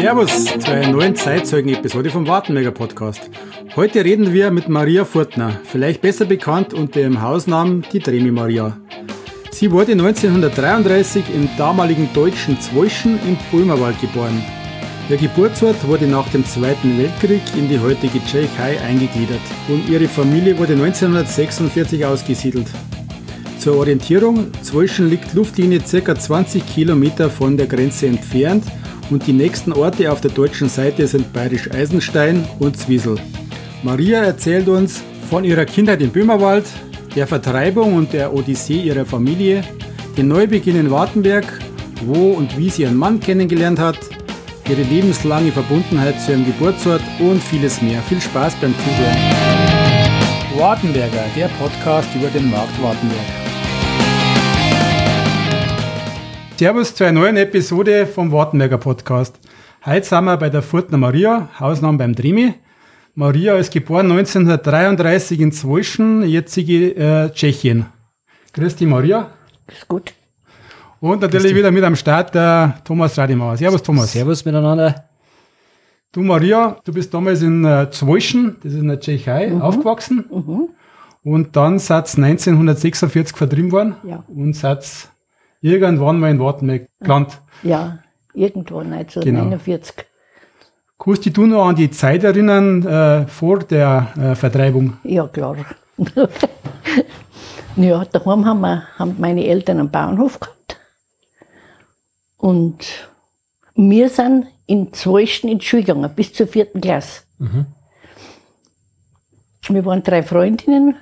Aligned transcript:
Servus 0.00 0.44
zu 0.44 0.70
einer 0.70 0.92
neuen 0.92 1.16
Zeitzeugen-Episode 1.16 2.10
vom 2.10 2.28
Wartenberger 2.28 2.70
Podcast. 2.70 3.28
Heute 3.74 4.04
reden 4.04 4.32
wir 4.32 4.52
mit 4.52 4.68
Maria 4.68 5.04
Furtner, 5.04 5.60
vielleicht 5.64 6.02
besser 6.02 6.24
bekannt 6.24 6.72
unter 6.72 7.00
ihrem 7.00 7.20
Hausnamen 7.20 7.84
die 7.92 7.98
Dremi 7.98 8.30
Maria. 8.30 8.76
Sie 9.50 9.72
wurde 9.72 9.92
1933 9.92 11.24
im 11.34 11.48
damaligen 11.58 12.08
deutschen 12.14 12.60
Zweuschen 12.60 13.18
im 13.26 13.36
Pulmerwald 13.50 14.00
geboren. 14.00 14.40
Ihr 15.10 15.16
Geburtsort 15.16 15.84
wurde 15.88 16.06
nach 16.06 16.28
dem 16.28 16.46
Zweiten 16.46 16.96
Weltkrieg 16.96 17.42
in 17.56 17.68
die 17.68 17.80
heutige 17.80 18.24
Tschechei 18.24 18.80
eingegliedert 18.80 19.40
und 19.66 19.88
ihre 19.88 20.06
Familie 20.06 20.56
wurde 20.58 20.74
1946 20.74 22.06
ausgesiedelt. 22.06 22.68
Zur 23.58 23.78
Orientierung, 23.78 24.52
Zweuschen 24.62 25.10
liegt 25.10 25.34
Luftlinie 25.34 25.80
ca. 25.80 26.14
20 26.14 26.64
Kilometer 26.72 27.28
von 27.28 27.56
der 27.56 27.66
Grenze 27.66 28.06
entfernt 28.06 28.62
und 29.10 29.26
die 29.26 29.32
nächsten 29.32 29.72
Orte 29.72 30.10
auf 30.12 30.20
der 30.20 30.30
deutschen 30.30 30.68
Seite 30.68 31.06
sind 31.06 31.32
Bayerisch 31.32 31.70
Eisenstein 31.70 32.46
und 32.58 32.76
Zwiesel. 32.76 33.16
Maria 33.82 34.22
erzählt 34.22 34.68
uns 34.68 35.02
von 35.30 35.44
ihrer 35.44 35.64
Kindheit 35.64 36.02
im 36.02 36.10
Böhmerwald, 36.10 36.64
der 37.14 37.26
Vertreibung 37.26 37.94
und 37.94 38.12
der 38.12 38.32
Odyssee 38.32 38.80
ihrer 38.80 39.04
Familie, 39.04 39.62
den 40.16 40.28
Neubeginn 40.28 40.78
in 40.78 40.90
Wartenberg, 40.90 41.46
wo 42.04 42.32
und 42.32 42.56
wie 42.58 42.70
sie 42.70 42.82
ihren 42.82 42.96
Mann 42.96 43.20
kennengelernt 43.20 43.78
hat, 43.78 43.98
ihre 44.68 44.82
lebenslange 44.82 45.52
Verbundenheit 45.52 46.20
zu 46.20 46.32
ihrem 46.32 46.44
Geburtsort 46.44 47.02
und 47.18 47.42
vieles 47.42 47.80
mehr. 47.80 48.00
Viel 48.02 48.20
Spaß 48.20 48.54
beim 48.60 48.74
Zuhören. 48.74 49.16
Wartenberger, 50.58 51.24
der 51.36 51.48
Podcast 51.60 52.08
über 52.14 52.28
den 52.28 52.50
Markt 52.50 52.82
Wartenberg. 52.82 53.47
Servus 56.58 56.94
zu 56.94 57.04
einer 57.04 57.20
neuen 57.20 57.36
Episode 57.36 58.06
vom 58.06 58.32
Wartenberger 58.32 58.78
Podcast. 58.78 59.38
Heute 59.84 60.04
sind 60.06 60.24
wir 60.24 60.36
bei 60.36 60.50
der 60.50 60.62
Furtner 60.62 60.98
Maria, 60.98 61.48
Hausname 61.60 61.98
beim 61.98 62.14
Drimi. 62.14 62.54
Maria 63.14 63.56
ist 63.56 63.72
geboren 63.72 64.10
1933 64.10 65.40
in 65.40 65.52
Zwolschen, 65.52 66.22
jetzige 66.24 66.96
äh, 66.96 67.30
Tschechien. 67.30 67.86
Grüß 68.52 68.76
dich, 68.76 68.88
Maria. 68.88 69.30
Ist 69.68 69.86
gut. 69.86 70.12
Und 71.00 71.20
natürlich 71.22 71.54
wieder 71.54 71.70
mit 71.70 71.84
am 71.84 71.94
Start 71.94 72.34
der 72.34 72.80
Thomas 72.84 73.16
Radimauer. 73.16 73.56
Servus, 73.56 73.82
Thomas. 73.82 74.10
Servus 74.12 74.44
miteinander. 74.44 75.04
Du, 76.10 76.22
Maria, 76.22 76.76
du 76.84 76.92
bist 76.92 77.14
damals 77.14 77.42
in 77.42 77.64
äh, 77.64 77.88
Zwolschen, 77.90 78.56
das 78.62 78.72
ist 78.72 78.80
in 78.80 78.88
der 78.88 78.98
Tschechei, 78.98 79.48
Mhm. 79.50 79.62
aufgewachsen. 79.62 80.24
Und 81.22 81.54
dann 81.54 81.78
seid 81.78 82.08
ihr 82.18 82.24
1946 82.24 83.36
vertrieben 83.36 83.70
worden. 83.70 83.94
Ja. 84.02 84.24
Und 84.26 84.54
seid 84.54 84.84
irgendwann 85.60 86.20
mal 86.20 86.30
in 86.30 86.38
Wartenberg 86.40 86.88
gelandet. 87.00 87.40
Ja, 87.62 87.98
irgendwo 88.34 88.78
1949. 88.78 90.06
Kannst 90.98 91.26
du 91.26 91.30
dich 91.30 91.46
noch 91.46 91.68
an 91.68 91.76
die 91.76 91.90
Zeit 91.90 92.24
erinnern 92.24 92.84
äh, 92.84 93.26
vor 93.26 93.60
der 93.60 94.08
äh, 94.16 94.34
Vertreibung? 94.34 94.96
Ja, 95.04 95.28
klar. 95.28 95.56
ja, 97.76 98.04
daheim 98.04 98.44
haben, 98.44 98.60
wir, 98.60 98.82
haben 98.98 99.16
meine 99.18 99.46
Eltern 99.46 99.78
einen 99.78 99.90
Bauernhof 99.90 100.40
gehabt. 100.40 100.80
Und 102.36 103.08
wir 103.74 104.08
sind 104.08 104.46
in 104.66 104.92
Zwölften 104.92 105.48
in 105.48 105.58
die 105.58 105.64
Schule 105.64 105.82
gegangen, 105.82 106.12
bis 106.14 106.32
zur 106.32 106.46
vierten 106.46 106.80
Klasse. 106.80 107.22
Wir 109.68 109.84
waren 109.84 110.02
drei 110.02 110.22
Freundinnen 110.22 110.96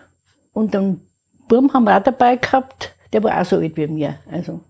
und 0.53 0.75
einen 0.75 1.01
Buben 1.49 1.73
haben 1.73 1.85
wir 1.85 1.97
auch 1.97 2.03
dabei 2.03 2.37
gehabt, 2.37 2.96
der 3.17 3.25
war 3.25 3.41
auch 3.41 3.47
so 3.47 3.57
alt 3.57 3.75
wie 3.79 3.87
mir. 3.87 4.19
Also 4.31 4.61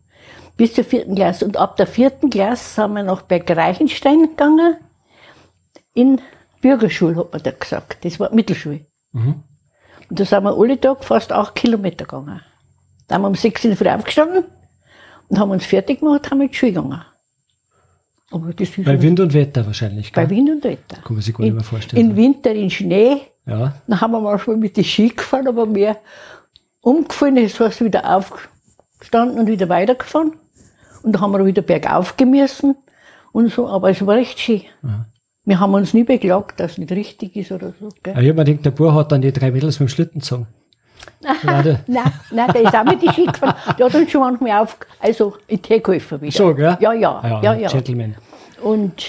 bis 0.56 0.72
zur 0.72 0.84
vierten 0.84 1.16
Klasse. 1.16 1.44
Und 1.44 1.56
ab 1.56 1.76
der 1.76 1.88
vierten 1.88 2.30
Klasse 2.30 2.80
sind 2.82 2.94
wir 2.94 3.02
nach 3.02 3.22
Berg 3.22 3.50
Reichenstein 3.50 4.22
gegangen, 4.22 4.76
in 5.94 6.20
Bürgerschule, 6.60 7.16
hat 7.16 7.32
man 7.32 7.42
da 7.42 7.50
gesagt. 7.50 8.04
Das 8.04 8.20
war 8.20 8.32
Mittelschule. 8.32 8.86
Und 9.12 10.20
da 10.20 10.24
sind 10.24 10.44
wir 10.44 10.56
alle 10.56 10.80
Tag 10.80 11.04
fast 11.04 11.32
acht 11.32 11.56
Kilometer 11.56 12.04
gegangen. 12.04 12.40
Da 13.08 13.16
haben 13.16 13.22
wir 13.22 13.28
um 13.28 13.34
sechs 13.34 13.64
in 13.64 13.70
der 13.70 13.78
Früh 13.78 13.88
aufgestanden 13.88 14.44
und 15.28 15.38
haben 15.38 15.50
uns 15.50 15.66
fertig 15.66 15.98
gemacht, 16.00 16.30
haben 16.30 16.40
in 16.42 16.48
die 16.48 16.54
Schule 16.54 16.72
gegangen. 16.72 17.02
Aber 18.30 18.52
das 18.52 18.68
ist 18.68 18.84
Bei 18.84 19.02
Wind 19.02 19.18
und 19.18 19.34
Wetter 19.34 19.66
wahrscheinlich, 19.66 20.12
bei 20.12 20.24
gell? 20.26 20.36
Wind 20.36 20.50
und 20.50 20.64
Wetter. 20.64 20.98
Kann 21.02 21.14
man 21.14 21.22
sich 21.22 21.34
gar 21.34 21.42
nicht 21.44 21.54
mehr 21.54 21.64
vorstellen. 21.64 22.10
In 22.10 22.16
Winter 22.16 22.52
in 22.52 22.70
Schnee, 22.70 23.22
Ja, 23.44 23.74
dann 23.86 24.00
haben 24.00 24.12
wir 24.12 24.20
manchmal 24.20 24.56
mit 24.56 24.76
den 24.76 24.84
Ski 24.84 25.08
gefahren, 25.08 25.48
aber 25.48 25.66
mehr 25.66 25.96
umgefallen, 26.86 27.36
das 27.36 27.58
heißt 27.58 27.84
wieder 27.84 28.14
aufgestanden 28.16 29.38
und 29.38 29.46
wieder 29.48 29.68
weitergefahren. 29.68 30.32
Und 31.02 31.12
da 31.12 31.20
haben 31.20 31.32
wir 31.32 31.44
wieder 31.44 31.62
bergauf 31.62 32.16
gemessen 32.16 32.76
und 33.32 33.52
so, 33.52 33.68
aber 33.68 33.90
es 33.90 34.04
war 34.06 34.14
recht 34.14 34.38
schön. 34.38 34.62
Wir 35.44 35.60
haben 35.60 35.74
uns 35.74 35.94
nie 35.94 36.04
beklagt, 36.04 36.58
dass 36.60 36.72
es 36.72 36.78
nicht 36.78 36.92
richtig 36.92 37.36
ist 37.36 37.52
oder 37.52 37.72
so. 37.80 37.88
Gell? 38.02 38.14
Aber 38.14 38.22
ich 38.22 38.28
hab 38.28 38.36
mir 38.36 38.44
gedacht, 38.44 38.64
der 38.66 38.70
Bub 38.70 38.92
hat 38.92 39.12
dann 39.12 39.20
die 39.20 39.32
drei 39.32 39.50
Mädels 39.50 39.78
mit 39.80 39.88
dem 39.88 39.92
Schlitten 39.92 40.20
gezogen. 40.20 40.46
Nein, 41.20 41.78
nein, 41.86 42.52
der 42.52 42.62
ist 42.62 42.74
auch 42.74 42.84
mit 42.84 43.00
den 43.02 43.12
Ski 43.12 43.26
gefahren. 43.26 43.54
Der 43.78 43.86
hat 43.86 43.94
uns 43.94 44.10
schon 44.10 44.20
manchmal 44.22 44.60
auf, 44.62 44.76
also 45.00 45.36
in 45.46 45.62
Tee 45.62 45.78
geholfen 45.80 46.20
wieder. 46.20 46.32
So, 46.32 46.54
gell? 46.54 46.76
Ja, 46.80 46.92
ja, 46.92 47.20
Ah 47.20 47.40
ja, 47.42 47.54
ja. 47.54 47.68
Gentleman. 47.68 48.16
Und 48.62 49.04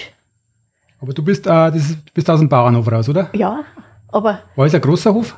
Aber 1.00 1.12
du 1.12 1.24
bist, 1.24 1.46
äh, 1.46 1.50
das 1.50 1.76
ist, 1.76 2.14
bist 2.14 2.30
aus 2.30 2.38
dem 2.40 2.48
Bauernhof 2.48 2.90
raus, 2.90 3.08
oder? 3.08 3.30
ja, 3.34 3.64
aber 4.08 4.40
War 4.54 4.66
es 4.66 4.74
ein 4.74 4.80
großer 4.80 5.12
Hof? 5.12 5.36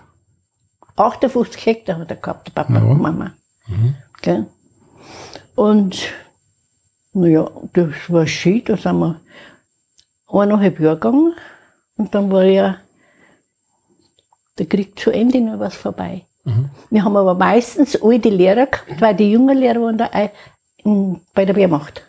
58 0.96 1.66
Hektar 1.66 1.98
hat 1.98 2.10
er 2.10 2.16
gehabt, 2.16 2.48
der 2.48 2.52
Papa 2.52 2.74
Ja. 2.74 2.82
und 2.84 3.00
Mama. 3.00 3.32
Gell? 4.22 4.46
Und, 5.54 6.08
naja, 7.12 7.50
das 7.72 7.88
war 8.08 8.26
schön, 8.26 8.62
da 8.64 8.76
sind 8.76 8.98
wir 8.98 9.20
eineinhalb 10.28 10.80
Jahre 10.80 10.96
gegangen 10.96 11.34
und 11.96 12.14
dann 12.14 12.30
war 12.30 12.44
ja 12.44 12.76
der 14.58 14.66
Krieg 14.66 14.98
zu 14.98 15.10
Ende, 15.10 15.40
noch 15.40 15.58
was 15.58 15.74
vorbei. 15.74 16.24
Wir 16.90 17.04
haben 17.04 17.16
aber 17.16 17.34
meistens 17.34 18.00
alte 18.02 18.28
Lehrer 18.30 18.66
gehabt, 18.66 19.00
weil 19.00 19.14
die 19.14 19.30
jungen 19.32 19.56
Lehrer 19.58 19.80
waren 19.82 19.98
da 19.98 20.10
bei 21.34 21.44
der 21.44 21.54
Wehrmacht. 21.56 22.02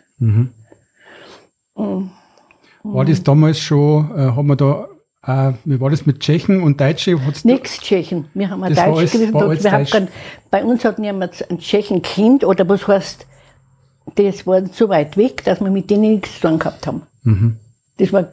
War 2.83 3.05
das 3.05 3.21
damals 3.23 3.59
schon, 3.59 4.11
äh, 4.17 4.31
haben 4.31 4.47
wir 4.47 4.55
da, 4.55 4.87
äh, 5.25 5.53
wie 5.65 5.79
war 5.79 5.89
das 5.89 6.05
mit 6.05 6.19
Tschechen 6.19 6.63
und 6.63 6.81
Deutsche? 6.81 7.19
Nichts 7.43 7.79
Tschechen. 7.79 8.25
Wir 8.33 8.49
haben 8.49 8.63
ein 8.63 8.73
Deutsch 8.73 9.11
gewesen. 9.11 9.85
kein, 9.91 10.07
bei 10.49 10.63
uns 10.63 10.83
hat 10.83 10.97
niemand 10.99 11.49
ein 11.49 11.59
Tschechen 11.59 12.01
Kind 12.01 12.43
oder 12.43 12.67
was 12.67 12.87
heißt, 12.87 13.27
das 14.15 14.47
war 14.47 14.65
so 14.65 14.89
weit 14.89 15.17
weg, 15.17 15.43
dass 15.43 15.61
wir 15.61 15.69
mit 15.69 15.89
denen 15.89 16.13
nichts 16.13 16.35
zu 16.35 16.47
tun 16.47 16.59
gehabt 16.59 16.87
haben. 16.87 17.03
Mhm. 17.23 17.57
Das 17.97 18.11
war 18.11 18.31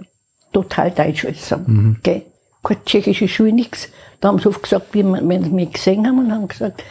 total 0.52 0.90
deutsch 0.90 1.26
alles 1.26 1.42
zusammen. 1.42 1.98
Gell? 2.02 2.22
Keine 2.62 2.84
tschechische 2.84 3.28
Schule, 3.28 3.52
nichts. 3.52 3.90
Da 4.20 4.28
haben 4.28 4.38
sie 4.38 4.48
oft 4.48 4.62
gesagt, 4.62 4.86
wie 4.92 5.02
wir, 5.02 5.28
wenn 5.28 5.44
sie 5.44 5.50
mich 5.50 5.72
gesehen 5.72 6.06
haben 6.06 6.18
und 6.18 6.32
haben 6.32 6.48
gesagt, 6.48 6.82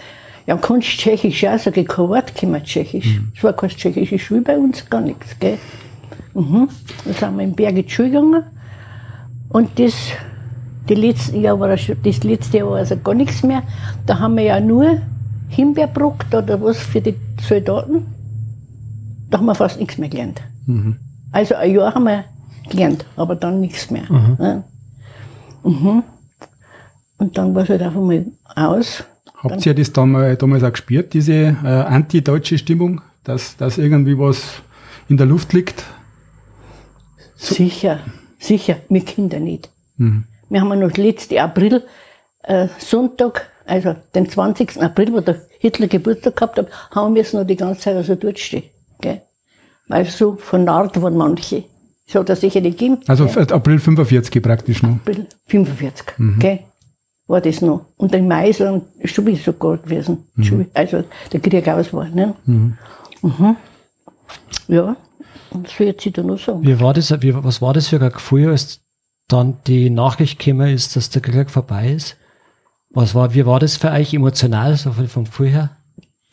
ja, 0.46 0.56
kannst 0.58 0.88
du 0.88 0.98
Tschechisch 0.98 1.42
ja? 1.42 1.58
Sag 1.58 1.76
ich, 1.76 1.88
kein 1.88 2.08
Wort 2.08 2.36
kann 2.36 2.52
man 2.52 2.64
Tschechisch. 2.64 3.20
Es 3.36 3.44
war 3.44 3.54
keine 3.54 3.74
tschechische 3.74 4.20
Schule 4.20 4.42
bei 4.42 4.58
uns, 4.58 4.88
gar 4.90 5.02
nichts. 5.02 5.38
Gell? 5.40 5.58
Mhm. 6.36 6.70
Dann 7.04 7.14
sind 7.14 7.38
wir 7.38 7.44
in 7.44 7.56
Berge 7.56 7.84
Schule 7.90 8.10
gegangen. 8.10 8.44
Und 9.50 9.80
das, 9.80 9.94
die 10.90 10.96
letzten 10.96 11.42
Jahr 11.42 11.60
war 11.60 11.76
schon, 11.78 11.98
das 12.04 12.24
letzte 12.24 12.58
Jahr 12.60 12.70
war 12.72 12.78
also 12.78 12.98
gar 12.98 13.14
nichts 13.14 13.44
mehr. 13.44 13.64
Da 14.06 14.20
haben 14.20 14.36
wir 14.36 14.44
ja 14.44 14.60
nur 14.60 15.02
Himbeerbrockt 15.50 16.34
oder 16.36 16.62
was 16.62 16.78
für 16.78 17.02
die 17.02 17.16
Soldaten. 17.42 18.06
Da 19.30 19.38
haben 19.40 19.46
wir 19.46 19.56
fast 19.56 19.80
nichts 19.80 19.98
mehr 19.98 20.10
gelernt. 20.10 20.42
Also 21.32 21.56
ein 21.56 21.74
Jahr 21.74 21.94
haben 21.94 22.04
wir 22.04 22.26
gelernt, 22.70 23.06
aber 23.16 23.36
dann 23.36 23.62
nichts 23.62 23.90
mehr. 23.90 24.04
Ja. 24.40 24.64
Mhm. 25.64 26.04
Und 27.18 27.38
dann 27.38 27.56
war 27.56 27.64
es 27.64 27.70
halt 27.70 27.82
einfach 27.82 28.02
mal 28.02 28.26
aus. 28.56 29.04
Habt 29.36 29.66
ihr 29.66 29.74
das 29.74 29.94
damals, 29.94 30.40
damals 30.40 30.64
auch 30.64 30.72
gespürt, 30.72 31.14
diese 31.14 31.34
äh, 31.34 31.68
anti-deutsche 31.68 32.58
Stimmung, 32.58 33.02
dass, 33.24 33.56
dass 33.58 33.78
irgendwie 33.78 34.18
was 34.18 34.62
in 35.10 35.18
der 35.18 35.28
Luft 35.28 35.54
liegt? 35.54 35.84
Sicher, 37.36 38.00
sicher, 38.40 38.78
wir 38.90 39.02
Kinder 39.02 39.40
nicht. 39.40 39.70
Wir 40.50 40.62
haben 40.62 40.70
ja 40.70 40.76
noch 40.76 40.96
letzten 40.98 41.38
April, 41.40 41.84
äh, 42.44 42.68
Sonntag, 42.80 43.50
also 43.66 43.96
den 44.16 44.30
20. 44.30 44.82
April, 44.82 45.12
wo 45.14 45.20
der 45.22 45.42
Hitler 45.60 45.88
Geburtstag 45.88 46.36
gehabt 46.36 46.58
hat, 46.58 46.68
haben 46.92 47.16
wir 47.16 47.22
es 47.24 47.34
noch 47.34 47.44
die 47.46 47.56
ganze 47.56 47.82
Zeit 47.82 47.96
also 47.96 48.16
dort 48.16 48.40
stehen. 48.40 48.64
Gell? 49.02 49.22
Weil 49.88 50.06
so 50.06 50.36
vernarrt 50.36 51.02
waren 51.02 51.18
manche. 51.18 51.64
So 52.06 52.22
er 52.22 52.36
sicher 52.36 52.62
nicht 52.62 52.78
gegeben. 52.78 53.00
Also 53.08 53.26
gell? 53.26 53.52
April 53.52 53.80
45 53.80 54.42
praktisch 54.42 54.82
noch. 54.84 54.92
April 54.92 55.26
45, 55.48 56.06
gell? 56.40 56.60
War 57.28 57.42
das 57.42 57.62
noch. 57.62 57.88
Und 57.98 58.16
im 58.16 58.28
Mai 58.28 58.50
ist 58.52 58.62
dann 58.62 58.84
schon 59.04 59.26
wieder 59.26 59.40
sogar 59.40 59.78
gewesen. 59.78 60.24
Wieder- 60.36 60.66
Also 60.74 61.04
der 61.34 61.40
Krieg 61.42 61.68
aus 61.68 61.92
war, 61.92 62.06
ne? 62.08 62.34
Mhm. 62.46 62.78
Ja, 64.70 64.96
und 65.52 65.68
so 65.68 65.84
jetzt 65.84 66.06
ich 66.06 66.14
da 66.14 66.24
noch 66.24 66.38
sagen. 66.38 66.62
Wie 66.64 66.80
war 66.80 66.94
das, 66.94 67.12
wie, 67.22 67.34
was 67.36 67.62
war 67.62 67.74
das 67.74 67.88
für 67.88 68.02
ein 68.02 68.12
Gefühl, 68.12 68.50
als 68.50 68.82
dann 69.28 69.58
die 69.68 69.90
Nachricht 69.90 70.40
gekommen 70.40 70.70
ist, 70.74 70.96
dass 70.96 71.10
der 71.10 71.22
Krieg 71.22 71.50
vorbei 71.50 71.92
ist? 71.92 72.18
Was 72.90 73.14
war, 73.16 73.34
wie 73.34 73.46
war 73.46 73.60
das 73.60 73.76
für 73.78 73.92
euch 73.92 74.14
emotional, 74.14 74.76
so 74.78 74.92
von- 74.92 75.08
vom 75.08 75.26
Gefühl 75.26 75.50
her? 75.50 75.70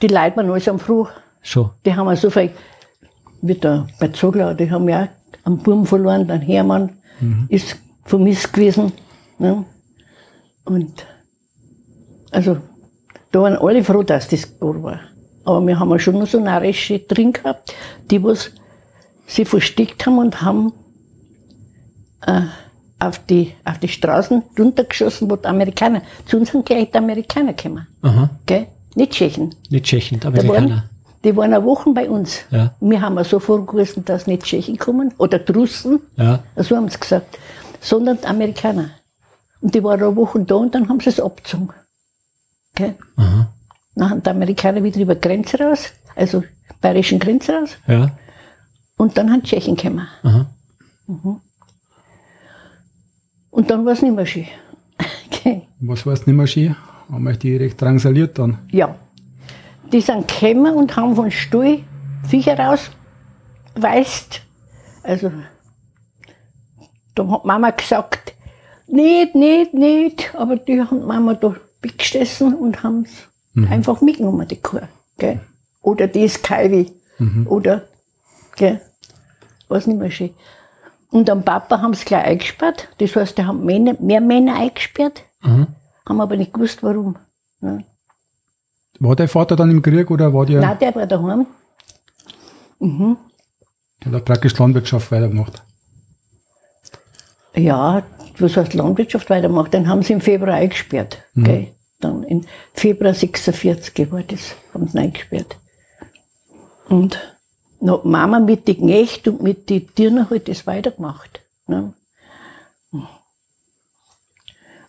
Die 0.03 0.07
Leute 0.07 0.37
waren 0.37 0.51
alles 0.51 0.69
am 0.69 0.79
Früh. 0.79 1.05
Schon. 1.43 1.71
Die 1.85 1.95
haben 1.95 2.15
so 2.17 2.31
viel, 2.31 2.51
wie 3.43 3.55
der 3.55 3.87
bei 4.01 4.09
Zogler, 4.09 4.55
die 4.55 4.71
haben 4.71 4.89
ja 4.89 5.09
einen 5.45 5.59
Buben 5.59 5.85
verloren, 5.87 6.27
den 6.29 6.41
Hermann 6.41 6.91
ist 7.49 7.77
vermisst 8.05 8.53
gewesen. 8.53 8.93
Ne? 9.39 9.65
Und 10.65 11.05
also 12.31 12.57
da 13.33 13.41
waren 13.43 13.57
alle 13.57 13.83
froh, 13.85 14.03
dass 14.03 14.29
das 14.29 14.59
da 14.59 14.67
war. 14.67 15.01
Aber 15.45 15.67
wir 15.67 15.79
haben 15.79 15.91
ja 15.91 15.99
schon 15.99 16.19
noch 16.19 16.27
so 16.27 16.41
Narische 16.41 17.01
drin 17.01 17.33
gehabt, 17.33 17.75
die 18.11 18.23
was 18.23 18.51
sie 19.27 19.45
versteckt 19.45 20.05
haben 20.07 20.19
und 20.19 20.43
haben 20.43 20.73
äh, 22.27 22.43
auf, 22.99 23.19
die, 23.27 23.53
auf 23.65 23.79
die 23.79 23.89
Straßen 23.89 24.43
runtergeschossen, 24.59 25.31
wo 25.31 25.37
die 25.37 25.47
Amerikaner, 25.47 26.03
zu 26.27 26.39
uns 26.39 26.51
sind 26.53 26.65
gleich 26.67 26.91
die 26.91 26.99
Amerikaner 26.99 27.53
gekommen. 27.53 27.87
Aha. 28.03 28.31
Gell? 28.47 28.67
Nicht 28.95 29.13
Tschechen. 29.13 29.55
Nicht 29.71 29.87
Tschechen, 29.87 30.21
Da 30.21 30.29
Amerikaner. 30.29 30.69
waren, 30.71 30.91
die 31.25 31.37
waren 31.37 31.53
eine 31.53 31.65
Woche 31.65 31.91
bei 31.93 32.09
uns. 32.09 32.41
Ja. 32.51 32.75
Wir 32.81 33.01
haben 33.01 33.17
ja 33.17 33.25
so 33.25 33.41
vorgewiesen, 33.41 34.05
dass 34.05 34.27
nicht 34.27 34.45
Tschechen 34.45 34.79
kommen 34.79 35.13
oder 35.19 35.41
Russen, 35.53 36.01
Ja. 36.17 36.41
so 36.57 36.77
haben 36.77 36.89
sie 36.89 36.99
gesagt, 37.01 37.39
sondern 37.81 38.19
die 38.21 38.27
Amerikaner. 38.27 38.91
Und 39.61 39.75
die 39.75 39.83
waren 39.83 40.01
eine 40.03 40.15
Woche 40.15 40.41
da 40.41 40.55
und 40.57 40.75
dann 40.75 40.89
haben 40.89 41.01
sie 41.01 41.09
es 41.11 41.19
abgezogen. 41.21 41.71
Gell? 42.75 42.95
Aha. 43.17 43.53
Dann 43.97 44.11
haben 44.11 44.23
die 44.23 44.31
Amerikaner 44.31 44.83
wieder 44.83 45.01
über 45.01 45.15
die 45.15 45.21
Grenze 45.27 45.59
raus, 45.59 45.91
also 46.17 46.43
bayerischen 46.81 47.19
Grenze 47.19 47.53
raus, 47.53 47.71
Ja. 47.87 48.11
Und 48.97 49.17
dann 49.17 49.31
haben 49.31 49.43
die 49.43 49.49
Tschechen 49.49 49.77
gekommen. 49.77 50.07
Aha. 50.23 50.47
Und 53.51 53.71
dann 53.71 53.85
war 53.85 53.93
es 53.93 54.03
nicht 54.03 54.15
mehr 54.15 54.27
schön. 54.27 54.47
Gell? 55.31 55.63
Was 55.81 56.07
war 56.07 56.13
es 56.13 56.27
nicht 56.27 56.37
mehr 56.37 56.47
schön? 56.47 56.77
Haben 57.11 57.27
euch 57.27 57.39
die 57.39 57.57
recht 57.57 57.81
drangsaliert 57.81 58.39
dann? 58.39 58.59
Ja. 58.71 58.95
Die 59.93 60.01
sind 60.01 60.29
gekommen 60.29 60.75
und 60.75 60.97
haben 60.97 61.15
von 61.15 61.31
Stuhl 61.31 61.81
Viecher 62.27 62.59
rausweist. 63.77 64.41
Also, 65.03 65.31
da 67.15 67.29
hat 67.29 67.45
Mama 67.45 67.71
gesagt, 67.71 68.35
nicht, 68.87 69.35
nicht, 69.35 69.75
nicht. 69.75 70.35
Aber 70.35 70.57
die 70.57 70.81
haben 70.81 71.05
Mama 71.07 71.35
da 71.35 71.55
weggesessen 71.83 72.55
und 72.55 72.83
haben 72.83 73.03
es 73.05 73.69
einfach 73.69 74.01
mitgenommen, 74.01 74.49
die 74.49 74.57
Kuh. 74.57 74.81
Gell? 75.19 75.41
Oder 75.83 76.09
das 76.09 76.41
Kalbi. 76.41 76.91
Oder, 77.47 77.87
gell? 78.57 78.81
Was 79.69 79.87
nicht 79.87 79.99
mehr 79.99 80.11
schön. 80.11 80.35
Und 81.11 81.31
am 81.31 81.45
Papa 81.45 81.81
haben 81.81 81.95
sie 81.95 82.05
gleich 82.05 82.25
eingesperrt. 82.25 82.89
Das 82.99 83.15
heißt, 83.15 83.39
die 83.39 83.45
haben 83.45 83.65
Männer, 83.65 83.95
mehr 84.01 84.21
Männer 84.21 84.57
eingesperrt. 84.57 85.23
Mhm. 85.43 85.69
Haben 86.09 86.21
aber 86.21 86.37
nicht 86.37 86.53
gewusst, 86.53 86.83
warum. 86.83 87.17
Ne? 87.61 87.85
War 88.99 89.17
dein 89.17 89.29
Vater 89.29 89.57
dann 89.57 89.71
im 89.71 89.83
Krieg 89.83 90.11
oder 90.11 90.33
war 90.33 90.47
der, 90.47 90.61
Nein, 90.61 90.79
der 90.79 90.95
war 90.95 91.07
daheim. 91.07 91.47
der 94.05 94.13
hat 94.13 94.25
praktisch 94.25 94.59
Landwirtschaft 94.59 95.11
weitergemacht? 95.11 95.63
Ja, 97.55 98.03
was 98.39 98.57
heißt 98.57 98.75
Landwirtschaft 98.75 99.31
weitermacht? 99.31 99.73
Dann 99.73 99.89
haben 99.89 100.03
sie 100.03 100.13
im 100.13 100.21
Februar 100.21 100.55
eingesperrt. 100.55 101.19
Gell? 101.37 101.69
Dann 102.01 102.25
im 102.25 102.45
Februar 102.73 103.15
46 103.15 104.11
war 104.11 104.23
das, 104.23 104.57
haben 104.73 104.89
sie 104.89 104.99
eingesperrt. 104.99 105.57
Und 106.89 107.34
hat 107.81 108.05
Mama 108.05 108.41
mit 108.41 108.67
den 108.69 108.79
Knecht 108.79 109.29
und 109.29 109.43
mit 109.43 109.71
den 109.71 109.93
Tieren 109.95 110.31
halt 110.31 110.49
das 110.49 110.67
weitergemacht. 110.67 111.41
Ne? 111.67 111.93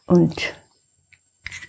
Und 0.07 0.35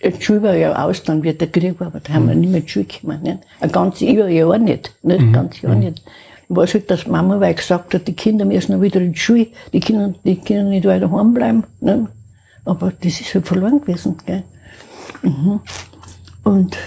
die 0.03 0.21
Schule 0.21 0.43
war 0.43 0.55
ja 0.55 0.83
aus, 0.83 1.03
dann 1.03 1.23
wird 1.23 1.41
der 1.41 1.51
Krieg 1.51 1.81
aber 1.81 1.99
da 1.99 2.13
haben 2.13 2.27
wir 2.27 2.35
nicht 2.35 2.49
mehr 2.49 2.59
in 2.59 2.65
die 2.65 2.71
Schule 2.71 2.85
gekommen. 2.85 3.23
Nicht? 3.23 3.39
Ein 3.59 3.71
ganzes 3.71 4.01
Jahr, 4.01 4.27
Jahr 4.27 4.57
nicht. 4.57 4.93
nicht? 5.01 5.19
Ein 5.19 5.33
ganzes 5.33 5.61
Jahr 5.61 5.75
nicht. 5.75 6.03
Ich 6.49 6.55
weiß 6.55 6.75
halt, 6.75 6.91
dass 6.91 7.07
Mama 7.07 7.39
weil 7.39 7.55
gesagt 7.55 7.93
hat, 7.93 8.07
die 8.07 8.13
Kinder 8.13 8.45
müssen 8.45 8.73
noch 8.73 8.81
wieder 8.81 9.01
in 9.01 9.13
die 9.13 9.19
Schule, 9.19 9.47
die 9.73 9.79
Kinder, 9.79 10.13
die 10.23 10.37
können 10.37 10.69
nicht 10.69 10.85
weiter 10.85 11.07
daheim 11.07 11.33
bleiben. 11.33 11.63
Nicht? 11.81 12.07
Aber 12.63 12.91
das 12.91 13.19
ist 13.19 13.33
halt 13.33 13.47
verloren 13.47 13.81
gewesen. 13.81 14.17
Gell? 14.25 14.43
Mhm. 15.23 15.59
Und, 16.43 16.77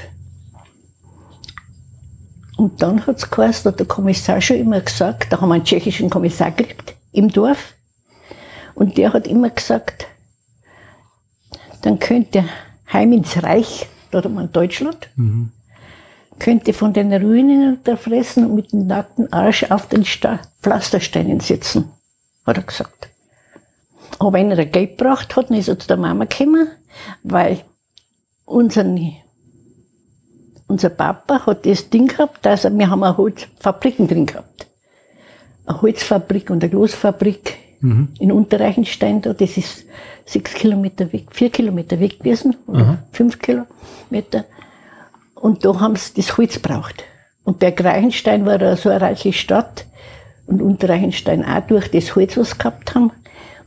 und 2.61 2.83
dann 2.83 3.07
hat 3.07 3.17
es 3.17 3.31
geheißen, 3.31 3.71
hat 3.71 3.79
der 3.81 3.87
Kommissar 3.87 4.39
schon 4.43 4.59
immer 4.59 4.83
gesagt, 4.83 5.33
da 5.33 5.41
haben 5.41 5.49
wir 5.49 5.55
einen 5.55 5.65
tschechischen 5.65 6.11
Kommissar 6.11 6.51
gekriegt 6.51 6.95
im 7.11 7.33
Dorf. 7.33 7.73
Und 8.75 8.99
der 8.99 9.15
hat 9.15 9.27
immer 9.27 9.49
gesagt, 9.49 10.07
dann 11.81 11.99
könnte 11.99 12.45
heim 12.93 13.15
ins 13.15 13.43
Reich, 13.43 13.89
da 14.11 14.19
hat 14.19 14.31
man 14.31 14.53
Deutschland, 14.53 15.09
könnte 16.39 16.75
von 16.75 16.93
den 16.93 17.15
Ruinen 17.15 17.79
unterfressen 17.79 18.45
und 18.45 18.57
mit 18.57 18.73
dem 18.73 18.87
nackten 18.87 19.33
Arsch 19.33 19.65
auf 19.71 19.89
den 19.89 20.05
Sta 20.05 20.41
Pflastersteinen 20.61 21.41
sitzen, 21.41 21.91
hat 22.45 22.59
er 22.59 22.63
gesagt. 22.65 23.09
Aber 24.19 24.35
wenn 24.35 24.51
er 24.51 24.67
Geld 24.67 24.99
braucht 24.99 25.35
hat, 25.35 25.49
dann 25.49 25.57
ist 25.57 25.69
er 25.69 25.79
zu 25.79 25.89
der 25.89 25.97
Mama 25.97 26.27
gekommen, 26.27 26.69
weil 27.23 27.63
unser, 28.45 28.85
unser 30.71 30.91
Papa 30.91 31.47
hat 31.47 31.67
das 31.67 31.91
Ding 31.91 32.09
gehabt, 32.09 32.47
dass 32.47 32.65
er, 32.65 32.77
wir 32.77 32.89
haben 32.89 33.03
eine 33.03 33.17
Holzfabriken 33.17 34.09
drin 34.09 34.27
gehabt. 34.27 34.67
Eine 35.67 35.83
Holzfabrik 35.83 36.51
und 36.51 36.63
eine 36.63 36.73
Großfabrik 36.73 37.59
in 37.83 38.31
Unterreichenstein 38.31 39.23
da, 39.23 39.33
das 39.33 39.57
ist 39.57 39.87
sechs 40.27 40.53
Kilometer 40.53 41.11
weg, 41.15 41.29
vier 41.31 41.49
Kilometer 41.49 41.99
weg 41.99 42.19
gewesen, 42.19 42.55
oder 42.67 42.99
fünf 43.11 43.39
Kilometer. 43.39 44.45
Und 45.35 45.65
da 45.65 45.81
haben 45.81 45.97
sie 45.97 46.13
das 46.15 46.37
Holz 46.37 46.59
braucht. 46.59 47.05
Und 47.43 47.63
der 47.63 47.73
Greichenstein 47.73 48.45
war 48.45 48.77
so 48.77 48.91
eine 48.91 49.01
reiche 49.01 49.33
Stadt 49.33 49.87
und 50.47 50.61
Unterreichenstein 50.61 51.43
auch 51.43 51.67
durch 51.67 51.91
das 51.91 52.15
Holz, 52.15 52.37
was 52.37 52.51
sie 52.51 52.59
gehabt 52.59 52.95
haben. 52.95 53.13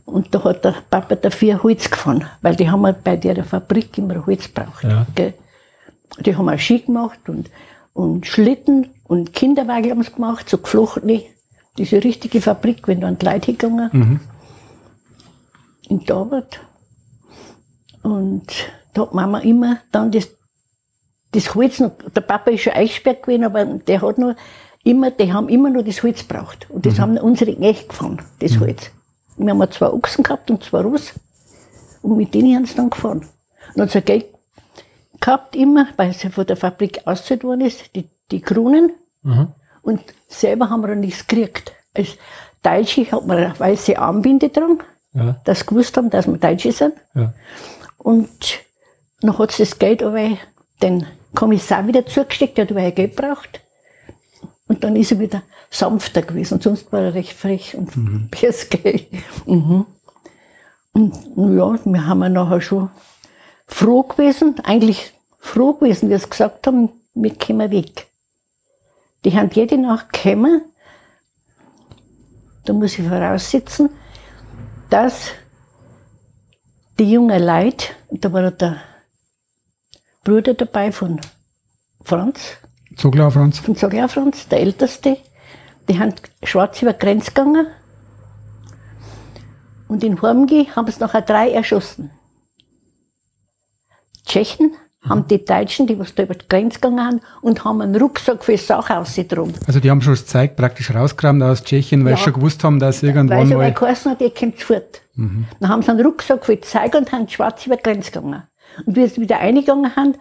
Und 0.04 0.32
da 0.32 0.44
hat 0.44 0.64
der 0.64 0.76
Papa 0.88 1.16
dafür 1.16 1.62
Holz 1.64 1.90
gefahren, 1.90 2.24
weil 2.40 2.54
die 2.54 2.70
haben 2.70 2.84
halt 2.84 3.02
bei 3.02 3.16
der 3.16 3.42
Fabrik 3.42 3.98
immer 3.98 4.24
Holz 4.26 4.46
braucht. 4.46 4.84
Ja. 4.84 5.06
Gell? 5.16 5.34
Die 6.20 6.36
haben 6.36 6.48
auch 6.48 6.58
Ski 6.58 6.80
gemacht 6.80 7.28
und, 7.28 7.50
und 7.92 8.26
Schlitten 8.26 8.88
und 9.04 9.32
Kinderwagen 9.32 9.90
haben 9.90 10.02
sie 10.02 10.12
gemacht, 10.12 10.48
so 10.48 10.58
geflochtene. 10.58 11.22
Diese 11.76 12.02
richtige 12.02 12.40
Fabrik, 12.40 12.86
wenn 12.86 13.00
da 13.00 13.08
an 13.08 13.18
die 13.18 13.26
Leute 13.26 13.46
hingegangen. 13.46 14.20
In 15.88 16.04
David. 16.04 16.60
Und 18.02 18.46
da 18.92 19.02
hat 19.02 19.14
Mama 19.14 19.40
immer 19.40 19.78
dann 19.90 20.12
das, 20.12 20.28
das 21.32 21.54
Holz 21.54 21.80
noch, 21.80 21.92
der 22.14 22.20
Papa 22.20 22.50
ist 22.50 22.62
schon 22.62 22.74
eingesperrt 22.74 23.24
gewesen, 23.24 23.44
aber 23.44 23.64
der 23.64 24.02
hat 24.02 24.18
noch 24.18 24.36
immer, 24.84 25.10
die 25.10 25.32
haben 25.32 25.48
immer 25.48 25.70
noch 25.70 25.82
das 25.82 26.02
Holz 26.02 26.26
gebraucht. 26.26 26.68
Und 26.70 26.86
das 26.86 26.98
haben 26.98 27.18
unsere 27.18 27.54
Knechte 27.54 27.88
gefahren, 27.88 28.22
das 28.38 28.60
Holz. 28.60 28.90
Wir 29.36 29.50
haben 29.50 29.70
zwei 29.72 29.88
Ochsen 29.88 30.22
gehabt 30.22 30.50
und 30.50 30.62
zwei 30.62 30.80
Ross. 30.80 31.12
Und 32.02 32.16
mit 32.16 32.34
denen 32.34 32.54
haben 32.54 32.66
sie 32.66 32.76
dann 32.76 32.90
gefahren. 32.90 33.18
Und 33.18 33.28
dann 33.76 33.86
hat 33.86 33.92
sie 33.92 34.02
Geld 34.02 34.26
gehabt 35.24 35.56
immer, 35.56 35.86
weil 35.96 36.12
sie 36.12 36.28
von 36.28 36.46
der 36.46 36.56
Fabrik 36.56 37.06
ausgezahlt 37.06 37.44
worden 37.44 37.62
ist, 37.62 37.96
die, 37.96 38.08
die 38.30 38.40
Kronen. 38.42 38.92
Und 39.80 40.00
selber 40.28 40.68
haben 40.68 40.82
wir 40.86 40.94
nichts 40.94 41.26
gekriegt. 41.26 41.72
Als 41.94 42.18
Deutsche 42.62 43.10
hat 43.10 43.26
man 43.26 43.38
eine 43.38 43.58
weiße 43.58 43.98
Armbinde 43.98 44.50
dran, 44.50 44.82
Ja. 45.14 45.40
dass 45.44 45.60
sie 45.60 45.66
gewusst 45.66 45.96
haben, 45.96 46.10
dass 46.10 46.26
wir 46.26 46.36
Deutsche 46.36 46.72
sind. 46.72 46.94
Ja. 47.14 47.32
Und 47.96 48.28
dann 49.22 49.38
hat 49.38 49.52
sie 49.52 49.62
das 49.62 49.78
Geld 49.78 50.02
aber 50.02 50.36
den 50.82 51.06
Kommissar 51.34 51.86
wieder 51.86 52.04
zugesteckt, 52.04 52.58
der 52.58 52.66
hat 52.66 52.72
aber 52.72 52.90
Geld 52.90 53.16
braucht. 53.16 53.60
Und 54.68 54.84
dann 54.84 54.94
ist 54.96 55.12
er 55.12 55.20
wieder 55.20 55.42
sanfter 55.70 56.22
gewesen, 56.22 56.60
sonst 56.60 56.92
war 56.92 57.00
er 57.00 57.14
recht 57.14 57.32
frech 57.32 57.74
und 57.76 57.96
mhm. 57.96 58.28
Geld. 58.70 59.06
Mhm. 59.46 59.86
Und 60.92 61.14
ja, 61.36 61.78
wir 61.84 62.06
haben 62.06 62.22
ja 62.22 62.28
nachher 62.28 62.60
schon 62.60 62.90
froh 63.74 64.04
gewesen, 64.04 64.60
eigentlich 64.62 65.12
froh 65.40 65.72
gewesen, 65.72 66.08
wie 66.08 66.16
sie 66.16 66.30
gesagt 66.30 66.64
haben, 66.68 66.90
wir 67.14 67.34
kommen 67.36 67.72
weg. 67.72 68.06
Die 69.24 69.36
haben 69.36 69.50
jede 69.52 69.76
Nacht 69.78 70.12
gekommen, 70.12 70.62
da 72.64 72.72
muss 72.72 72.96
ich 72.98 73.08
voraussetzen, 73.08 73.90
dass 74.90 75.32
die 77.00 77.10
jungen 77.10 77.42
Leute, 77.42 77.86
da 78.10 78.32
war 78.32 78.50
der 78.52 78.76
Bruder 80.22 80.54
dabei 80.54 80.92
von 80.92 81.20
Franz, 82.04 82.56
So 82.96 83.10
klar, 83.10 83.32
Franz. 83.32 83.58
von 83.58 83.74
Zogler 83.74 84.08
Franz, 84.08 84.46
der 84.48 84.60
Älteste, 84.60 85.16
die 85.88 85.98
haben 85.98 86.14
schwarz 86.44 86.80
über 86.80 86.92
die 86.92 87.00
Grenze 87.00 87.32
gegangen. 87.32 87.66
Und 89.88 90.04
in 90.04 90.22
Hormgi 90.22 90.66
haben 90.76 90.86
es 90.86 91.00
nachher 91.00 91.22
drei 91.22 91.50
erschossen. 91.50 92.10
Tschechen 94.34 94.72
haben 95.08 95.26
die 95.28 95.44
Deutschen, 95.44 95.86
die 95.86 95.98
was 95.98 96.14
da 96.14 96.22
über 96.22 96.34
die 96.34 96.48
Grenze 96.48 96.80
gegangen 96.80 97.04
haben, 97.04 97.20
und 97.42 97.62
haben 97.64 97.82
einen 97.82 97.94
Rucksack 97.94 98.42
für 98.42 98.56
Sachen 98.56 98.96
ausgedrungen. 98.96 99.52
Also 99.66 99.78
die 99.78 99.90
haben 99.90 100.00
schon 100.00 100.14
das 100.14 100.26
Zeug 100.26 100.56
praktisch 100.56 100.94
rausgekramt 100.94 101.42
aus 101.42 101.62
Tschechien, 101.62 102.04
weil 102.04 102.12
Ja. 102.12 102.16
sie 102.16 102.22
schon 102.24 102.32
gewusst 102.32 102.64
haben, 102.64 102.80
dass 102.80 103.02
Weil 103.02 103.10
irgendwann 103.10 103.46
sie 103.46 103.54
aber 103.54 103.64
mal... 103.64 103.72
geheißen 103.72 104.10
hat, 104.10 104.20
ihr 104.22 104.32
kommt 104.32 104.60
fort. 104.60 105.02
Dann 105.14 105.68
haben 105.68 105.82
sie 105.82 105.90
einen 105.90 106.04
Rucksack 106.04 106.44
für 106.46 106.58
Zeug 106.60 106.94
und 106.94 107.12
haben 107.12 107.28
schwarz 107.28 107.66
über 107.66 107.76
die 107.76 107.82
Grenze 107.82 108.10
gegangen. 108.10 108.42
Und 108.86 108.96
wie 108.96 109.06
sie 109.06 109.20
wieder 109.20 109.38
eingegangen 109.40 109.94
haben, 109.94 110.14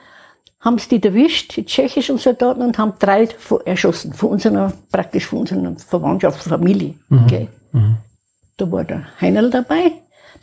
haben 0.59 0.77
sie 0.77 0.99
die 0.99 1.07
erwischt, 1.07 1.55
die 1.55 1.65
tschechischen 1.65 2.17
Soldaten, 2.17 2.61
und 2.61 2.77
haben 2.77 2.93
drei 2.99 3.27
erschossen, 3.65 4.13
von 4.13 4.29
unserer, 4.31 4.73
praktisch 4.91 5.25
von 5.27 5.39
unserer 5.39 5.75
Verwandtschaft, 5.77 6.43
Familie. 6.43 6.95
gell. 7.27 7.47
Da 8.57 8.69
war 8.71 8.83
der 8.83 9.03
Heinl 9.21 9.49
dabei, 9.49 9.93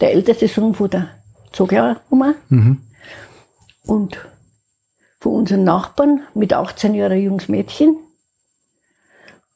der 0.00 0.12
älteste 0.14 0.48
Sohn 0.48 0.74
von 0.74 0.90
der 0.90 1.08
Zoglauer 1.52 1.96
Oma. 2.10 2.34
Mhm. 2.48 2.78
Und 3.90 4.18
von 5.18 5.32
unseren 5.32 5.64
Nachbarn 5.64 6.22
mit 6.34 6.52
18 6.52 6.94
Jahren 6.94 7.20
junges 7.20 7.48
Mädchen. 7.48 7.96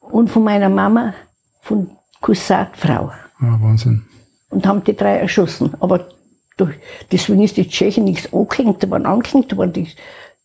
Und 0.01 0.29
von 0.29 0.43
meiner 0.43 0.67
Mama, 0.67 1.13
von 1.61 1.91
Cousin 2.19 2.67
Frau. 2.73 3.11
Ah, 3.39 3.57
Wahnsinn. 3.61 4.03
Und 4.49 4.67
haben 4.67 4.83
die 4.83 4.93
drei 4.93 5.19
erschossen. 5.19 5.73
Aber 5.79 6.09
durch, 6.57 6.75
deswegen 7.13 7.43
ist 7.43 7.55
die 7.55 7.69
Tschechen 7.69 8.03
nichts 8.03 8.33
angehängt 8.33 8.89
worden, 8.89 9.05
angehängt 9.05 9.55
worden. 9.55 9.71
Das, 9.73 9.95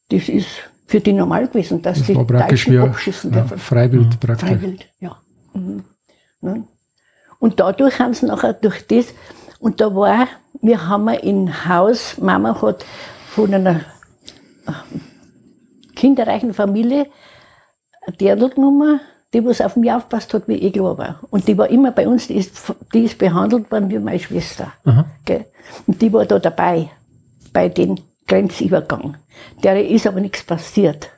das 0.08 0.28
ist 0.28 0.46
für 0.86 1.00
die 1.00 1.12
normal 1.12 1.48
gewesen, 1.48 1.82
dass 1.82 1.98
Das 1.98 2.06
die 2.06 2.14
Deutschen 2.14 2.78
abschießen 2.78 3.32
ja, 3.32 3.40
dürfen. 3.40 3.58
Freiwild 3.58 4.20
praktisch. 4.20 4.48
Freiwild, 4.48 4.86
ja. 5.00 5.16
Mhm. 5.52 5.84
Ne? 6.40 6.64
Und 7.40 7.58
dadurch 7.58 7.98
haben 7.98 8.14
sie 8.14 8.26
nachher 8.26 8.52
durch 8.52 8.86
das, 8.86 9.06
und 9.58 9.80
da 9.80 9.92
war, 9.92 10.28
wir 10.62 10.86
haben 10.86 11.08
in 11.08 11.66
Haus, 11.68 12.18
Mama 12.18 12.62
hat 12.62 12.84
von 13.30 13.54
einer 13.54 13.76
äh, 14.66 14.72
kinderreichen 15.94 16.52
Familie 16.52 17.06
Dirndl 18.20 18.50
genommen, 18.50 19.00
die 19.32 19.44
was 19.44 19.60
auf 19.60 19.76
mich 19.76 19.92
aufpasst 19.92 20.34
hat, 20.34 20.48
wie 20.48 20.54
ich 20.54 20.72
klar 20.72 20.98
war. 20.98 21.20
Und 21.30 21.46
die 21.46 21.56
war 21.56 21.68
immer 21.68 21.92
bei 21.92 22.08
uns, 22.08 22.26
die 22.26 22.34
ist, 22.34 22.74
die 22.92 23.04
ist 23.04 23.18
behandelt 23.18 23.70
worden 23.70 23.88
wie 23.90 23.98
meine 23.98 24.18
Schwester. 24.18 24.72
Und 25.86 26.02
die 26.02 26.12
war 26.12 26.26
da 26.26 26.38
dabei, 26.38 26.90
bei 27.52 27.68
dem 27.68 27.96
Grenzübergang. 28.26 29.16
Der 29.62 29.88
ist 29.88 30.06
aber 30.06 30.20
nichts 30.20 30.42
passiert. 30.42 31.10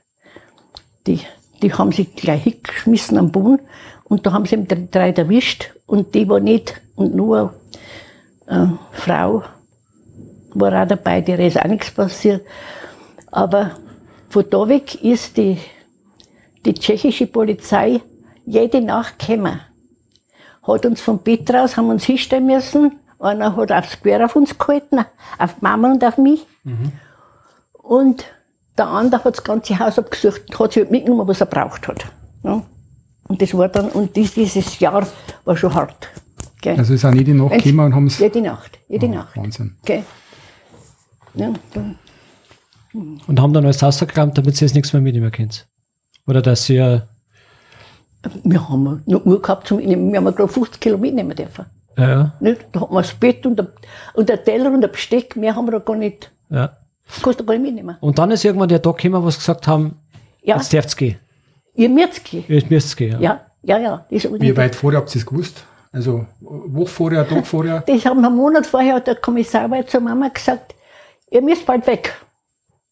Die, 1.06 1.20
die 1.62 1.72
haben 1.72 1.92
sich 1.92 2.14
gleich 2.14 2.42
hingeschmissen 2.42 3.16
am 3.16 3.32
Boden 3.32 3.60
und 4.04 4.26
da 4.26 4.32
haben 4.32 4.44
sie 4.44 4.66
drei 4.66 5.10
erwischt 5.12 5.72
und 5.86 6.14
die 6.14 6.28
war 6.28 6.40
nicht, 6.40 6.80
und 6.94 7.14
nur 7.14 7.54
eine 8.46 8.78
Frau 8.92 9.44
war 10.54 10.82
auch 10.82 10.88
dabei, 10.88 11.20
der 11.20 11.38
ist 11.40 11.58
auch 11.60 11.66
nichts 11.68 11.90
passiert. 11.90 12.42
Aber 13.30 13.72
von 14.28 14.44
da 14.50 14.68
weg 14.68 15.02
ist 15.02 15.36
die, 15.36 15.58
die 16.64 16.74
tschechische 16.74 17.26
Polizei 17.26 18.00
jede 18.44 18.80
Nacht 18.80 19.18
gekommen. 19.18 19.60
Hat 20.62 20.86
uns 20.86 21.00
vom 21.00 21.18
Bett 21.18 21.52
raus, 21.52 21.76
haben 21.76 21.88
uns 21.88 22.04
hinstellen 22.04 22.46
müssen. 22.46 22.92
Einer 23.18 23.56
hat 23.56 23.72
aufs 23.72 24.00
Quer 24.00 24.24
auf 24.24 24.36
uns 24.36 24.58
gehalten, 24.58 25.00
auf 25.38 25.60
Mama 25.60 25.92
und 25.92 26.04
auf 26.04 26.18
mich. 26.18 26.46
Und 27.74 28.24
der 28.78 28.86
andere 28.86 29.22
hat 29.24 29.36
das 29.36 29.44
ganze 29.44 29.78
Haus 29.78 29.98
abgesucht 29.98 30.42
und 30.48 30.58
hat 30.58 30.72
sich 30.72 30.82
halt 30.82 30.90
mitgenommen, 30.90 31.26
was 31.28 31.40
er 31.40 31.46
braucht 31.46 31.86
hat. 31.88 32.04
Ja. 32.42 32.62
Und 33.28 33.40
das 33.40 33.54
war 33.56 33.68
dann, 33.68 33.90
und 33.90 34.14
dies, 34.16 34.34
dieses 34.34 34.78
Jahr 34.80 35.06
war 35.44 35.56
schon 35.56 35.72
hart. 35.74 36.08
Gell? 36.60 36.76
Also 36.78 36.94
ist 36.94 37.04
auch 37.04 37.12
die 37.12 37.32
Nacht 37.32 37.52
gekommen 37.62 37.86
und 37.86 37.94
haben 37.94 38.06
es. 38.06 38.18
Jede 38.18 38.40
Nacht, 38.40 38.78
jede 38.88 39.06
Oh, 39.06 39.10
Nacht. 39.10 39.36
Wahnsinn. 39.36 39.76
Gell? 39.84 40.04
Ja, 41.34 41.52
dann, 41.74 41.98
Und 43.26 43.40
haben 43.40 43.52
dann 43.52 43.64
alles 43.64 43.82
rausgekramt, 43.82 44.36
damit 44.36 44.56
sie 44.56 44.64
jetzt 44.64 44.74
nichts 44.74 44.92
mehr 44.92 45.02
mitnehmen 45.02 45.30
könnt. 45.30 45.66
Oder 46.26 46.42
dass 46.42 46.66
sie 46.66 46.74
ja, 46.74 47.06
wir 48.44 48.68
haben 48.68 49.02
noch 49.06 49.24
Uhr 49.26 49.42
gehabt 49.42 49.66
zum 49.66 49.78
Mitnehmen. 49.78 50.12
Wir 50.12 50.18
haben 50.18 50.34
gerade 50.34 50.48
50 50.52 50.80
Kilo 50.80 50.96
mitnehmen 50.98 51.34
dürfen. 51.34 51.66
ja, 51.96 52.08
ja, 52.08 52.32
Nicht? 52.40 52.60
Da 52.72 52.80
haben 52.82 52.94
wir 52.94 53.02
das 53.02 53.14
Bett 53.14 53.44
und 53.46 53.56
der, 53.58 53.68
und 54.14 54.28
der 54.28 54.42
Teller 54.44 54.70
und 54.72 54.80
der 54.80 54.88
Besteck, 54.88 55.34
mehr 55.36 55.56
haben 55.56 55.66
wir 55.66 55.72
da 55.72 55.78
gar 55.80 55.96
nicht, 55.96 56.30
ja. 56.50 56.76
kannst 57.22 57.40
du 57.40 57.44
gar 57.44 57.54
nicht 57.54 57.62
mitnehmen. 57.62 57.96
Und 58.00 58.18
dann 58.18 58.30
ist 58.30 58.44
irgendwann 58.44 58.68
der 58.68 58.80
Tag 58.80 58.98
gekommen, 58.98 59.24
wo 59.24 59.30
sie 59.30 59.38
gesagt 59.38 59.66
haben, 59.66 59.96
Ja, 60.42 60.56
jetzt 60.56 60.72
dürft's 60.72 60.96
gehen. 60.96 61.16
ihr 61.74 61.88
müsst 61.88 62.24
gehen. 62.24 62.44
Jetzt 62.46 62.70
müsst's 62.70 62.94
gehen. 62.94 63.20
Ja. 63.20 63.40
Ja, 63.64 63.78
ja, 63.78 63.78
ja. 63.78 64.06
Das, 64.10 64.24
Wie 64.40 64.56
weit 64.56 64.74
vorher 64.76 65.00
habt 65.00 65.14
ihr 65.14 65.18
es 65.18 65.26
gewusst? 65.26 65.64
Also 65.90 66.26
Woche 66.40 66.86
vorher, 66.90 67.28
Tag 67.28 67.46
vorher? 67.46 67.80
das 67.86 68.06
haben 68.06 68.20
wir 68.20 68.28
einen 68.28 68.36
Monat 68.36 68.66
vorher 68.66 68.94
hat 68.94 69.06
der 69.08 69.16
Kommissar 69.16 69.68
bei 69.68 69.82
zur 69.82 70.00
Mama 70.00 70.28
gesagt, 70.28 70.74
ihr 71.32 71.42
müsst 71.42 71.66
bald 71.66 71.86
weg. 71.86 72.14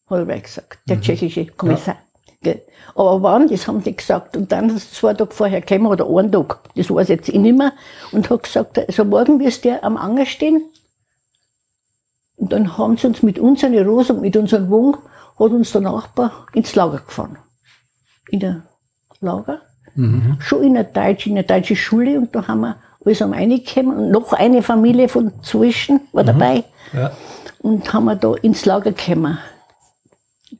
Hat 0.09 0.27
er 0.27 0.39
gesagt, 0.39 0.79
der 0.89 0.99
tschechische 0.99 1.45
Kommissar. 1.45 1.95
Gell. 2.41 2.61
Aber 2.95 3.21
wann, 3.21 3.47
das 3.47 3.67
haben 3.67 3.83
die 3.83 3.95
gesagt. 3.95 4.35
Und 4.35 4.51
dann 4.51 4.69
ist 4.75 4.95
zwei 4.95 5.13
Tage 5.13 5.31
vorher 5.31 5.61
gekommen, 5.61 5.85
oder 5.87 6.07
einen 6.07 6.31
Tag, 6.31 6.59
das 6.75 6.89
weiß 6.89 7.07
jetzt 7.09 7.29
ich 7.29 7.35
nicht 7.35 7.57
mehr, 7.57 7.73
und 8.11 8.29
hat 8.29 8.43
gesagt, 8.43 8.79
also 8.79 9.05
morgen 9.05 9.39
wirst 9.39 9.63
du 9.63 9.81
am 9.83 9.95
Anger 9.95 10.25
stehen. 10.25 10.63
Und 12.35 12.51
dann 12.51 12.77
haben 12.77 12.97
sie 12.97 13.07
uns 13.07 13.21
mit 13.21 13.37
unserer 13.37 13.85
Rose 13.85 14.13
und 14.13 14.21
mit 14.21 14.35
unserem 14.35 14.69
Wohn, 14.69 14.97
hat 15.39 15.51
uns 15.51 15.71
der 15.71 15.81
Nachbar 15.81 16.47
ins 16.53 16.75
Lager 16.75 16.97
gefahren. 16.97 17.37
In 18.29 18.39
der 18.39 18.63
Lager. 19.21 19.61
Schon 20.39 20.63
in 20.63 20.73
der 20.73 20.85
Deutsch, 20.85 21.27
in 21.27 21.35
der 21.35 21.43
deutschen 21.43 21.75
Schule, 21.75 22.17
und 22.17 22.33
da 22.33 22.47
haben 22.47 22.61
wir 22.61 22.77
alles 23.05 23.21
am 23.21 23.33
reingekommen, 23.33 23.97
und 23.97 24.11
noch 24.11 24.33
eine 24.33 24.63
Familie 24.63 25.09
von 25.09 25.31
zwischen 25.43 26.01
war 26.11 26.23
dabei, 26.23 26.63
Ja. 26.93 27.11
Und 27.61 27.91
haben 27.93 28.05
wir 28.05 28.15
da 28.15 28.33
ins 28.35 28.65
Lager 28.65 28.91
gekommen. 28.91 29.37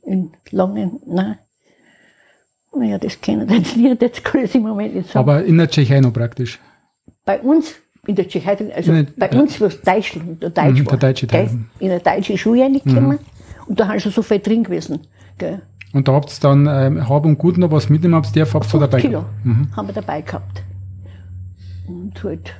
In 0.02 0.32
Langen, 0.50 1.00
nein. 1.06 1.38
Naja, 2.74 2.98
das 2.98 3.20
kennen 3.20 3.48
wir 3.48 3.56
jetzt 3.58 3.76
nicht, 3.76 4.00
jetzt 4.00 4.24
kann 4.24 4.44
ich 4.44 4.54
im 4.54 4.62
Moment 4.62 4.94
nicht 4.94 5.08
sagen. 5.10 5.18
Aber 5.28 5.44
in 5.44 5.58
der 5.58 5.68
Tschechei 5.68 6.00
noch 6.00 6.12
praktisch. 6.12 6.58
bei 7.26 7.38
uns, 7.40 7.74
in 8.06 8.14
der 8.16 8.26
Tschechei, 8.26 8.56
also 8.74 8.92
Nicht- 8.92 9.16
bei 9.18 9.30
uns 9.30 9.60
war 9.60 9.68
es 9.68 9.80
Deutschland, 9.82 10.42
der 10.42 10.50
Deutsch 10.50 10.80
Mhm, 10.80 10.86
war, 10.86 10.96
der 10.96 11.10
deutsche 11.10 11.26
Teil. 11.26 11.46
gell? 11.46 11.58
In 11.80 11.88
der 11.88 12.00
deutschen 12.00 12.38
Schule 12.38 12.62
reingekommen, 12.62 13.18
und 13.66 13.78
da 13.78 13.86
haben 13.88 14.00
schon 14.00 14.10
so 14.12 14.22
viel 14.22 14.38
drin 14.40 14.64
gewesen. 14.64 15.00
Gell? 15.38 15.60
Und 15.92 16.08
da 16.08 16.12
habt 16.14 16.30
ihr 16.32 16.40
dann 16.40 16.66
ähm, 16.66 17.08
Hab 17.08 17.26
und 17.26 17.36
Gut 17.36 17.58
noch 17.58 17.70
was 17.70 17.90
mitnehmen, 17.90 18.14
habt 18.14 18.34
ihr 18.34 18.46
habt 18.50 18.74
ihr 18.74 18.80
dabei 18.80 19.00
Kilo 19.00 19.20
gehabt. 19.20 19.44
Mhm. 19.44 19.76
haben 19.76 19.88
wir 19.88 19.94
dabei 19.94 20.22
gehabt. 20.22 20.62
Und 21.86 22.24
halt, 22.24 22.54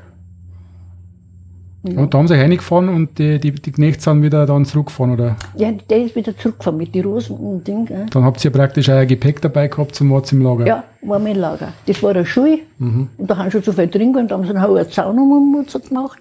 Und 1.85 2.15
da 2.15 2.19
haben 2.19 2.29
sie 2.29 2.35
reingefahren 2.35 2.89
und 2.89 3.19
die, 3.19 3.41
die, 3.41 3.51
die 3.51 3.73
Knechte 3.73 4.01
sind 4.03 4.23
wieder 4.23 4.47
dann 4.47 4.65
zurückgefahren, 4.65 5.15
oder? 5.15 5.37
ja, 5.57 5.73
der 5.73 6.05
ist 6.05 6.15
wieder 6.15 6.37
zurückgefahren 6.39 6.77
mit 6.79 6.95
den 6.95 7.05
Rosen 7.05 7.37
und 7.37 7.67
Ding. 7.67 7.87
Gell? 7.87 8.07
Dann 8.09 8.23
habt 8.25 8.45
ihr 8.45 8.53
praktisch 8.53 8.89
euer 8.89 9.05
Gepäck 9.05 9.41
dabei 9.41 9.67
gehabt 9.67 9.97
zum 9.97 10.11
Wart 10.12 10.31
im 10.31 10.43
Lager. 10.43 10.65
Ja, 10.65 10.85
wir 11.01 11.17
im 11.17 11.27
Lager. 11.37 11.73
Das 11.87 12.01
war 12.03 12.11
eine 12.11 12.25
Schule. 12.25 12.61
Und 12.79 13.11
da 13.19 13.37
haben 13.37 13.51
schon 13.51 13.65
so 13.65 13.73
viel 13.73 13.89
drin 13.89 14.12
gehabt, 14.12 14.31
da 14.31 14.37
haben 14.37 14.45
sie 14.45 14.51
einen 14.55 14.65
hohen 14.65 14.89
Zaun 14.91 15.19
um 15.19 15.55
uns 15.57 15.73
gemacht. 15.89 16.21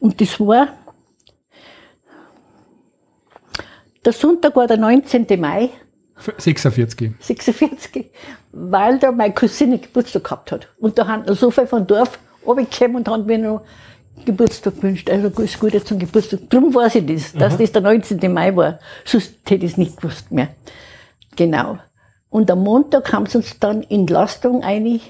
Und 0.00 0.20
das 0.20 0.38
war, 0.38 0.68
der 4.04 4.12
Sonntag 4.12 4.54
war 4.56 4.66
der 4.66 4.76
19. 4.76 5.26
Mai, 5.40 5.70
F- 6.18 6.34
46. 6.36 7.12
46, 7.20 8.10
weil 8.52 8.98
da 8.98 9.10
meine 9.12 9.32
Cousine 9.34 9.78
Geburtstag 9.78 10.24
gehabt 10.24 10.52
hat. 10.52 10.68
Und 10.78 10.98
da 10.98 11.06
haben 11.06 11.24
so 11.34 11.50
viel 11.50 11.66
von 11.66 11.86
Dorf 11.86 12.18
runtergekommen 12.46 12.96
und 12.98 13.08
haben 13.08 13.24
mir 13.26 13.38
noch 13.38 13.62
Geburtstag 14.24 14.76
gewünscht, 14.76 15.10
also 15.10 15.30
alles 15.36 15.58
Gute 15.58 15.84
zum 15.84 15.98
Geburtstag. 15.98 16.40
Darum 16.48 16.74
weiß 16.74 16.96
ich 16.96 17.06
das, 17.06 17.32
dass 17.32 17.56
das 17.58 17.72
der 17.72 17.82
19. 17.82 18.32
Mai 18.32 18.54
war. 18.56 18.78
Sonst 19.04 19.34
hätte 19.46 19.66
ich 19.66 19.72
es 19.72 19.76
nicht 19.76 19.96
gewusst 19.96 20.30
mehr. 20.30 20.48
Genau. 21.36 21.78
Und 22.30 22.50
am 22.50 22.62
Montag 22.62 23.12
haben 23.12 23.26
sie 23.26 23.38
uns 23.38 23.58
dann 23.58 23.82
in 23.82 24.06
Lastung 24.06 24.62
eine, 24.62 25.00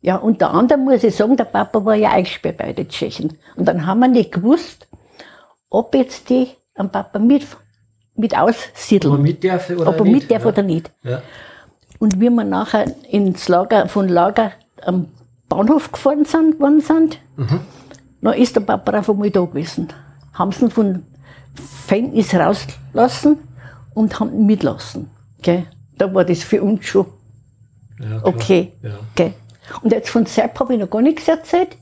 ja, 0.00 0.16
unter 0.16 0.52
anderem 0.52 0.84
muss 0.84 1.04
ich 1.04 1.14
sagen, 1.14 1.36
der 1.36 1.44
Papa 1.44 1.84
war 1.84 1.94
ja 1.94 2.10
eingesperrt 2.10 2.58
bei 2.58 2.72
den 2.72 2.88
Tschechen. 2.88 3.36
Und 3.56 3.66
dann 3.66 3.86
haben 3.86 4.00
wir 4.00 4.08
nicht 4.08 4.32
gewusst, 4.32 4.86
ob 5.70 5.94
jetzt 5.94 6.30
die 6.30 6.48
am 6.74 6.90
Papa 6.90 7.18
mit, 7.18 7.46
mit 8.14 8.38
aussiedeln. 8.38 9.20
mit 9.20 9.42
darf 9.44 9.68
oder 9.70 9.88
ob 9.88 9.98
er 9.98 10.04
mit 10.04 10.30
darf 10.30 10.46
oder 10.46 10.62
nicht. 10.62 10.90
Ja. 11.02 11.22
Und 11.98 12.20
wie 12.20 12.30
wir 12.30 12.44
nachher 12.44 12.86
ins 13.10 13.48
Lager, 13.48 13.88
von 13.88 14.08
Lager 14.08 14.52
am 14.82 15.08
Bahnhof 15.48 15.90
gefahren 15.90 16.24
sind, 16.24 16.60
worden 16.60 16.80
sind, 16.80 17.18
dann 18.20 18.34
ist 18.34 18.56
der 18.56 18.60
Papa 18.60 18.98
auf 18.98 19.10
einmal 19.10 19.30
da 19.30 19.44
gewesen. 19.44 19.88
Haben 20.32 20.52
sie 20.52 20.64
ihn 20.64 20.70
von 20.70 21.02
Fängnis 21.86 22.34
rausgelassen 22.34 23.38
und 23.94 24.18
haben 24.18 24.32
ihn 24.32 24.46
mitlassen. 24.46 25.10
Gell? 25.42 25.66
Da 25.96 26.12
war 26.12 26.24
das 26.24 26.42
für 26.42 26.62
uns 26.62 26.84
schon 26.86 27.06
Ja, 28.00 28.20
okay. 28.24 28.72
Ja. 28.82 28.98
Gell? 29.14 29.34
Und 29.82 29.92
jetzt 29.92 30.10
von 30.10 30.26
Sepp 30.26 30.58
habe 30.60 30.74
ich 30.74 30.80
noch 30.80 30.90
gar 30.90 31.02
nichts 31.02 31.28
erzählt. 31.28 31.76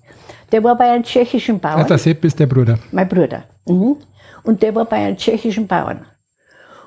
Der 0.52 0.62
war 0.62 0.76
bei 0.76 0.90
einem 0.90 1.02
tschechischen 1.02 1.58
Bauern 1.58 1.86
der 1.86 1.98
Sepp 1.98 2.24
ist 2.24 2.38
der 2.38 2.46
Bruder. 2.46 2.78
mein 2.92 3.08
Bruder. 3.08 3.44
Mhm. 3.66 3.96
Und 4.44 4.62
der 4.62 4.74
war 4.74 4.84
bei 4.84 4.96
einem 4.96 5.16
tschechischen 5.16 5.66
Bauern. 5.66 6.06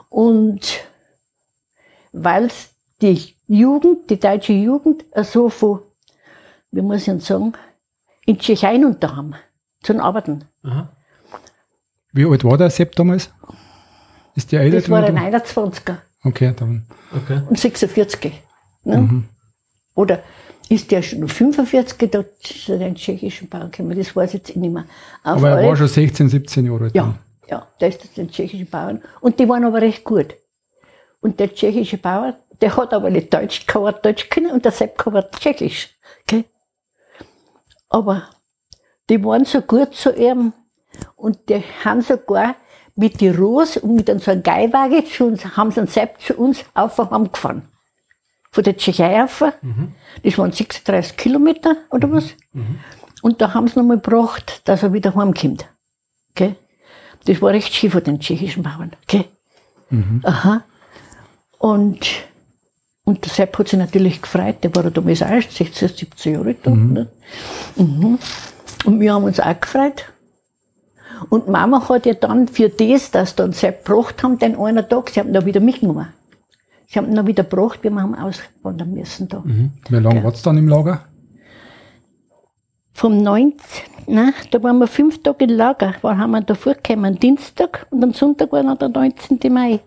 Und 0.10 0.80
weil 2.12 2.50
die 3.02 3.36
Jugend, 3.48 4.10
die 4.10 4.20
deutsche 4.20 4.54
Jugend, 4.54 5.06
so 5.24 5.50
von, 5.50 5.82
wie 6.72 6.82
muss 6.82 7.00
ich 7.00 7.06
denn 7.06 7.20
sagen, 7.20 7.54
in 8.30 8.36
die 8.36 8.42
Tschechei 8.42 8.76
unter 8.76 9.16
haben, 9.16 9.34
zum 9.82 10.00
Arbeiten. 10.00 10.46
Aha. 10.64 10.90
Wie 12.12 12.26
alt 12.26 12.44
war 12.44 12.58
der 12.58 12.70
Sepp 12.70 12.96
damals? 12.96 13.32
Ist 14.36 14.52
der 14.52 14.62
älter? 14.62 14.78
Das 14.78 14.90
war 14.90 15.04
ein 15.04 15.16
du? 15.16 15.38
21er 15.38 15.98
Okay, 16.24 16.54
dann. 16.56 16.86
Okay. 17.16 17.42
und 17.50 17.58
46. 17.58 18.32
Ne? 18.84 19.24
Oder 19.96 20.22
ist 20.70 20.92
der 20.92 21.02
schon 21.02 21.28
45 21.28 22.12
da 22.12 22.24
zu 22.40 22.78
den 22.78 22.96
tschechischen 22.96 23.50
Bauern 23.50 23.72
gekommen? 23.72 23.98
Das 23.98 24.16
weiß 24.16 24.36
ich 24.36 24.48
jetzt 24.48 24.56
nicht 24.56 24.74
mehr. 24.74 24.86
Auf 25.24 25.38
Aber 25.38 25.50
er 25.50 25.58
alle 25.58 25.68
war 25.68 25.76
schon 25.76 25.88
16, 25.88 26.30
17 26.30 26.66
Jahre 26.68 26.84
alt. 26.86 26.96
Ja, 26.96 27.04
dann. 27.04 27.20
ja, 27.50 27.68
da 27.80 27.88
ist 27.88 28.04
das 28.04 28.14
den 28.14 28.30
tschechischen 28.30 28.68
Bauern. 28.68 29.02
Und 29.22 29.40
die 29.40 29.50
waren 29.50 29.64
aber 29.64 29.82
recht 29.82 30.04
gut. 30.04 30.36
Und 31.22 31.40
der 31.40 31.54
tschechische 31.54 31.98
Bauer, 31.98 32.38
der 32.62 32.78
hat 32.78 32.94
aber 32.94 33.10
nicht 33.10 33.34
Deutsch, 33.34 33.66
kein 33.66 33.82
Wort 33.82 34.06
Deutsch 34.06 34.30
können 34.30 34.52
und 34.52 34.64
der 34.64 34.72
Sepp 34.72 34.98
kein 35.00 35.14
Wort 35.14 35.36
Tschechisch. 35.40 35.90
Okay? 36.24 36.46
Aber 37.90 38.30
die 39.10 39.24
waren 39.24 39.46
so 39.46 39.62
gut 39.62 39.96
zu 39.96 40.14
ihm 40.16 40.54
und 41.16 41.50
die 41.50 41.64
haben 41.84 42.02
sogar 42.02 42.56
mit 42.96 43.22
die 43.22 43.30
Rose 43.30 43.80
und 43.80 43.96
mit 43.96 44.22
so 44.22 44.32
einem 44.32 44.44
Geihwagen 44.44 45.06
zu 45.06 45.26
uns, 45.26 45.58
haben 45.58 45.72
sie 45.72 45.86
selbst 45.88 46.28
zu 46.28 46.36
uns 46.36 46.66
auf 46.74 47.00
und 47.00 47.12
haben 47.12 47.32
gefahren. 47.32 47.68
Von 48.52 48.64
der 48.64 48.76
Tschechei 48.78 49.24
auf. 49.24 49.44
Das 50.24 50.38
waren 50.38 50.52
36 50.52 51.16
Kilometer 51.18 51.78
oder 51.92 52.12
was. 52.12 52.36
Und 53.22 53.42
da 53.42 53.54
haben 53.54 53.68
sie 53.68 53.80
nochmal 53.80 54.00
gebracht, 54.00 54.62
dass 54.68 54.84
er 54.84 54.92
wieder 54.94 55.16
heimkommt. 55.16 55.68
Gell? 56.36 56.56
Das 57.26 57.42
war 57.42 57.52
recht 57.52 57.74
schön 57.74 57.92
von 57.92 58.04
den 58.04 58.20
tschechischen 58.20 58.64
Bauern. 58.64 58.92
Gell? 59.08 59.26
Aha. 60.24 60.64
Und, 61.58 62.08
und 63.10 63.26
der 63.26 63.32
Sepp 63.32 63.58
hat 63.58 63.68
sich 63.68 63.80
natürlich 63.80 64.22
gefreut, 64.22 64.58
der 64.62 64.76
war 64.76 64.84
ja 64.84 64.92
damals 64.92 65.24
auch 65.24 65.30
erst 65.30 65.52
16, 65.54 65.88
17 65.88 66.34
Jahre 66.36 66.54
da. 66.54 66.70
Ne? 66.70 67.08
Mhm. 67.76 68.20
Und 68.86 69.00
wir 69.00 69.14
haben 69.14 69.24
uns 69.24 69.40
auch 69.40 69.60
gefreut. 69.60 70.06
Und 71.30 71.48
Mama 71.48 71.90
hat 71.90 72.06
ja 72.06 72.14
dann 72.14 72.48
für 72.48 72.70
das, 72.70 73.10
dass 73.10 73.36
dann 73.36 73.52
Sepp 73.52 73.84
gebracht 73.84 74.22
haben, 74.22 74.38
den 74.38 74.56
einen 74.56 74.88
Tag, 74.88 75.10
sie 75.10 75.20
haben 75.20 75.34
dann 75.34 75.44
wieder 75.44 75.60
mitgenommen. 75.60 76.10
Sie 76.88 77.00
haben 77.00 77.10
ihn 77.10 77.16
dann 77.16 77.26
wieder 77.26 77.44
gebracht, 77.44 77.80
wir 77.82 77.94
haben 77.96 78.14
auswandern 78.14 78.94
müssen 78.94 79.28
da. 79.28 79.44
Wie 79.44 79.96
lange 79.96 80.24
war's 80.24 80.44
dann 80.44 80.60
im 80.60 80.68
Lager? 80.68 81.06
Vom 82.94 83.18
19., 83.24 83.56
nein, 84.06 84.34
da 84.52 84.62
waren 84.62 84.78
wir 84.78 84.88
fünf 84.88 85.24
Tage 85.24 85.46
im 85.46 85.52
Lager, 85.52 85.96
war 86.04 86.16
haben 86.16 86.32
wir 86.32 86.42
da 86.42 86.54
vorgekommen, 86.54 87.18
Dienstag 87.18 87.88
und 87.90 88.04
am 88.04 88.14
Sonntag 88.14 88.52
war 88.52 88.62
dann 88.62 88.78
der 88.78 88.90
19. 88.90 89.52
Mai. 89.52 89.80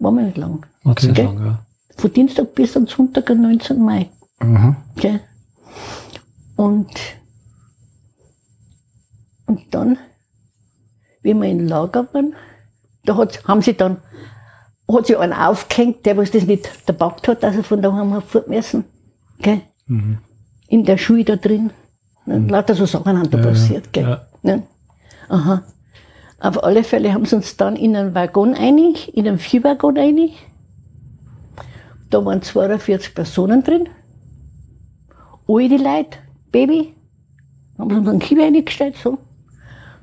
War 0.00 0.10
wir 0.10 0.22
nicht 0.22 0.36
lang. 0.36 0.66
Okay. 0.84 1.10
Okay. 1.10 1.22
Lang, 1.22 1.44
ja. 1.44 1.66
Von 1.96 2.12
Dienstag 2.12 2.54
bis 2.54 2.76
am 2.76 2.86
Sonntag, 2.86 3.30
am 3.30 3.42
19. 3.42 3.80
Mai. 3.82 4.10
Aha. 4.40 4.76
Gell? 4.96 5.20
Und, 6.56 6.90
und 9.46 9.60
dann, 9.70 9.98
wie 11.22 11.34
wir 11.34 11.48
im 11.48 11.66
Lager 11.66 12.06
waren, 12.12 12.34
da 13.04 13.16
hat, 13.16 13.44
haben 13.44 13.62
sie 13.62 13.74
dann, 13.74 13.98
hat 14.90 15.06
sich 15.06 15.16
einer 15.18 15.48
aufgehängt, 15.48 16.04
der 16.06 16.16
was 16.16 16.30
das 16.30 16.44
nicht 16.44 16.86
gepackt 16.86 17.28
hat, 17.28 17.42
dass 17.42 17.56
er 17.56 17.64
von 17.64 17.82
daheim 17.82 18.14
hat 18.14 18.24
fort 18.24 18.48
müssen. 18.48 18.84
Gell? 19.40 19.62
In 20.68 20.84
der 20.84 20.98
Schule 20.98 21.24
da 21.24 21.36
drin. 21.36 21.70
Ne? 22.26 22.46
Lauter 22.48 22.74
so 22.74 22.86
Sachen 22.86 23.18
haben 23.18 23.30
da 23.30 23.38
passiert. 23.38 23.92
Gell? 23.92 24.04
ja. 24.04 24.26
Ne? 24.42 24.62
Aha. 25.28 25.62
Auf 26.38 26.62
alle 26.62 26.82
Fälle 26.82 27.14
haben 27.14 27.24
sie 27.24 27.36
uns 27.36 27.56
dann 27.56 27.76
in 27.76 27.96
einen 27.96 28.14
Waggon 28.14 28.54
einig, 28.54 29.16
in 29.16 29.28
einen 29.28 29.38
Viehwaggon 29.38 29.96
einig. 29.96 30.34
Da 32.12 32.22
waren 32.22 32.42
42 32.42 33.14
Personen 33.14 33.64
drin. 33.64 33.88
Die 35.48 35.76
Leute, 35.76 36.18
Baby. 36.52 36.94
Haben 37.78 37.88
sie 37.90 37.96
uns 37.96 38.08
einen 38.08 38.18
Kieber 38.18 38.42
reingestellt, 38.42 38.96
so. 39.02 39.16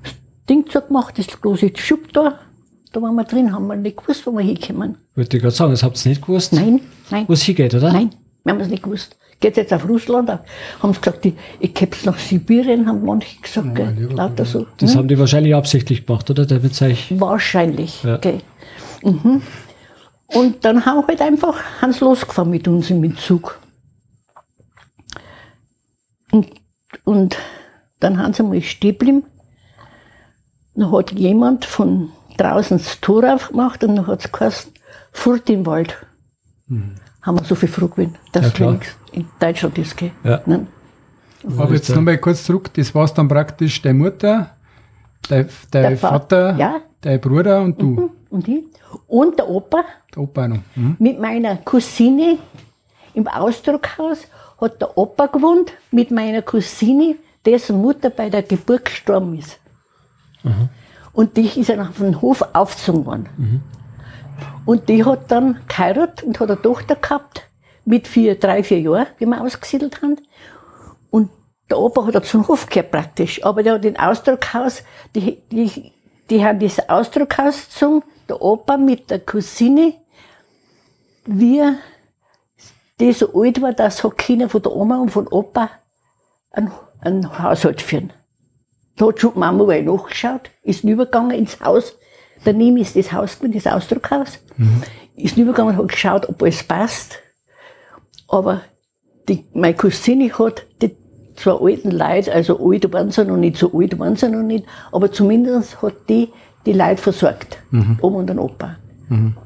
Das 0.03 0.13
Ding 0.49 0.67
zugemacht, 0.67 1.19
das 1.19 1.27
große 1.27 1.71
Schub 1.75 2.11
da. 2.11 2.39
Da 2.91 3.01
waren 3.01 3.15
wir 3.15 3.23
drin, 3.25 3.53
haben 3.53 3.67
wir 3.67 3.75
nicht 3.75 3.97
gewusst, 3.97 4.25
wo 4.25 4.31
wir 4.31 4.41
hinkommen. 4.43 4.97
Wollte 5.15 5.37
ich 5.37 5.43
gerade 5.43 5.55
sagen, 5.55 5.71
das 5.71 5.83
habt 5.83 6.03
ihr 6.03 6.09
nicht 6.09 6.21
gewusst, 6.23 6.51
Nein, 6.53 6.81
nein. 7.11 7.25
wo 7.27 7.33
es 7.33 7.43
hingeht, 7.43 7.75
oder? 7.75 7.93
Nein, 7.93 8.09
wir 8.43 8.53
haben 8.53 8.59
es 8.59 8.69
nicht 8.69 8.81
gewusst. 8.81 9.15
Geht 9.39 9.57
jetzt 9.57 9.71
auf 9.71 9.87
Russland? 9.87 10.29
Haben 10.29 10.93
sie 10.93 10.99
gesagt, 10.99 11.25
ich, 11.27 11.33
ich 11.59 11.73
gebe 11.75 11.95
nach 12.05 12.17
Sibirien, 12.17 12.87
haben 12.87 13.05
manche 13.05 13.39
gesagt, 13.39 13.75
gell, 13.75 14.09
lauter 14.11 14.45
so. 14.45 14.65
Das 14.77 14.95
haben 14.95 15.07
die 15.07 15.19
wahrscheinlich 15.19 15.53
absichtlich 15.53 16.07
gemacht, 16.07 16.29
oder? 16.31 16.47
Der 16.47 16.63
wird 16.63 16.81
euch. 16.81 17.19
Wahrscheinlich. 17.19 18.03
Ja. 18.03 18.17
Gell. 18.17 18.39
Mhm. 19.03 19.43
Und 20.33 20.63
dann 20.63 20.85
haben 20.85 21.05
halt 21.07 21.21
einfach 21.21 21.55
haben 21.81 21.91
sie 21.93 22.01
losgefahren 22.05 22.51
mit 22.51 22.67
uns 22.67 22.89
im 22.89 23.17
Zug. 23.17 23.59
Und, 26.31 26.47
und 27.03 27.37
dann 27.99 28.17
haben 28.19 28.33
sie 28.33 28.43
mal 28.43 28.61
stehen 28.61 28.91
geblieben. 28.91 29.23
Dann 30.75 30.91
hat 30.91 31.11
jemand 31.11 31.65
von 31.65 32.11
draußen 32.37 32.77
das 32.77 33.01
Tor 33.01 33.23
aufgemacht 33.33 33.83
und 33.83 33.95
dann 33.95 34.07
hat 34.07 34.23
es 34.25 34.31
geheißen, 34.31 34.71
furt 35.11 35.49
im 35.49 35.65
Wald. 35.65 35.97
Haben 37.21 37.39
wir 37.39 37.43
so 37.43 37.55
viel 37.55 37.67
froh 37.67 37.87
gewesen, 37.87 38.15
dass 38.31 38.57
Mhm. 38.59 38.65
Ja, 38.65 38.73
es 38.81 38.95
in 39.11 39.27
Deutschland 39.39 39.77
ist. 39.79 39.97
Gell. 39.97 40.11
Ja. 40.23 40.41
Aber 41.57 41.73
jetzt 41.73 41.89
nochmal 41.89 42.17
kurz 42.19 42.43
zurück, 42.43 42.71
das 42.75 42.93
war's 42.93 43.13
dann 43.13 43.27
praktisch 43.27 43.81
deine 43.81 43.97
Mutter, 43.97 44.55
dein, 45.27 45.49
dein 45.71 45.81
Der 45.83 46.01
Va- 46.03 46.09
Vater, 46.09 46.55
ja. 46.57 46.81
dein 47.01 47.19
Bruder 47.19 47.61
und 47.61 47.81
du. 47.81 48.11
Und 48.29 48.47
ich. 48.47 48.63
Und 49.07 49.39
der 49.39 49.49
Opa, 49.49 49.83
Der 50.13 50.23
Opa 50.23 50.47
noch. 50.47 50.59
Mhm. 50.75 50.95
mit 50.99 51.19
meiner 51.19 51.57
Cousine 51.57 52.37
im 53.13 53.27
Ausdruckhaus 53.27 54.27
hat 54.61 54.81
der 54.81 54.97
Opa 54.97 55.27
gewohnt 55.27 55.71
mit 55.91 56.11
meiner 56.11 56.41
Cousine, 56.41 57.15
dessen 57.45 57.81
Mutter 57.81 58.09
bei 58.09 58.29
der 58.29 58.43
Geburt 58.43 58.85
gestorben 58.85 59.37
ist. 59.37 59.59
Und 61.13 61.37
die 61.37 61.47
ist 61.47 61.69
dann 61.69 61.79
auf 61.79 61.97
den 61.97 62.21
Hof 62.21 62.43
aufgezogen 62.53 63.05
worden. 63.05 63.63
Und 64.65 64.87
die 64.89 65.03
hat 65.03 65.31
dann 65.31 65.59
geheiratet 65.67 66.23
und 66.23 66.39
hat 66.39 66.51
eine 66.51 66.61
Tochter 66.61 66.95
gehabt 66.95 67.49
mit 67.85 68.07
vier, 68.07 68.35
drei, 68.35 68.63
vier 68.63 68.79
Jahren, 68.79 69.07
wie 69.17 69.25
wir 69.25 69.41
ausgesiedelt 69.41 70.01
haben. 70.01 70.17
Und 71.09 71.29
der 71.69 71.79
Opa 71.79 72.05
hat 72.05 72.25
zum 72.25 72.47
Hof 72.47 72.67
gehört 72.67 72.91
praktisch. 72.91 73.43
Aber 73.43 73.63
der 73.63 73.75
hat 73.75 73.83
den 73.83 73.97
Ausdruckhaus, 73.97 74.83
die, 75.15 75.41
die, 75.51 75.91
die 76.29 76.45
haben 76.45 76.59
das 76.59 76.87
Ausdruckhaus 76.87 77.69
gezogen, 77.69 78.03
der 78.29 78.41
Opa 78.41 78.77
mit 78.77 79.09
der 79.09 79.19
Cousine, 79.19 79.93
wir, 81.25 81.77
die 82.99 83.11
so 83.13 83.33
alt 83.33 83.61
war, 83.61 83.73
dass 83.73 84.03
hat 84.03 84.17
Kinder 84.17 84.49
von 84.49 84.61
der 84.61 84.75
Oma 84.75 84.97
und 84.97 85.09
von 85.09 85.27
Opa 85.27 85.69
einen, 86.51 86.71
einen 87.01 87.39
Haushalt 87.39 87.81
führen. 87.81 88.13
Da 88.97 89.07
hat 89.07 89.19
schon 89.19 89.33
die 89.33 89.39
Mama 89.39 89.63
mal 89.63 89.83
nachgeschaut, 89.83 90.51
ist 90.63 90.83
übergegangen 90.83 91.37
ins 91.37 91.59
Haus. 91.61 91.97
Daneben 92.43 92.77
ist 92.77 92.95
das 92.95 93.11
Haus 93.11 93.37
das 93.41 93.67
Ausdruckhaus. 93.67 94.39
Ist 95.15 95.37
übergegangen 95.37 95.75
und 95.75 95.83
hat 95.83 95.91
geschaut, 95.91 96.29
ob 96.29 96.41
alles 96.41 96.63
passt. 96.63 97.19
Aber 98.27 98.61
die, 99.27 99.45
meine 99.53 99.75
Cousine 99.75 100.31
hat 100.37 100.65
die 100.81 100.95
zwei 101.35 101.51
alten 101.51 101.91
Leute, 101.91 102.33
also 102.33 102.59
alt 102.59 102.91
waren 102.91 103.11
sie 103.11 103.25
noch 103.25 103.37
nicht, 103.37 103.57
so 103.57 103.71
alt 103.73 103.97
waren 103.97 104.15
sie 104.15 104.29
noch 104.29 104.43
nicht, 104.43 104.65
aber 104.91 105.11
zumindest 105.11 105.81
hat 105.81 105.95
die 106.09 106.29
die 106.65 106.73
Leute 106.73 107.01
versorgt. 107.01 107.57
Oma 108.01 108.19
und 108.19 108.27
den 108.27 108.39
Opa. 108.39 108.75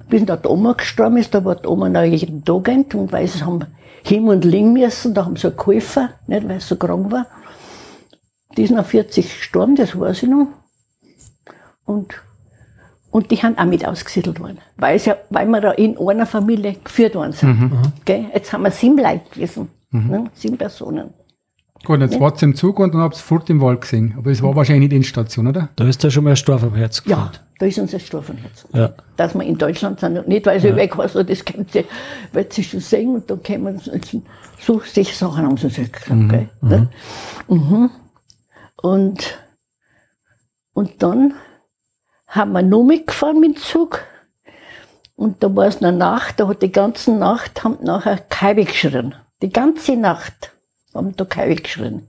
Bis 0.10 0.26
dann 0.26 0.42
die 0.42 0.48
Oma 0.48 0.74
gestorben 0.74 1.18
ist, 1.18 1.34
da 1.34 1.44
war 1.46 1.56
die 1.56 1.68
Oma 1.68 1.88
noch 1.90 2.04
jeden 2.04 2.44
Tag 2.44 2.68
ein, 2.70 2.84
und 2.94 3.12
weil 3.12 3.28
sie 3.28 3.44
haben 3.44 3.66
hin 4.04 4.28
und 4.28 4.44
liegen 4.44 4.74
müssen, 4.74 5.14
da 5.14 5.26
haben 5.26 5.38
sie 5.38 5.52
geholfen, 5.52 6.10
nicht, 6.28 6.48
weil 6.48 6.60
sie 6.60 6.68
so 6.68 6.76
krank 6.76 7.12
war. 7.12 7.28
Die 8.58 8.64
ist 8.64 8.72
nach 8.72 8.86
40 8.86 9.38
gestorben, 9.38 9.76
das 9.76 9.98
weiß 9.98 10.24
ich 10.24 10.30
noch. 10.30 10.48
Und, 11.86 12.14
und 13.10 13.32
die 13.32 13.38
haben 13.38 13.58
auch 13.58 13.66
mit 13.66 13.88
ausgesiedelt 13.88 14.40
worden, 14.40 14.60
weil, 14.78 15.00
sie, 15.00 15.14
weil 15.30 15.48
wir 15.48 15.62
da 15.62 15.72
in 15.72 15.98
einer 15.98 16.26
Familie 16.26 16.76
geführt 16.84 17.16
worden 17.16 17.32
sind. 17.32 17.72
Gell? 18.06 18.26
Jetzt 18.34 18.52
haben 18.52 18.64
wir 18.64 18.72
sieben 18.72 18.98
Leute 18.98 19.24
gewesen, 19.34 19.70
ne? 20.10 20.26
sieben 20.34 20.58
Personen. 20.58 21.14
Gut, 21.86 22.00
jetzt 22.00 22.18
wart 22.20 22.42
ihr 22.42 22.48
im 22.48 22.56
Zug 22.56 22.80
und 22.80 22.94
dann 22.94 23.02
habt 23.02 23.16
ihr 23.18 23.20
fort 23.20 23.50
im 23.50 23.60
Wald 23.60 23.82
gesehen. 23.82 24.16
Aber 24.18 24.32
es 24.32 24.42
war 24.42 24.56
wahrscheinlich 24.56 24.90
nicht 24.90 24.96
Endstation, 24.96 25.48
oder? 25.48 25.68
Da 25.76 25.86
ist 25.86 26.02
ja 26.02 26.10
schon 26.10 26.24
mal 26.24 26.30
ein 26.30 26.36
Storf 26.38 26.64
am 26.64 26.76
Herz 26.76 27.02
Ja, 27.06 27.16
gefahren. 27.16 27.32
da 27.60 27.66
ist 27.66 27.78
unser 27.78 28.00
Stufenherz. 28.00 28.66
Ja. 28.72 28.94
Dass 29.18 29.34
wir 29.36 29.44
in 29.44 29.58
Deutschland 29.58 30.00
sind, 30.00 30.26
nicht 30.28 30.46
weil 30.46 30.62
sie 30.62 30.74
weg 30.78 30.98
war, 30.98 31.10
so, 31.10 31.24
das 31.24 31.44
könnt 31.44 31.76
ihr, 31.76 31.84
wird 32.32 32.54
sie 32.54 32.64
schon 32.64 32.80
sehen 32.80 33.16
und 33.16 33.30
dann 33.30 33.40
uns, 33.68 33.90
so 34.60 34.82
solche 34.86 35.14
Sachen 35.14 35.46
haben 35.46 35.58
sie 35.58 35.66
uns 35.66 35.76
gesagt. 35.76 36.06
gell, 36.06 36.50
ne? 36.62 36.90
Mhm. 37.50 37.90
Und, 38.78 39.40
und 40.72 41.04
dann 41.04 41.34
haben 42.28 42.54
wir 42.54 42.62
noch 42.62 42.84
mitgefahren 42.84 43.42
mit 43.42 43.56
dem 43.58 43.62
Zug. 43.62 44.00
Und 45.16 45.44
da 45.44 45.54
war 45.54 45.68
es 45.68 45.84
eine 45.84 45.96
Nacht, 45.96 46.40
da 46.40 46.48
hat 46.48 46.62
die 46.62 46.72
ganze 46.72 47.12
Nacht, 47.12 47.64
haben 47.66 47.78
nachher 47.84 48.18
Kaiwe 48.30 48.64
geschrien. 48.64 49.16
Die 49.42 49.50
ganze 49.50 49.98
Nacht 49.98 50.53
haben 51.00 51.16
da 51.16 51.26
Kaiwe 51.26 51.56
geschrien. 51.56 52.08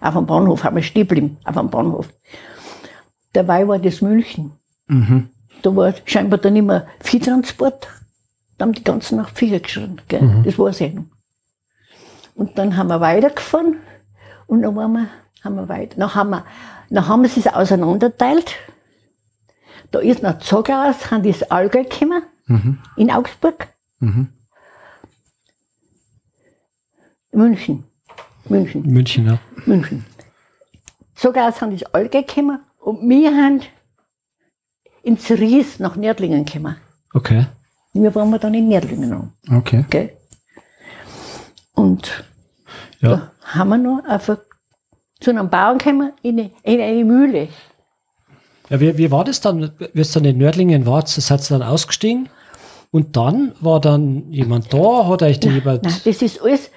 Auf 0.00 0.14
dem 0.14 0.26
Bahnhof 0.26 0.64
haben 0.64 0.76
wir 0.76 0.82
stehen 0.82 1.06
geblieben, 1.08 1.38
auf 1.44 1.54
dem 1.54 1.70
Bahnhof. 1.70 2.08
Dabei 3.32 3.66
war 3.66 3.78
das 3.78 4.00
München. 4.02 4.52
Da 5.62 5.74
war 5.74 5.94
scheinbar 6.04 6.38
dann 6.38 6.56
immer 6.56 6.86
Viehtransport. 7.00 7.88
Da 8.58 8.64
haben 8.66 8.72
die 8.72 8.84
ganze 8.84 9.16
Nacht 9.16 9.36
Viecher 9.38 9.60
geschrien. 9.60 10.00
Gell? 10.08 10.20
Das 10.44 10.58
war 10.58 10.68
es 10.68 10.80
noch. 10.80 11.04
Und 12.34 12.58
dann 12.58 12.76
haben 12.76 12.88
wir 12.88 13.00
weitergefahren 13.00 13.76
und 14.46 14.62
dann 14.62 14.76
waren 14.76 14.92
wir, 14.92 15.08
haben 15.42 15.54
wir 15.56 15.68
weiter. 15.68 15.96
Dann 15.98 16.14
haben, 16.14 16.30
wir, 16.30 16.44
dann 16.90 17.08
haben 17.08 17.24
sie 17.26 17.40
es 17.40 17.46
auseinanderteilt. 17.46 18.56
Da 19.90 20.00
ist 20.00 20.22
nach 20.22 20.38
Zogaus, 20.40 21.10
haben 21.10 21.22
die 21.22 21.30
das 21.32 21.50
Allgäu 21.50 21.84
gekommen, 21.84 22.22
in 22.96 23.10
Augsburg. 23.10 23.68
München. 27.32 27.84
München. 28.48 28.82
München, 28.82 29.26
ja. 29.26 29.38
München. 29.66 30.04
Sogar 31.14 31.52
sind 31.52 31.80
das 31.80 31.94
Allgäu 31.94 32.22
gekommen 32.22 32.60
und 32.80 33.08
wir 33.08 33.30
haben 33.30 33.60
ins 35.02 35.30
Ries 35.30 35.78
nach 35.78 35.96
Nördlingen 35.96 36.44
gekommen. 36.44 36.76
Okay. 37.12 37.46
Wir 37.92 38.14
waren 38.14 38.30
wir 38.30 38.38
dann 38.38 38.54
in 38.54 38.68
Nördlingen 38.68 39.12
an, 39.12 39.32
Okay. 39.50 39.84
gell? 39.90 40.10
Und 41.74 42.24
Ja. 43.00 43.16
da 43.16 43.32
haben 43.42 43.68
wir 43.70 43.78
noch 43.78 44.02
auf 44.06 44.28
ein 44.30 44.36
zu 45.20 45.30
einem 45.30 45.48
Bauern 45.48 45.78
gekommen, 45.78 46.12
in 46.22 46.38
eine, 46.38 46.50
in 46.64 46.80
eine 46.80 47.04
Mühle. 47.04 47.48
Ja, 48.68 48.80
wie, 48.80 48.96
wie 48.98 49.10
war 49.10 49.24
das 49.24 49.40
dann, 49.40 49.72
wie 49.92 50.00
es 50.00 50.12
dann 50.12 50.24
in 50.24 50.36
Nördlingen 50.38 50.86
war, 50.86 51.06
seid 51.06 51.40
ihr 51.50 51.58
dann 51.58 51.66
ausgestiegen? 51.66 52.28
Und 52.90 53.16
dann 53.16 53.52
war 53.60 53.80
dann 53.80 54.30
jemand 54.30 54.72
da, 54.72 55.06
hat 55.06 55.22
euch 55.22 55.40
da 55.40 55.50
jemand... 55.50 55.82
Nein, 55.82 55.94
das 56.04 56.22
ist 56.22 56.42
alles, 56.42 56.70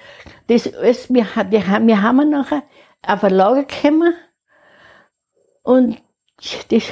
das 0.48 0.72
alles 0.74 1.12
wir, 1.12 1.26
wir, 1.50 1.66
haben- 1.66 1.86
wir 1.86 2.02
haben 2.02 2.30
nachher 2.30 2.62
auf 3.02 3.22
ein 3.24 3.32
Lager 3.34 3.64
gekommen 3.64 4.14
und 5.62 5.98
das, 6.70 6.82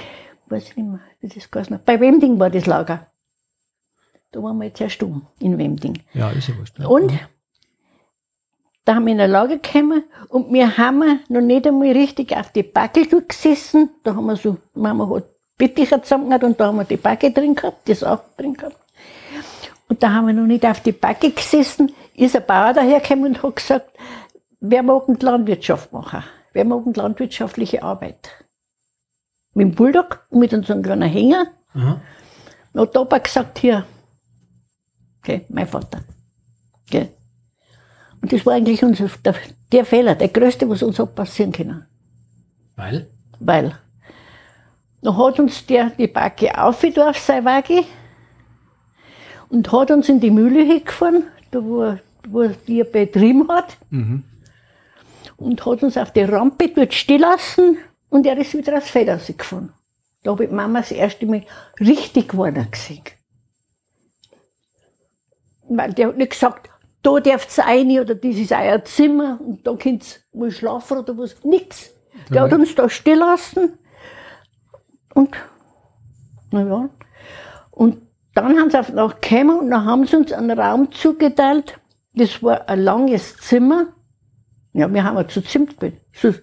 weiß 0.47 0.71
ich 0.71 0.77
nicht 0.77 0.87
mehr, 0.89 1.01
wie 1.21 1.29
das 1.29 1.51
geheißen 1.51 1.75
hat. 1.77 1.85
Bei 1.85 1.99
Wemding 2.01 2.39
war 2.39 2.51
das 2.51 2.67
Lager. 2.67 3.07
Da 4.33 4.43
waren 4.43 4.59
wir 4.59 4.67
jetzt 4.67 4.81
erst 4.81 5.03
um, 5.03 5.27
in 5.41 5.57
Wemding. 5.59 6.03
Ja, 6.13 6.31
ist 6.31 6.49
ja 6.49 6.57
wurscht. 6.59 6.79
ne? 6.79 6.89
Und 6.89 7.13
da 8.85 8.95
haben 8.97 9.07
wir 9.07 9.13
in 9.15 9.21
ein 9.21 9.31
Lager 9.31 9.57
gekommen 9.59 10.05
und 10.29 10.53
wir 10.53 10.77
haben 10.79 11.21
noch 11.29 11.41
nicht 11.41 11.67
einmal 11.67 11.91
richtig 11.93 12.37
auf 12.37 12.53
die 12.53 12.63
Backe 12.63 13.07
gesessen. 13.07 13.91
Da 14.05 14.15
haben 14.15 14.27
wir 14.27 14.37
so, 14.37 14.59
Mama 14.75 15.09
hat 15.15 15.25
Bettücher 15.59 16.03
zusammengehabt 16.03 16.45
und 16.45 16.61
da 16.61 16.67
haben 16.67 16.77
wir 16.77 16.85
die 16.85 16.97
Backe 16.99 17.31
drin 17.33 17.55
gehabt, 17.55 17.89
das 17.89 18.05
auch 18.05 18.21
drin 18.37 18.55
gehabt. 18.55 18.77
Und 19.89 20.03
da 20.03 20.13
haben 20.13 20.27
wir 20.27 20.35
noch 20.35 20.47
nicht 20.47 20.65
auf 20.67 20.81
die 20.81 20.93
Backe 20.93 21.31
gesessen, 21.31 21.93
ist 22.25 22.37
ein 22.37 22.47
Bauer 22.47 22.73
dahergekommen 22.73 23.27
und 23.27 23.43
hat 23.43 23.57
gesagt, 23.57 23.91
wer 24.61 24.83
mag 24.83 25.07
denn 25.07 25.19
die 25.19 25.25
Landwirtschaft 25.25 25.93
machen? 25.93 26.23
Wer 26.53 26.65
mag 26.65 26.85
denn 26.85 26.93
die 26.93 27.01
landwirtschaftliche 27.01 27.83
Arbeit? 27.83 28.31
Mit 29.55 29.69
dem 29.69 29.75
Bulldog 29.75 30.27
und 30.31 30.41
mit 30.41 30.51
so 30.51 30.73
einem 30.73 30.83
kleinen 30.83 31.09
Hänger. 31.09 31.47
Aha. 31.75 32.01
Dann 32.73 32.83
hat 32.83 32.95
der 32.95 33.03
Opa 33.03 33.19
gesagt, 33.19 33.59
hier, 33.59 33.85
okay, 35.19 35.45
mein 35.49 35.67
Vater. 35.67 36.03
Okay. 36.87 37.09
Und 38.23 38.33
das 38.33 38.45
war 38.45 38.55
eigentlich 38.55 38.83
unser, 38.83 39.09
der, 39.25 39.35
der 39.73 39.85
Fehler, 39.85 40.15
der 40.15 40.29
größte, 40.29 40.69
was 40.69 40.83
uns 40.83 40.99
hat 40.99 41.15
passieren 41.15 41.53
können. 41.53 41.87
Weil? 42.77 43.11
Weil, 43.39 43.79
dann 45.03 45.17
hat 45.17 45.39
uns 45.39 45.65
der 45.67 45.91
die 45.91 46.09
Backe 46.09 46.59
aufgetan 46.61 47.11
auf 47.11 47.19
seine 47.19 47.45
Waage 47.45 47.85
und 49.49 49.71
hat 49.71 49.91
uns 49.91 50.09
in 50.09 50.21
die 50.21 50.31
Mühle 50.31 50.65
hingefahren, 50.65 51.25
da 51.51 51.63
wo, 51.63 51.97
wo 52.29 52.43
er 52.43 52.55
die 52.67 52.85
betrieben 52.85 53.49
hat, 53.49 53.77
und 55.37 55.67
hat 55.67 55.83
uns 55.83 55.97
auf 55.97 56.13
die 56.13 56.23
Rampe 56.23 56.69
dort 56.69 56.95
stehen 56.95 57.21
lassen 57.21 57.79
und 58.09 58.27
er 58.27 58.39
ist 58.39 58.55
wieder 58.55 58.77
aufs 58.79 58.91
Feld 58.91 59.09
rausgefahren. 59.09 59.73
Da 60.23 60.33
habe 60.33 60.45
ich 60.45 60.51
Mama 60.51 60.81
das 60.81 60.91
erste 60.91 61.27
Mal 61.27 61.45
richtig 61.79 62.31
geworden 62.31 62.67
gesehen. 62.71 63.03
Weil 65.69 65.93
der 65.93 66.09
hat 66.09 66.17
nicht 66.17 66.31
gesagt, 66.31 66.71
da 67.03 67.21
dürft 67.21 67.57
ihr 67.59 67.65
rein 67.65 67.91
oder 68.01 68.15
das 68.15 68.37
ist 68.37 68.53
euer 68.53 68.85
Zimmer 68.85 69.39
und 69.41 69.67
da 69.67 69.75
könnt 69.75 70.05
ihr 70.33 70.41
mal 70.41 70.51
schlafen 70.51 70.99
oder 70.99 71.17
was. 71.19 71.37
Nix. 71.45 71.91
Der 72.31 72.43
hat 72.43 72.53
uns 72.53 72.75
da 72.75 72.89
stehen 72.89 73.19
lassen 73.19 73.79
und, 75.15 75.37
naja. 76.51 76.89
Und 77.71 78.03
dann 78.35 78.59
haben 78.59 78.71
sie 78.71 78.79
auf 78.79 79.21
gekommen 79.21 79.59
und 79.59 79.71
dann 79.71 79.85
haben 79.85 80.07
sie 80.07 80.17
uns 80.17 80.33
einen 80.33 80.59
Raum 80.59 80.91
zugeteilt. 80.91 81.79
Das 82.17 82.43
war 82.43 82.69
ein 82.69 82.81
langes 82.81 83.37
Zimmer. 83.37 83.89
Ja, 84.73 84.93
wir 84.93 85.05
haben 85.05 85.17
ja 85.17 85.29
zu 85.29 85.43
Zimt. 85.43 85.77
Zu, 86.13 86.35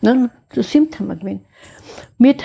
nein, 0.00 0.30
zu 0.50 0.62
Zimt 0.62 0.98
haben 0.98 1.08
wir 1.08 1.16
gewesen. 1.16 1.44
Mit 2.18 2.44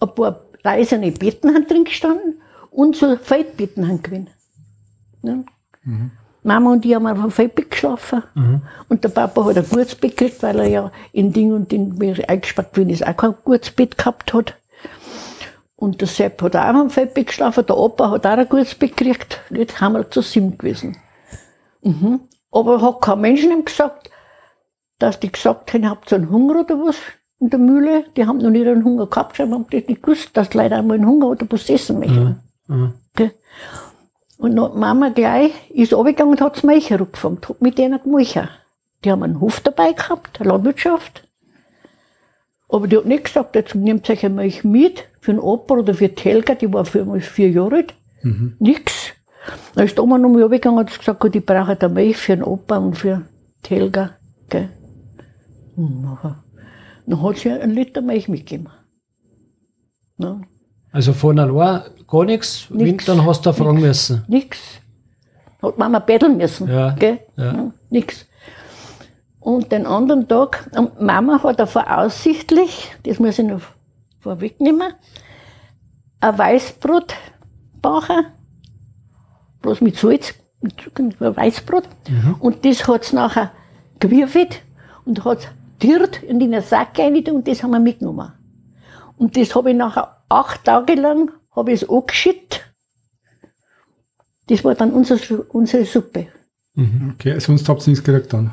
ein 0.00 0.14
paar 0.14 0.44
reisende 0.64 1.12
Betten 1.12 1.54
haben 1.54 1.66
drin 1.66 1.84
gestanden 1.84 2.42
und 2.70 2.96
so 2.96 3.16
Feldbetten 3.16 3.88
haben 3.88 4.02
gewesen. 4.02 4.30
Ne? 5.22 5.44
Mama 6.42 6.72
und 6.72 6.84
ich 6.84 6.94
haben 6.94 7.06
auf 7.06 7.18
einem 7.18 7.30
Feldbett 7.30 7.70
geschlafen. 7.70 8.22
Und 8.88 9.02
der 9.02 9.08
Papa 9.08 9.44
hat 9.44 9.56
ein 9.58 9.68
gutes 9.68 9.94
Bett 9.94 10.16
gekriegt, 10.16 10.42
weil 10.42 10.58
er 10.60 10.66
ja 10.68 10.92
in 11.12 11.32
Ding 11.32 11.52
und 11.52 11.72
Ding, 11.72 12.00
er 12.00 12.28
eingesperrt 12.28 12.72
gewesen 12.72 12.90
ist, 12.90 13.06
auch 13.06 13.16
kein 13.16 13.34
gutes 13.44 13.70
Bett 13.70 13.96
gehabt 13.98 14.32
hat. 14.32 14.56
Und 15.76 16.00
der 16.00 16.08
Sepp 16.08 16.40
hat 16.42 16.56
auch 16.56 16.60
auf 16.60 16.68
einem 16.68 16.90
Feldbett 16.90 17.26
geschlafen, 17.26 17.66
der 17.66 17.76
Opa 17.76 18.10
hat 18.10 18.26
auch 18.26 18.30
ein 18.30 18.48
gutes 18.48 18.74
Bett 18.74 18.96
gekriegt. 18.96 19.40
Jetzt 19.50 19.80
haben 19.80 19.92
wir 19.92 20.10
zu 20.10 20.22
sieben 20.22 20.56
gewesen. 20.56 20.96
Mhm. 21.82 22.20
Aber 22.50 22.80
hat 22.80 23.02
kein 23.02 23.20
Mensch 23.20 23.44
ihm 23.44 23.64
gesagt, 23.64 24.10
dass 24.98 25.20
die 25.20 25.30
gesagt 25.30 25.74
haben, 25.74 25.88
habt 25.88 26.10
ihr 26.10 26.16
einen 26.16 26.30
Hunger 26.30 26.60
oder 26.60 26.78
was 26.78 26.96
in 27.38 27.50
der 27.50 27.58
Mühle? 27.58 28.04
Die 28.16 28.26
haben 28.26 28.38
noch 28.38 28.50
nicht 28.50 28.66
einen 28.66 28.84
Hunger 28.84 29.06
gehabt, 29.06 29.36
sie 29.36 29.42
haben 29.42 29.66
das 29.70 29.86
nicht 29.86 30.02
gewusst, 30.02 30.30
dass 30.34 30.48
die 30.48 30.56
Leute 30.56 30.76
einmal 30.76 30.96
einen 30.96 31.06
Hunger 31.06 31.26
oder 31.26 31.46
was 31.50 31.68
essen 31.68 31.98
möchten. 31.98 32.40
Mhm. 32.68 32.94
Gell? 33.14 33.32
Und 34.38 34.56
dann 34.56 34.78
Mama 34.78 35.10
gleich 35.10 35.52
ist 35.70 35.92
runtergegangen 35.92 36.32
und 36.32 36.40
hat 36.40 36.56
das 36.56 36.62
Milch 36.62 36.90
herabgefangen, 36.90 37.40
hat 37.46 37.60
mit 37.60 37.78
denen 37.78 38.02
gemolchen. 38.02 38.48
Die 39.04 39.10
haben 39.10 39.22
einen 39.22 39.40
Hof 39.40 39.60
dabei 39.60 39.92
gehabt, 39.92 40.40
eine 40.40 40.50
Landwirtschaft. 40.50 41.25
Aber 42.68 42.88
die 42.88 42.96
hat 42.96 43.06
nicht 43.06 43.24
gesagt, 43.24 43.54
jetzt 43.54 43.74
nehmt 43.74 44.08
euch 44.10 44.24
eine 44.24 44.34
Milch 44.34 44.64
mit 44.64 45.04
für 45.20 45.32
den 45.32 45.40
Opa 45.40 45.74
oder 45.76 45.94
für 45.94 46.08
die 46.08 46.22
Helga, 46.22 46.54
die 46.54 46.72
war 46.72 46.84
für 46.84 47.04
mich 47.04 47.24
vier 47.24 47.50
Jahre 47.50 47.76
alt. 47.76 47.94
Nix. 48.58 49.12
Dann 49.74 49.84
ist 49.86 49.96
die 49.96 50.00
Oma 50.00 50.18
nochmal 50.18 50.42
runtergegangen 50.42 50.80
und 50.80 50.90
hat 50.90 50.98
gesagt, 50.98 51.20
gut, 51.20 51.36
ich 51.36 51.46
brauche 51.46 51.78
eine 51.78 51.88
Milch 51.94 52.16
für 52.16 52.34
den 52.34 52.42
Opa 52.42 52.78
und 52.78 52.96
für 52.98 53.22
die 53.64 53.74
Helga. 53.74 54.10
Gell? 54.48 54.68
Nachher, 55.76 56.42
dann 57.06 57.22
hat 57.22 57.36
sie 57.36 57.50
einen 57.50 57.72
Liter 57.72 58.00
Milch 58.00 58.28
mitgegeben. 58.28 58.68
Ja. 60.18 60.40
Also 60.90 61.12
von 61.12 61.38
allein 61.38 61.82
gar 62.08 62.24
nichts, 62.24 62.68
Nix. 62.70 63.04
dann 63.04 63.24
hast 63.24 63.44
du 63.46 63.52
fragen 63.52 63.80
müssen. 63.80 64.24
Nix. 64.28 64.58
Hat 65.62 65.78
Mama 65.78 65.98
betteln 66.00 66.36
müssen. 66.36 66.68
Ja, 66.68 66.90
Gell? 66.92 67.20
ja. 67.36 67.72
nix. 67.90 68.26
Und 69.46 69.70
den 69.70 69.86
anderen 69.86 70.26
Tag, 70.26 70.68
und 70.76 71.00
Mama 71.00 71.40
hat 71.40 71.60
er 71.60 71.68
voraussichtlich, 71.68 72.90
das 73.04 73.20
muss 73.20 73.38
ich 73.38 73.46
noch 73.46 73.60
vorwegnehmen, 74.18 74.92
ein 76.18 76.36
Weißbrot 76.36 77.14
backen, 77.80 78.26
bloß 79.62 79.82
mit 79.82 79.96
Salz, 79.96 80.34
mit 80.60 80.80
Zucker, 80.80 81.36
Weißbrot. 81.36 81.84
Und 82.40 82.64
das 82.64 82.88
hat 82.88 83.04
sie 83.04 83.14
nachher 83.14 83.52
gewürfelt 84.00 84.62
und 85.04 85.24
hat 85.24 85.52
tiert 85.78 86.24
in 86.24 86.40
den 86.40 86.60
Sack 86.60 86.98
rein 86.98 87.14
und 87.28 87.46
das 87.46 87.62
haben 87.62 87.70
wir 87.70 87.78
mitgenommen. 87.78 88.32
Und 89.16 89.36
das 89.36 89.54
habe 89.54 89.70
ich 89.70 89.76
nachher 89.76 90.24
acht 90.28 90.64
Tage 90.64 90.94
lang, 90.96 91.30
habe 91.54 91.70
ich 91.70 91.82
es 91.82 91.88
angeschüttet. 91.88 92.64
Das 94.48 94.64
war 94.64 94.74
dann 94.74 94.90
unsere, 94.90 95.44
unsere 95.44 95.84
Suppe. 95.84 96.26
Okay, 97.12 97.38
sonst 97.38 97.68
habt 97.68 97.86
ihr 97.86 97.90
nichts 97.90 98.02
gekriegt 98.02 98.32
dann. 98.32 98.52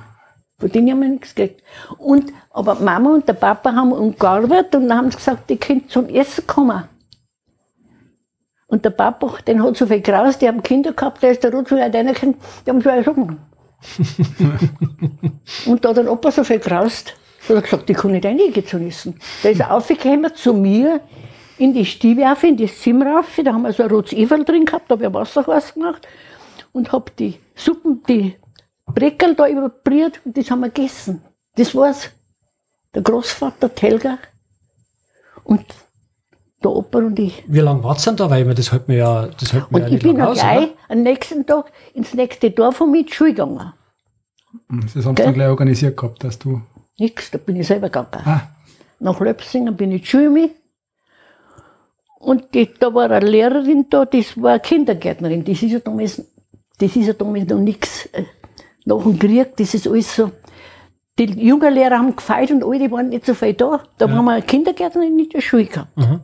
Von 0.63 0.71
denen 0.71 0.91
haben 0.91 1.02
wir 1.02 1.10
nichts 1.10 1.36
gekriegt. 1.36 1.62
Und, 1.97 2.32
aber 2.52 2.76
Mama 2.76 3.15
und 3.15 3.28
der 3.28 3.34
Papa 3.34 3.76
haben 3.76 3.91
umgearbeitet 3.91 4.76
und 4.76 4.88
dann 4.88 4.97
haben 4.97 5.12
sie 5.12 5.17
gesagt, 5.17 5.49
die 5.49 5.58
könnt 5.58 5.91
zum 5.91 6.08
Essen 6.08 6.47
kommen. 6.47 6.86
Und 8.67 8.86
der 8.86 8.91
Papa, 8.91 9.39
den 9.45 9.62
hat 9.62 9.76
so 9.76 9.86
viel 9.86 9.99
graus, 9.99 10.38
die 10.38 10.47
haben 10.47 10.63
Kinder 10.63 10.93
gehabt, 10.93 11.21
der 11.21 11.32
ist 11.32 11.43
der 11.43 11.52
Rutsch 11.54 11.71
wieder 11.71 11.93
reingekommen, 11.93 12.36
die 12.65 12.69
haben 12.69 12.82
schon 12.82 12.95
gesungen. 12.95 13.39
und 15.65 15.84
da 15.84 15.89
hat 15.89 15.97
der 15.97 16.10
Opa 16.10 16.32
so 16.32 16.45
viel 16.45 16.60
graust, 16.60 17.13
hat 17.49 17.56
er 17.58 17.62
gesagt, 17.62 17.89
die 17.89 17.93
kann 17.93 18.12
nicht 18.12 18.26
reingehen 18.26 18.65
zum 18.65 18.88
Essen. 18.88 19.19
Da 19.43 19.49
ist 19.49 19.60
er 19.60 19.69
aufgekommen 19.69 20.34
zu 20.34 20.54
mir 20.54 21.02
in 21.58 21.73
die 21.73 21.84
Stiebe 21.84 22.32
auf, 22.32 22.41
in 22.41 22.56
das 22.56 22.80
Zimmer 22.80 23.17
rauf, 23.17 23.38
da 23.43 23.52
haben 23.52 23.63
wir 23.63 23.73
so 23.73 23.84
ein 23.84 23.91
rotes 23.91 24.13
Everl 24.13 24.45
drin 24.45 24.63
gehabt, 24.63 24.89
da 24.89 24.95
habe 24.95 25.08
ich 25.08 25.13
Wasser 25.13 25.43
gemacht 25.43 26.08
und 26.71 26.93
hab 26.93 27.13
die 27.17 27.38
Suppen, 27.54 28.02
die 28.08 28.38
Breckerl 28.86 29.36
da 29.36 29.48
überbriert 29.48 30.19
und 30.26 30.38
das 30.38 30.50
haben 30.52 30.62
wir 30.62 30.69
gegessen. 30.69 31.22
Das 31.56 31.74
war's. 31.76 32.10
Der 32.93 33.02
Großvater, 33.02 33.69
die 33.69 33.82
Helga 33.82 34.17
und 35.43 35.65
der 36.63 36.72
Opa 36.72 37.00
und 37.00 37.17
ich. 37.19 37.43
Wie 37.48 37.60
lange 37.60 37.84
war's 37.84 38.04
denn 38.04 38.15
da? 38.15 38.30
Weil 38.30 38.46
man, 38.46 38.56
das 38.56 38.72
hält 38.72 38.88
mir 38.88 38.98
ja, 38.98 39.28
das 39.28 39.52
hält 39.52 39.72
mir 39.72 39.78
Und 39.78 39.82
ja 39.82 39.88
ich 39.88 39.93
nicht 39.93 40.04
bin 40.04 40.17
lang 40.17 40.28
auch 40.28 40.32
aus, 40.32 40.39
gleich 40.39 40.63
oder? 40.69 40.78
am 40.89 41.02
nächsten 41.02 41.46
Tag 41.46 41.72
ins 41.93 42.13
nächste 42.13 42.52
Dorf 42.52 42.82
und 42.82 42.91
mit 42.91 43.13
Schule 43.13 43.32
gegangen. 43.32 43.74
Das 44.93 45.06
haben 45.06 45.17
sie 45.17 45.24
dann 45.24 45.34
gleich 45.34 45.50
organisiert 45.50 45.98
gehabt, 45.98 46.24
dass 46.24 46.38
du. 46.39 46.62
Nix, 47.00 47.32
da 47.32 47.39
bin 47.39 47.56
ich 47.56 47.67
selber 47.67 47.89
gegangen. 47.89 48.24
Ah, 48.26 48.41
Nach 49.00 49.19
Löpsingen 49.19 49.76
bin 49.76 49.91
ich 49.91 50.04
zur 50.04 50.19
Schule 50.22 50.30
mit. 50.30 50.52
Und 52.19 52.54
die, 52.54 52.72
da 52.80 52.93
war 52.93 53.10
eine 53.12 53.26
Lehrerin 53.26 53.88
da, 53.89 54.06
das 54.06 54.39
war 54.41 54.52
eine 54.52 54.60
Kindergärtnerin. 54.62 55.43
Das 55.43 55.62
ist 55.62 55.72
ja 55.72 55.80
damals, 55.80 56.22
das 56.78 56.96
ist 56.96 57.08
ja 57.08 57.13
damals 57.13 57.48
noch 57.50 57.60
nichts 57.60 58.08
nach 58.86 59.04
dem 59.04 59.17
Krieg, 59.19 59.56
das 59.58 59.74
ist 59.74 59.88
alles 59.88 60.15
so. 60.15 60.32
Die 61.19 61.26
jungen 61.26 61.74
Lehrer 61.74 62.00
haben 62.00 62.15
gefeiert 62.15 62.52
und 62.52 62.63
alle 62.63 62.80
die 62.80 62.91
waren 62.91 63.10
nicht 63.10 63.26
so 63.26 63.34
viel 63.34 63.54
da. 63.54 63.84
Da 63.98 64.10
haben 64.10 64.26
wir 64.26 64.32
eine 64.32 64.41
Kindergärtnerin 64.41 65.19
in 65.19 65.30
der 65.30 65.41
Schule 65.41 65.65
gehabt. 65.65 65.96
Mhm. 65.96 66.22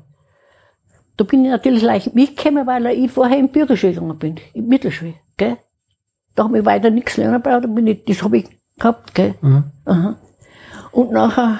Da 1.15 1.25
bin 1.25 1.45
ich 1.45 1.51
natürlich 1.51 1.83
leicht 1.83 2.15
mitgekommen, 2.15 2.65
weil 2.65 2.87
ich 2.87 3.11
vorher 3.11 3.37
in 3.37 3.47
die 3.47 3.51
Bürgerschule 3.51 3.93
gegangen 3.93 4.17
bin, 4.17 4.37
in 4.53 4.63
die 4.63 4.69
Mittelschule. 4.69 5.15
Gell? 5.37 5.57
Da 6.33 6.45
habe 6.45 6.59
ich 6.59 6.65
weiter 6.65 6.89
nichts 6.89 7.17
lernen 7.17 7.41
braucht, 7.41 7.65
da 7.65 7.67
bin 7.67 7.85
ich, 7.87 8.05
das 8.05 8.23
habe 8.23 8.37
ich 8.37 8.47
gehabt. 8.77 9.13
Gell? 9.13 9.35
Mhm. 9.41 9.63
Aha. 9.85 10.15
Und 10.91 11.11
nachher, 11.11 11.59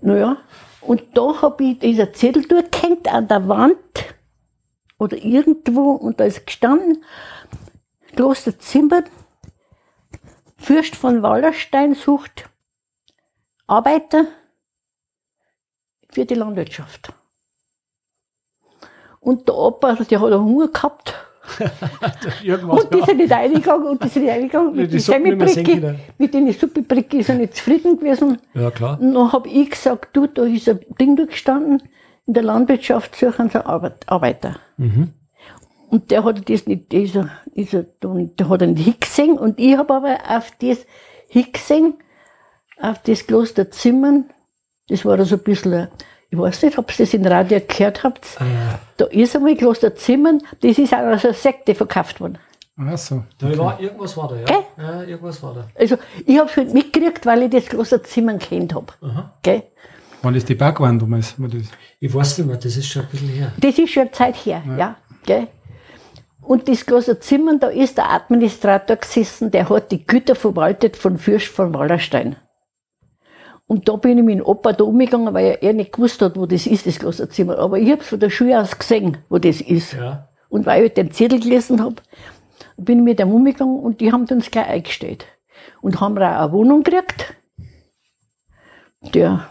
naja, 0.00 0.38
und 0.80 1.02
da 1.14 1.42
habe 1.42 1.64
ich 1.64 1.78
dieser 1.78 2.12
Zettel 2.12 2.46
durchgehängt 2.46 3.12
an 3.12 3.28
der 3.28 3.46
Wand 3.48 3.76
oder 4.98 5.16
irgendwo 5.16 5.92
und 5.92 6.18
da 6.18 6.24
ist 6.24 6.46
gestanden, 6.46 7.04
Kloster 8.16 8.58
Zimbern, 8.58 9.04
Fürst 10.64 10.96
von 10.96 11.22
Wallerstein 11.22 11.94
sucht 11.94 12.48
Arbeiter 13.66 14.24
für 16.08 16.24
die 16.24 16.34
Landwirtschaft. 16.34 17.12
Und 19.20 19.46
der 19.46 19.56
Opa, 19.56 19.94
der 19.94 20.20
hat 20.20 20.32
Hunger 20.32 20.68
gehabt. 20.68 21.14
Und 22.66 22.94
die 22.94 23.02
sind 23.02 23.18
nicht 23.18 23.30
reingegangen 23.30 23.86
und 23.86 24.02
die 24.02 24.08
sind 24.08 24.22
nicht 24.22 24.32
reingegangen. 24.32 24.74
Mit 24.74 24.90
die 24.90 24.98
können. 25.80 26.00
mit 26.16 26.32
den 26.32 26.50
Suppebricke 26.50 27.18
ist 27.18 27.28
er 27.28 27.34
nicht 27.34 27.56
zufrieden 27.56 27.98
gewesen. 27.98 28.38
ja, 28.54 28.70
klar. 28.70 28.98
Und 28.98 29.12
dann 29.12 29.30
habe 29.30 29.46
ich 29.50 29.68
gesagt, 29.68 30.16
du, 30.16 30.26
da 30.26 30.44
ist 30.44 30.66
ein 30.70 30.80
Ding 30.98 31.16
durchgestanden, 31.16 31.82
in 32.26 32.32
der 32.32 32.44
Landwirtschaft 32.44 33.14
suchen 33.14 33.50
sie 33.50 33.64
Arbeit, 33.64 34.08
Arbeiter. 34.08 34.56
Und 35.94 36.10
der 36.10 36.24
hat 36.24 36.50
das 36.50 36.66
nicht, 36.66 36.90
dieser, 36.90 37.30
dieser, 37.54 37.84
der 37.84 38.48
hat 38.48 38.62
er 38.62 38.66
nicht 38.66 38.84
hingesehen. 38.84 39.38
Und 39.38 39.60
ich 39.60 39.76
habe 39.76 39.94
aber 39.94 40.18
auf 40.26 40.50
das 40.58 40.86
hingesehen, 41.28 41.94
auf 42.80 43.00
das 43.04 43.28
Kloster 43.28 43.70
Zimmern. 43.70 44.24
Das 44.88 45.04
war 45.04 45.24
so 45.24 45.36
ein 45.36 45.42
bisschen, 45.44 45.86
ich 46.30 46.36
weiß 46.36 46.64
nicht, 46.64 46.78
ob 46.78 46.90
ihr 46.90 47.04
das 47.04 47.14
in 47.14 47.24
Radio 47.24 47.60
gehört 47.60 48.02
habt. 48.02 48.26
Da 48.96 49.04
ist 49.04 49.36
einmal 49.36 49.54
Kloster 49.54 49.94
Zimmern, 49.94 50.42
das 50.62 50.78
ist 50.78 50.92
auch 50.92 50.98
als 50.98 51.24
eine 51.24 51.32
Sekte 51.32 51.76
verkauft 51.76 52.20
worden. 52.20 52.38
Ach 52.76 52.98
so. 52.98 53.22
Da 53.38 53.56
war, 53.56 53.78
irgendwas 53.78 54.16
war 54.16 54.26
da, 54.26 54.34
ja. 54.38 54.46
Gell? 54.46 54.64
ja 54.76 55.02
irgendwas 55.04 55.40
war 55.44 55.54
da. 55.54 55.68
Also, 55.78 55.96
ich 56.26 56.36
habe 56.36 56.50
es 56.50 56.56
halt 56.56 56.74
mitgekriegt, 56.74 57.24
weil 57.24 57.44
ich 57.44 57.50
das 57.50 57.66
Kloster 57.66 58.02
Zimmern 58.02 58.40
kennt 58.40 58.74
habe. 58.74 58.92
Gell? 59.42 59.62
War 60.22 60.32
das 60.32 60.44
die 60.44 60.56
Bergwand 60.56 61.00
damals? 61.00 61.36
Ich 62.00 62.12
weiß 62.12 62.38
nicht 62.38 62.48
mehr, 62.48 62.56
das 62.56 62.76
ist 62.76 62.88
schon 62.88 63.02
ein 63.02 63.08
bisschen 63.12 63.28
her. 63.28 63.52
Das 63.60 63.78
ist 63.78 63.90
schon 63.90 64.00
eine 64.00 64.10
Zeit 64.10 64.34
her, 64.44 64.60
ja. 64.76 64.96
gell? 65.24 65.46
Und 66.46 66.68
das 66.68 66.84
Kloster 66.84 67.20
Zimmern, 67.20 67.58
da 67.58 67.68
ist 67.68 67.96
der 67.96 68.10
Administrator 68.10 68.96
gesessen, 68.96 69.50
der 69.50 69.68
hat 69.68 69.90
die 69.90 70.06
Güter 70.06 70.34
verwaltet 70.34 70.96
von 70.96 71.16
Fürst 71.16 71.46
von 71.48 71.72
Wallerstein. 71.72 72.36
Und 73.66 73.88
da 73.88 73.96
bin 73.96 74.18
ich 74.18 74.24
mit 74.24 74.38
dem 74.38 74.44
Opa 74.44 74.74
da 74.74 74.84
umgegangen, 74.84 75.32
weil 75.32 75.56
er 75.60 75.72
nicht 75.72 75.92
gewusst 75.92 76.20
hat, 76.20 76.36
wo 76.36 76.44
das 76.44 76.66
ist, 76.66 76.86
das 76.86 76.98
Kloster 76.98 77.30
Zimmern. 77.30 77.58
Aber 77.58 77.78
ich 77.78 77.90
habe 77.90 78.02
es 78.02 78.08
von 78.08 78.20
der 78.20 78.28
Schule 78.28 78.60
aus 78.60 78.78
gesehen, 78.78 79.18
wo 79.30 79.38
das 79.38 79.62
ist. 79.62 79.94
Ja. 79.94 80.28
Und 80.50 80.66
weil 80.66 80.84
ich 80.84 80.92
den 80.92 81.10
Zettel 81.10 81.40
gelesen 81.40 81.82
habe, 81.82 81.96
bin 82.76 82.98
ich 82.98 83.04
mit 83.04 83.18
dem 83.18 83.32
umgegangen 83.32 83.78
und 83.78 84.00
die 84.00 84.12
haben 84.12 84.26
uns 84.26 84.50
gleich 84.50 84.68
eingestellt. 84.68 85.24
Und 85.80 86.00
haben 86.00 86.18
auch 86.18 86.22
eine 86.22 86.52
Wohnung 86.52 86.82
gekriegt. 86.82 87.34
Der, 89.14 89.48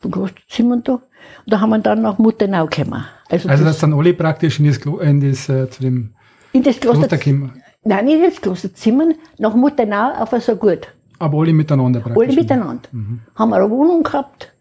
vom 0.00 0.10
Kloster 0.10 0.40
Zimmern 0.48 0.82
da. 0.84 0.92
Und 0.92 1.02
da 1.46 1.60
haben 1.60 1.70
wir 1.70 1.78
dann 1.78 2.02
nach 2.02 2.18
Muttenau 2.18 2.66
gekommen. 2.66 3.06
Also, 3.30 3.48
Also, 3.48 3.64
das, 3.64 3.74
das 3.74 3.80
dann 3.80 3.94
alle 3.94 4.12
praktisch 4.14 4.58
in 4.58 4.66
das, 4.66 4.80
Klo 4.80 4.98
in 4.98 5.20
das 5.20 5.48
äh, 5.48 5.70
zu 5.70 5.82
dem 5.82 6.14
in 6.52 6.62
das 6.62 6.80
Kloster, 6.80 7.16
Kloster 7.16 7.52
nein, 7.84 8.04
nicht 8.04 8.24
ins 8.24 8.40
Kloster 8.40 8.74
Zimmern, 8.74 9.14
nach 9.38 9.54
Muttenau 9.54 10.10
auf 10.14 10.30
so 10.42 10.56
gut. 10.56 10.88
Aber 11.18 11.38
alle 11.38 11.52
miteinander 11.52 12.00
praktisch. 12.00 12.28
Alle 12.28 12.34
miteinander. 12.34 12.88
Haben 13.36 13.50
wir 13.50 13.56
eine 13.56 13.70
Wohnung 13.70 14.02
gehabt. 14.02 14.52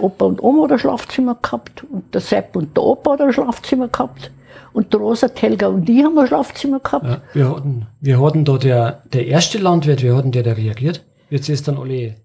Opa 0.00 0.24
und 0.24 0.42
Oma 0.42 0.64
hat 0.64 0.72
ein 0.72 0.78
Schlafzimmer 0.78 1.36
gehabt. 1.40 1.84
Und 1.90 2.14
der 2.14 2.20
Sepp 2.20 2.56
und 2.56 2.76
der 2.76 2.84
Opa 2.84 3.12
hat 3.12 3.20
ein 3.20 3.32
Schlafzimmer 3.32 3.88
gehabt. 3.88 4.30
Und 4.72 4.92
der 4.92 5.00
Rosa, 5.00 5.28
die 5.28 5.42
Helga 5.42 5.68
und 5.68 5.88
ich 5.88 6.02
haben 6.02 6.18
ein 6.18 6.26
Schlafzimmer 6.26 6.80
gehabt. 6.80 7.04
Ja, 7.04 7.22
wir 7.32 7.50
hatten, 7.50 7.86
wir 8.00 8.20
hatten 8.20 8.44
da 8.44 8.58
der, 8.58 9.02
der 9.12 9.26
erste 9.26 9.58
Landwirt, 9.58 10.02
wie 10.02 10.12
hatten 10.12 10.32
der 10.32 10.42
da 10.42 10.52
reagiert? 10.52 11.04
Jetzt 11.30 11.48
ist 11.48 11.68
dann 11.68 11.76
alle. 11.76 12.16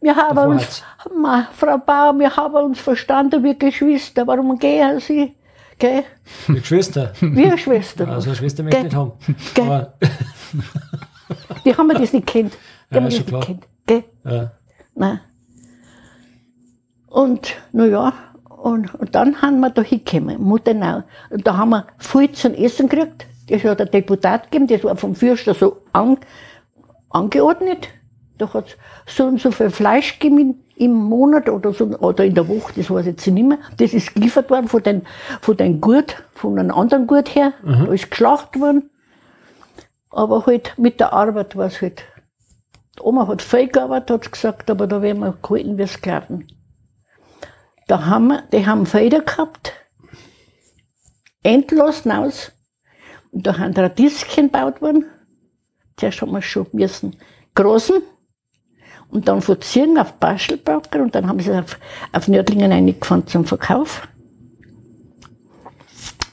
Wir 0.00 0.14
haben 0.14 0.38
uns, 0.52 0.82
Frau 1.52 1.78
Bauer, 1.78 2.18
wir 2.18 2.36
haben 2.36 2.54
uns 2.54 2.78
verstanden 2.78 3.42
wie 3.42 3.58
Geschwister. 3.58 4.26
Warum 4.26 4.58
gehen 4.58 5.00
Sie? 5.00 5.34
Gell? 5.78 6.04
Die 6.48 6.54
Geschwister. 6.54 7.12
Wir 7.20 7.56
Schwestern. 7.58 8.08
Also 8.10 8.34
Schwester 8.34 8.62
möchte 8.62 8.78
ich 8.78 8.84
nicht 8.84 8.96
haben. 8.96 9.12
Gell? 9.54 9.64
Aber, 9.64 9.94
Die 11.64 11.76
haben 11.76 11.86
wir 11.88 11.98
das 11.98 12.12
nicht 12.12 12.26
kennt. 12.26 12.54
Die 12.90 12.94
Ja, 12.94 13.00
haben 13.00 13.04
das 13.06 13.14
nicht 13.14 13.28
klar. 13.28 13.40
kennt. 13.42 13.66
Gell? 13.86 14.04
ja. 14.24 14.52
Nein. 14.94 15.20
Und, 17.08 17.54
naja, 17.72 18.12
und, 18.48 18.94
und 18.94 19.14
dann 19.14 19.40
haben 19.40 19.60
wir 19.60 19.70
da 19.70 19.82
hingekommen, 19.82 20.42
Muttenau. 20.42 21.04
Und 21.30 21.46
da 21.46 21.56
haben 21.56 21.70
wir 21.70 21.86
viel 21.98 22.30
zum 22.32 22.54
Essen 22.54 22.88
gekriegt. 22.88 23.26
Das 23.48 23.64
hat 23.64 23.80
ein 23.80 23.90
Deputat 23.90 24.50
gegeben, 24.50 24.66
das 24.66 24.84
war 24.84 24.96
vom 24.96 25.14
Fürster 25.14 25.54
so 25.54 25.78
an, 25.92 26.18
angeordnet. 27.10 27.88
Da 28.38 28.52
hat 28.54 28.76
so 29.06 29.24
und 29.24 29.40
so 29.40 29.50
viel 29.50 29.70
Fleisch 29.70 30.18
gegeben 30.18 30.64
im 30.76 30.92
Monat 30.92 31.48
oder, 31.48 31.72
so, 31.72 31.86
oder 31.86 32.24
in 32.24 32.34
der 32.34 32.46
Woche, 32.48 32.72
das 32.76 32.88
weiß 32.88 33.06
ich 33.06 33.12
jetzt 33.12 33.26
nicht 33.26 33.46
mehr. 33.46 33.58
Das 33.76 33.92
ist 33.92 34.14
geliefert 34.14 34.48
worden 34.48 34.68
von 34.68 34.82
den, 34.82 35.02
von 35.42 35.56
den 35.56 35.80
Gut, 35.80 36.22
von 36.34 36.58
einem 36.58 36.70
anderen 36.70 37.06
Gut 37.08 37.34
her. 37.34 37.52
Da 37.64 37.92
ist 37.92 38.10
geschlachtet 38.10 38.60
worden. 38.60 38.90
Aber 40.10 40.46
halt 40.46 40.74
mit 40.78 41.00
der 41.00 41.12
Arbeit 41.12 41.56
war 41.56 41.66
es 41.66 41.82
halt. 41.82 42.04
Die 42.96 43.02
Oma 43.02 43.26
hat 43.28 43.42
viel 43.42 43.68
gearbeitet, 43.68 44.10
hat 44.10 44.32
gesagt, 44.32 44.70
aber 44.70 44.86
da 44.86 45.02
werden 45.02 45.20
wir 45.20 45.36
gehalten 45.42 45.78
wie 45.78 45.86
Sklaven. 45.86 46.46
Da 47.86 48.06
haben 48.06 48.28
wir, 48.28 48.42
die 48.52 48.66
haben 48.66 48.86
Felder 48.86 49.20
gehabt, 49.20 49.72
endlos 51.42 52.02
hinaus. 52.02 52.52
Und 53.30 53.46
da 53.46 53.58
haben 53.58 53.72
Radieschen 53.72 54.46
gebaut 54.46 54.80
worden. 54.80 55.06
Zuerst 55.96 56.22
haben 56.22 56.32
wir 56.32 56.42
schon 56.42 56.66
müssen 56.72 57.16
großen 57.54 58.02
und 59.10 59.28
dann 59.28 59.40
von 59.40 59.60
Zirn 59.60 59.98
auf 59.98 60.14
Baschelbrocker 60.14 61.00
und 61.00 61.14
dann 61.14 61.26
haben 61.28 61.40
sie 61.40 61.52
auf, 61.52 61.78
auf 62.12 62.28
Nördlingen 62.28 62.72
eingefahren 62.72 63.26
zum 63.26 63.44
Verkauf. 63.44 64.06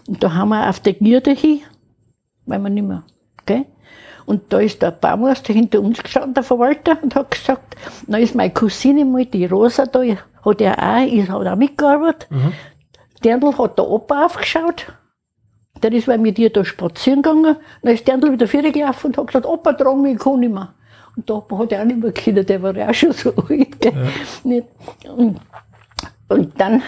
Und 0.08 0.22
da 0.22 0.34
haben 0.34 0.50
wir 0.50 0.70
auf 0.70 0.80
der 0.82 0.94
Gierde 0.94 1.32
hin, 1.32 1.62
weil 2.46 2.60
wir 2.60 2.70
nicht 2.70 2.88
mehr, 2.88 3.04
gell? 3.46 3.66
Und 4.26 4.52
da 4.52 4.60
ist 4.60 4.82
der 4.82 4.92
Baumeister 4.92 5.54
hinter 5.54 5.82
uns 5.82 6.02
gestanden, 6.02 6.34
der 6.34 6.44
Verwalter, 6.44 6.98
und 7.02 7.16
hat 7.16 7.32
gesagt, 7.32 7.76
na 8.08 8.18
ist 8.18 8.36
meine 8.36 8.54
Cousine 8.54 9.06
mal, 9.06 9.26
die 9.26 9.46
Rosa 9.46 9.86
da, 9.86 10.02
hat 10.02 10.62
ja 10.62 10.74
auch, 10.78 11.08
ist, 11.08 11.30
hat 11.30 11.48
auch 11.48 11.56
mitgearbeitet. 11.56 12.28
Dirndl 13.24 13.58
hat 13.58 13.78
der 13.78 13.88
Opa 13.88 14.26
aufgeschaut. 14.26 14.94
Der 15.82 15.92
ist 15.92 16.08
weil 16.08 16.20
mit 16.20 16.40
ihr 16.40 16.52
da 16.52 16.64
spazieren 16.64 17.22
gegangen. 17.22 17.58
Dann 17.82 17.94
ist 17.94 18.08
Dirndl 18.08 18.32
wieder 18.32 18.48
vorgelaufen 18.48 19.08
und 19.08 19.18
hat 19.18 19.28
gesagt, 19.28 19.46
Opa, 19.46 19.74
trag 19.74 19.98
mich, 19.98 20.14
ich 20.14 20.20
kann 20.20 20.40
nicht 20.40 20.54
mehr. 20.54 20.74
Und 21.16 21.32
Opa 21.32 21.58
hat 21.58 21.72
ja 21.72 21.82
auch 21.82 21.86
nicht 21.86 22.00
mehr 22.00 22.12
können, 22.12 22.46
der 22.46 22.62
war 22.62 22.76
ja 22.76 22.90
auch 22.90 22.94
schon 22.94 23.14
so 23.14 23.34
alt. 23.36 23.94
Nicht? 24.44 24.68
Und, 25.08 25.40
und 26.28 26.60
dann, 26.60 26.82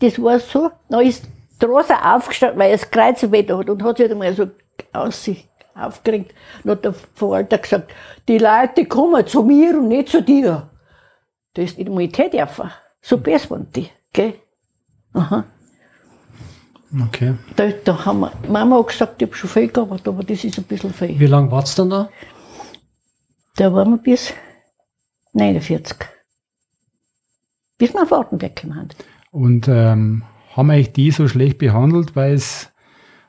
das 0.00 0.22
war 0.22 0.38
so, 0.38 0.70
dann 0.88 1.06
ist 1.06 1.24
die 1.60 1.66
Rosa 1.66 2.16
aufgestanden, 2.16 2.58
weil 2.58 2.70
er 2.70 2.76
das 2.76 2.90
Kreuzwetter 2.90 3.58
hat 3.58 3.70
und 3.70 3.82
hat 3.82 3.96
sich 3.96 4.10
einmal 4.10 4.34
so 4.34 4.48
aus 4.92 5.24
sich 5.24 5.48
aufgeregt. 5.74 6.34
Dann 6.64 6.72
hat 6.72 6.84
der 6.84 6.94
Verwalter 7.14 7.58
gesagt, 7.58 7.92
die 8.26 8.38
Leute 8.38 8.84
kommen 8.86 9.26
zu 9.26 9.42
mir 9.42 9.78
und 9.78 9.88
nicht 9.88 10.10
zu 10.10 10.22
dir. 10.22 10.68
Da 11.54 11.62
ist 11.62 11.78
nicht 11.78 11.90
mal 11.90 12.06
dürfen. 12.06 12.70
So 13.00 13.18
besser 13.18 13.50
waren 13.50 13.66
die, 13.72 13.88
gell? 14.12 14.34
Aha. 15.14 15.44
Okay. 17.06 17.34
Da, 17.56 17.68
da 17.84 18.04
haben 18.04 18.20
wir, 18.20 18.32
Mama 18.48 18.78
hat 18.78 18.88
gesagt, 18.88 19.20
ich 19.20 19.28
habe 19.28 19.36
schon 19.36 19.50
viel 19.50 19.68
gearbeitet, 19.68 20.08
aber 20.08 20.22
das 20.22 20.44
ist 20.44 20.58
ein 20.58 20.64
bisschen 20.64 20.92
viel. 20.92 21.18
Wie 21.18 21.26
lange 21.26 21.50
war's 21.50 21.74
dann 21.74 21.90
da? 21.90 22.08
Da 23.58 23.74
waren 23.74 23.90
wir 23.90 23.98
bis 23.98 24.32
49. 25.32 25.96
Bis 27.76 27.92
wir 27.92 28.02
auf 28.02 28.12
Wartenberg 28.12 28.54
gekommen 28.54 28.76
haben. 28.76 28.88
Und 29.32 29.66
ähm, 29.66 30.22
haben 30.54 30.70
euch 30.70 30.92
die 30.92 31.10
so 31.10 31.26
schlecht 31.26 31.58
behandelt, 31.58 32.14
weil 32.14 32.34
es 32.34 32.70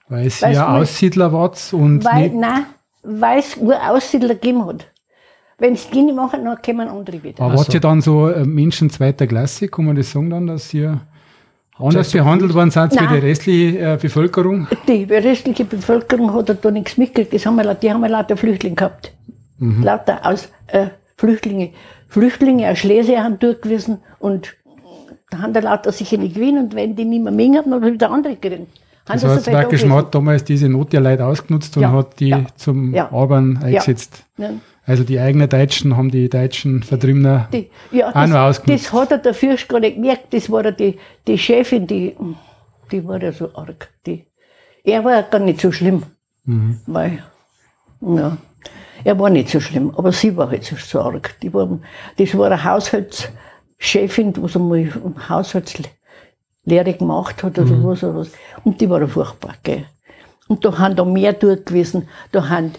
weil 0.08 0.28
es 0.28 0.44
Weil's 0.44 0.56
ja 0.56 0.78
Aussiedler 0.78 1.34
wart 1.34 1.74
und 1.74 2.06
Weil, 2.06 2.30
nein, 2.30 2.66
weil 3.02 3.40
es 3.40 3.58
nur 3.58 3.76
Aussiedler 3.90 4.36
gegeben 4.36 4.68
hat. 4.68 4.88
Wenn 5.58 5.74
es 5.74 5.90
die 5.90 6.04
nicht 6.04 6.16
machen, 6.16 6.46
dann 6.46 6.62
kommen 6.62 6.88
andere 6.88 7.24
wieder. 7.24 7.44
aber 7.44 7.54
Ach 7.54 7.58
wart 7.58 7.72
so. 7.72 7.74
ihr 7.74 7.80
dann 7.80 8.02
so 8.02 8.30
äh, 8.30 8.46
Menschen 8.46 8.92
zweiter 8.92 9.26
Klasse, 9.26 9.68
kann 9.68 9.86
man 9.86 9.96
das 9.96 10.12
sagen 10.12 10.30
dann, 10.30 10.46
dass 10.46 10.72
ihr 10.76 11.02
anders 11.76 12.12
behandelt 12.12 12.54
worden 12.54 12.70
seid 12.70 12.92
wie 12.94 13.08
die 13.08 13.26
restliche 13.26 13.80
äh, 13.80 13.98
Bevölkerung? 14.00 14.68
Die 14.88 15.06
restliche 15.06 15.66
Bevölkerung 15.66 16.32
hat 16.36 16.64
da 16.64 16.70
nichts 16.70 16.98
mitgekriegt. 16.98 17.34
Die 17.34 17.40
haben 17.48 17.56
wir 18.00 18.10
lauter 18.10 18.38
Flüchtlinge 18.38 18.76
gehabt. 18.76 19.14
Lauter 19.60 20.26
aus 20.26 20.50
äh, 20.68 20.88
Flüchtlinge. 21.18 21.72
Flüchtlinge 22.08 22.70
aus 22.72 22.80
Schlesien 22.80 23.24
haben 23.24 23.40
durchgewiesen 23.40 24.00
und 24.20 24.56
da 25.30 25.40
haben 25.40 25.54
da 25.54 25.60
lauter 25.60 25.92
sicher 25.92 26.18
nicht 26.18 26.36
gewinnen 26.36 26.66
und 26.66 26.76
wenn 26.76 26.96
die 26.96 27.06
nicht 27.06 27.22
mehr 27.24 27.32
mengen 27.32 27.58
haben, 27.58 27.70
dann 27.70 27.86
wieder 27.86 28.10
andere. 28.10 28.34
Haben 28.42 28.68
Das 29.06 29.24
heißt, 29.24 29.46
so 29.46 29.52
praktisch 29.52 29.86
man 29.86 29.98
hat 30.00 30.16
damals 30.16 30.44
diese 30.44 30.70
Not 30.70 30.92
der 30.94 31.02
Leute 31.02 31.26
ausgenutzt 31.26 31.76
und 31.78 31.84
Ja, 31.84 31.92
hat 31.92 32.20
die 32.20 32.30
ja, 32.30 32.46
zum 32.56 32.94
ja. 32.94 33.12
Arbeiten 33.12 33.58
eingesetzt. 33.58 34.26
Also 34.86 35.04
die 35.04 35.20
eigenen 35.20 35.48
Deutschen 35.48 35.96
haben 35.98 36.10
die 36.10 36.30
deutschen 36.30 36.82
Vertriebenen 36.82 37.46
Die, 37.54 37.70
ja, 37.92 38.10
auch 38.10 38.14
das, 38.14 38.30
noch 38.30 38.40
ausgenutzt. 38.40 38.86
das 38.86 38.94
hat 38.94 39.12
er 39.12 39.18
der 39.20 39.34
Fürst 39.36 39.70
gar 39.70 39.80
nicht 39.80 39.96
gemerkt. 39.96 40.34
Das 40.34 40.50
war 40.50 40.72
die, 40.72 40.98
die 41.28 41.38
Chefin, 41.38 41.86
die, 41.86 42.16
die 42.92 43.06
war 43.06 43.22
ja 43.22 43.32
so 43.32 43.54
arg. 43.54 43.90
Die, 44.08 44.26
er 44.84 45.04
war 45.04 45.12
ja 45.14 45.22
gar 45.22 45.40
nicht 45.40 45.62
so 45.62 45.72
schlimm. 45.72 46.04
Mhm. 46.46 46.80
Weil, 46.88 47.24
ja, 48.02 48.38
er 49.04 49.20
war 49.20 49.30
nicht 49.30 49.50
so 49.50 49.60
schlimm, 49.60 49.94
aber 49.96 50.12
sie 50.12 50.36
war 50.36 50.50
halt 50.50 50.64
so, 50.64 51.02
arg. 51.02 51.36
Die 51.42 51.54
war, 51.54 51.80
das 52.18 52.38
war 52.38 52.48
eine 52.48 52.64
Haushaltschefin, 52.64 54.34
die 54.34 54.56
einmal 54.56 54.80
eine 54.80 55.30
Haushaltslehre 55.30 56.94
gemacht 56.98 57.44
hat 57.44 57.58
oder 57.58 57.68
sowas, 57.68 58.04
oder 58.04 58.16
was. 58.20 58.32
Und 58.64 58.82
die 58.82 58.90
war 58.90 59.08
furchtbar, 59.08 59.56
gell. 59.64 59.86
Und 60.48 60.66
da 60.66 60.78
haben 60.78 60.96
da 60.96 61.06
mehr 61.06 61.34
dort 61.34 61.68
gewesen. 61.68 62.08
Da 62.32 62.50
haben, 62.50 62.74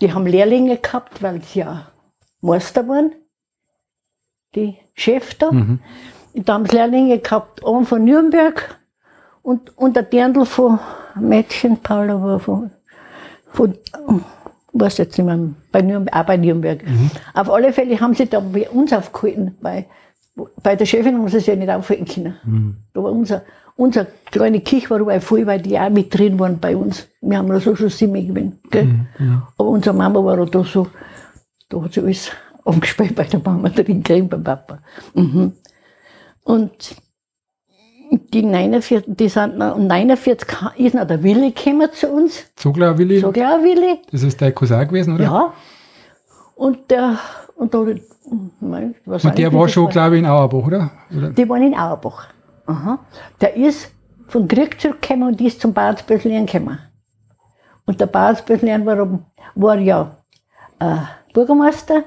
die 0.00 0.12
haben 0.12 0.26
Lehrlinge 0.26 0.76
gehabt, 0.76 1.22
weil 1.22 1.42
sie 1.42 1.60
ja 1.60 1.92
Meister 2.40 2.82
geworden, 2.82 3.12
die 4.54 4.76
Chef 4.94 5.34
da. 5.34 5.52
Mhm. 5.52 5.80
Und 6.34 6.48
da 6.48 6.54
haben 6.54 6.66
sie 6.66 6.76
Lehrlinge 6.76 7.18
gehabt, 7.18 7.64
einen 7.64 7.86
von 7.86 8.04
Nürnberg 8.04 8.78
und, 9.42 9.78
und 9.78 9.94
der 9.94 10.02
Dirndl 10.02 10.44
von 10.44 10.80
Mädchen, 11.14 11.78
Paula 11.78 12.20
war 12.20 12.40
von, 12.40 12.72
von 13.52 13.78
weiß 14.80 14.98
jetzt 14.98 15.18
nicht 15.18 15.26
mehr, 15.26 15.38
bei 15.72 15.82
Nürnberg, 15.82 16.16
auch 16.16 16.26
bei 16.26 16.36
Nürnberg. 16.36 16.80
Auf 17.34 17.50
alle 17.50 17.72
Fälle 17.72 17.98
haben 18.00 18.14
sie 18.14 18.26
da 18.26 18.40
bei 18.40 18.68
uns 18.68 18.92
aufgehalten, 18.92 19.56
weil 19.60 19.86
bei 20.62 20.76
der 20.76 20.86
Chefin 20.86 21.16
haben 21.16 21.28
sie 21.28 21.38
sich 21.38 21.46
ja 21.46 21.56
nicht 21.56 21.70
aufhalten 21.70 22.04
können. 22.04 22.34
Da 22.92 23.02
war 23.02 23.12
unser, 23.12 23.42
unser 23.76 24.06
kleine 24.30 24.60
Kirche 24.60 24.90
war 24.90 24.98
dabei 24.98 25.20
voll, 25.20 25.46
weil 25.46 25.60
die 25.62 25.78
auch 25.78 25.90
mit 25.90 26.16
drin 26.16 26.38
waren 26.38 26.58
bei 26.58 26.76
uns. 26.76 27.08
Wir 27.20 27.38
haben 27.38 27.48
da 27.48 27.58
so 27.60 27.74
schon 27.74 27.88
sieben 27.88 28.26
gewinnen, 28.26 28.58
gell? 28.70 28.88
Aber 29.56 29.68
unsere 29.68 29.96
Mama 29.96 30.22
war 30.24 30.44
da 30.46 30.64
so, 30.64 30.88
da 31.68 31.82
hat 31.82 31.94
sie 31.94 32.00
alles 32.00 32.30
angespielt 32.64 33.14
bei 33.14 33.24
der 33.24 33.40
Mama 33.40 33.68
drin 33.68 34.02
gekriegt, 34.02 34.28
beim 34.30 34.44
Papa. 34.44 34.78
Mhm. 35.14 35.52
Und 36.44 36.96
die 38.42 38.48
49, 38.48 39.04
die 39.06 39.28
sind 39.28 39.58
noch, 39.58 39.76
um 39.76 39.86
49 39.86 40.48
ist 40.76 40.94
noch 40.94 41.06
der 41.06 41.22
Willi 41.22 41.52
gekommen 41.52 41.88
zu 41.92 42.08
uns, 42.08 42.44
Zogler 42.56 42.96
Willi, 42.98 43.20
so 43.20 43.32
klar 43.32 43.62
Willi. 43.62 44.00
das 44.10 44.22
ist 44.22 44.40
dein 44.40 44.54
Cousin 44.54 44.86
gewesen, 44.86 45.14
oder? 45.14 45.24
Ja. 45.24 45.52
Und 46.54 46.90
der, 46.90 47.18
und 47.56 47.72
da, 47.72 47.84
mein, 48.60 48.94
was 49.04 49.24
Und 49.24 49.38
der 49.38 49.52
war 49.52 49.68
schon, 49.68 49.88
glaube 49.88 50.16
ich, 50.16 50.22
in 50.22 50.26
Auerbach, 50.26 50.66
oder? 50.66 50.90
oder? 51.16 51.30
Die 51.30 51.48
waren 51.48 51.62
in 51.62 51.74
Auerbach. 51.74 52.28
Aha. 52.66 52.98
Der 53.40 53.56
ist 53.56 53.92
vom 54.28 54.48
Krieg 54.48 54.80
zurückgekommen 54.80 55.28
und 55.28 55.40
ist 55.40 55.60
zum 55.60 55.72
Bauersböslein 55.72 56.46
gekommen. 56.46 56.78
Und 57.84 58.00
der 58.00 58.06
Bauersböslein 58.06 58.84
war, 58.84 59.20
war 59.54 59.78
ja 59.78 60.16
äh, 60.80 60.96
Bürgermeister. 61.32 62.04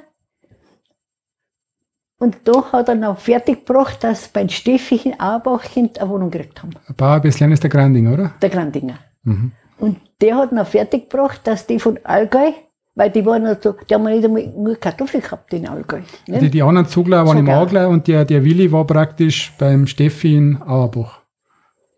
Und 2.19 2.38
da 2.43 2.71
hat 2.73 2.89
er 2.89 2.95
noch 2.95 3.17
fertiggebracht, 3.17 4.03
dass 4.03 4.27
beim 4.27 4.49
Steffi 4.49 4.97
in 5.05 5.19
Auerbach 5.19 5.63
eine 5.75 6.10
Wohnung 6.10 6.29
gekriegt 6.29 6.62
haben. 6.62 6.71
Paar 6.97 7.21
bisschen 7.21 7.51
ist 7.51 7.63
der 7.63 7.69
Grandinger, 7.69 8.13
oder? 8.13 8.34
Der 8.41 8.49
Grandinger. 8.49 8.99
Mhm. 9.23 9.53
Und 9.77 9.97
der 10.19 10.36
hat 10.36 10.51
noch 10.51 10.67
fertiggebracht, 10.67 11.47
dass 11.47 11.65
die 11.65 11.79
von 11.79 11.97
Allgäu, 12.03 12.51
weil 12.95 13.10
die 13.10 13.25
waren 13.25 13.43
noch 13.43 13.55
so, 13.62 13.73
die 13.89 13.93
haben 13.93 14.03
nicht 14.03 14.25
einmal 14.25 14.45
nur 14.47 14.75
Kartoffeln 14.75 15.23
gehabt 15.23 15.53
in 15.53 15.65
Allgäu. 15.69 16.01
Ne? 16.27 16.49
Die, 16.49 16.62
anderen 16.62 16.89
Zugler 16.89 17.25
waren 17.25 17.38
im 17.38 17.45
Zugler. 17.45 17.62
Augler 17.62 17.89
und 17.89 18.05
der, 18.10 18.25
der 18.25 18.43
Willi 18.43 18.69
war 18.69 18.86
praktisch 18.86 19.53
beim 19.58 19.88
Steffi 19.88 20.36
in 20.36 20.62
Auerbach. 20.62 21.21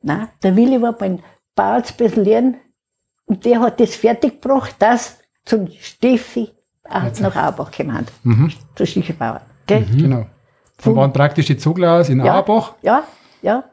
Nein, 0.04 0.28
der 0.44 0.56
Willi 0.56 0.80
war 0.80 0.94
beim 0.94 1.20
bisschen 1.98 2.24
lernen 2.24 2.58
und 3.26 3.44
der 3.46 3.60
hat 3.60 3.80
das 3.80 3.96
fertiggebracht, 3.96 4.76
dass 4.80 5.20
zum 5.46 5.68
Steffi 5.80 6.50
auch 6.88 7.20
nach 7.20 7.36
Auerbach 7.36 7.72
gekommen 7.72 7.98
hat. 7.98 8.12
Mhm. 8.24 8.52
Der 8.78 8.86
Stiefbauer. 8.86 9.42
Gell? 9.72 9.86
Genau. 9.98 10.26
Dann 10.84 10.96
waren 10.96 11.14
praktisch 11.14 11.46
die 11.48 11.58
Zugler 11.58 12.00
aus 12.00 12.10
in 12.10 12.24
Ja. 12.24 12.34
Auerbach. 12.36 12.74
Ja, 12.82 13.04
ja. 13.42 13.64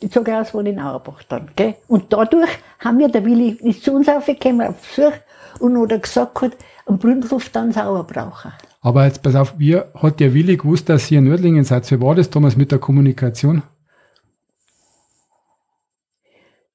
Die 0.00 0.08
Zuckerhaus 0.10 0.54
waren 0.54 0.66
in 0.66 0.78
Auerbach 0.78 1.22
dann. 1.24 1.50
Gell? 1.56 1.74
Und 1.88 2.12
dadurch 2.12 2.50
haben 2.78 2.98
wir, 2.98 3.08
der 3.08 3.24
Willi 3.24 3.50
ist 3.62 3.82
zu 3.82 3.92
uns 3.94 4.08
aufgekommen 4.08 4.68
auf 4.68 4.76
Besuch 4.76 5.12
und 5.60 5.80
hat 5.80 5.90
er 5.92 5.98
gesagt, 5.98 6.40
hat, 6.42 6.52
am 6.86 6.98
Brünnhof 6.98 7.48
dann 7.50 7.72
sauer 7.72 8.04
brauchen. 8.04 8.52
Aber 8.80 9.04
jetzt 9.04 9.22
pass 9.22 9.34
auf, 9.34 9.54
wie 9.58 9.76
hat 9.76 10.20
der 10.20 10.32
Willi 10.34 10.56
gewusst, 10.56 10.88
dass 10.88 11.10
ihr 11.10 11.18
in 11.18 11.24
Nördlingen 11.24 11.64
seid? 11.64 11.90
Wie 11.90 12.00
war 12.00 12.14
das 12.14 12.30
damals 12.30 12.56
mit 12.56 12.70
der 12.70 12.78
Kommunikation? 12.78 13.62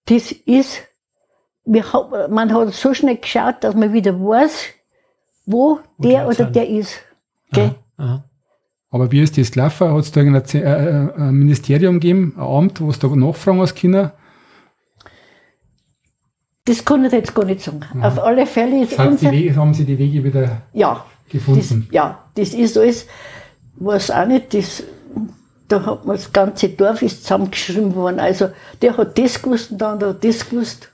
Das 0.05 0.31
ist, 0.31 0.81
wir 1.63 1.93
hab, 1.93 2.29
man 2.29 2.53
hat 2.53 2.73
so 2.73 2.93
schnell 2.93 3.17
geschaut, 3.17 3.63
dass 3.63 3.73
man 3.73 3.93
wieder 3.93 4.13
weiß, 4.19 4.65
wo 5.45 5.79
der 5.97 6.21
die 6.23 6.25
oder 6.27 6.35
sind. 6.35 6.55
der 6.55 6.67
ist. 6.69 6.99
Gell? 7.51 7.75
Aha. 7.97 8.23
Aber 8.93 9.11
wie 9.11 9.21
ist 9.21 9.39
das 9.39 9.51
gelaufen? 9.51 9.91
Hat 9.91 10.03
es 10.03 10.11
da 10.11 10.19
irgendein 10.19 10.45
Z- 10.45 10.63
äh, 10.63 10.67
äh, 10.67 11.13
ein 11.17 11.33
Ministerium 11.33 11.99
gegeben, 11.99 12.33
ein 12.37 12.43
Amt, 12.43 12.79
wo 12.79 12.91
es 12.91 12.99
da 12.99 13.07
nachfragen 13.07 13.59
hast 13.59 13.73
können? 13.75 14.11
Das 16.65 16.85
kann 16.85 17.03
ich 17.03 17.11
jetzt 17.11 17.33
gar 17.33 17.43
nicht 17.43 17.61
sagen. 17.61 17.81
Auf 18.01 18.19
alle 18.19 18.45
Fälle 18.45 18.83
ist 18.83 18.97
unser, 18.97 19.31
Wege, 19.31 19.55
haben 19.55 19.73
sie 19.73 19.85
die 19.85 19.97
Wege 19.97 20.23
wieder 20.23 20.61
ja, 20.73 21.03
das, 21.25 21.31
gefunden? 21.31 21.87
ja, 21.91 22.23
das 22.35 22.53
ist 22.53 22.77
alles, 22.77 23.07
weiß 23.77 24.11
auch 24.11 24.27
nicht, 24.27 24.53
das, 24.53 24.83
da 25.67 25.83
hat 25.83 26.05
man 26.05 26.15
das 26.15 26.31
ganze 26.31 26.69
Dorf 26.69 27.01
ist 27.01 27.23
zusammengeschrieben 27.23 27.95
worden. 27.95 28.19
Also 28.19 28.49
der 28.83 28.95
hat 28.95 29.17
das 29.17 29.41
gewusst 29.41 29.71
und 29.71 29.81
der 29.81 29.87
andere 29.87 30.09
hat 30.11 30.23
das 30.23 30.47
gewusst. 30.47 30.91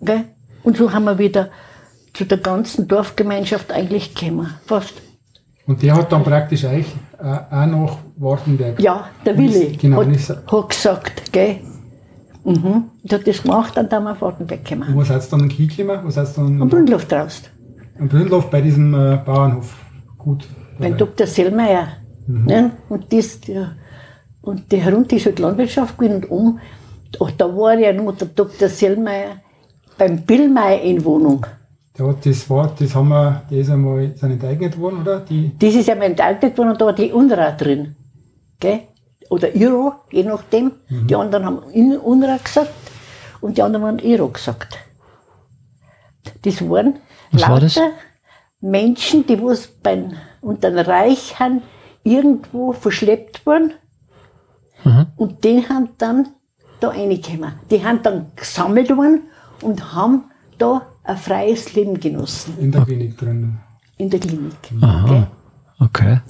Gell? 0.00 0.24
Und 0.62 0.78
so 0.78 0.90
haben 0.90 1.04
wir 1.04 1.18
wieder 1.18 1.50
zu 2.14 2.24
der 2.24 2.38
ganzen 2.38 2.88
Dorfgemeinschaft 2.88 3.70
eigentlich 3.72 4.14
gekommen. 4.14 4.54
Fast. 4.64 4.94
Und 5.66 5.82
der 5.82 5.94
hat 5.94 6.12
dann 6.12 6.22
praktisch 6.22 6.64
euch 6.64 6.86
äh, 7.18 7.24
auch 7.24 7.66
nach 7.66 7.96
Wartenberg. 8.16 8.80
Ja, 8.80 9.06
der 9.24 9.36
Willi 9.38 9.76
Genau, 9.80 10.04
hat, 10.04 10.52
hat 10.52 10.68
gesagt, 10.68 11.32
gell? 11.32 11.56
Mhm. 12.44 12.84
Der 13.02 13.18
hat 13.18 13.26
das 13.26 13.42
gemacht 13.42 13.78
und 13.78 13.90
dann 13.90 14.04
haben 14.06 14.14
wir 14.16 14.20
Wartenberg 14.20 14.60
Und 14.60 14.68
gekommen. 14.68 14.94
wo 14.94 15.02
seid 15.02 15.22
ihr 15.22 15.30
dann 15.30 15.48
hingekommen? 15.48 16.04
Wo 16.04 16.10
seid 16.10 16.28
ihr 16.28 16.34
dann? 16.36 16.60
Am 16.62 16.68
Brünnluft 16.68 17.10
draußen. 17.10 17.46
Am 17.98 18.08
Brünnlof 18.08 18.50
bei 18.50 18.60
diesem 18.60 18.92
äh, 18.94 19.18
Bauernhof. 19.24 19.74
Gut. 20.18 20.46
Beim 20.78 20.96
Dr. 20.96 21.26
Sellmeier. 21.26 21.88
Ne? 22.26 22.72
Und, 22.88 23.12
das, 23.12 23.40
der, 23.40 23.76
und 24.42 24.70
die 24.72 24.78
herunter 24.78 25.16
ist 25.16 25.26
halt 25.26 25.38
Landwirtschaft 25.38 25.96
gewesen 25.96 26.16
und 26.16 26.30
um. 26.30 26.58
Ach, 27.22 27.30
da 27.38 27.46
war 27.56 27.78
ja 27.78 27.92
nur 27.92 28.12
der 28.12 28.28
Dr. 28.28 28.68
Sellmeier 28.68 29.36
beim 29.96 30.22
Billmeier 30.22 30.80
in 30.82 31.04
Wohnung. 31.04 31.46
Der 31.96 32.08
hat 32.08 32.26
das 32.26 32.50
war, 32.50 32.74
das 32.78 32.94
haben 32.94 33.08
wir, 33.08 33.42
der 33.50 33.58
ist 33.58 33.70
einmal 33.70 34.04
ist 34.04 34.22
enteignet 34.22 34.78
worden, 34.78 35.02
oder? 35.02 35.20
Die, 35.20 35.56
Das 35.58 35.74
ist 35.74 35.86
ja 35.86 35.94
mein 35.94 36.10
enteignet 36.12 36.58
worden 36.58 36.70
und 36.70 36.80
da 36.80 36.86
war 36.86 36.92
die 36.92 37.12
UNRWA 37.12 37.52
drin. 37.52 37.94
Gell? 38.58 38.80
Oder 39.30 39.54
Iro, 39.54 39.94
je 40.10 40.24
nachdem. 40.24 40.72
Die 40.88 41.14
anderen 41.14 41.44
haben 41.46 41.58
UNRWA 41.60 42.38
gesagt 42.42 42.70
und 43.40 43.56
die 43.56 43.62
anderen 43.62 43.86
haben 43.86 43.98
Iro 44.00 44.28
gesagt. 44.28 44.76
Das 46.42 46.60
waren 46.68 46.98
Was 47.32 47.42
war 47.42 47.48
lauter 47.50 47.66
das? 47.66 47.78
Menschen, 48.60 49.26
die 49.26 49.40
was 49.42 49.66
beim, 49.68 50.14
unter 50.40 50.70
dem 50.70 50.78
Reich 50.78 51.38
haben, 51.38 51.62
irgendwo 52.02 52.72
verschleppt 52.72 53.46
worden 53.46 53.72
Mhm. 54.84 55.06
und 55.16 55.44
die 55.44 55.66
haben 55.66 55.90
dann 55.96 56.28
da 56.80 56.88
reingekommen. 56.88 57.52
Die 57.70 57.82
haben 57.82 58.02
dann 58.02 58.32
gesammelt 58.36 58.90
worden 58.94 59.22
und 59.62 59.94
haben 59.94 60.24
da 60.58 60.82
ein 61.04 61.16
freies 61.16 61.74
Leben 61.74 62.00
genossen 62.00 62.54
in 62.58 62.72
der 62.72 62.84
Klinik 62.84 63.16
drin. 63.18 63.58
in 63.98 64.10
der 64.10 64.20
Klinik. 64.20 64.54
Aha. 64.80 65.28
Okay. 65.78 66.20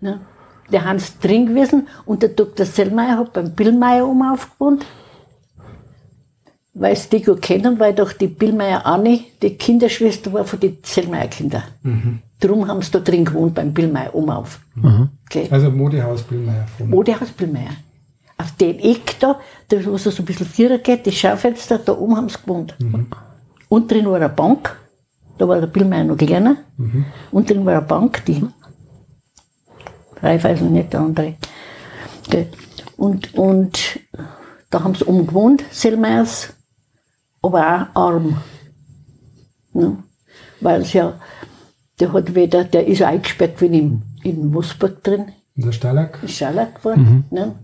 Ne? 0.00 0.20
Der 0.72 0.84
Hans 0.84 1.18
drin 1.18 1.46
gewesen 1.46 1.88
und 2.06 2.22
der 2.22 2.30
Dr. 2.30 2.64
Sellmeier 2.64 3.18
hat 3.18 3.32
beim 3.32 3.52
Billmeier 3.54 4.06
um 4.06 4.22
aufgewohnt. 4.22 4.86
Weil 6.72 6.94
sie 6.94 7.08
die 7.10 7.22
gut 7.24 7.42
kennen, 7.42 7.80
weil 7.80 7.92
doch 7.92 8.12
die 8.12 8.28
Billmeier 8.28 8.86
Anni 8.86 9.24
die 9.42 9.56
Kinderschwester 9.56 10.32
war 10.32 10.44
von 10.44 10.60
den 10.60 10.78
Sellmeier 10.84 11.26
Kindern. 11.26 11.64
Darum 12.38 12.68
haben 12.68 12.80
sie 12.82 12.92
da 12.92 13.00
drin 13.00 13.24
gewohnt 13.24 13.54
beim 13.54 13.72
Billmeier 13.74 14.14
um 14.14 14.30
auf. 14.30 14.60
Okay. 15.26 15.48
Also 15.50 15.70
Modehaus 15.70 16.22
Billmeier. 16.22 16.66
Modehaus 16.86 17.30
Billmeier. 17.32 17.72
Auf 18.38 18.52
dem 18.52 18.78
Eck 18.78 19.18
da, 19.18 19.40
da 19.68 19.84
wo 19.84 19.96
es 19.96 20.04
so 20.04 20.10
ein 20.22 20.24
bisschen 20.24 20.46
Vierer 20.46 20.78
geht, 20.78 21.06
das 21.06 21.14
Schaufenster, 21.14 21.78
da 21.78 21.92
oben 21.92 22.16
haben 22.16 22.28
sie 22.28 22.38
gewohnt. 22.40 22.74
Und 23.70 23.90
drin 23.90 24.04
war 24.06 24.16
eine 24.16 24.28
Bank, 24.28 24.76
da 25.38 25.46
war 25.48 25.58
der 25.60 25.68
Billmeier 25.68 26.04
noch 26.04 26.16
kleiner. 26.18 26.56
Und 27.30 27.48
drin 27.48 27.64
war 27.64 27.78
eine 27.78 27.86
Bank, 27.86 28.24
die 28.26 28.44
Raiffeisen 30.22 30.72
nicht 30.72 30.92
der 30.92 31.00
andere. 31.00 31.34
Und, 32.96 33.32
und 33.34 34.00
da 34.70 34.82
haben 34.84 34.94
sie 34.94 35.04
oben 35.06 35.26
gewohnt, 35.26 35.64
Sellmeiers, 35.70 36.52
aber 37.42 37.88
auch 37.94 38.00
arm. 38.00 38.36
Ne? 39.72 39.96
Weil 40.60 40.82
es 40.82 40.92
ja, 40.92 41.18
der 41.98 42.12
hat 42.12 42.34
wieder, 42.34 42.64
der 42.64 42.86
ist 42.86 43.02
eingesperrt 43.02 43.56
gewesen 43.58 44.02
in, 44.24 44.32
in 44.32 44.50
Mosburg 44.50 45.02
drin, 45.02 45.32
In 45.54 45.64
der 45.64 45.72
Stalag. 45.72 46.18
in 46.22 46.28
Scharlach 46.28 46.74
geworden. 46.74 47.24
Ne? 47.30 47.54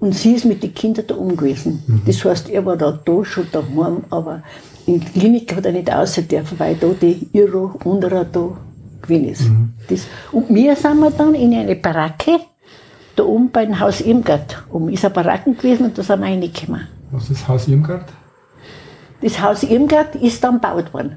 Und 0.00 0.14
sie 0.16 0.32
ist 0.34 0.44
mit 0.44 0.62
den 0.64 0.74
Kindern 0.74 1.06
da 1.06 1.14
um 1.14 1.36
gewesen. 1.36 2.02
Das 2.06 2.24
heißt, 2.24 2.48
er 2.50 2.66
war 2.66 2.76
da, 2.76 2.90
da 2.90 3.24
schon 3.24 3.46
daheim, 3.52 4.02
aber 4.10 4.42
in 4.86 5.00
der 5.00 5.10
Klinik 5.10 5.54
hat 5.56 5.66
er 5.66 5.72
nicht 5.72 5.90
raus 5.90 6.14
dürfen, 6.14 6.58
weil 6.58 6.74
da 6.76 6.88
die 7.00 7.28
Iro 7.32 7.72
unserer 7.84 8.24
da 8.24 8.56
gewesen 9.02 9.28
ist. 9.28 9.50
Das, 9.88 10.06
und 10.32 10.48
wir 10.54 10.74
sind 10.76 10.98
wir 11.00 11.10
dann 11.10 11.34
in 11.34 11.54
eine 11.54 11.76
Baracke, 11.76 12.38
da 13.16 13.24
oben 13.24 13.50
bei 13.50 13.64
dem 13.66 13.78
Haus 13.78 14.00
Irmgard. 14.00 14.64
Oben 14.70 14.88
ist 14.90 15.04
eine 15.04 15.14
Baracke 15.14 15.52
gewesen 15.52 15.86
und 15.86 15.98
da 15.98 16.02
sind 16.02 16.20
wir 16.20 16.26
reingekommen. 16.26 16.88
Was 17.10 17.28
ist 17.30 17.46
Haus 17.48 17.68
Irmgard? 17.68 18.06
Das 19.20 19.40
Haus 19.40 19.62
Irmgard 19.62 20.16
ist 20.16 20.42
dann 20.42 20.54
gebaut 20.54 20.92
worden. 20.94 21.16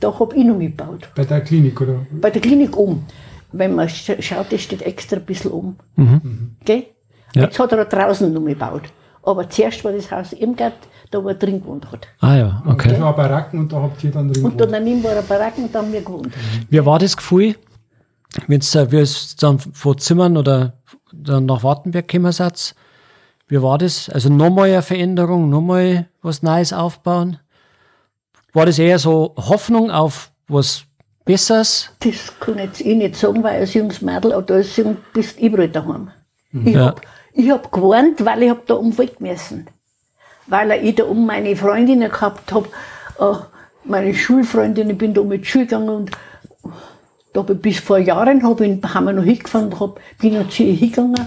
Da 0.00 0.16
habe 0.18 0.36
ich 0.36 0.44
noch 0.44 0.56
mitgebaut. 0.58 1.08
Bei 1.14 1.24
der 1.24 1.40
Klinik, 1.40 1.80
oder? 1.80 2.06
Bei 2.10 2.30
der 2.30 2.42
Klinik 2.42 2.76
um. 2.76 3.04
Wenn 3.52 3.74
man 3.74 3.88
sch- 3.88 4.20
schaut, 4.20 4.52
das 4.52 4.60
steht 4.60 4.82
extra 4.82 5.16
ein 5.16 5.24
bisschen 5.24 5.50
um. 5.52 5.76
Gell? 6.64 6.84
Ja. 7.34 7.42
Jetzt 7.44 7.58
hat 7.58 7.72
er 7.72 7.84
da 7.84 7.84
draußen 7.84 8.30
noch 8.32 8.44
gebaut. 8.44 8.82
Aber 9.26 9.48
zuerst 9.50 9.84
war 9.84 9.92
das 9.92 10.10
Haus 10.10 10.32
Irmgard, 10.32 10.72
da 11.10 11.22
wo 11.22 11.28
er 11.28 11.34
drin 11.34 11.60
gewohnt 11.60 11.90
hat. 11.90 12.06
Ah 12.20 12.36
ja, 12.36 12.62
okay. 12.66 12.90
Das 12.90 13.00
war 13.00 13.14
Baracken 13.14 13.58
und 13.60 13.72
da 13.72 13.82
habt 13.82 14.02
ihr 14.04 14.10
dann 14.12 14.32
drin 14.32 14.44
Und 14.44 14.56
gewohnt. 14.56 14.72
daneben 14.72 15.02
war 15.04 15.10
eine 15.12 15.22
Baracke 15.22 15.60
und 15.60 15.74
da 15.74 15.80
haben 15.80 15.92
wir 15.92 16.00
gewohnt. 16.00 16.32
Wie 16.70 16.84
war 16.86 16.98
das 16.98 17.16
Gefühl, 17.16 17.56
wenn 18.46 18.60
ihr 18.60 18.92
wie 18.92 18.96
es 18.98 19.36
dann 19.36 19.58
vor 19.58 19.96
Zimmern 19.98 20.36
oder 20.36 20.74
dann 21.12 21.46
nach 21.46 21.62
Wartenberg 21.62 22.06
gekommen 22.08 22.32
seid, 22.32 22.74
wie 23.48 23.60
war 23.62 23.78
das? 23.78 24.08
Also 24.08 24.28
nochmal 24.28 24.70
eine 24.70 24.82
Veränderung, 24.82 25.50
nochmal 25.50 26.06
was 26.22 26.42
Neues 26.42 26.72
aufbauen? 26.72 27.38
War 28.52 28.66
das 28.66 28.78
eher 28.78 28.98
so 28.98 29.34
Hoffnung 29.36 29.90
auf 29.90 30.30
was 30.48 30.84
Besseres? 31.24 31.90
Das 32.00 32.32
kann 32.40 32.58
jetzt 32.58 32.80
ich 32.80 32.96
nicht 32.96 33.16
sagen, 33.16 33.42
weil 33.42 33.60
als 33.60 33.74
junges 33.74 34.00
Mädel 34.02 34.32
oder 34.34 34.54
als 34.56 34.76
jung 34.76 34.96
bist 35.12 35.38
überall 35.40 35.68
daheim. 35.68 36.10
Ich 36.52 36.74
Ja. 36.74 36.86
hab 36.86 37.00
ich 37.36 37.50
hab 37.50 37.70
gewarnt, 37.70 38.24
weil 38.24 38.42
ich 38.42 38.50
hab 38.50 38.66
da 38.66 38.74
um 38.74 38.96
weg 38.98 39.20
müssen. 39.20 39.66
Weil 40.46 40.72
ich 40.84 40.94
da 40.94 41.04
um 41.04 41.26
meine 41.26 41.54
Freundinnen 41.54 42.10
gehabt 42.10 42.52
hab, 42.52 42.66
äh, 43.18 43.38
meine 43.84 44.14
Schulfreundinnen, 44.14 44.92
ich 44.92 44.98
bin 44.98 45.14
da 45.14 45.22
mit 45.22 45.46
Schule 45.46 45.66
gegangen 45.66 45.88
und 45.88 46.10
da 47.32 47.42
bis 47.42 47.78
vor 47.80 47.98
Jahren 47.98 48.42
hab 48.42 48.60
ich, 48.60 48.82
haben 48.82 49.04
wir 49.04 49.12
noch 49.12 49.24
hingefahren 49.24 49.66
und 49.66 49.80
hab, 49.80 50.00
bin 50.18 50.34
noch 50.34 50.48
zu 50.48 50.62
ihr 50.62 50.72
hingegangen, 50.72 51.26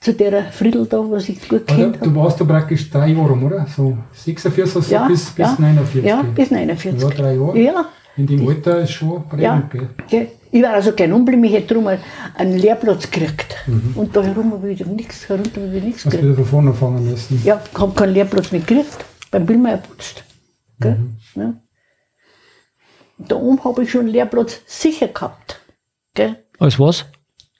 zu 0.00 0.14
der 0.14 0.44
Friedel 0.44 0.86
da, 0.86 0.98
was 1.10 1.28
ich 1.28 1.46
gut 1.46 1.66
kennt 1.66 1.96
hab. 2.00 2.04
du 2.04 2.14
warst 2.14 2.40
da 2.40 2.44
praktisch 2.44 2.90
drei 2.90 3.08
Jahre, 3.08 3.28
rum, 3.28 3.44
oder? 3.44 3.66
So 3.66 3.98
46 4.12 4.72
so 4.84 4.94
Ja, 4.94 5.06
bis, 5.06 5.26
bis 5.30 5.46
ja, 5.46 5.56
49. 5.58 6.04
Ja, 6.04 6.22
bis 6.22 6.50
49. 6.50 7.02
Ja, 7.02 7.08
drei 7.08 7.34
Jahre. 7.34 7.58
Ja, 7.58 7.84
In 8.16 8.26
dem 8.26 8.48
Alter 8.48 8.80
ist 8.80 8.92
schon 8.92 9.22
ja. 9.36 9.62
prägend, 9.68 9.98
gell. 10.08 10.28
Ich 10.52 10.62
war 10.62 10.70
also 10.74 10.92
gern 10.92 11.12
unbedingt, 11.12 11.46
ich 11.46 11.52
hätte 11.52 11.74
drum 11.74 11.86
einen 11.86 12.58
Lehrplatz 12.58 13.10
gekriegt. 13.10 13.56
Mhm. 13.66 13.92
Und 13.94 14.16
da 14.16 14.22
herum 14.22 14.52
habe 14.52 14.70
ich 14.72 14.80
wieder 14.80 14.90
nichts, 14.90 15.28
herunter 15.28 15.60
habe 15.60 15.76
ich 15.76 15.84
nichts 15.84 16.04
Hast 16.04 16.12
gekriegt. 16.12 16.24
wieder 16.24 16.36
von 16.36 16.46
vorne 16.46 16.70
anfangen 16.70 17.08
müssen. 17.08 17.40
Ja, 17.44 17.62
ich 17.72 17.78
habe 17.78 17.94
keinen 17.94 18.14
Lehrplatz 18.14 18.50
mehr 18.50 18.60
gekriegt, 18.60 19.04
beim 19.30 19.46
Billmeier 19.46 19.78
putzt. 19.78 20.24
Mhm. 20.78 21.16
Ja. 21.36 21.54
Da 23.18 23.36
oben 23.36 23.62
habe 23.62 23.82
ich 23.84 23.90
schon 23.90 24.02
einen 24.02 24.10
Lehrplatz 24.10 24.60
sicher 24.66 25.08
gehabt. 25.08 25.60
Gell? 26.14 26.44
Als 26.58 26.78
was? 26.80 27.04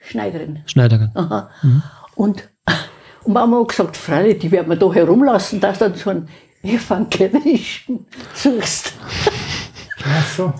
Schneiderin. 0.00 0.62
Schneiderin. 0.66 1.10
Aha. 1.14 1.50
Und, 2.16 2.48
und 3.24 3.32
Mama 3.32 3.60
hat 3.60 3.68
gesagt, 3.68 3.96
freilich, 3.96 4.38
die 4.38 4.50
werden 4.50 4.68
wir 4.68 4.76
da 4.76 4.92
herumlassen, 4.92 5.60
dass 5.60 5.78
du 5.78 5.84
dann 5.84 5.94
so 5.94 6.10
einen 6.10 6.28
evangelischen 6.62 8.06
suchst. 8.34 8.94
Ach 10.04 10.26
so. 10.34 10.52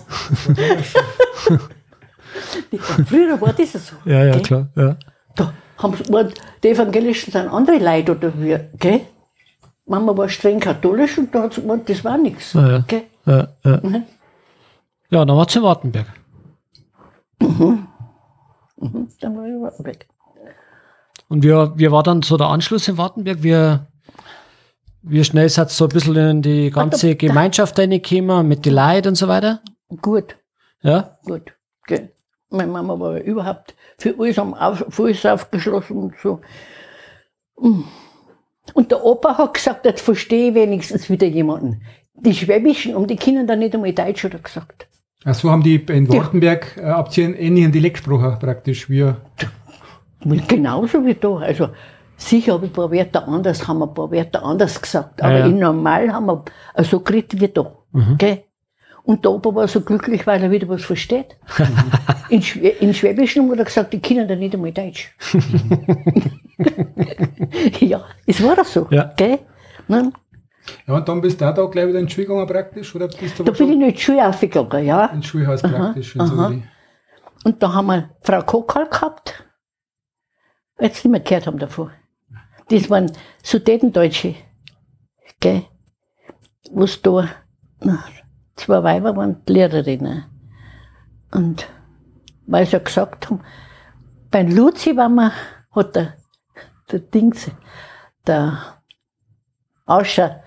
Früher 3.05 3.39
war 3.41 3.53
das 3.53 3.73
so. 3.73 3.95
Ja, 4.05 4.23
ja, 4.25 4.33
gell? 4.33 4.41
klar. 4.41 4.69
Ja. 4.75 4.97
Da 5.35 5.53
haben, 5.77 5.97
die 6.63 6.67
Evangelischen 6.69 7.31
sind 7.31 7.47
andere 7.47 7.77
Leute 7.77 8.11
oder 8.15 8.31
wie, 8.39 8.57
gell? 8.77 9.01
Mama 9.85 10.15
war 10.15 10.29
streng 10.29 10.59
katholisch 10.59 11.17
und 11.17 11.33
da 11.33 11.43
hat 11.43 11.53
sie 11.53 11.61
gemeint, 11.61 11.89
das 11.89 12.03
war 12.03 12.17
nichts. 12.17 12.53
Ja, 12.53 12.69
ja. 12.69 12.85
Ja, 13.25 13.47
ja. 13.65 13.79
Mhm. 13.83 14.03
ja, 15.09 15.25
dann 15.25 15.35
war 15.37 15.47
zu 15.47 15.61
Wartenberg. 15.63 16.07
Dann 17.39 17.87
war 19.37 19.45
ich 19.45 19.53
überhaupt 19.53 19.83
weg. 19.83 20.07
Und 21.27 21.43
wie, 21.43 21.49
wie 21.49 21.91
war 21.91 22.03
dann 22.03 22.21
so 22.21 22.37
der 22.37 22.47
Anschluss 22.47 22.87
in 22.87 22.97
Wartenberg? 22.97 23.41
Wie, 23.43 23.77
wie 25.03 25.23
schnell 25.23 25.49
seid 25.49 25.67
ihr 25.67 25.71
so 25.71 25.85
ein 25.85 25.89
bisschen 25.89 26.15
in 26.15 26.41
die 26.41 26.69
ganze 26.71 27.09
da- 27.09 27.13
Gemeinschaft 27.27 27.77
reingekommen, 27.79 28.47
mit 28.47 28.65
den 28.65 28.73
Leuten 28.75 29.09
und 29.09 29.15
so 29.15 29.27
weiter? 29.27 29.61
Gut, 30.01 30.35
Ja? 30.81 31.17
gut. 31.25 31.53
Gell? 31.87 32.11
Meine 32.51 32.71
Mama 32.71 32.99
war 32.99 33.17
überhaupt 33.19 33.75
für 33.97 34.13
alles, 34.19 34.37
am 34.37 34.53
auf, 34.53 34.85
für 34.89 35.03
alles 35.03 35.25
aufgeschlossen 35.25 35.97
und 35.97 36.13
so. 36.21 36.41
Mm. 37.59 37.83
Und 38.73 38.91
der 38.91 39.03
Opa 39.03 39.37
hat 39.37 39.55
gesagt, 39.55 39.85
jetzt 39.85 40.01
verstehe 40.01 40.49
ich 40.49 40.55
wenigstens 40.55 41.09
wieder 41.09 41.27
jemanden. 41.27 41.81
Die 42.13 42.33
Schwäbischen 42.33 42.95
um 42.95 43.07
die 43.07 43.15
Kinder 43.15 43.43
dann 43.45 43.59
nicht 43.59 43.73
einmal 43.73 43.93
Deutsch, 43.93 44.23
hat 44.23 44.33
er 44.33 44.39
gesagt. 44.39 44.87
Ach 45.23 45.33
so 45.33 45.51
haben 45.51 45.63
die 45.63 45.75
in 45.75 46.09
Wartenberg 46.09 46.77
äh, 46.77 46.83
habt 46.83 47.17
ihr 47.17 47.25
einen 47.25 47.35
ähnlichen 47.35 47.71
Dialekt 47.71 47.97
gesprochen, 47.97 48.37
praktisch, 48.39 48.89
wie 48.89 49.13
genauso 50.47 51.05
wie 51.05 51.15
da. 51.15 51.37
Also 51.37 51.69
sicher 52.17 52.53
habe 52.53 52.65
ich 52.65 52.71
ein 52.71 52.73
paar 52.73 52.91
Wörter 52.91 53.27
anders, 53.27 53.67
haben 53.67 53.79
wir 53.79 53.87
ein 53.87 53.93
paar 53.93 54.11
Wörter 54.11 54.43
anders 54.43 54.81
gesagt. 54.81 55.21
Aber 55.21 55.33
Ja, 55.33 55.39
ja. 55.39 55.45
in 55.45 55.59
normal 55.59 56.11
haben 56.11 56.25
wir 56.25 56.43
so 56.83 56.99
geredet 56.99 57.39
wie 57.39 57.47
da. 57.47 57.71
Gell? 58.17 58.43
Und 59.11 59.25
der 59.25 59.31
Opa 59.33 59.53
war 59.53 59.67
so 59.67 59.81
glücklich, 59.81 60.25
weil 60.25 60.41
er 60.41 60.51
wieder 60.51 60.69
was 60.69 60.85
versteht. 60.85 61.35
in, 62.29 62.41
Schwä 62.41 62.69
in 62.79 62.93
Schwäbischen 62.93 63.51
hat 63.51 63.59
er 63.59 63.65
gesagt, 63.65 63.91
die 63.91 63.99
Kinder 63.99 64.25
da 64.25 64.37
nicht 64.37 64.53
einmal 64.53 64.71
Deutsch. 64.71 65.13
ja, 67.81 68.05
es 68.25 68.41
war 68.41 68.63
so. 68.63 68.87
Ja. 68.89 69.11
Gell? 69.17 69.39
Ne? 69.89 70.13
Ja, 70.87 70.93
und 70.93 71.09
dann 71.09 71.19
bist 71.19 71.41
du 71.41 71.45
auch 71.45 71.53
da 71.53 71.65
gleich 71.65 71.89
wieder 71.89 71.99
in 71.99 72.05
die 72.05 72.13
Schule 72.13 72.27
gegangen 72.27 72.47
praktisch, 72.47 72.95
oder 72.95 73.09
bist 73.09 73.37
du 73.37 73.43
Da 73.43 73.51
bin 73.51 73.67
ich 73.67 73.73
in 73.73 73.93
die 73.93 73.99
Schule 73.99 74.25
aufgegangen, 74.25 74.85
ja. 74.85 75.07
ins 75.07 75.25
Schulhaus 75.25 75.61
praktisch? 75.61 76.15
in 76.15 76.21
aha. 76.21 76.53
Und 77.43 77.61
da 77.61 77.73
haben 77.73 77.87
wir 77.87 78.11
Frau 78.21 78.41
Kokal 78.43 78.87
gehabt. 78.87 79.43
Jetzt 80.79 81.03
nicht 81.03 81.11
mehr 81.11 81.19
gehört 81.19 81.47
haben 81.47 81.59
davon. 81.59 81.91
Das 82.69 82.89
waren 82.89 83.11
Sudetendeutsche. 83.43 84.35
Gell? 85.41 85.63
Was 86.71 87.01
da, 87.01 87.27
na, 87.81 88.05
zwei 88.61 88.83
Weiber 88.83 89.15
waren 89.15 89.43
die 89.45 89.53
Lehrerinnen. 89.53 90.25
Und 91.31 91.67
weil 92.47 92.65
sie 92.65 92.73
ja 92.73 92.79
gesagt 92.79 93.29
haben, 93.29 93.41
beim 94.29 94.49
Luzi 94.55 94.95
war 94.95 95.09
man, 95.09 95.31
hat 95.71 95.95
der, 95.95 96.13
der 96.91 96.99
Dings, 96.99 97.49
der 98.27 98.57
Auscher 99.85 100.43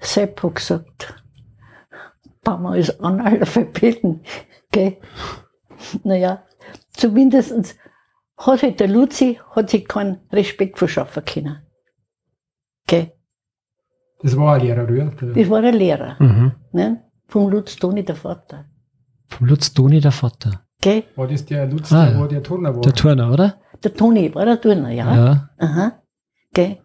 Sepp 0.00 0.42
hat 0.42 0.54
gesagt, 0.56 1.14
Mama 2.44 2.74
ist 2.76 3.00
Analphabeten. 3.00 4.20
Gell? 4.70 4.98
Naja, 6.04 6.42
zumindest 6.92 7.76
hat 8.36 8.58
sich 8.60 8.76
der 8.76 8.88
Luzi 8.88 9.40
hat 9.54 9.70
sich 9.70 9.86
keinen 9.88 10.20
Respekt 10.30 10.78
verschaffen 10.78 11.24
können. 11.24 11.62
Gell? 12.86 13.12
Das 14.22 14.36
war 14.36 14.54
ein 14.54 14.60
Lehrer, 14.62 14.84
oder? 14.84 15.04
Der- 15.06 15.32
Das 15.34 15.50
war 15.50 15.62
der 15.62 15.72
Lehrer. 15.72 16.16
Mhm. 16.22 16.52
Ne? 16.72 17.02
Vom 17.28 17.50
Lutz 17.50 17.76
Toni, 17.76 18.04
der 18.04 18.16
Vater. 18.16 18.64
Vom 19.28 19.46
Lutz 19.48 19.72
Doni, 19.72 20.00
der 20.00 20.12
Vater. 20.12 20.62
Gell? 20.80 21.04
War 21.16 21.26
das 21.26 21.44
der 21.44 21.66
Lutz, 21.66 21.92
Ah, 21.92 22.10
der, 22.10 22.28
der 22.28 22.42
Turner 22.42 22.74
war? 22.74 22.80
Der 22.82 22.94
Turner, 22.94 23.32
oder? 23.32 23.56
Der 23.82 23.94
Toni 23.94 24.34
war 24.34 24.44
der 24.44 24.60
Turner, 24.60 24.90
ja. 24.90 25.14
Ja. 25.16 25.50
Aha. 25.58 25.92
Gell? 26.54 26.78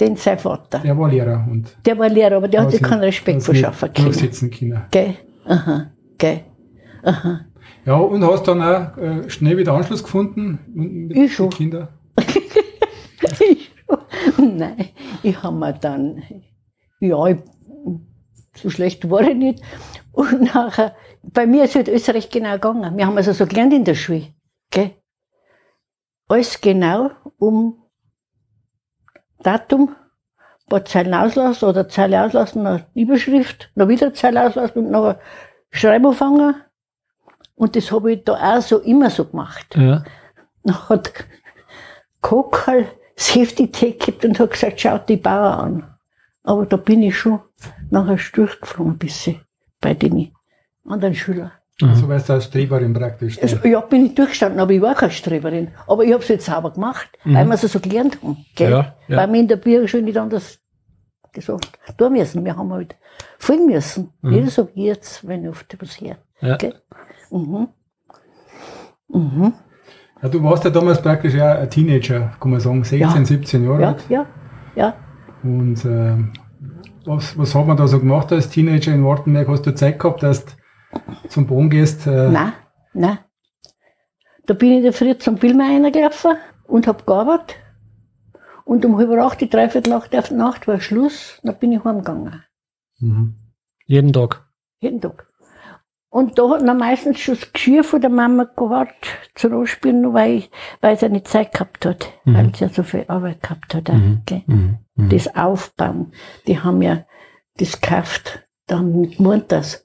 Den 0.00 0.16
sein 0.16 0.38
Vater. 0.38 0.78
Der 0.78 0.96
war 0.96 1.10
Lehrer 1.10 1.46
und 1.50 1.76
Der 1.84 1.98
war 1.98 2.08
Lehrer, 2.08 2.36
aber 2.36 2.48
der 2.48 2.62
hat 2.62 2.70
sich 2.70 2.82
keinen 2.82 3.00
Respekt 3.00 3.42
verschaffen 3.42 3.92
können. 3.92 4.06
Durchsetzen 4.06 4.50
können. 4.50 4.82
Gell? 4.90 5.14
Aha. 5.46 5.90
Gell? 6.18 6.40
Aha. 7.02 7.40
Ja, 7.84 7.96
und 7.96 8.22
hast 8.24 8.46
dann 8.46 8.62
auch 8.62 8.96
äh, 8.98 9.28
schnell 9.28 9.56
wieder 9.58 9.72
Anschluss 9.74 10.02
gefunden 10.02 10.58
mit 10.72 11.16
Ich 11.16 11.34
schon. 11.34 11.50
den 11.50 11.56
Kindern? 11.56 11.88
Nein, 14.38 14.88
ich 15.22 15.42
habe 15.42 15.56
mir 15.56 15.72
dann, 15.74 16.22
ja, 17.00 17.26
ich, 17.26 17.38
so 18.62 18.70
schlecht 18.70 19.08
war 19.10 19.22
ich 19.22 19.36
nicht. 19.36 19.62
Und 20.12 20.54
nachher, 20.54 20.94
bei 21.22 21.46
mir 21.46 21.64
ist 21.64 21.74
halt 21.74 21.88
recht 21.88 22.32
genau 22.32 22.52
gegangen. 22.52 22.96
Wir 22.96 23.06
haben 23.06 23.16
also 23.16 23.32
so 23.32 23.46
gelernt 23.46 23.72
in 23.72 23.84
der 23.84 23.94
Schule. 23.94 24.34
Gell? 24.70 24.92
Alles 26.28 26.60
genau 26.60 27.10
um 27.38 27.82
Datum, 29.42 29.96
ein 30.38 30.68
paar 30.68 30.84
Zeilen 30.84 31.14
auslassen 31.14 31.68
oder 31.68 31.88
Zeile 31.88 32.24
auslassen, 32.24 32.66
eine 32.66 32.86
Überschrift, 32.94 33.70
noch 33.74 33.88
wieder 33.88 34.14
Zeile 34.14 34.46
auslassen 34.46 34.86
und 34.86 34.90
noch 34.90 35.16
Schreiben 35.70 36.06
anfangen. 36.06 36.54
Und 37.54 37.76
das 37.76 37.90
habe 37.92 38.12
ich 38.12 38.24
da 38.24 38.56
auch 38.56 38.62
so 38.62 38.78
immer 38.78 39.10
so 39.10 39.24
gemacht. 39.24 39.76
Ja. 39.76 40.04
Dann 40.62 40.88
hat 40.88 41.12
Kokal 42.20 42.86
das 43.16 43.34
Heft 43.34 43.60
in 43.60 43.72
die 43.72 43.88
Ecke 43.88 44.12
gehabt 44.12 44.24
und 44.24 44.38
hat 44.38 44.50
gesagt, 44.50 44.80
schaut 44.80 45.08
die 45.08 45.16
Bauer 45.16 45.58
an. 45.58 45.89
Aber 46.50 46.66
da 46.66 46.76
bin 46.76 47.00
ich 47.04 47.16
schon 47.16 47.38
nachher 47.90 48.18
durchgeflogen 48.34 48.94
ein 48.94 48.98
bisschen 48.98 49.36
bei 49.80 49.94
den 49.94 50.32
anderen 50.84 51.14
Schülern. 51.14 51.52
So 51.94 52.08
weißt 52.08 52.28
du 52.28 52.32
als 52.32 52.46
Streberin 52.46 52.92
praktisch. 52.92 53.40
Also, 53.40 53.56
ja, 53.68 53.80
bin 53.80 54.06
ich 54.06 54.14
durchgestanden, 54.16 54.58
aber 54.60 54.72
ich 54.72 54.82
war 54.82 54.96
keine 54.96 55.12
Streberin. 55.12 55.68
Aber 55.86 56.02
ich 56.04 56.12
habe 56.12 56.22
es 56.24 56.28
jetzt 56.28 56.46
sauber 56.46 56.72
gemacht, 56.72 57.08
weil 57.24 57.46
wir 57.46 57.54
es 57.54 57.60
so 57.60 57.78
gelernt 57.78 58.18
haben. 58.20 58.44
Gell? 58.56 58.70
Ja, 58.72 58.96
ja. 59.06 59.16
Weil 59.16 59.32
wir 59.32 59.40
in 59.40 59.46
der 59.48 59.56
Bürgerschule 59.56 60.02
nicht 60.02 60.18
anders 60.18 60.58
gesagt 61.32 61.68
tun 61.96 62.12
müssen. 62.14 62.44
Wir 62.44 62.56
haben 62.56 62.72
halt 62.72 62.96
folgen 63.38 63.66
müssen. 63.66 64.12
Jeder 64.22 64.50
sagt 64.50 64.72
jetzt, 64.74 65.26
wenn 65.28 65.44
ich 65.44 65.50
oft 65.50 65.80
was 65.80 66.00
her. 66.00 66.16
Ja. 66.40 66.56
Gell? 66.56 66.74
Mhm. 67.30 67.68
Mhm. 69.08 69.52
Ja, 70.20 70.28
du 70.28 70.42
warst 70.42 70.64
ja 70.64 70.70
damals 70.70 71.00
praktisch 71.00 71.34
ja 71.34 71.60
ein 71.60 71.70
Teenager, 71.70 72.32
kann 72.40 72.50
man 72.50 72.58
sagen, 72.60 72.82
16, 72.82 72.98
Ja. 73.20 73.24
17 73.24 73.64
Jahre 73.64 73.80
Ja, 73.82 73.88
alt. 73.88 74.04
ja, 74.08 74.26
ja. 74.74 74.94
Und 75.42 75.84
äh, 75.84 76.16
was, 77.04 77.36
was 77.38 77.54
hat 77.54 77.66
man 77.66 77.76
da 77.76 77.86
so 77.86 77.98
gemacht 77.98 78.32
als 78.32 78.50
Teenager 78.50 78.92
in 78.92 79.04
Wartenberg? 79.04 79.48
Hast 79.48 79.66
du 79.66 79.74
Zeit 79.74 79.98
gehabt, 79.98 80.22
dass 80.22 80.44
du 80.44 81.28
zum 81.28 81.46
Boden 81.46 81.70
gehst? 81.70 82.06
Äh, 82.06 82.28
Nein, 82.30 82.52
nein. 82.92 83.18
Da 84.46 84.54
bin 84.54 84.70
ich 84.70 84.76
in 84.78 84.82
der 84.82 84.92
Früh 84.92 85.16
zum 85.16 85.36
Billmeier 85.36 85.90
gelaufen 85.90 86.36
und 86.66 86.86
hab 86.86 87.06
gearbeitet. 87.06 87.56
Und 88.64 88.84
um 88.84 88.98
halb 88.98 89.10
acht, 89.18 89.40
die 89.40 89.48
dreiviertel 89.48 89.92
acht 89.92 90.14
auf 90.14 90.30
Nacht 90.30 90.68
war 90.68 90.80
Schluss, 90.80 91.40
dann 91.42 91.58
bin 91.58 91.72
ich 91.72 91.84
heimgegangen. 91.84 92.44
Mhm. 92.98 93.34
Jeden 93.86 94.12
Tag. 94.12 94.46
Jeden 94.80 95.00
Tag. 95.00 95.29
Und 96.12 96.38
da 96.40 96.50
hat 96.50 96.62
er 96.62 96.74
meistens 96.74 97.20
schon 97.20 97.36
das 97.36 97.52
Geschirr 97.52 97.84
von 97.84 98.00
der 98.00 98.10
Mama 98.10 98.44
gehabt, 98.56 99.06
zu 99.36 99.48
Anspielen, 99.56 100.12
weil, 100.12 100.32
ich, 100.38 100.50
weil 100.80 100.98
sie 100.98 101.08
nicht 101.08 101.28
Zeit 101.28 101.52
gehabt 101.52 101.86
hat, 101.86 102.08
Mhm. 102.24 102.34
weil 102.34 102.52
sie 102.54 102.64
ja 102.64 102.68
so 102.68 102.82
viel 102.82 103.04
Arbeit 103.06 103.42
gehabt 103.42 103.72
hat. 103.74 103.84
gell. 104.26 104.42
Mhm. 104.46 104.78
Mhm. 104.96 105.08
Das 105.08 105.34
Aufbauen, 105.36 106.12
die 106.48 106.58
haben 106.58 106.82
ja 106.82 107.04
das 107.58 107.80
gekauft, 107.80 108.44
da 108.66 108.78
haben 108.78 109.02
die 109.04 109.16
gemeint, 109.16 109.52
dass, 109.52 109.84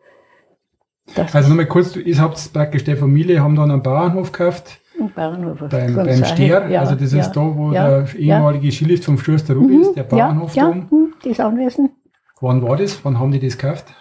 dass 1.14 1.36
Also 1.36 1.50
nochmal 1.50 1.68
kurz, 1.68 1.96
ihr 1.96 2.20
habt 2.20 2.52
praktisch 2.54 2.84
die 2.84 2.96
Familie, 2.96 3.42
haben 3.44 3.56
dann 3.56 3.70
einen 3.70 3.84
Bauernhof 3.84 4.32
gekauft 4.32 4.80
im 4.98 5.12
Bauernhof 5.12 5.60
beim, 5.70 5.94
beim 5.94 6.26
Stehr. 6.26 6.70
ja, 6.70 6.80
also 6.80 6.96
das 6.96 7.12
ja, 7.14 7.20
ist 7.20 7.34
da, 7.34 7.42
wo 7.42 7.72
ja, 7.72 8.02
der 8.02 8.16
ehemalige 8.16 8.72
Skilift 8.72 9.04
vom 9.06 9.18
Schuster 9.20 9.54
Rubi 9.54 9.76
ist, 9.82 9.94
der 9.96 10.04
Bauernhof 10.04 10.56
ja, 10.56 10.64
da 10.64 10.70
ja, 10.72 10.76
oben. 10.76 10.90
hm, 10.90 11.14
das 11.24 11.40
Anwesen. 11.40 11.90
Wann 12.42 12.64
war 12.64 12.78
das? 12.78 13.04
Wann 13.06 13.20
haben 13.20 13.32
die 13.32 13.40
das 13.40 13.58
gekauft? 13.58 13.94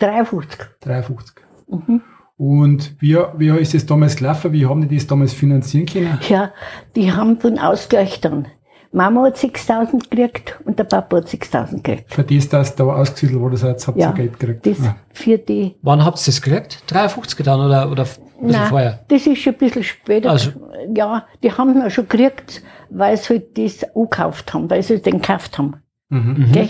53. 0.00 0.58
53. 0.80 1.44
Mhm. 1.70 2.02
Und 2.36 2.96
wie, 3.00 3.16
wie 3.36 3.48
ist 3.60 3.74
das 3.74 3.84
damals 3.84 4.16
gelaufen? 4.16 4.52
Wie 4.52 4.64
haben 4.66 4.88
die 4.88 4.96
das 4.96 5.06
damals 5.06 5.34
finanzieren 5.34 5.86
können? 5.86 6.18
Ja, 6.28 6.52
die 6.96 7.12
haben 7.12 7.38
von 7.38 7.58
Ausgleich 7.58 8.20
dann. 8.20 8.46
Mama 8.92 9.26
hat 9.26 9.36
6000 9.36 10.10
gekriegt 10.10 10.58
und 10.64 10.76
der 10.78 10.84
Papa 10.84 11.18
hat 11.18 11.28
6000 11.28 11.84
gekriegt. 11.84 12.12
Für 12.12 12.24
das, 12.24 12.48
dass 12.48 12.74
da 12.74 12.84
ausgesiedelt 12.84 13.38
wurde, 13.38 13.56
seid, 13.56 13.86
habt 13.86 13.96
ihr 13.98 14.02
Ja, 14.04 14.10
Geld 14.10 14.40
gekriegt. 14.40 14.66
Das 14.66 14.80
Ah. 14.84 14.96
für 15.12 15.38
die. 15.38 15.76
Wann 15.82 16.04
habt 16.04 16.18
ihr 16.18 16.26
das 16.26 16.42
gekriegt? 16.42 16.82
53 16.88 17.36
getan 17.36 17.60
oder, 17.60 17.88
oder 17.90 18.02
ein 18.02 18.08
bisschen 18.46 18.60
Nein, 18.62 18.68
vorher? 18.68 19.04
das 19.06 19.26
ist 19.28 19.38
schon 19.38 19.52
ein 19.52 19.58
bisschen 19.58 19.84
später. 19.84 20.30
Also- 20.30 20.50
ja, 20.96 21.24
die 21.42 21.52
haben 21.52 21.80
auch 21.82 21.90
schon 21.90 22.08
gekriegt, 22.08 22.62
weil 22.88 23.16
sie 23.16 23.34
halt 23.34 23.56
das 23.58 23.84
angekauft 23.94 24.52
haben, 24.54 24.68
weil 24.68 24.82
sie 24.82 25.00
den 25.00 25.20
gekauft 25.20 25.56
haben. 25.58 25.76
Mhm. 26.08 26.48
Gell? 26.50 26.68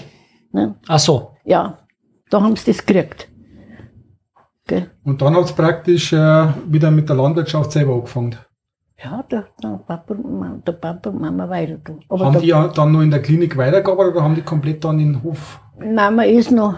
Ne? 0.52 0.74
Ach 0.88 0.98
so. 0.98 1.30
Ja, 1.44 1.78
da 2.28 2.42
haben 2.42 2.54
sie 2.56 2.72
das 2.72 2.84
gekriegt. 2.84 3.28
Gell? 4.70 4.90
Und 5.04 5.20
dann 5.20 5.34
habt 5.34 5.50
ihr 5.50 5.56
praktisch 5.56 6.12
äh, 6.12 6.46
wieder 6.66 6.90
mit 6.92 7.08
der 7.08 7.16
Landwirtschaft 7.16 7.72
selber 7.72 7.94
angefangen. 7.94 8.36
Ja, 9.02 9.24
der, 9.30 9.46
der, 9.62 9.80
Papa, 9.88 10.14
und 10.14 10.24
Mama- 10.40 10.62
der 10.64 10.72
Papa 10.72 11.10
und 11.10 11.20
Mama 11.20 11.48
weiter. 11.48 11.78
Aber 12.08 12.26
haben 12.26 12.32
der 12.34 12.42
die 12.42 12.48
ja 12.48 12.68
dann 12.68 12.92
noch 12.92 13.00
in 13.00 13.10
der 13.10 13.20
Klinik 13.20 13.56
weitergearbeitet 13.56 14.14
oder 14.14 14.22
haben 14.24 14.34
die 14.36 14.42
komplett 14.42 14.84
dann 14.84 14.98
den 14.98 15.22
Hof? 15.24 15.58
Mama 15.78 16.22
ist 16.22 16.50
noch 16.52 16.74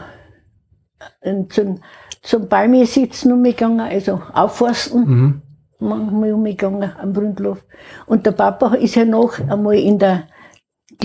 zum, 1.51 1.80
zum 2.22 2.49
bei 2.49 2.66
mir 2.68 2.86
sitzen 2.86 3.32
umgegangen, 3.32 3.80
also 3.80 4.20
aufforsten. 4.32 5.05
Mhm. 5.05 5.43
manchmal 5.80 6.32
umgegangen 6.32 6.93
am 7.03 7.12
Brundlof. 7.12 7.64
Und 8.07 8.24
der 8.24 8.32
Papa 8.32 8.74
ist 8.76 8.95
ja 8.95 9.05
noch 9.05 9.38
einmal 9.51 9.74
in 9.74 9.99
der 9.99 10.24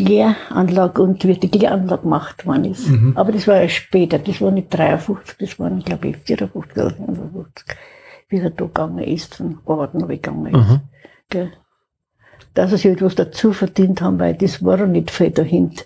Kläranlage 0.03 1.01
und 1.01 1.23
wird 1.25 1.43
die 1.43 1.49
Kläranlage 1.49 2.03
gemacht 2.03 2.45
worden 2.45 2.65
ist. 2.65 2.87
Mhm. 2.87 3.13
Aber 3.15 3.31
das 3.31 3.47
war 3.47 3.61
ja 3.61 3.69
später, 3.69 4.19
das 4.19 4.41
war 4.41 4.51
nicht 4.51 4.73
53, 4.75 5.37
das 5.39 5.59
waren 5.59 5.79
glaube 5.79 6.09
ich 6.09 6.17
54 6.17 6.77
oder 6.83 6.93
55, 6.95 7.65
wie 8.29 8.39
er 8.39 8.49
da 8.49 8.65
gegangen 8.65 9.03
ist, 9.03 9.35
von 9.35 9.59
Arbeiten 9.65 10.07
gegangen 10.07 10.45
ist. 10.47 10.53
Mhm. 10.53 10.79
Gell. 11.29 11.51
Dass 12.53 12.71
er 12.71 12.77
sich 12.77 12.91
etwas 12.91 13.15
dazu 13.15 13.53
verdient 13.53 14.01
haben, 14.01 14.19
weil 14.19 14.33
das 14.33 14.63
war 14.63 14.79
ja 14.79 14.85
nicht 14.85 15.11
viel 15.11 15.31
dahinter. 15.31 15.83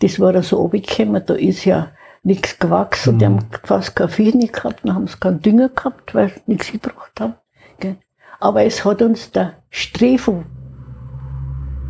Das 0.00 0.20
war 0.20 0.34
ja 0.34 0.42
so 0.42 0.56
runtergekommen, 0.56 1.22
da 1.26 1.34
ist 1.34 1.64
ja 1.64 1.90
nichts 2.22 2.58
gewachsen, 2.58 3.18
die 3.18 3.26
haben 3.26 3.40
fast 3.64 3.96
kein 3.96 4.08
Vieh 4.08 4.34
nicht 4.34 4.52
gehabt, 4.52 4.80
dann 4.84 4.94
haben 4.94 5.06
sie 5.06 5.18
keinen 5.18 5.40
Dünger 5.40 5.70
gehabt, 5.70 6.14
weil 6.14 6.28
sie 6.28 6.40
nichts 6.46 6.70
gebracht 6.70 7.20
haben. 7.20 7.34
Gell. 7.80 7.96
Aber 8.40 8.62
es 8.64 8.84
hat 8.84 9.02
uns 9.02 9.32
der 9.32 9.54
Strefu 9.70 10.44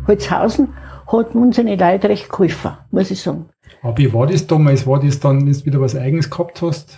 Holzhausen 0.07 0.73
hat 1.11 1.33
unsere 1.35 1.75
Leute 1.75 2.09
recht 2.09 2.29
geholfen, 2.29 2.71
muss 2.91 3.11
ich 3.11 3.21
sagen. 3.21 3.49
Aber 3.81 3.97
wie 3.97 4.13
war 4.13 4.27
das 4.27 4.45
damals? 4.47 4.85
War 4.87 4.99
das 4.99 5.19
dann, 5.19 5.45
wenn 5.45 5.53
du 5.53 5.65
wieder 5.65 5.81
was 5.81 5.95
Eigenes 5.95 6.29
gehabt 6.29 6.61
hast? 6.61 6.97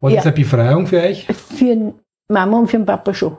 War 0.00 0.10
das 0.10 0.24
Ja. 0.24 0.30
eine 0.30 0.32
Befreiung 0.32 0.86
für 0.86 1.00
euch? 1.00 1.26
Für 1.26 1.94
Mama 2.28 2.58
und 2.58 2.66
für 2.68 2.76
den 2.78 2.86
Papa 2.86 3.12
schon. 3.14 3.36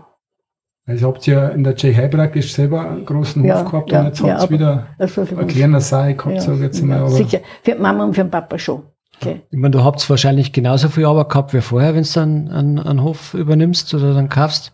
Also 0.87 1.07
habt 1.07 1.27
ihr 1.27 1.51
in 1.51 1.63
der 1.63 1.73
J. 1.73 2.11
praktisch 2.11 2.53
selber 2.53 2.87
einen 2.89 3.05
großen 3.05 3.43
Ja, 3.43 3.61
Hof 3.63 3.71
gehabt 3.71 3.91
ja, 3.91 3.99
und 4.01 4.05
jetzt 4.07 4.19
ja, 4.19 4.25
habt 4.27 4.33
ihr 4.37 4.43
aber- 4.43 4.51
wieder 4.51 4.87
Also 4.99 5.25
für 5.25 5.35
ein 5.37 5.43
uns. 5.45 5.53
kleiner 5.53 5.81
Saal 5.81 6.13
gehabt, 6.15 6.35
Ja, 6.35 6.41
sag 6.41 6.55
ich 6.55 6.61
jetzt 6.61 6.83
mal. 6.83 6.95
ja, 6.97 7.01
Aber 7.01 7.09
sicher. 7.09 7.39
Für 7.63 7.75
Mama 7.75 8.03
und 8.03 8.13
für 8.13 8.23
den 8.23 8.29
Papa 8.31 8.57
schon. 8.59 8.83
Okay. 9.19 9.41
Ich 9.49 9.57
meine, 9.57 9.71
du 9.71 9.83
habt 9.83 10.07
wahrscheinlich 10.09 10.51
genauso 10.53 10.89
viel 10.89 11.05
Arbeit 11.05 11.29
gehabt 11.29 11.53
wie 11.53 11.61
vorher, 11.61 11.95
wenn 11.95 12.03
du 12.03 12.09
dann 12.13 12.49
einen, 12.49 12.79
einen 12.79 13.01
Hof 13.03 13.33
übernimmst 13.33 13.93
oder 13.93 14.13
dann 14.13 14.29
kaufst. 14.29 14.73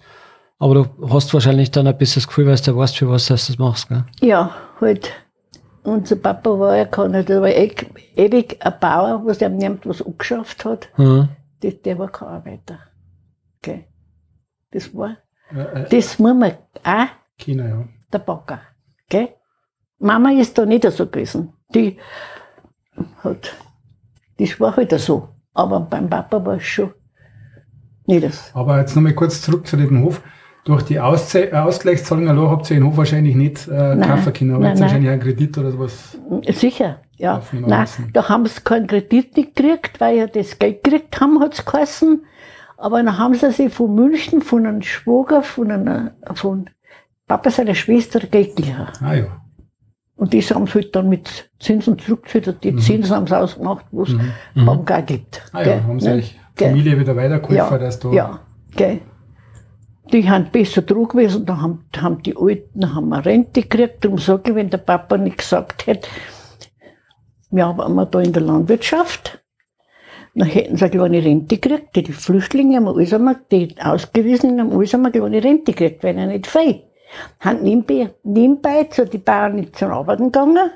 Aber 0.59 0.73
du 0.75 0.85
hast 1.13 1.33
wahrscheinlich 1.33 1.71
dann 1.71 1.87
ein 1.87 1.97
bisschen 1.97 2.21
das 2.21 2.27
Gefühl, 2.27 2.47
weil 2.47 2.55
du 2.57 2.75
weißt, 2.75 2.97
für 2.97 3.09
was 3.09 3.27
du 3.27 3.33
das 3.33 3.57
machst. 3.57 3.87
Gell? 3.89 4.03
Ja, 4.21 4.51
halt. 4.81 5.11
Unser 5.83 6.17
Papa 6.17 6.59
war 6.59 6.77
ja 6.77 6.85
keiner, 6.85 7.23
der 7.23 7.41
war 7.41 7.49
ewig, 7.49 7.89
ewig 8.15 8.57
ein 8.59 8.73
Bauer, 8.79 9.25
was 9.25 9.39
dem 9.39 9.57
niemand 9.57 9.85
was 9.87 10.05
angeschafft 10.05 10.63
hat. 10.63 10.89
Mhm. 10.97 11.29
Der, 11.63 11.71
der 11.71 11.97
war 11.97 12.11
kein 12.11 12.27
Arbeiter. 12.27 12.79
Okay. 13.57 13.85
Das 14.71 14.95
war, 14.95 15.17
äh, 15.51 15.59
äh, 15.59 15.89
das 15.89 16.19
muss 16.19 16.35
man 16.35 16.53
auch 16.83 17.07
China, 17.37 17.67
ja. 17.67 17.87
der 18.13 18.19
Bagger. 18.19 18.61
Gell? 19.09 19.29
Mama 19.97 20.31
ist 20.31 20.57
da 20.57 20.65
nicht 20.65 20.89
so 20.91 21.07
gewesen. 21.07 21.53
Die 21.73 21.97
hat, 23.23 23.55
das 24.37 24.59
war 24.59 24.75
halt 24.75 24.91
so. 24.99 25.29
Aber 25.53 25.79
beim 25.81 26.09
Papa 26.09 26.43
war 26.45 26.55
es 26.55 26.63
schon 26.63 26.93
nicht 28.05 28.23
das. 28.23 28.51
Aber 28.53 28.79
jetzt 28.79 28.95
nochmal 28.95 29.13
kurz 29.13 29.41
zurück 29.41 29.67
zu 29.67 29.77
dem 29.77 30.03
Hof. 30.03 30.21
Durch 30.63 30.83
die 30.83 30.99
Ausze 30.99 31.49
Ausgleichszahlung 31.59 32.29
habt 32.49 32.69
ihr 32.69 32.77
den 32.77 32.85
Hof 32.85 32.97
wahrscheinlich 32.97 33.35
nicht 33.35 33.67
äh, 33.67 33.97
kaufen 33.99 34.31
können. 34.31 34.51
Aber 34.51 34.59
Nein, 34.61 34.69
jetzt 34.71 34.79
nein. 34.79 34.89
wahrscheinlich 34.89 35.09
einen 35.11 35.21
Kredit 35.21 35.57
oder 35.57 35.71
sowas. 35.71 36.17
Sicher, 36.49 36.99
ja. 37.17 37.41
Nein, 37.51 37.79
müssen. 37.81 38.09
da 38.13 38.29
haben 38.29 38.45
sie 38.45 38.61
keinen 38.61 38.85
Kredit 38.85 39.35
nicht 39.37 39.55
gekriegt, 39.55 39.99
weil 39.99 40.17
ja 40.17 40.27
das 40.27 40.59
Geld 40.59 40.83
gekriegt 40.83 41.19
haben, 41.19 41.39
hat 41.39 41.55
es 41.55 41.65
geheißen. 41.65 42.23
Aber 42.77 43.01
dann 43.01 43.17
haben 43.17 43.33
sie 43.33 43.51
sich 43.51 43.73
von 43.73 43.93
München, 43.95 44.41
von 44.41 44.65
einem 44.67 44.81
Schwager, 44.83 45.41
von 45.41 45.71
einer, 45.71 46.11
von 46.35 46.69
Papa 47.27 47.49
seiner 47.49 47.75
Schwester 47.75 48.19
Geld 48.19 48.55
geliehen. 48.55 48.87
Ah 49.01 49.13
ja. 49.15 49.25
Und 50.15 50.33
das 50.35 50.51
haben 50.51 50.67
sie 50.67 50.73
halt 50.73 50.95
dann 50.95 51.09
mit 51.09 51.49
Zinsen 51.59 51.97
zurückgezahlt. 51.97 52.47
Und 52.47 52.63
die 52.63 52.75
Zinsen 52.75 53.15
haben 53.15 53.25
sie 53.25 53.35
ausgemacht, 53.37 53.85
wo 53.91 54.03
es 54.03 54.09
Mhm. 54.53 54.65
Bank 54.65 54.91
auch 54.91 55.05
gibt. 55.05 55.41
Ah 55.53 55.63
ja, 55.63 55.83
haben 55.83 55.99
sie 55.99 56.09
ne? 56.09 56.23
Familie 56.55 56.99
wieder 56.99 57.15
weitergeholfen, 57.15 57.55
ja, 57.57 57.77
dass 57.79 57.99
da. 57.99 58.11
Ja, 58.11 58.39
gell. 58.75 58.99
Die 60.11 60.29
haben 60.29 60.51
besser 60.51 60.81
dran 60.81 61.07
gewesen, 61.07 61.45
da 61.45 61.61
haben, 61.61 61.85
haben 61.95 62.21
die 62.23 62.35
Alten 62.35 62.93
haben 62.93 63.13
eine 63.13 63.25
Rente 63.25 63.61
gekriegt. 63.61 64.03
Darum 64.03 64.17
sage 64.17 64.51
ich, 64.51 64.55
wenn 64.55 64.69
der 64.69 64.79
Papa 64.79 65.17
nicht 65.17 65.37
gesagt 65.37 65.87
hätte, 65.87 66.07
ja, 67.51 67.77
waren 67.77 67.95
wir 67.95 68.05
da 68.05 68.19
in 68.19 68.33
der 68.33 68.41
Landwirtschaft, 68.41 69.43
dann 70.35 70.47
hätten 70.47 70.77
sie 70.77 70.85
eine 70.85 70.91
kleine 70.91 71.23
Rente 71.23 71.57
gekriegt. 71.57 71.95
Die 71.95 72.11
Flüchtlinge 72.11 72.77
haben 72.77 72.87
alles 72.87 73.13
einmal, 73.13 73.37
die 73.51 73.75
Ausgewiesenen 73.79 74.59
haben 74.59 74.73
alles 74.73 74.93
einmal 74.93 75.11
eine 75.11 75.21
kleine 75.21 75.43
Rente 75.43 75.73
gekriegt, 75.73 76.03
weil 76.03 76.17
ja 76.17 76.25
nicht 76.25 76.47
viel. 76.47 76.83
Haben 77.39 77.63
nebenbei, 77.63 78.13
nebenbei 78.23 78.85
zu 78.85 79.05
die 79.05 79.17
Bauern 79.17 79.55
nicht 79.55 79.75
zur 79.75 79.89
Arbeit 79.89 80.19
gegangen, 80.19 80.71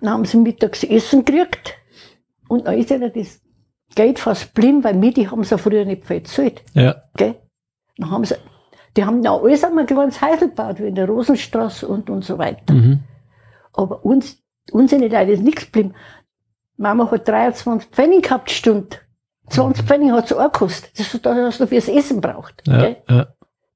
dann 0.00 0.10
haben 0.10 0.24
sie 0.24 0.36
mittags 0.36 0.84
Essen 0.84 1.24
gekriegt 1.24 1.74
und 2.48 2.66
dann 2.66 2.78
ist 2.78 2.90
ihnen 2.90 3.12
das 3.12 3.40
Geld 3.94 4.18
fast 4.18 4.54
blieben, 4.54 4.84
weil 4.84 4.94
mir, 4.94 5.12
die 5.12 5.28
haben 5.28 5.42
sie 5.42 5.58
früher 5.58 5.84
nicht 5.84 6.04
viel 6.04 6.20
gezahlt. 6.20 6.62
Ja. 6.74 6.96
Gell? 7.16 7.36
Dann 7.96 8.10
haben 8.10 8.24
sie, 8.24 8.36
die 8.96 9.04
haben 9.04 9.22
da 9.22 9.36
alles 9.36 9.62
einmal 9.64 9.84
ein 9.84 9.86
kleines 9.86 10.20
Haus 10.22 10.40
gebaut, 10.40 10.78
wie 10.80 10.88
in 10.88 10.94
der 10.94 11.06
Rosenstraße 11.08 11.86
und, 11.86 12.08
und 12.10 12.24
so 12.24 12.38
weiter. 12.38 12.72
Mhm. 12.72 13.00
Aber 13.72 14.04
uns, 14.04 14.42
uns 14.72 14.90
sind 14.90 15.02
Leute 15.02 15.32
ist 15.32 15.42
nichts 15.42 15.66
geblieben. 15.66 15.94
Mama 16.78 17.10
hat 17.10 17.28
23 17.28 17.90
Pfennig 17.90 18.24
gehabt, 18.24 18.50
Stunde. 18.50 18.96
20 19.50 19.86
Pfennig 19.86 20.12
hat 20.12 20.28
sie 20.28 20.38
auch 20.38 20.50
gekostet. 20.52 20.90
Das 20.98 21.12
ist 21.14 21.24
das, 21.24 21.36
was 21.36 21.58
du 21.58 21.66
fürs 21.66 21.88
Essen 21.88 22.20
braucht. 22.20 22.62
Ja, 22.66 22.96
ja. 23.08 23.26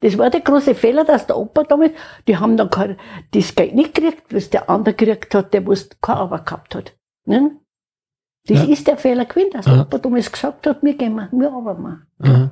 Das 0.01 0.17
war 0.17 0.31
der 0.31 0.41
große 0.41 0.75
Fehler, 0.75 1.05
dass 1.05 1.27
der 1.27 1.37
Opa 1.37 1.63
damals, 1.65 1.93
die 2.27 2.37
haben 2.39 2.57
dann 2.57 2.71
kein, 2.71 2.97
das 3.33 3.55
Geld 3.55 3.75
nicht 3.75 3.95
gekriegt, 3.95 4.33
was 4.33 4.49
der 4.49 4.69
andere 4.71 4.95
gekriegt 4.95 5.35
hat, 5.35 5.53
der 5.53 5.67
was 5.67 5.89
keine 6.01 6.21
Arbeit 6.21 6.47
gehabt 6.47 6.75
hat. 6.75 6.95
Ne? 7.27 7.51
Das 8.47 8.61
Ja. 8.67 8.73
ist 8.73 8.87
der 8.87 8.97
Fehler 8.97 9.27
gewesen, 9.27 9.51
dass 9.53 9.67
Ja. 9.67 9.73
der 9.75 9.83
Opa 9.83 9.99
damals 9.99 10.33
gesagt 10.33 10.67
hat, 10.67 10.83
wir 10.83 10.95
gehen 10.97 11.15
mal, 11.15 11.29
wir 11.31 11.53
arbeiten 11.53 11.83
mal. 11.83 12.51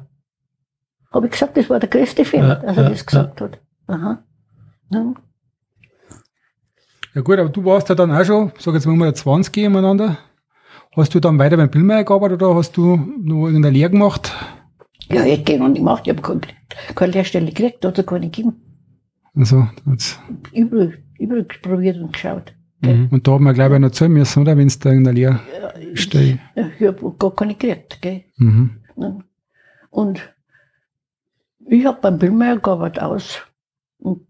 Habe 1.11 1.27
ich 1.27 1.33
gesagt, 1.33 1.57
das 1.57 1.71
war 1.71 1.81
der 1.81 1.89
größte 1.89 2.25
Fehler, 2.25 2.57
dass 2.57 2.77
er 2.77 2.91
das 2.91 3.07
gesagt 3.07 3.41
hat. 3.41 3.59
Aha. 3.87 4.23
Ja. 4.91 5.15
Ja 7.15 7.23
gut, 7.23 7.39
aber 7.39 7.49
du 7.49 7.65
warst 7.65 7.89
ja 7.89 7.95
dann 7.95 8.13
auch 8.13 8.25
schon, 8.25 8.53
sag 8.59 8.75
jetzt 8.75 8.87
mal 8.87 9.15
20 9.15 9.67
umeinander. 9.67 10.19
Hast 10.95 11.15
du 11.15 11.21
dann 11.21 11.39
weiter 11.39 11.57
beim 11.57 11.71
Billmeier 11.71 12.05
gearbeitet 12.05 12.43
oder 12.43 12.55
hast 12.55 12.77
du 12.77 12.97
noch 12.97 13.47
irgendeine 13.47 13.71
Lehre 13.71 13.91
gemacht? 13.91 14.33
Ja, 15.09 15.25
ich 15.25 15.45
gehe 15.45 15.59
noch 15.59 15.69
nicht 15.69 15.79
gemacht, 15.79 16.07
ich 16.07 16.11
habe 16.11 16.23
keine, 16.23 16.41
keine 16.95 17.13
Lehrstelle 17.13 17.47
gekriegt, 17.47 17.83
da 17.83 17.89
hat 17.89 17.99
es 17.99 18.07
keine 18.07 18.29
gegeben. 18.29 18.61
Also, 19.35 19.67
jetzt. 19.91 20.21
Überall, 20.53 20.99
überall 21.19 21.45
probiert 21.45 21.99
und 21.99 22.13
geschaut. 22.13 22.55
Mhm. 22.81 23.09
Und 23.11 23.27
da 23.27 23.33
haben 23.33 23.45
wir 23.45 23.55
gleich 23.55 23.79
noch 23.79 23.91
zahlen 23.91 24.13
müssen, 24.13 24.43
oder? 24.43 24.57
Wenn 24.57 24.67
es 24.67 24.79
da 24.79 24.91
irgendeine 24.91 25.17
Lehre 25.17 25.41
steht. 25.95 26.39
Ja, 26.55 26.69
ich 26.79 26.87
habe 26.87 27.15
gar 27.19 27.35
keine 27.35 27.55
gekriegt. 27.55 28.03
Gell? 28.03 28.25
Mhm. 28.37 28.83
Und 29.91 30.21
ich 31.69 31.85
habe 31.87 32.01
beim 32.01 32.19
Billmeier 32.19 32.59
gearbeitet 32.59 33.03
aus. 33.03 33.43
Und, 33.99 34.27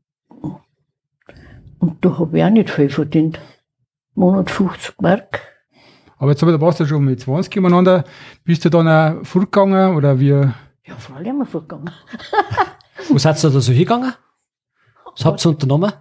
und 1.79 2.05
da 2.05 2.19
habe 2.19 2.39
ich 2.39 2.45
auch 2.45 2.51
nicht 2.51 2.71
viel 2.71 2.91
verdient. 2.91 3.41
Monat 4.15 4.51
50 4.51 5.01
Mark. 5.01 5.41
Aber 6.19 6.33
jetzt 6.33 6.43
aber, 6.43 6.53
da 6.53 6.61
warst 6.61 6.81
du 6.81 6.87
schon 6.87 7.05
mit 7.05 7.21
20 7.21 7.57
umeinander. 7.59 8.05
Bist 8.45 8.65
du 8.65 8.71
dann 8.71 8.89
auch 8.89 9.25
fortgegangen 9.25 9.97
oder 9.97 10.19
wie 10.19 10.31
Ja, 10.31 10.97
freilich 10.99 11.29
haben 11.29 11.39
wir 11.39 11.47
vorgegangen. 11.47 11.91
Wo 13.09 13.19
seid 13.19 13.43
ihr 13.45 13.51
da 13.51 13.61
so 13.61 13.73
hingegangen? 13.73 14.13
Was 15.13 15.25
habt 15.25 15.45
ihr 15.45 15.51
unternommen? 15.51 15.93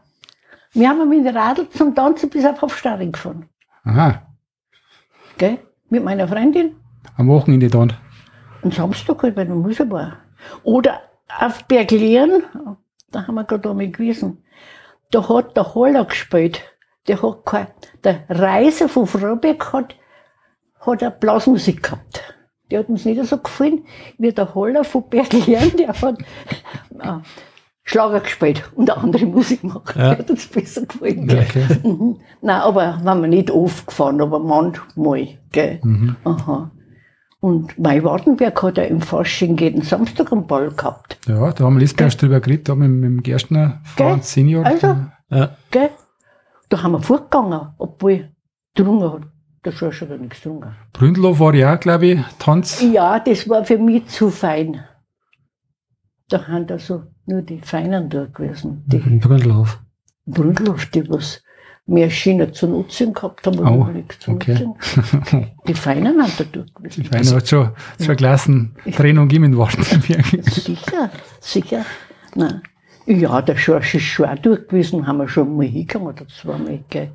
Wir 0.73 0.89
haben 0.89 1.07
mit 1.07 1.25
dem 1.25 1.35
Radl 1.35 1.69
zum 1.69 1.93
Tanzen 1.93 2.29
bis 2.29 2.45
auf 2.45 2.61
Hofstaring 2.61 3.11
gefahren. 3.11 3.47
Aha. 3.83 4.27
Gell? 5.37 5.59
Mit 5.89 6.03
meiner 6.03 6.27
Freundin. 6.27 6.75
Am 7.15 7.27
Wochenende 7.29 7.67
dann. 7.69 7.93
Am 8.63 8.71
Samstag 8.71 9.21
halt, 9.21 9.35
weil 9.35 9.45
der 9.45 9.55
Musik 9.55 9.89
war. 9.91 10.17
Oder 10.63 11.01
auf 11.39 11.63
Berglieren, 11.65 12.43
da 13.11 13.27
haben 13.27 13.35
wir 13.35 13.43
gerade 13.43 13.69
einmal 13.69 13.89
gewesen. 13.89 14.43
Da 15.11 15.27
hat 15.29 15.55
der 15.55 15.73
Holler 15.75 16.05
gespielt. 16.05 16.61
Der 17.07 17.21
hat 17.21 17.45
kein, 17.45 17.67
der 18.03 18.25
Reiser 18.27 18.89
von 18.89 19.07
Freiberg 19.07 19.71
hat, 19.71 19.95
hat 20.81 21.01
eine 21.01 21.11
Blasmusik 21.11 21.83
gehabt. 21.83 22.21
Der 22.69 22.79
hat 22.79 22.89
uns 22.89 23.05
nicht 23.05 23.23
so 23.23 23.37
gefallen, 23.37 23.85
wie 24.17 24.33
der 24.33 24.53
Holler 24.53 24.83
von 24.83 25.09
Berglieren, 25.09 25.71
der 25.77 25.89
hat 25.89 26.19
äh, 26.99 27.19
Schlager 27.83 28.19
gespielt 28.19 28.69
und 28.75 28.89
eine 28.89 29.01
andere 29.01 29.25
Musik 29.25 29.61
gemacht. 29.61 29.95
Ja. 29.95 30.09
Der 30.09 30.17
hat 30.17 30.29
uns 30.29 30.47
besser 30.47 30.85
gefallen. 30.85 31.31
Okay. 31.31 31.65
Mhm. 31.83 32.19
Nein, 32.41 32.61
aber 32.61 32.99
waren 33.03 33.21
wir 33.21 33.29
nicht 33.29 33.49
oft 33.51 33.87
gefahren, 33.87 34.19
aber 34.19 34.39
manchmal, 34.39 35.39
gell. 35.53 35.79
Aha. 36.25 36.71
Und 37.39 37.77
mein 37.77 38.03
Wartenberg 38.03 38.61
hat 38.63 38.77
ja 38.77 38.83
im 38.85 38.99
Fasching 38.99 39.57
jeden 39.57 39.83
Samstag 39.83 40.31
einen 40.31 40.47
Ball 40.47 40.71
gehabt, 40.71 41.19
Ja, 41.27 41.51
da 41.51 41.65
haben 41.65 41.75
wir 41.75 41.81
letztes 41.81 42.01
erst 42.01 42.21
drüber 42.21 42.39
geredet, 42.39 42.67
da 42.67 42.75
mit, 42.75 42.89
mit 42.89 43.03
dem 43.03 43.23
Gerstner? 43.23 43.79
Franz 43.83 44.33
Senior. 44.33 44.65
Also? 44.65 44.95
Ja. 45.29 45.55
gell. 45.69 45.91
Da 46.69 46.81
haben 46.83 46.93
wir 46.93 47.01
vorgegangen, 47.01 47.73
obwohl 47.77 48.29
getrunken 48.75 49.11
hat. 49.13 49.21
Der 49.65 49.73
hat 49.73 49.81
ja 49.81 50.17
nichts 50.17 50.41
getrunken. 50.41 50.75
Bründlow 50.93 51.39
war 51.39 51.53
ja 51.53 51.75
glaube 51.75 52.05
ich, 52.07 52.19
Tanz. 52.39 52.81
Ja, 52.81 53.19
das 53.19 53.47
war 53.49 53.63
für 53.65 53.77
mich 53.77 54.07
zu 54.07 54.29
fein. 54.29 54.83
Da 56.29 56.47
haben 56.47 56.67
also 56.69 57.03
nur 57.25 57.41
die 57.41 57.61
Feinen 57.61 58.09
da 58.09 58.25
gewesen. 58.25 58.83
Die 58.87 58.97
Im 58.97 59.19
Brünnlauf. 59.19 59.79
Brünnluft, 60.25 60.93
die 60.95 61.09
was 61.09 61.41
mehr 61.87 62.09
Schienen 62.09 62.53
zu 62.53 62.67
nutzen 62.67 63.13
gehabt 63.13 63.47
haben, 63.47 63.59
Oh, 63.59 63.87
zu 64.19 64.31
okay. 64.31 64.59
nutzen. 64.65 65.47
Die 65.67 65.73
Feinen 65.73 66.21
haben 66.21 66.31
da 66.37 66.43
dort 66.51 66.75
gewesen. 66.75 67.01
Ich 67.01 67.11
meine, 67.11 67.29
hat 67.31 67.47
schon, 67.47 67.69
schon 68.03 68.15
Klassentrennung 68.15 69.27
gegeben 69.27 69.45
in 69.45 69.57
Wartenberg. 69.57 70.25
Sicher, 70.51 71.09
sicher. 71.39 71.85
Nein. 72.35 72.61
Ja, 73.05 73.41
der 73.41 73.55
Schorsch 73.55 73.95
ist 73.95 74.03
schon 74.03 74.25
auch 74.25 74.37
durch 74.39 74.67
gewesen, 74.67 75.07
haben 75.07 75.19
wir 75.19 75.29
schon 75.29 75.55
mal 75.55 75.65
hingegangen 75.65 76.09
oder 76.09 76.27
zweimal. 76.27 76.83
Gell. 76.89 77.11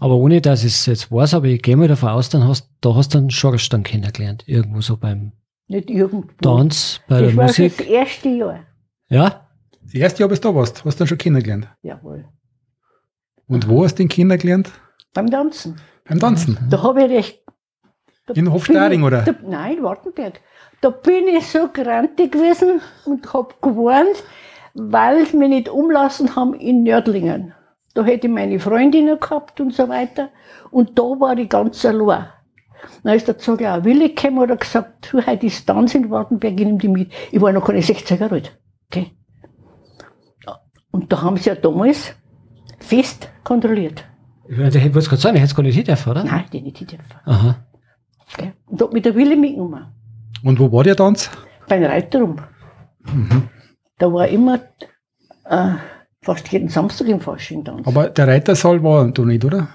Aber 0.00 0.14
ohne, 0.16 0.40
dass 0.40 0.64
ich 0.64 0.72
es 0.74 0.86
jetzt 0.86 1.12
weiß, 1.12 1.34
aber 1.34 1.46
ich 1.46 1.60
gehe 1.62 1.76
mal 1.76 1.88
davon 1.88 2.08
aus, 2.10 2.28
dann 2.30 2.46
hast, 2.48 2.70
da 2.80 2.94
hast 2.94 3.14
du 3.14 3.18
einen 3.18 3.30
Schorsch 3.30 3.68
dann 3.68 3.82
kennengelernt. 3.82 4.44
Irgendwo 4.46 4.80
so 4.80 4.96
beim 4.96 5.32
Nicht 5.68 5.90
irgendwo. 5.90 6.24
Tanz, 6.40 7.00
bei 7.08 7.20
das 7.20 7.28
der 7.28 7.36
war 7.36 7.48
schon 7.48 7.64
das 7.66 7.76
Musik. 7.78 7.90
erste 7.90 8.28
Jahr. 8.30 8.60
Ja? 9.08 9.46
Das 9.82 9.94
erste 9.94 10.20
Jahr, 10.20 10.28
bis 10.30 10.40
du 10.40 10.48
da 10.48 10.54
warst, 10.54 10.84
hast 10.84 10.94
du 10.94 10.98
dann 10.98 11.08
schon 11.08 11.18
kennengelernt. 11.18 11.68
Jawohl. 11.82 12.24
Und 13.48 13.68
wo 13.68 13.84
hast 13.84 13.94
du 13.94 14.02
den 14.02 14.08
kennengelernt? 14.08 14.70
Beim 15.14 15.30
Tanzen. 15.30 15.80
Beim 16.04 16.18
Tanzen. 16.18 16.58
Da 16.68 16.82
habe 16.82 17.04
ich 17.04 17.10
recht. 17.10 17.42
In 18.34 18.52
Hofstaring, 18.52 19.04
oder? 19.04 19.22
Da, 19.22 19.34
nein, 19.46 19.78
in 19.78 19.82
Wartenberg. 19.84 20.40
Da 20.80 20.90
bin 20.90 21.28
ich 21.28 21.46
so 21.46 21.68
grantig 21.72 22.32
gewesen 22.32 22.80
und 23.04 23.32
habe 23.32 23.54
gewarnt, 23.62 24.24
weil 24.74 25.24
sie 25.26 25.36
mich 25.36 25.48
nicht 25.48 25.68
umlassen 25.68 26.34
haben 26.34 26.54
in 26.54 26.82
Nördlingen. 26.82 27.54
Da 27.94 28.04
hätte 28.04 28.26
ich 28.26 28.32
meine 28.32 28.58
Freundinnen 28.58 29.18
gehabt 29.18 29.60
und 29.60 29.72
so 29.72 29.88
weiter. 29.88 30.30
Und 30.70 30.98
da 30.98 31.02
war 31.02 31.38
ich 31.38 31.48
ganz 31.48 31.84
allein. 31.84 32.26
Dann 33.04 33.14
ist 33.14 33.28
der 33.28 33.38
Zug 33.38 33.62
auch 33.62 33.84
Willi 33.84 34.08
gekommen 34.08 34.38
und 34.38 34.50
hat 34.50 34.60
gesagt, 34.60 35.12
du, 35.12 35.24
heute 35.24 35.46
ist 35.46 35.66
Tanz 35.66 35.94
in 35.94 36.10
Wartenberg, 36.10 36.60
ich 36.60 36.66
nehme 36.66 36.78
die 36.78 36.88
mit. 36.88 37.12
Ich 37.30 37.40
war 37.40 37.52
noch 37.52 37.64
keine 37.64 37.80
16 37.80 38.18
Jahre 38.18 38.34
alt. 38.34 38.58
Okay. 38.90 39.12
Und 40.90 41.12
da 41.12 41.22
haben 41.22 41.36
sie 41.36 41.48
ja 41.48 41.54
damals 41.54 42.14
fest 42.86 43.28
kontrolliert. 43.44 44.04
Ich 44.48 44.58
wollte 44.58 44.78
ich 44.78 44.94
wollte 44.94 45.08
gerade 45.08 45.22
sagen, 45.22 45.36
ich 45.36 45.42
hätte 45.42 45.50
es 45.50 45.56
gar 45.56 45.62
nicht 45.62 45.74
hin 45.74 45.84
dürfen, 45.84 46.10
oder? 46.10 46.24
Nein, 46.24 46.44
die 46.52 46.62
nicht 46.62 46.80
dürfen. 46.80 47.04
Aha. 47.24 47.56
Okay. 48.32 48.52
Und 48.66 48.82
hat 48.82 48.92
mich 48.92 49.02
der 49.02 49.14
Willi 49.14 49.36
mitgenommen. 49.36 49.86
Und 50.42 50.58
wo 50.58 50.70
war 50.70 50.84
der 50.84 50.96
Tanz? 50.96 51.30
Beim 51.68 51.82
Reiterum. 51.82 52.36
Da 53.98 54.12
war 54.12 54.28
immer 54.28 54.60
äh, 55.44 55.72
fast 56.22 56.48
jeden 56.48 56.68
Samstag 56.68 57.08
im 57.08 57.20
Fasching 57.20 57.64
Tanz. 57.64 57.86
Aber 57.86 58.08
der 58.08 58.28
Reitersaal 58.28 58.82
war 58.82 59.10
da 59.10 59.22
nicht, 59.22 59.44
oder? 59.44 59.68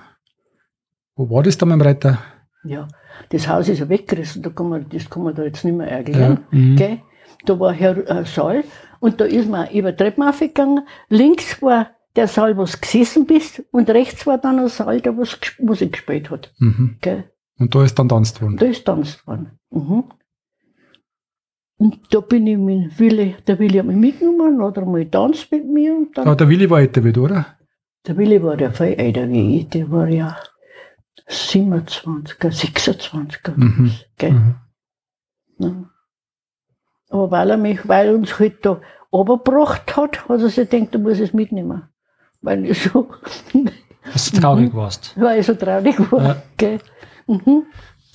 Wo 1.15 1.29
war 1.29 1.43
das 1.43 1.57
da 1.57 1.65
beim 1.65 1.81
Reiter? 1.81 2.19
Ja, 2.63 2.87
das 3.29 3.47
Haus 3.47 3.67
ist 3.67 3.79
ja 3.79 3.89
weggerissen, 3.89 4.43
da 4.43 4.49
kann 4.49 4.69
man, 4.69 4.87
das 4.89 5.09
kann 5.09 5.23
man 5.23 5.35
da 5.35 5.43
jetzt 5.43 5.65
nicht 5.65 5.75
mehr 5.75 5.89
erklären. 5.89 6.45
Ja, 6.51 6.57
mhm. 6.57 6.75
Gell? 6.75 6.99
Da 7.45 7.59
war 7.59 7.73
Herr 7.73 7.97
äh, 8.09 8.25
Saal 8.25 8.63
und 8.99 9.19
da 9.19 9.25
ist 9.25 9.49
man 9.49 9.69
über 9.71 9.95
Treppen 9.95 10.23
aufgegangen. 10.23 10.87
Links 11.09 11.61
war 11.61 11.87
der 12.15 12.27
Saal, 12.27 12.57
wo 12.57 12.65
du 12.65 12.71
gesessen 12.79 13.25
bist 13.25 13.63
und 13.71 13.89
rechts 13.89 14.25
war 14.27 14.37
dann 14.37 14.59
ein 14.59 14.67
Saal, 14.67 15.01
der 15.01 15.17
was 15.17 15.37
Musik 15.59 15.93
gespielt 15.93 16.29
hat. 16.29 16.53
Mhm. 16.59 16.97
Und 17.57 17.75
da 17.75 17.83
ist 17.83 17.97
dann 17.99 18.09
tanzt 18.09 18.41
worden. 18.41 18.57
Da 18.57 18.65
ist 18.65 18.85
tanzt 18.85 19.25
worden. 19.27 19.59
Mhm. 19.69 20.03
Und 21.77 21.99
da 22.13 22.19
bin 22.19 22.45
ich 22.45 22.57
mit 22.57 22.99
Willi, 22.99 23.35
der 23.47 23.57
Willi 23.57 23.77
hat 23.79 23.87
mich 23.87 23.95
mitgenommen, 23.95 24.61
hat 24.61 24.77
einmal 24.77 25.05
tanzt 25.05 25.51
mit 25.51 25.65
mir 25.65 25.95
und 25.95 26.15
dann 26.17 26.27
Ja, 26.27 26.35
der 26.35 26.47
Willi 26.49 26.69
war 26.69 26.79
älter 26.79 27.03
wie 27.03 27.11
du, 27.13 27.23
oder? 27.25 27.57
Der 28.05 28.17
Willi 28.17 28.41
war 28.43 28.59
ja 28.59 28.71
viel 28.71 28.93
älter 28.99 29.27
wie 29.29 29.59
ich, 29.59 29.69
der 29.69 29.89
war 29.91 30.07
ja 30.07 30.37
27, 31.27 32.37
26. 32.53 33.39
oder 33.47 33.57
Mhm. 33.57 33.91
gell? 34.17 34.31
Mhm. 34.31 34.55
Ja. 35.59 35.89
Aber 37.09 37.31
weil 37.31 37.49
er 37.51 37.57
mich, 37.57 37.87
weil 37.87 38.07
er 38.09 38.15
uns 38.15 38.37
halt 38.39 38.65
da 38.65 38.79
runtergebracht 39.11 39.95
hat, 39.97 40.27
hat 40.29 40.39
er 40.41 40.49
sich 40.49 40.69
gedacht, 40.69 40.93
du 40.95 40.99
musst 40.99 41.19
es 41.19 41.33
mitnehmen. 41.33 41.83
Weil 42.41 42.65
ich 42.65 42.83
so, 42.83 43.07
Dass 44.11 44.31
du 44.31 44.41
traurig 44.41 44.73
warst. 44.73 45.13
weil 45.19 45.39
ich 45.39 45.45
so 45.45 45.53
traurig 45.53 45.99
war. 46.11 46.23
Ja. 46.23 46.43
Gell? 46.57 46.79
Mhm. 47.27 47.65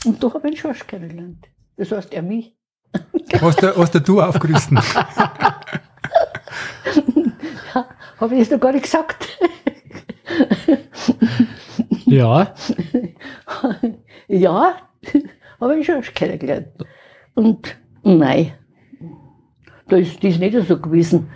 Und 0.04 0.22
da 0.22 0.28
habe 0.34 0.48
ich 0.48 0.54
den 0.54 0.56
Schorsch 0.60 0.86
kennengelernt. 0.86 1.46
Das 1.76 1.92
heißt, 1.92 2.12
er 2.12 2.22
mich. 2.22 2.54
Hast 3.40 3.62
du, 3.62 3.76
hast 3.76 4.08
du 4.08 4.22
aufgerissen? 4.22 4.78
Habe 8.18 8.34
ich 8.34 8.40
das 8.40 8.50
noch 8.50 8.60
gar 8.60 8.72
nicht 8.72 8.84
gesagt. 8.84 9.28
Ja. 12.06 12.54
ja, 14.28 14.76
habe 15.60 15.78
ich 15.78 15.86
schon 15.86 16.00
kennengelernt. 16.02 16.68
Und 17.34 17.76
nein, 18.02 18.52
da 19.88 19.96
ist 19.96 20.22
das 20.24 20.38
nicht 20.38 20.56
so 20.66 20.80
gewesen, 20.80 21.28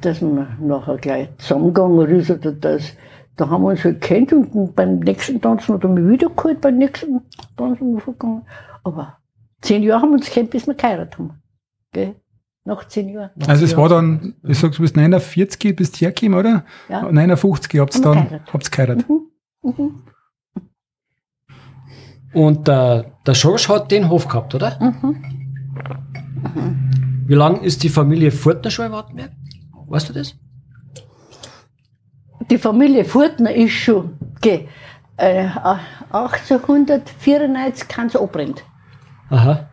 dass 0.00 0.20
man 0.20 0.56
nachher 0.60 0.96
gleich 0.98 1.28
zusammengegangen 1.38 2.08
ist 2.10 2.30
oder 2.30 2.52
das. 2.52 2.92
Da 3.36 3.48
haben 3.48 3.62
wir 3.62 3.68
uns 3.70 3.84
halt 3.84 4.00
kennt 4.00 4.32
und 4.32 4.74
beim 4.74 4.98
nächsten 4.98 5.40
Tanzen 5.40 5.74
hat 5.74 5.84
er 5.84 5.88
mich 5.88 6.06
wieder 6.08 6.28
geholt, 6.28 6.60
beim 6.60 6.78
nächsten 6.78 7.20
Tanzen 7.56 7.94
wir 7.94 8.00
gegangen. 8.00 8.42
Aber 8.84 9.18
zehn 9.62 9.82
Jahre 9.82 10.02
haben 10.02 10.10
wir 10.10 10.16
uns 10.16 10.30
kennt, 10.30 10.50
bis 10.50 10.66
wir 10.66 10.74
geheiratet 10.74 11.18
haben. 11.18 11.40
Gell? 11.92 12.16
Nach 12.64 12.86
zehn 12.86 13.08
Jahren. 13.08 13.30
Also 13.46 13.64
es 13.64 13.76
war 13.76 13.88
dann, 13.88 14.34
ich 14.42 14.58
sag's, 14.58 14.76
du 14.76 14.82
bist 14.82 14.96
49, 14.96 15.74
bist 15.74 16.00
hergekommen, 16.00 16.38
oder? 16.38 16.64
Ja. 16.88 17.10
59 17.10 17.80
habt 17.80 17.94
ihr 17.94 18.00
wir 18.00 18.04
dann, 18.04 18.14
geheiratet. 18.24 18.52
habt's 18.52 18.70
geheiratet. 18.70 19.06
Mhm. 19.08 20.02
Und 22.32 22.68
der, 22.68 23.12
der 23.26 23.34
Schorsch 23.34 23.68
hat 23.68 23.90
den 23.90 24.08
Hof 24.08 24.28
gehabt, 24.28 24.54
oder? 24.54 24.78
Mhm. 24.80 25.16
Wie 27.26 27.34
lange 27.34 27.60
ist 27.60 27.82
die 27.82 27.88
Familie 27.88 28.30
Furtner 28.30 28.70
schon 28.70 28.86
in 28.86 28.92
Wartenberg? 28.92 29.30
Weißt 29.90 30.08
du 30.08 30.12
das? 30.12 30.34
Die 32.48 32.58
Familie 32.58 33.04
Furtner 33.04 33.52
ist 33.52 33.72
schon, 33.72 34.16
gell, 34.40 34.68
äh, 35.16 35.48
1894 36.12 37.88
kann 37.88 38.06
es 38.06 38.14
abbrennt. 38.14 38.62
Aha. 39.30 39.68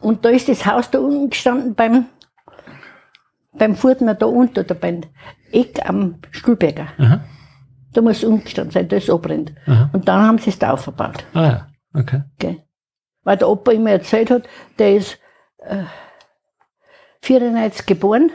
Und 0.00 0.24
da 0.24 0.30
ist 0.30 0.48
das 0.48 0.64
Haus 0.64 0.90
da 0.90 0.98
unten 1.00 1.28
gestanden 1.28 1.74
beim, 1.74 2.06
beim 3.52 3.76
Furtner 3.76 4.14
da 4.14 4.24
unten, 4.26 4.58
oder 4.60 4.74
beim 4.74 5.02
Eck 5.52 5.86
am 5.86 6.18
Stuhlberger. 6.30 6.88
Aha. 6.96 7.20
Da 7.92 8.00
muss 8.00 8.16
es 8.18 8.24
unten 8.24 8.44
gestanden 8.44 8.72
sein, 8.72 8.88
da 8.88 8.96
ist 8.96 9.10
abbrennt. 9.10 9.52
Aha. 9.66 9.90
Und 9.92 10.08
dann 10.08 10.22
haben 10.22 10.38
sie 10.38 10.48
es 10.48 10.58
da 10.58 10.72
aufgebaut. 10.72 11.26
Ah 11.34 11.44
ja. 11.44 11.68
Okay. 11.92 12.22
Gell. 12.38 12.62
Weil 13.22 13.36
der 13.36 13.50
Opa 13.50 13.72
immer 13.72 13.90
erzählt 13.90 14.30
hat, 14.30 14.44
der 14.78 14.96
ist 14.96 15.18
äh, 15.58 15.84
94 17.20 17.84
geboren 17.84 18.32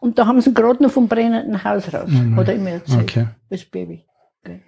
und 0.00 0.18
da 0.18 0.26
haben 0.26 0.40
sie 0.40 0.54
gerade 0.54 0.82
noch 0.82 0.90
vom 0.90 1.08
brennenden 1.08 1.62
Haus 1.64 1.92
raus. 1.92 2.10
Hat 2.36 2.48
er 2.48 2.54
immer 2.54 2.70
erzählt. 2.70 3.02
Okay. 3.02 3.26
Das 3.50 3.64
Baby. 3.64 4.04
Gell. 4.44 4.62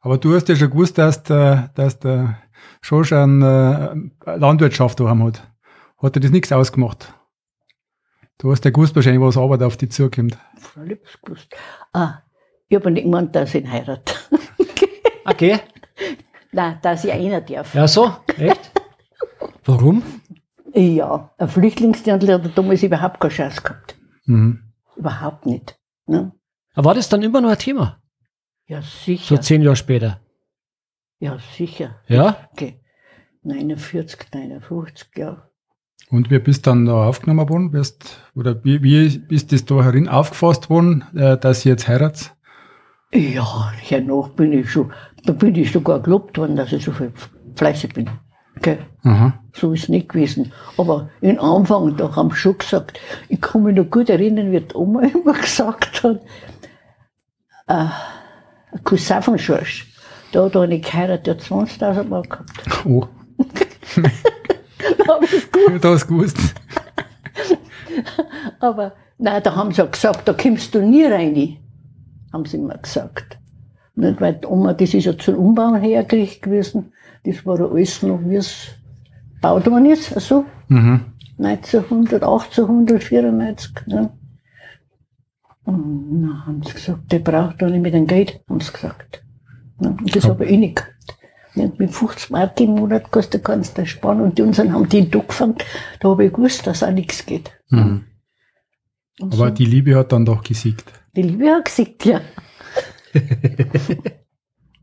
Aber 0.00 0.18
du 0.18 0.34
hast 0.34 0.48
ja 0.48 0.56
schon 0.56 0.70
gewusst, 0.70 0.98
dass 0.98 1.22
der, 1.22 1.70
dass 1.74 1.98
der 1.98 2.38
Schorsch 2.80 3.12
eine 3.12 4.10
äh, 4.26 4.36
Landwirtschaft 4.36 5.00
daheim 5.00 5.24
hat. 5.24 5.42
Hat 5.98 6.16
dir 6.16 6.20
das 6.20 6.30
nichts 6.30 6.52
ausgemacht? 6.52 7.14
Du 8.38 8.50
hast 8.50 8.64
ja 8.64 8.70
gewusst 8.70 8.94
wahrscheinlich, 8.96 9.22
was 9.22 9.36
Arbeit 9.36 9.62
auf 9.62 9.76
dich 9.76 9.92
zukommt. 9.92 10.36
Hab's 10.76 11.22
gewusst. 11.22 11.54
Ah, 11.92 12.18
ich 12.68 12.76
habe 12.76 12.90
nicht 12.90 13.04
gemeint, 13.04 13.34
dass 13.34 13.54
ich 13.54 13.64
ihn 13.64 13.70
heirate. 13.70 14.14
Okay. 15.24 15.60
Nein, 16.52 16.78
dass 16.82 17.04
ich 17.04 17.12
einer 17.12 17.40
darf. 17.40 17.74
Ja, 17.74 17.88
so? 17.88 18.14
Echt? 18.36 18.70
Warum? 19.64 20.02
Ja, 20.74 21.30
ein 21.38 21.48
Flüchtlingsdirndl 21.48 22.32
hat 22.32 22.58
damals 22.58 22.82
überhaupt 22.82 23.20
keine 23.20 23.32
Chance 23.32 23.62
gehabt. 23.62 23.96
Mhm. 24.26 24.62
Überhaupt 24.96 25.46
nicht. 25.46 25.78
Ne? 26.06 26.32
Aber 26.74 26.86
war 26.86 26.94
das 26.94 27.08
dann 27.08 27.22
immer 27.22 27.40
noch 27.40 27.50
ein 27.50 27.58
Thema? 27.58 28.00
Ja, 28.66 28.80
So 28.82 28.88
sicher. 29.04 29.40
zehn 29.40 29.62
Jahre 29.62 29.76
später. 29.76 30.20
ja, 31.18 31.38
sicher. 31.56 32.00
Ja? 32.08 32.36
Okay. 32.52 32.80
49, 33.42 34.30
59, 34.32 35.08
ja. 35.16 35.48
Und 36.10 36.30
wie 36.30 36.38
bist 36.38 36.66
dann 36.66 36.86
da 36.86 37.06
aufgenommen 37.06 37.48
worden? 37.48 37.70
Bist, 37.70 38.20
oder 38.34 38.62
wie, 38.64 38.82
wie 38.82 39.06
ist 39.34 39.52
das 39.52 39.64
da 39.64 39.82
herin 39.82 40.08
aufgefasst 40.08 40.70
worden, 40.70 41.04
äh, 41.14 41.36
dass 41.38 41.64
ihr 41.66 41.72
jetzt 41.72 41.88
heiratet? 41.88 42.34
Ja, 43.12 43.70
hernach 43.72 44.30
bin 44.30 44.52
ich 44.52 44.70
schon, 44.70 44.92
da 45.24 45.32
bin 45.32 45.54
ich 45.54 45.72
sogar 45.72 46.00
gelobt 46.00 46.36
worden, 46.38 46.56
dass 46.56 46.72
ich 46.72 46.84
so 46.84 46.92
viel 46.92 47.12
fleißig 47.54 47.94
bin. 47.94 48.10
Okay. 48.56 48.78
Aha. 49.02 49.34
So 49.52 49.72
ist 49.72 49.84
es 49.84 49.88
nicht 49.88 50.08
gewesen. 50.08 50.52
Aber 50.78 51.10
im 51.20 51.38
Anfang, 51.38 51.96
da 51.96 52.14
haben 52.14 52.30
sie 52.30 52.36
schon 52.36 52.58
gesagt, 52.58 52.98
ich 53.28 53.40
kann 53.40 53.62
mich 53.62 53.76
noch 53.76 53.90
gut 53.90 54.08
erinnern, 54.08 54.52
wie 54.52 54.60
die 54.60 54.74
Oma 54.74 55.02
immer 55.02 55.34
gesagt 55.34 56.02
hat, 56.02 56.20
äh, 57.66 57.74
ein 57.74 57.90
Cousin 58.84 59.22
von 59.22 59.38
Schorsch, 59.38 59.86
da 60.32 60.44
hat 60.44 60.56
eine 60.56 60.80
geheiratet, 60.80 61.26
der 61.26 61.34
hat 61.34 61.42
20.000 61.68 62.04
Mark 62.04 62.30
gehabt. 62.30 62.86
Oh, 62.86 63.06
Da 65.06 65.14
hab 65.14 65.22
ich's 65.22 65.50
gewusst. 65.50 65.84
da 65.84 65.88
hast 65.90 66.04
du 66.04 66.08
gewusst. 66.08 66.36
Aber 68.60 68.92
nein, 69.18 69.42
da 69.42 69.54
haben 69.54 69.72
sie 69.72 69.82
auch 69.82 69.90
gesagt, 69.90 70.26
da 70.28 70.32
kommst 70.32 70.74
du 70.74 70.82
nie 70.82 71.04
rein, 71.04 71.56
haben 72.32 72.44
sie 72.44 72.58
immer 72.58 72.76
gesagt. 72.78 73.38
Nicht, 73.94 74.20
weil 74.20 74.34
die 74.34 74.46
Oma, 74.46 74.74
das 74.74 74.92
ist 74.92 75.04
ja 75.04 75.16
zum 75.16 75.36
Umbauen 75.36 75.80
hergerichtet 75.80 76.42
gewesen, 76.42 76.92
das 77.24 77.44
war 77.46 77.58
alles 77.60 78.02
noch, 78.02 78.20
wie 78.24 78.36
es 78.36 78.68
gebaut 79.34 79.66
worden 79.66 79.86
ist, 79.86 80.14
also 80.14 80.44
Mhm. 80.68 81.00
1900, 81.38 82.22
1894. 82.22 83.86
Ne? 83.86 84.10
Und 85.64 86.22
dann 86.22 86.46
haben 86.46 86.62
sie 86.62 86.72
gesagt, 86.72 87.10
der 87.12 87.18
braucht 87.18 87.60
doch 87.60 87.68
nicht 87.68 87.82
mit 87.82 87.92
dem 87.94 88.06
Geld, 88.06 88.40
haben 88.48 88.60
sie 88.60 88.72
gesagt. 88.72 89.24
Ne? 89.80 89.96
Und 89.98 90.14
das 90.16 90.24
habe 90.24 90.44
ich 90.46 90.58
nicht 90.58 90.76
gehabt. 90.76 91.78
Mit 91.78 91.92
50 91.92 92.30
Mark 92.30 92.60
im 92.60 92.70
Monat 92.70 93.10
kostet, 93.10 93.44
kannst 93.44 93.78
du 93.78 93.86
sparen. 93.86 94.20
Und 94.20 94.38
die 94.38 94.42
unseren 94.42 94.72
haben 94.72 94.88
die 94.88 95.08
gefangen. 95.08 95.56
Da 96.00 96.08
habe 96.08 96.24
ich 96.26 96.32
gewusst, 96.32 96.66
dass 96.66 96.82
auch 96.82 96.90
nichts 96.90 97.24
geht. 97.24 97.52
Mhm. 97.68 98.04
Und 99.20 99.34
Aber 99.34 99.48
so, 99.48 99.50
die 99.50 99.64
Liebe 99.66 99.94
hat 99.96 100.10
dann 100.12 100.24
doch 100.24 100.42
gesiegt. 100.42 100.84
die 101.14 101.22
Liebe 101.22 101.48
hat 101.50 101.64
gesagt, 101.66 102.04
ja. 102.04 102.20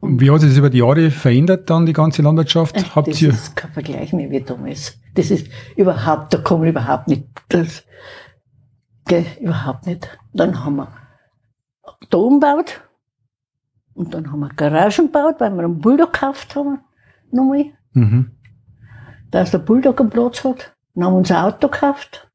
Und 0.01 0.19
wie 0.19 0.31
hat 0.31 0.41
sich 0.41 0.49
das 0.49 0.57
über 0.57 0.71
die 0.71 0.79
Jahre 0.79 1.11
verändert, 1.11 1.69
dann 1.69 1.85
die 1.85 1.93
ganze 1.93 2.23
Landwirtschaft? 2.23 2.95
Habt 2.95 3.07
das 3.07 3.21
ihr, 3.21 3.29
ist 3.29 3.55
kein 3.55 3.71
Vergleich 3.71 4.11
mehr 4.13 4.31
wie 4.31 4.41
damals. 4.41 4.99
Das 5.13 5.29
ist 5.29 5.47
überhaupt, 5.75 6.33
da 6.33 6.39
kann 6.39 6.59
man 6.59 6.69
überhaupt 6.69 7.07
nicht, 7.07 7.27
das, 7.49 7.83
gell, 9.05 9.25
überhaupt 9.39 9.85
nicht. 9.85 10.09
Dann 10.33 10.65
haben 10.65 10.77
wir 10.77 10.87
da 12.09 12.17
umgebaut 12.17 12.81
und 13.93 14.13
dann 14.13 14.31
haben 14.31 14.39
wir 14.39 14.49
Garagen 14.49 15.05
gebaut, 15.05 15.35
weil 15.37 15.51
wir 15.51 15.63
einen 15.63 15.79
Bulldog 15.79 16.13
gekauft 16.13 16.55
haben, 16.55 16.79
nochmal, 17.31 17.65
mhm. 17.93 18.31
dass 19.29 19.51
der 19.51 19.59
Bulldog 19.59 20.01
einen 20.01 20.09
Platz 20.09 20.43
hat. 20.43 20.75
Dann 20.95 21.05
haben 21.05 21.13
wir 21.13 21.17
uns 21.19 21.31
ein 21.31 21.37
Auto 21.37 21.67
gekauft. 21.67 22.31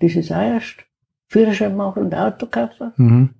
Das 0.00 0.14
ist 0.14 0.32
auch 0.32 0.40
erst. 0.40 0.84
Führerschein 1.28 1.76
machen 1.76 2.04
und 2.04 2.14
Auto 2.14 2.46
kaufen. 2.46 2.92
Mhm. 2.96 3.34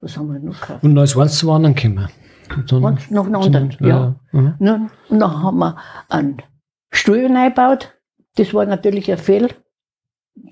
Was 0.00 0.16
haben 0.16 0.32
wir 0.32 0.38
noch 0.38 0.58
gekauft? 0.60 0.82
Und 0.82 0.96
als 0.96 1.16
eins 1.16 1.36
zu 1.36 1.52
anderen 1.52 1.74
gekommen. 1.74 2.08
Und 2.56 2.72
dann- 2.72 2.84
Und 2.84 3.10
noch 3.10 3.26
einen 3.26 3.36
anderen, 3.36 3.76
ja. 3.80 4.14
Mhm. 4.32 4.54
Ne? 4.58 4.90
Und 5.08 5.18
dann 5.20 5.42
haben 5.42 5.58
wir 5.58 5.76
einen 6.08 6.42
Stuhl 6.90 7.24
eingebaut. 7.26 7.94
Das 8.36 8.52
war 8.54 8.64
natürlich 8.66 9.10
ein 9.10 9.18
Fehl. 9.18 9.48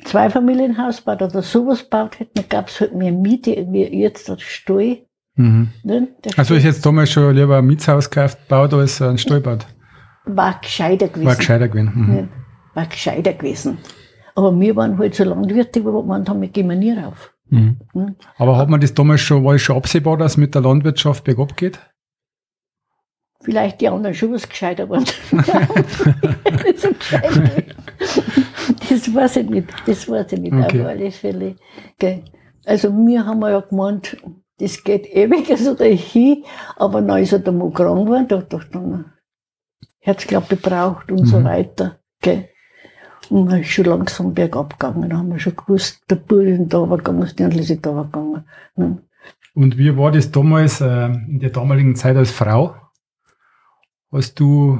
Zweifamilienhaus 0.04 1.00
baut 1.02 1.22
oder 1.22 1.42
sowas 1.42 1.84
baut 1.84 2.18
hätten, 2.18 2.32
dann 2.34 2.48
gab 2.48 2.68
es 2.68 2.80
halt 2.80 2.94
mehr 2.94 3.12
Miete 3.12 3.52
wie 3.70 3.84
jetzt 4.00 4.28
der 4.28 4.38
Stall. 4.38 4.98
Mhm. 5.36 5.68
Ne? 5.84 6.08
Also 6.36 6.54
ist 6.54 6.64
jetzt 6.64 6.84
damals 6.84 7.10
schon 7.10 7.34
lieber 7.34 7.58
ein 7.58 7.66
Mietshaus 7.66 8.10
gekauft, 8.10 8.38
baut 8.48 8.72
als 8.74 9.00
ein 9.02 9.18
Stallbad. 9.18 9.66
war 10.24 10.58
gescheiter 10.60 11.08
gewesen. 11.08 11.26
War 11.26 11.36
gescheiter 11.36 11.68
gewesen. 11.68 11.92
Mhm. 11.94 12.28
War 12.74 12.86
gescheiter 12.86 13.32
gewesen. 13.32 13.78
Aber 14.34 14.58
wir 14.58 14.74
waren 14.76 14.98
halt 14.98 15.14
so 15.14 15.24
Landwirte, 15.24 15.84
wo 15.84 16.02
man 16.02 16.28
haben, 16.28 16.40
wir 16.40 16.48
gehen 16.48 16.68
wir 16.68 16.76
nie 16.76 16.92
rauf. 16.92 17.32
Mhm. 17.48 17.76
Ne? 17.94 18.16
Aber 18.38 18.56
hat 18.56 18.68
man 18.68 18.80
das 18.80 18.94
damals 18.94 19.20
schon, 19.20 19.44
war 19.44 19.54
es 19.54 19.62
schon 19.62 19.76
absehbar, 19.76 20.16
dass 20.16 20.36
mit 20.36 20.54
der 20.54 20.62
Landwirtschaft 20.62 21.24
bergab 21.24 21.56
geht? 21.56 21.78
Vielleicht 23.42 23.80
die 23.80 23.88
anderen 23.88 24.14
schon 24.14 24.32
was 24.32 24.48
gescheiter 24.48 24.88
waren. 24.90 25.04
So 25.04 25.12
das 28.90 29.14
weiß 29.14 29.36
ich 29.36 29.50
nicht. 29.50 29.68
Das 29.86 30.08
weiß 30.08 30.32
ich 30.32 30.40
nicht, 30.40 30.52
Okay. 30.54 30.80
auf 30.80 30.86
alle 30.86 31.10
Fälle. 31.12 31.56
Gell. 31.98 32.24
Also 32.64 32.90
wir 32.92 33.24
haben 33.24 33.42
ja 33.42 33.60
gemeint, 33.60 34.16
das 34.58 34.82
geht 34.82 35.06
ewig 35.14 35.56
so 35.58 35.74
dahin, 35.74 36.44
aber 36.76 37.00
dann 37.02 37.22
ist 37.22 37.32
er 37.32 37.38
dann 37.40 37.58
mal 37.58 37.70
krank 37.70 38.06
geworden, 38.06 38.26
da 38.28 38.38
hat 38.38 38.52
er 38.52 38.60
dann 38.72 39.12
Herzklappe 40.00 40.56
braucht 40.56 41.12
und 41.12 41.26
so 41.26 41.38
Mhm. 41.40 41.44
weiter. 41.44 42.00
Gell. 42.20 42.48
Und 43.30 43.50
dann 43.50 43.60
ist 43.60 43.68
schon 43.68 43.84
langsam 43.86 44.34
bergab 44.34 44.78
gegangen. 44.78 45.08
Dann 45.08 45.18
haben 45.18 45.30
wir 45.30 45.38
schon 45.38 45.56
gewusst, 45.56 46.00
der 46.10 46.16
Bub 46.16 46.40
ist 46.40 46.72
da 46.72 46.84
gegangen, 46.84 47.20
das 47.20 47.34
Dirndl 47.34 47.60
ist 47.60 47.70
da 47.84 48.02
gegangen. 48.02 48.44
Ne? 48.76 48.98
Und 49.54 49.78
wie 49.78 49.96
war 49.96 50.12
das 50.12 50.30
damals, 50.30 50.80
äh, 50.80 51.06
in 51.06 51.38
der 51.40 51.50
damaligen 51.50 51.96
Zeit 51.96 52.16
als 52.16 52.30
Frau? 52.30 52.76
Hast 54.12 54.38
du, 54.38 54.78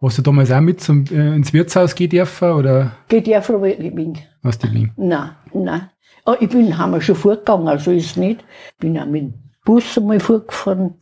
hast 0.00 0.18
du 0.18 0.22
damals 0.22 0.50
auch 0.50 0.60
mit 0.60 0.80
zum, 0.80 1.04
äh, 1.10 1.34
ins 1.36 1.52
Wirtshaus 1.52 1.94
gehen 1.94 2.10
dürfen 2.10 2.50
oder 2.52 2.92
Geht 3.08 3.28
ja 3.28 3.40
froh, 3.40 3.62
ich 3.64 3.94
bin. 3.94 4.18
hast 4.42 4.64
du 4.64 4.72
Wien? 4.72 4.92
Nein, 4.96 5.30
nein. 5.52 5.90
Oh, 6.26 6.34
ich 6.40 6.48
bin, 6.48 6.76
haben 6.76 6.92
wir 6.92 7.00
schon 7.00 7.14
vorgegangen, 7.14 7.68
also 7.68 7.90
ist 7.90 8.16
nicht. 8.16 8.44
Bin 8.78 8.98
auch 8.98 9.06
mit 9.06 9.22
dem 9.22 9.34
Bus 9.64 9.96
einmal 9.96 10.20
vorgefahren, 10.20 10.94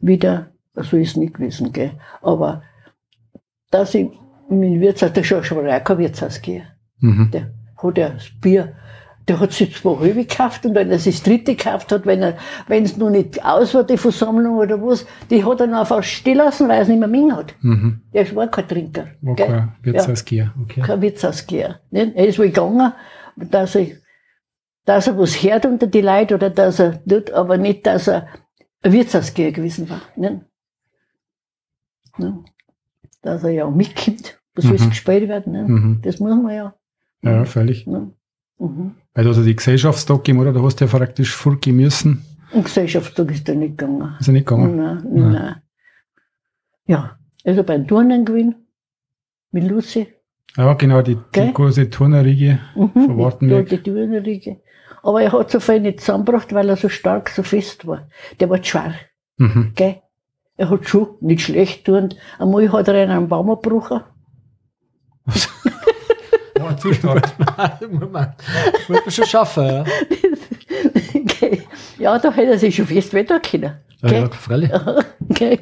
wieder, 0.00 0.50
also 0.74 0.96
ist 0.96 1.16
nicht 1.16 1.34
gewesen, 1.34 1.72
gell. 1.72 1.92
Aber, 2.22 2.62
dass 3.70 3.94
ich 3.94 4.08
in 4.50 4.60
den 4.60 4.80
Wirtshaus, 4.80 5.12
der 5.12 5.24
schon 5.24 5.68
auch 5.68 5.84
kein 5.84 5.98
Wirtshaus 5.98 6.40
gehe. 6.40 6.66
Mhm. 7.00 7.30
Der 7.32 7.50
hat 7.76 7.98
ja 7.98 8.08
das 8.10 8.30
Bier, 8.40 8.74
der 9.26 9.40
hat 9.40 9.52
sich 9.52 9.74
zwei 9.74 9.98
halbe 9.98 10.26
gekauft 10.26 10.66
und 10.66 10.74
wenn 10.74 10.90
er 10.90 10.98
sich 10.98 11.16
das 11.16 11.24
dritte 11.24 11.54
gekauft 11.56 11.92
hat, 11.92 12.04
wenn 12.04 12.22
er, 12.22 12.36
wenn 12.66 12.84
es 12.84 12.96
noch 12.96 13.10
nicht 13.10 13.42
aus 13.44 13.74
war, 13.74 13.84
die 13.84 13.96
Versammlung 13.96 14.58
oder 14.58 14.80
was, 14.82 15.06
die 15.30 15.42
hat 15.42 15.60
er 15.60 15.66
dann 15.66 15.74
einfach 15.74 16.02
still 16.02 16.36
lassen, 16.36 16.68
weil 16.68 16.76
er 16.76 16.82
es 16.82 16.88
nicht 16.88 16.98
mehr 16.98 17.08
mengen 17.08 17.34
hat. 17.34 17.54
Mhm. 17.62 18.02
Der 18.12 18.36
war 18.36 18.48
kein 18.48 18.68
Trinker. 18.68 19.08
War 19.22 19.34
gell. 19.34 19.46
kein 19.46 19.72
Wirtshaus 19.82 20.24
gehen. 20.24 20.52
Okay. 20.62 20.82
kein 20.82 21.00
Wirtshausgeher. 21.00 21.80
Nicht? 21.90 22.14
Er 22.14 22.26
ist 22.26 22.38
wohl 22.38 22.46
gegangen, 22.46 22.92
dass 23.36 23.74
er, 23.74 23.86
dass 24.84 25.06
er 25.06 25.18
was 25.18 25.42
hört 25.42 25.64
unter 25.64 25.86
die 25.86 26.02
Leute 26.02 26.34
oder 26.34 26.50
dass 26.50 26.78
er 26.78 27.02
tut, 27.04 27.30
aber 27.30 27.56
nicht, 27.56 27.86
dass 27.86 28.08
er 28.08 28.28
ein 28.82 28.92
Wirtshausgeher 28.92 29.52
gewesen 29.52 29.88
war. 29.88 30.02
Nicht? 30.16 30.42
Ne? 32.18 32.44
Dass 33.24 33.42
er 33.42 33.50
ja 33.50 33.64
auch 33.64 33.74
mitkommt, 33.74 34.38
was 34.54 34.64
Mhm. 34.66 34.90
gespielt 34.90 35.28
werden. 35.28 35.52
Nicht? 35.52 35.68
Mhm. 35.68 36.00
Das 36.02 36.20
muss 36.20 36.30
man 36.40 36.54
ja. 36.54 36.74
Ja, 37.22 37.44
völlig. 37.44 37.86
Ne? 37.86 38.12
Mhm. 38.58 38.94
Weil 39.14 39.24
du 39.24 39.30
also 39.30 39.42
die 39.42 39.56
Gesellschaftstag 39.56 40.18
gegeben, 40.18 40.38
oder? 40.40 40.52
Da 40.52 40.62
hast 40.62 40.76
du 40.80 40.84
ja 40.84 40.90
praktisch 40.90 41.34
vorgehen 41.34 41.76
müssen. 41.76 42.24
Und 42.52 42.64
Gesellschaftstag 42.64 43.30
ist 43.32 43.48
er 43.48 43.54
nicht 43.56 43.78
gegangen. 43.78 44.14
Ist 44.20 44.26
ja 44.26 44.32
nicht 44.32 44.46
gegangen. 44.46 44.76
Nein, 44.76 45.02
Nein. 45.10 45.32
nein. 45.32 45.54
Ja, 46.86 47.18
also 47.44 47.62
beim 47.64 47.86
Turnen 47.88 48.24
gewesen, 48.24 48.54
mit 49.50 49.64
Lucy. 49.64 50.06
Ja, 50.56 50.74
genau, 50.74 51.02
die, 51.02 51.16
die 51.34 51.52
große 51.52 51.90
Turnerriege. 51.90 52.60
Mhm, 52.76 52.90
Von 52.92 53.18
Wartenberg. 53.18 53.68
Die, 53.68 53.76
die 53.78 53.82
Dürnerriege. 53.82 54.60
Aber 55.02 55.20
er 55.22 55.32
hat 55.32 55.50
so 55.50 55.58
viel 55.60 55.80
nicht 55.80 56.00
zusammengebracht, 56.00 56.52
weil 56.54 56.68
er 56.68 56.76
so 56.76 56.88
stark, 56.88 57.28
so 57.30 57.42
fest 57.42 57.86
war. 57.86 58.08
Der 58.38 58.48
war 58.50 58.62
schwer, 58.62 58.94
Mhm. 59.38 59.72
gell? 59.74 59.96
Er 60.56 60.70
hat 60.70 60.88
schon 60.88 61.08
nicht 61.20 61.42
schlecht 61.42 61.84
tun. 61.84 62.14
Einmal 62.38 62.70
hat 62.72 62.88
er 62.88 62.94
einen 62.94 63.28
Baum 63.28 63.48
gebrochen. 63.48 64.02
Ja, 66.56 66.76
zu 66.76 66.92
stark. 66.92 67.32
muss 67.90 68.10
man 68.10 68.34
muss 68.88 69.00
man 69.04 69.10
schon 69.10 69.26
schaffen, 69.26 69.64
ja. 69.66 69.84
Gell? 71.40 71.62
ja, 71.98 72.18
da 72.18 72.32
hätte 72.32 72.52
er 72.52 72.58
sich 72.58 72.76
schon 72.76 72.86
fest 72.86 73.12
wetter 73.12 73.40
können. 73.40 73.74
Ja, 74.02 74.08
Gell? 74.08 74.22
ja, 74.22 74.30
freilich. 74.30 74.70
Gell? 75.30 75.58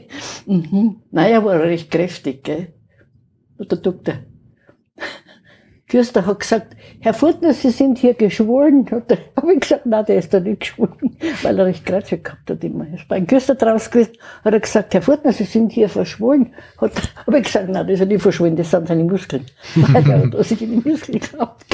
Mhm. 0.46 1.00
Nein, 1.10 1.32
er 1.32 1.44
war 1.44 1.58
recht 1.60 1.90
kräftig, 1.90 2.44
gell? 2.44 2.74
Und 3.56 3.70
der 3.72 3.78
Doktor. 3.78 4.14
Kürster 5.92 6.24
hat 6.24 6.40
gesagt, 6.40 6.74
Herr 7.00 7.12
Furtner, 7.12 7.52
Sie 7.52 7.68
sind 7.68 7.98
hier 7.98 8.14
geschwollen. 8.14 8.88
Habe 9.36 9.52
ich 9.52 9.60
gesagt, 9.60 9.84
nein, 9.84 10.06
der 10.06 10.16
ist 10.16 10.32
da 10.32 10.40
nicht 10.40 10.60
geschwollen, 10.60 11.18
weil 11.42 11.58
er 11.58 11.66
recht 11.66 11.84
Kreuzche 11.84 12.16
gehabt 12.16 12.48
hat 12.48 12.64
immer. 12.64 12.86
Er 12.88 12.94
ist 12.94 13.08
bei 13.08 13.16
einem 13.16 13.26
Kürster 13.26 13.56
draus 13.56 13.90
gewesen, 13.90 14.12
hat 14.42 14.54
er 14.54 14.60
gesagt, 14.60 14.94
Herr 14.94 15.02
Furtner, 15.02 15.34
Sie 15.34 15.44
sind 15.44 15.70
hier 15.70 15.90
verschwollen. 15.90 16.54
Habe 16.78 17.38
ich 17.38 17.44
gesagt, 17.44 17.68
nein, 17.68 17.86
das 17.86 17.92
ist 17.92 18.00
ja 18.00 18.06
nicht 18.06 18.22
verschwollen, 18.22 18.56
das 18.56 18.70
sind 18.70 18.88
seine 18.88 19.04
Muskeln. 19.04 19.44
Weil 19.74 20.10
er 20.10 20.22
hat 20.32 20.46
sich 20.46 20.62
in 20.62 20.80
die 20.80 20.88
Muskeln 20.88 21.20
gehabt. 21.20 21.66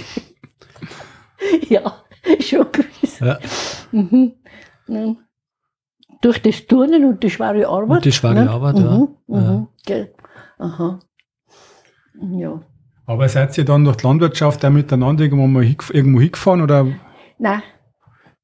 ja, 1.69 2.03
schon 2.41 2.67
gewiss. 2.73 3.21
Ja. 3.21 3.39
Mhm. 3.93 4.33
Ja. 4.89 5.15
Durch 6.23 6.43
das 6.43 6.67
Turnen 6.67 7.05
und 7.05 7.23
die 7.23 7.31
schwere 7.31 7.69
Arbeit. 7.69 7.99
Und 7.99 8.05
die 8.05 8.11
schwere 8.11 8.51
Arbeit, 8.51 8.79
ja. 8.81 8.85
mhm, 8.99 9.09
Ja. 9.29 9.41
Mhm, 9.53 9.69
gell. 9.87 10.13
Aha. 10.59 10.99
Ja. 12.33 12.61
Aber 13.09 13.29
seid 13.29 13.57
ihr 13.59 13.65
dann 13.65 13.85
durch 13.85 13.97
die 13.97 14.07
Landwirtschaft 14.07 14.65
auch 14.65 14.71
miteinander 14.71 15.25
irgendwo, 15.25 15.47
mal 15.47 15.63
hingef- 15.65 15.93
irgendwo 15.93 16.21
hingefahren 16.21 16.61
oder 16.63 16.85
Nein. 17.39 17.63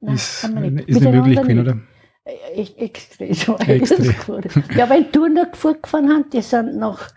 Nein, 0.01 0.15
ist, 0.15 0.43
haben 0.43 0.63
wir 0.63 0.71
nicht. 0.71 0.89
ist 0.89 1.01
nicht 1.01 1.13
möglich 1.13 1.41
gewesen, 1.41 1.61
oder? 1.61 1.75
nicht. 1.75 2.79
Äh, 2.79 2.85
Extra 2.87 3.27
so 3.35 3.55
gefahren. 3.59 4.43
Ja, 4.77 4.89
weil 4.89 5.05
Turner 5.13 5.47
gefahren 5.47 6.09
haben, 6.09 6.25
die 6.33 6.41
sind 6.41 6.77
nach 6.79 7.09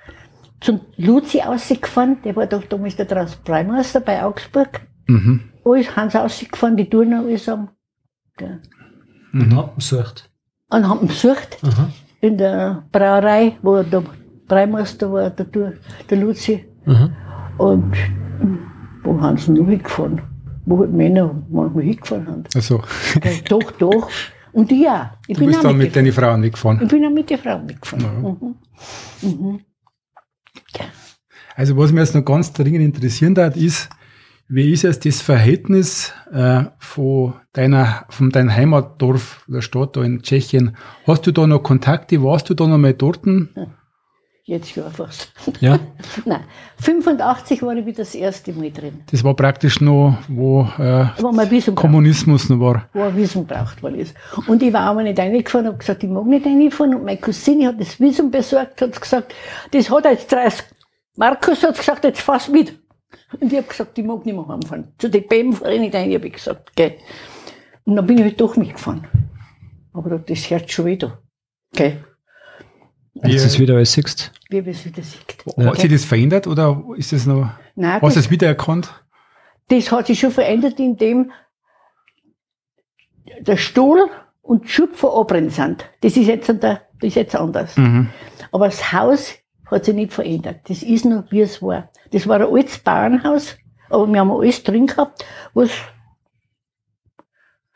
zum 0.59 0.81
Luzi 0.97 1.39
rausgefahren, 1.39 2.17
der 2.23 2.35
war 2.35 2.47
doch 2.47 2.63
damals 2.65 2.95
der 2.97 3.07
Transportmeister 3.07 4.01
bei 4.01 4.23
Augsburg. 4.23 4.81
Mhm. 5.07 5.41
Alles 5.63 5.95
haben 5.95 6.09
sie 6.09 6.17
rausgefahren, 6.17 6.75
die 6.75 6.89
Turner 6.89 7.19
alles 7.19 7.47
haben. 7.47 7.69
Ja. 8.41 8.59
Und 9.33 9.55
haben 9.55 9.75
besucht. 9.75 10.29
Und 10.69 10.87
haben 10.89 11.07
besucht 11.07 11.57
Aha. 11.63 11.89
in 12.21 12.37
der 12.37 12.83
Brauerei, 12.91 13.57
wo 13.61 13.81
der 13.83 14.03
Breimeister 14.47 15.11
war, 15.13 15.29
der, 15.29 15.45
der 16.09 16.17
Luzi. 16.17 16.65
Aha. 16.85 17.09
Und 17.57 17.95
hm, 18.39 18.59
wo 19.03 19.19
haben 19.19 19.37
sie 19.37 19.51
noch 19.51 19.67
hingefahren? 19.67 20.21
Wo 20.65 20.79
halt 20.79 20.93
Männer 20.93 21.33
manchmal 21.49 21.83
hingefahren 21.83 22.27
haben. 22.27 22.43
Also, 22.53 22.81
Gell, 23.21 23.39
doch, 23.47 23.71
doch. 23.71 24.09
Und 24.53 24.71
ich 24.71 24.87
auch. 24.87 25.05
Ich 25.27 25.35
du 25.35 25.41
bin 25.41 25.49
bist 25.49 25.59
auch 25.59 25.63
dann 25.63 25.77
mit 25.77 25.95
den 25.95 26.05
deinen 26.05 26.13
Frauen 26.13 26.43
weggefahren. 26.43 26.79
Ich 26.81 26.87
bin 26.87 27.05
auch 27.05 27.11
mit 27.11 27.29
den 27.29 27.37
Frauen 27.37 27.65
mitgefahren. 27.65 28.37
Mhm. 29.21 29.29
Mhm. 29.29 29.59
Also 31.55 31.75
was 31.75 31.91
mich 31.91 32.01
jetzt 32.01 32.15
noch 32.15 32.23
ganz 32.23 32.53
dringend 32.53 32.81
interessieren 32.81 33.33
darf, 33.33 33.55
ist, 33.55 33.89
wie 34.47 34.71
ist 34.71 34.83
jetzt 34.83 35.05
das 35.05 35.21
Verhältnis 35.21 36.13
äh, 36.31 36.65
von 36.77 37.33
deiner, 37.53 38.05
von 38.09 38.29
deinem 38.29 38.55
Heimatdorf 38.55 39.43
der 39.47 39.61
Stadt 39.61 39.95
da 39.95 40.03
in 40.03 40.21
Tschechien? 40.21 40.77
Hast 41.05 41.25
du 41.25 41.31
da 41.31 41.47
noch 41.47 41.63
Kontakte? 41.63 42.21
Warst 42.21 42.49
du 42.49 42.53
da 42.53 42.67
noch 42.67 42.77
mal 42.77 42.93
dort? 42.93 43.25
Jetzt 44.47 44.73
ja 44.77 44.89
fast. 44.89 45.33
Ja. 45.59 45.77
Nein, 46.25 46.39
85 46.79 47.61
war 47.63 47.75
ich 47.75 47.85
wieder 47.85 47.97
das 47.97 48.15
erste 48.15 48.53
Mal 48.53 48.71
drin. 48.71 49.03
Das 49.11 49.21
war 49.21 49.35
praktisch 49.35 49.81
noch, 49.81 50.17
wo 50.29 50.61
äh, 50.79 51.07
Wo 51.17 51.33
man 51.33 51.51
Visum 51.51 51.75
braucht. 51.75 51.81
Kommunismus 51.81 52.47
noch 52.47 52.57
war. 52.61 52.87
Wo 52.93 53.03
ein 53.03 53.17
Visum 53.17 53.45
braucht 53.45 53.83
man 53.83 53.95
ist. 53.95 54.15
Und 54.47 54.63
ich 54.63 54.71
war 54.71 54.89
auch 54.89 54.95
mal 54.95 55.03
nicht 55.03 55.19
reingefahren 55.19 55.67
und 55.67 55.73
habe 55.73 55.79
gesagt, 55.79 56.01
ich 56.01 56.09
mag 56.09 56.25
nicht 56.27 56.45
reinfahren. 56.45 56.95
Und 56.95 57.03
meine 57.03 57.17
Cousine 57.17 57.67
hat 57.67 57.81
das 57.81 57.99
Visum 57.99 58.31
besorgt 58.31 58.81
und 58.81 58.93
hat 58.93 59.01
gesagt, 59.01 59.35
das 59.71 59.89
hat 59.89 60.05
jetzt 60.05 60.31
30. 60.31 60.63
Markus 61.17 61.63
hat 61.63 61.77
gesagt, 61.77 62.05
jetzt 62.05 62.21
fass 62.21 62.47
mit. 62.47 62.73
Und 63.41 63.51
ich 63.51 63.57
habe 63.57 63.67
gesagt, 63.67 63.97
ich 63.97 64.05
mag 64.05 64.25
nicht 64.25 64.33
mehr 64.33 64.47
heimfahren. 64.47 64.93
Zu 64.97 65.09
den 65.09 65.27
BM 65.27 65.51
fahre 65.51 65.73
ich 65.73 65.81
nicht 65.81 65.93
rein, 65.93 66.13
habe 66.13 66.25
ich 66.25 66.33
gesagt. 66.33 66.73
Gell. 66.73 66.93
Und 67.83 67.97
dann 67.97 68.07
bin 68.07 68.17
ich 68.19 68.23
halt 68.23 68.39
doch 68.39 68.55
mitgefahren. 68.55 69.05
Aber 69.91 70.17
das 70.19 70.49
hört 70.49 70.71
schon 70.71 70.85
wieder. 70.85 71.21
Gell. 71.73 72.01
Du 73.23 73.29
es 73.29 73.59
wieder 73.59 73.75
alles 73.75 73.93
siehst. 73.93 74.31
Wie 74.49 74.61
man 74.61 74.69
es 74.69 74.85
wieder 74.85 75.01
sieht. 75.03 75.45
Hat 75.57 75.79
sich 75.79 75.91
das 75.91 76.05
verändert 76.05 76.47
oder 76.47 76.83
ist 76.95 77.13
das 77.13 77.25
noch, 77.25 77.49
Nein, 77.75 78.01
hast 78.01 78.15
du 78.15 78.19
es 78.19 78.29
wiedererkannt? 78.29 78.89
das 79.69 79.91
hat 79.91 80.07
sich 80.07 80.19
schon 80.19 80.31
verändert, 80.31 80.79
indem 80.79 81.31
der 83.39 83.57
Stuhl 83.57 84.09
und 84.41 84.63
die 84.63 84.69
Schupfer 84.69 85.13
abbrennen 85.13 85.49
sind. 85.49 85.85
Das 86.01 86.15
ist 86.15 86.27
jetzt, 86.27 86.49
an 86.49 86.59
der, 86.59 86.81
das 86.99 87.09
ist 87.09 87.15
jetzt 87.15 87.35
anders. 87.35 87.75
Mhm. 87.77 88.09
Aber 88.51 88.65
das 88.65 88.93
Haus 88.93 89.35
hat 89.65 89.85
sich 89.85 89.95
nicht 89.95 90.13
verändert. 90.13 90.61
Das 90.69 90.81
ist 90.83 91.05
noch, 91.05 91.29
wie 91.31 91.41
es 91.41 91.61
war. 91.61 91.89
Das 92.11 92.27
war 92.27 92.37
ein 92.39 92.47
altes 92.47 92.79
Bauernhaus, 92.79 93.57
aber 93.89 94.07
wir 94.07 94.19
haben 94.19 94.31
alles 94.31 94.63
drin 94.63 94.87
gehabt, 94.87 95.25
was 95.53 95.71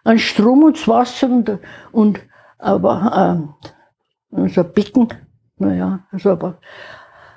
an 0.04 0.18
Strom 0.18 0.64
und 0.64 0.78
das 0.78 0.88
Wasser 0.88 1.30
und, 1.30 1.60
und 1.92 2.22
aber, 2.58 3.54
ähm, 4.32 4.50
so 4.50 4.62
ein 4.62 4.74
Becken, 4.74 5.10
naja, 5.62 5.99
also 6.12 6.32
aber, 6.32 6.57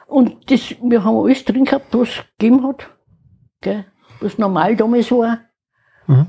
und 0.07 0.51
das, 0.51 0.71
wir 0.83 1.05
haben 1.05 1.17
alles 1.17 1.45
drin 1.45 1.65
gehabt, 1.65 1.87
was 1.93 2.09
es 2.09 2.25
gegeben 2.39 2.67
hat, 2.67 2.89
gell, 3.61 3.85
was 4.21 4.39
normal 4.39 4.77
damals 4.77 5.11
war. 5.11 5.41
Mhm. 6.07 6.27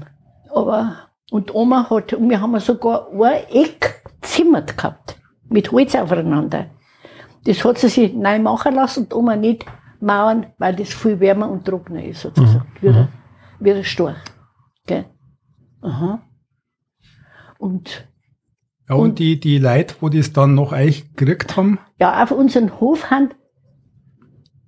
Aber, 0.54 1.10
und 1.32 1.54
Oma 1.54 1.90
hat, 1.90 2.14
und 2.14 2.30
wir 2.30 2.40
haben 2.42 2.60
sogar 2.60 3.10
ein 3.12 3.44
Eck 3.50 4.04
zimmert 4.22 4.78
gehabt, 4.78 5.20
mit 5.50 5.72
Holz 5.72 5.96
aufeinander. 5.96 6.68
Das 7.46 7.64
hat 7.64 7.78
sie 7.78 7.90
sich 7.90 8.14
neu 8.14 8.40
machen 8.40 8.76
lassen 8.76 9.04
und 9.04 9.14
Oma 9.14 9.36
nicht 9.36 9.66
mauern, 10.00 10.48
weil 10.58 10.76
das 10.76 10.94
viel 10.94 11.20
wärmer 11.20 11.50
und 11.50 11.66
trockener 11.66 12.04
ist, 12.04 12.22
sozusagen. 12.22 12.66
Wie, 12.82 12.92
der, 12.92 13.08
wie 13.60 13.74
der 13.74 13.84
Storch. 13.84 14.18
Gell? 14.86 15.06
Aha. 15.82 16.22
Und 17.58 18.08
Ja, 18.88 18.96
und, 18.96 19.02
Und- 19.02 19.20
die, 19.20 19.40
die 19.40 19.58
Leute, 19.58 19.96
wo 20.00 20.10
das 20.10 20.34
dann 20.34 20.54
noch 20.56 20.72
euch 20.72 21.16
gekriegt 21.16 21.58
haben, 21.58 21.80
ja, 22.00 22.24
auf 22.24 22.32
unseren 22.32 22.80
Hof 22.80 23.10
haben 23.10 23.30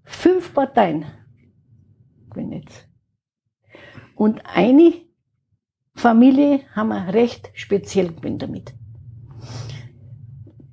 fünf 0.04 0.54
Parteien. 0.54 1.06
Jetzt. 2.52 2.88
Und 4.16 4.42
eine 4.46 4.94
Familie 5.96 6.62
haben 6.76 6.90
wir 6.90 7.14
recht 7.14 7.50
speziell 7.54 8.14
gewinnt 8.14 8.44
damit. 8.44 8.74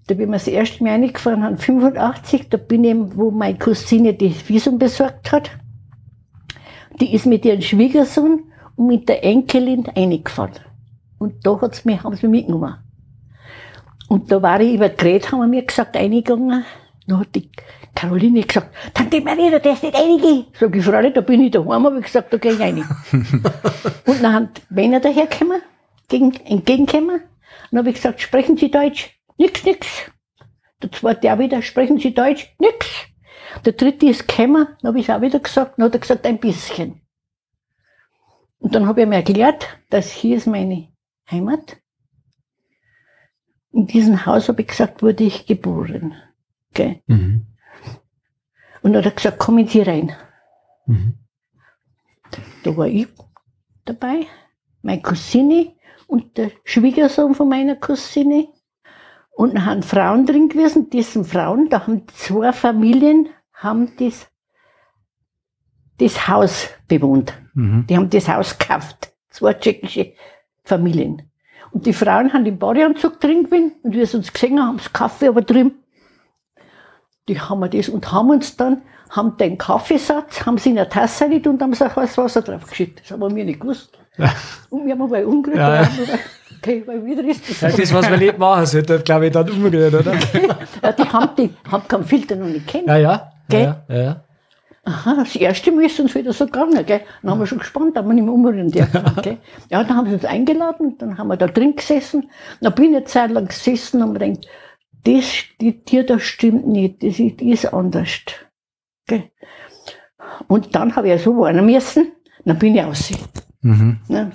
Da 0.06 0.14
bin 0.14 0.28
wir 0.28 0.34
das 0.34 0.46
erste 0.46 0.84
Mal 0.84 0.90
reingefahren 1.00 1.42
haben, 1.42 1.56
85, 1.56 2.50
da 2.50 2.58
bin 2.58 2.84
ich, 2.84 2.94
wo 3.16 3.30
meine 3.30 3.56
Cousine 3.56 4.12
das 4.12 4.46
Visum 4.46 4.78
besorgt 4.78 5.32
hat. 5.32 5.50
Die 7.00 7.14
ist 7.14 7.24
mit 7.24 7.46
ihrem 7.46 7.62
Schwiegersohn 7.62 8.44
und 8.76 8.86
mit 8.86 9.08
der 9.08 9.24
Enkelin 9.24 9.86
reingefahren. 9.86 10.60
Und 11.18 11.46
da 11.46 11.58
hat's 11.62 11.86
mich, 11.86 12.02
haben 12.02 12.14
sie 12.16 12.28
mich 12.28 12.42
mitgenommen. 12.42 12.76
Und 14.08 14.30
da 14.30 14.42
war 14.42 14.60
ich 14.60 14.74
über 14.74 14.88
Gerät, 14.88 15.30
haben 15.30 15.40
wir 15.40 15.46
mir 15.46 15.64
gesagt, 15.64 15.96
eingegangen. 15.96 16.64
Dann 17.06 17.20
hat 17.20 17.34
die 17.34 17.50
Caroline 17.94 18.42
gesagt, 18.42 18.74
Tante 18.92 19.20
Maria, 19.20 19.50
du 19.50 19.60
darfst 19.60 19.82
nicht 19.82 19.96
reingehen. 19.96 20.46
Sag 20.58 20.74
ich, 20.74 20.84
Fräulein, 20.84 21.14
da 21.14 21.20
bin 21.20 21.42
ich 21.42 21.50
daheim, 21.50 21.84
habe 21.84 21.98
ich 21.98 22.04
gesagt, 22.04 22.32
da 22.32 22.38
gehe 22.38 22.52
ich 22.52 22.60
rein. 22.60 22.78
und 24.06 24.22
dann 24.22 24.32
haben 24.32 24.48
die 24.56 24.74
Männer 24.74 25.00
dahergekommen, 25.00 25.62
gegen, 26.08 26.34
entgegengekommen. 26.44 27.16
Und 27.20 27.22
dann 27.70 27.78
habe 27.78 27.90
ich 27.90 27.96
gesagt, 27.96 28.20
sprechen 28.20 28.56
Sie 28.56 28.70
Deutsch? 28.70 29.10
Nix, 29.38 29.64
nix. 29.64 29.86
Der 30.82 30.92
zweite 30.92 31.32
auch 31.32 31.38
wieder, 31.38 31.62
sprechen 31.62 31.98
Sie 31.98 32.14
Deutsch? 32.14 32.54
Nix. 32.58 32.86
Der 33.64 33.72
dritte 33.72 34.06
ist 34.06 34.26
gekommen, 34.26 34.66
dann 34.80 34.88
habe 34.88 34.98
ich 34.98 35.10
auch 35.10 35.20
wieder 35.20 35.38
gesagt, 35.38 35.78
dann 35.78 35.86
hat 35.86 35.94
er 35.94 36.00
gesagt, 36.00 36.26
ein 36.26 36.38
bisschen. 36.38 37.00
Und 38.58 38.74
dann 38.74 38.86
habe 38.86 39.00
ich 39.00 39.06
ihm 39.06 39.12
erklärt, 39.12 39.68
dass 39.90 40.10
hier 40.10 40.36
ist 40.36 40.46
meine 40.46 40.88
Heimat. 41.30 41.76
In 43.74 43.88
diesem 43.88 44.24
Haus, 44.24 44.48
habe 44.48 44.62
ich 44.62 44.68
gesagt, 44.68 45.02
wurde 45.02 45.24
ich 45.24 45.46
geboren. 45.46 46.14
Gell? 46.74 47.00
Mhm. 47.06 47.46
Und 48.82 48.92
dann 48.92 49.04
hat 49.04 49.12
er 49.12 49.16
gesagt, 49.16 49.38
kommen 49.40 49.66
Sie 49.66 49.82
rein. 49.82 50.12
Mhm. 50.86 51.14
Da 52.62 52.76
war 52.76 52.86
ich 52.86 53.08
dabei, 53.84 54.26
meine 54.82 55.02
Cousine 55.02 55.72
und 56.06 56.36
der 56.36 56.52
Schwiegersohn 56.62 57.34
von 57.34 57.48
meiner 57.48 57.74
Cousine. 57.74 58.46
Und 59.32 59.54
dann 59.54 59.66
haben 59.66 59.82
Frauen 59.82 60.24
drin 60.24 60.48
gewesen, 60.48 60.88
diesen 60.90 61.24
Frauen, 61.24 61.68
da 61.68 61.86
haben 61.86 62.06
zwei 62.08 62.52
Familien, 62.52 63.28
haben 63.52 63.96
das, 63.98 64.28
das 65.98 66.28
Haus 66.28 66.68
bewohnt. 66.86 67.34
mhm. 67.54 67.86
Die 67.88 67.96
haben 67.96 68.08
das 68.08 68.28
Haus 68.28 68.56
gekauft. 68.56 69.12
Zwei 69.30 69.54
tschechische 69.54 70.14
Familien. 70.62 71.28
Und 71.74 71.86
die 71.86 71.92
Frauen 71.92 72.32
haben 72.32 72.46
im 72.46 72.56
Badeanzug 72.56 73.20
drin 73.20 73.44
gewesen 73.44 73.72
und 73.82 73.94
wie 73.94 74.06
sie 74.06 74.16
uns 74.16 74.32
gesehen 74.32 74.62
haben, 74.62 74.78
sie 74.78 74.88
Kaffee 74.92 75.28
aber 75.28 75.42
drüben. 75.42 75.72
Die 77.28 77.38
haben 77.40 77.60
wir 77.60 77.68
das 77.68 77.88
und 77.88 78.12
haben 78.12 78.30
uns 78.30 78.56
dann, 78.56 78.82
haben 79.10 79.36
den 79.38 79.58
Kaffeesatz, 79.58 80.46
haben 80.46 80.56
sie 80.56 80.70
in 80.70 80.78
eine 80.78 80.88
Tasse 80.88 81.24
rein 81.24 81.44
und 81.46 81.60
haben 81.60 81.74
so 81.74 81.84
heißes 81.84 82.16
Wasser 82.16 82.42
draufgeschüttet. 82.42 83.00
Das 83.02 83.10
haben 83.10 83.34
wir 83.34 83.44
nicht 83.44 83.60
gewusst. 83.60 83.98
Und 84.70 84.86
wir 84.86 84.92
haben 84.92 85.02
aber 85.02 85.26
umgerührt. 85.26 85.58
Ja, 85.58 85.82
ja. 85.82 85.88
Okay, 86.58 86.84
weil 86.86 87.04
wieder 87.04 87.24
ist 87.24 87.50
das. 87.50 87.60
Ja, 87.62 87.68
das, 87.76 87.92
was 87.92 88.08
man 88.08 88.20
nicht 88.20 88.38
machen 88.38 88.64
sollte, 88.64 89.00
glaube 89.00 89.26
ich, 89.26 89.32
dann 89.32 89.50
umrühren, 89.50 89.92
oder? 89.92 90.12
Ja, 90.82 90.92
die 90.92 91.02
haben, 91.02 91.30
die 91.36 91.50
haben 91.68 91.88
keinen 91.88 92.04
Filter 92.04 92.36
noch 92.36 92.46
nicht 92.46 92.64
kennen. 92.64 92.86
Ja, 92.86 92.96
ja. 92.96 93.32
Gell? 93.48 93.62
Ja, 93.62 93.84
ja. 93.88 94.02
ja. 94.02 94.24
Aha, 94.86 95.14
das 95.16 95.34
erste 95.36 95.72
Mal 95.72 95.86
ist 95.86 95.98
uns 95.98 96.14
wieder 96.14 96.32
so 96.32 96.44
gegangen, 96.44 96.84
gell? 96.84 97.00
Dann 97.22 97.30
haben 97.30 97.40
wir 97.40 97.46
schon 97.46 97.58
gespannt, 97.58 97.96
dass 97.96 98.04
wir 98.04 98.12
nicht 98.12 98.24
mehr 98.24 98.34
umrühren 98.34 98.70
dürfen, 98.70 99.02
gell? 99.22 99.38
Ja, 99.70 99.82
dann 99.82 99.96
haben 99.96 100.08
sie 100.08 100.14
uns 100.14 100.24
eingeladen, 100.26 100.98
dann 100.98 101.16
haben 101.16 101.28
wir 101.28 101.36
da 101.36 101.46
drin 101.46 101.74
gesessen. 101.74 102.30
Dann 102.60 102.74
bin 102.74 102.90
ich 102.90 102.96
eine 102.96 103.04
Zeit 103.04 103.30
lang 103.30 103.48
gesessen 103.48 104.02
und 104.02 104.12
mir 104.12 104.18
gedacht, 104.18 104.46
das, 105.04 105.44
die 105.60 105.84
Tier, 105.84 106.04
das 106.04 106.22
stimmt 106.22 106.66
nicht, 106.66 107.02
das 107.02 107.18
ist, 107.18 107.40
ist 107.40 107.72
anders, 107.72 108.20
gell? 109.06 109.30
Und 110.48 110.74
dann 110.74 110.96
habe 110.96 111.08
ich 111.08 111.12
ja 111.12 111.18
so 111.18 111.36
warnen 111.38 111.64
müssen, 111.64 112.12
dann 112.44 112.58
bin 112.58 112.74
ich 112.74 112.82
raus. 112.82 113.10
Mhm. 113.62 114.00
Ne? 114.08 114.32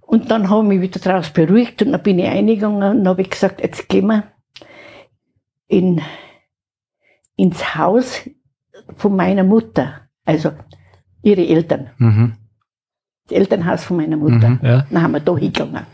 Und 0.00 0.30
dann 0.30 0.48
habe 0.48 0.62
ich 0.62 0.68
mich 0.68 0.80
wieder 0.80 1.00
draus 1.00 1.30
beruhigt 1.30 1.82
und 1.82 1.92
dann 1.92 2.02
bin 2.02 2.18
ich 2.18 2.26
eingegangen 2.26 3.00
und 3.00 3.08
habe 3.08 3.22
ich 3.22 3.30
gesagt, 3.30 3.60
jetzt 3.60 3.88
gehen 3.88 4.06
wir 4.06 4.24
in, 5.66 6.00
ins 7.36 7.74
Haus 7.76 8.22
von 8.96 9.16
meiner 9.16 9.44
Mutter, 9.44 10.08
also 10.24 10.52
ihre 11.22 11.46
Eltern, 11.46 11.90
Mhm. 11.98 12.34
das 13.28 13.36
Elternhaus 13.38 13.84
von 13.84 13.96
meiner 13.98 14.16
Mutter. 14.16 14.48
Mhm. 14.50 14.60
Ja. 14.62 14.86
Dann 14.90 15.02
haben 15.02 15.12
wir 15.12 15.20
da 15.20 15.36
hingegangen. 15.36 15.86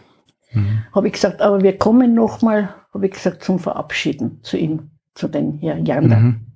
Mhm. 0.52 0.84
Habe 0.94 1.06
ich 1.08 1.14
gesagt, 1.14 1.40
aber 1.42 1.62
wir 1.62 1.76
kommen 1.78 2.14
nochmal, 2.14 2.74
habe 2.92 3.06
ich 3.06 3.12
gesagt, 3.12 3.42
zum 3.42 3.58
Verabschieden 3.58 4.40
zu 4.42 4.56
ihm, 4.56 4.90
zu 5.14 5.28
den 5.28 5.58
Herrn 5.58 5.84
Jander. 5.86 6.16
Mhm. 6.16 6.46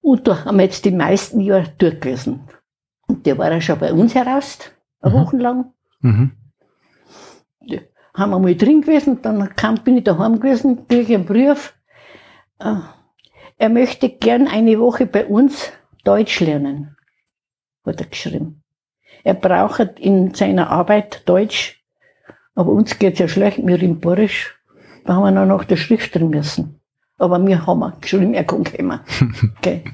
Und 0.00 0.28
da 0.28 0.44
haben 0.44 0.58
wir 0.58 0.64
jetzt 0.64 0.84
die 0.84 0.90
meisten 0.90 1.40
Jahre 1.40 1.72
dort 1.78 2.00
gewesen. 2.02 2.40
Und 3.06 3.24
der 3.26 3.38
war 3.38 3.50
ja 3.50 3.60
schon 3.60 3.78
bei 3.78 3.92
uns 3.92 4.14
heraus, 4.14 4.58
eine 5.00 5.14
Mhm. 5.14 5.18
Woche 5.18 5.36
lang. 5.36 5.72
Mhm. 6.00 6.32
Ja, 7.62 7.80
haben 8.14 8.30
wir 8.30 8.38
mal 8.38 8.54
drin 8.54 8.82
gewesen, 8.82 9.20
dann 9.22 9.54
kam, 9.56 9.76
bin 9.82 9.96
ich 9.96 10.04
daheim 10.04 10.38
gewesen, 10.40 10.86
kriege 10.86 11.02
ich 11.02 11.14
einen 11.14 11.24
Brief. 11.24 11.74
Äh, 12.60 12.76
er 13.56 13.68
möchte 13.68 14.08
gern 14.08 14.48
eine 14.48 14.78
Woche 14.78 15.06
bei 15.06 15.26
uns 15.26 15.72
Deutsch 16.04 16.40
lernen, 16.40 16.96
hat 17.86 18.00
er 18.00 18.06
geschrieben. 18.06 18.62
Er 19.22 19.34
braucht 19.34 19.98
in 19.98 20.34
seiner 20.34 20.70
Arbeit 20.70 21.28
Deutsch, 21.28 21.82
aber 22.54 22.70
uns 22.70 22.98
geht's 22.98 23.18
ja 23.18 23.28
schlecht, 23.28 23.58
wir 23.64 23.80
in 23.80 24.00
Borisch, 24.00 24.54
da 25.04 25.14
haben 25.14 25.22
wir 25.22 25.30
noch 25.30 25.46
nach 25.46 25.64
der 25.64 25.76
Schrift 25.76 26.14
drin 26.14 26.30
müssen. 26.30 26.80
Aber 27.18 27.44
wir 27.44 27.66
haben 27.66 27.92
geschrieben, 28.00 28.34
er 28.34 28.44
kann 28.44 28.64
kommen. 28.64 29.00
okay. 29.58 29.84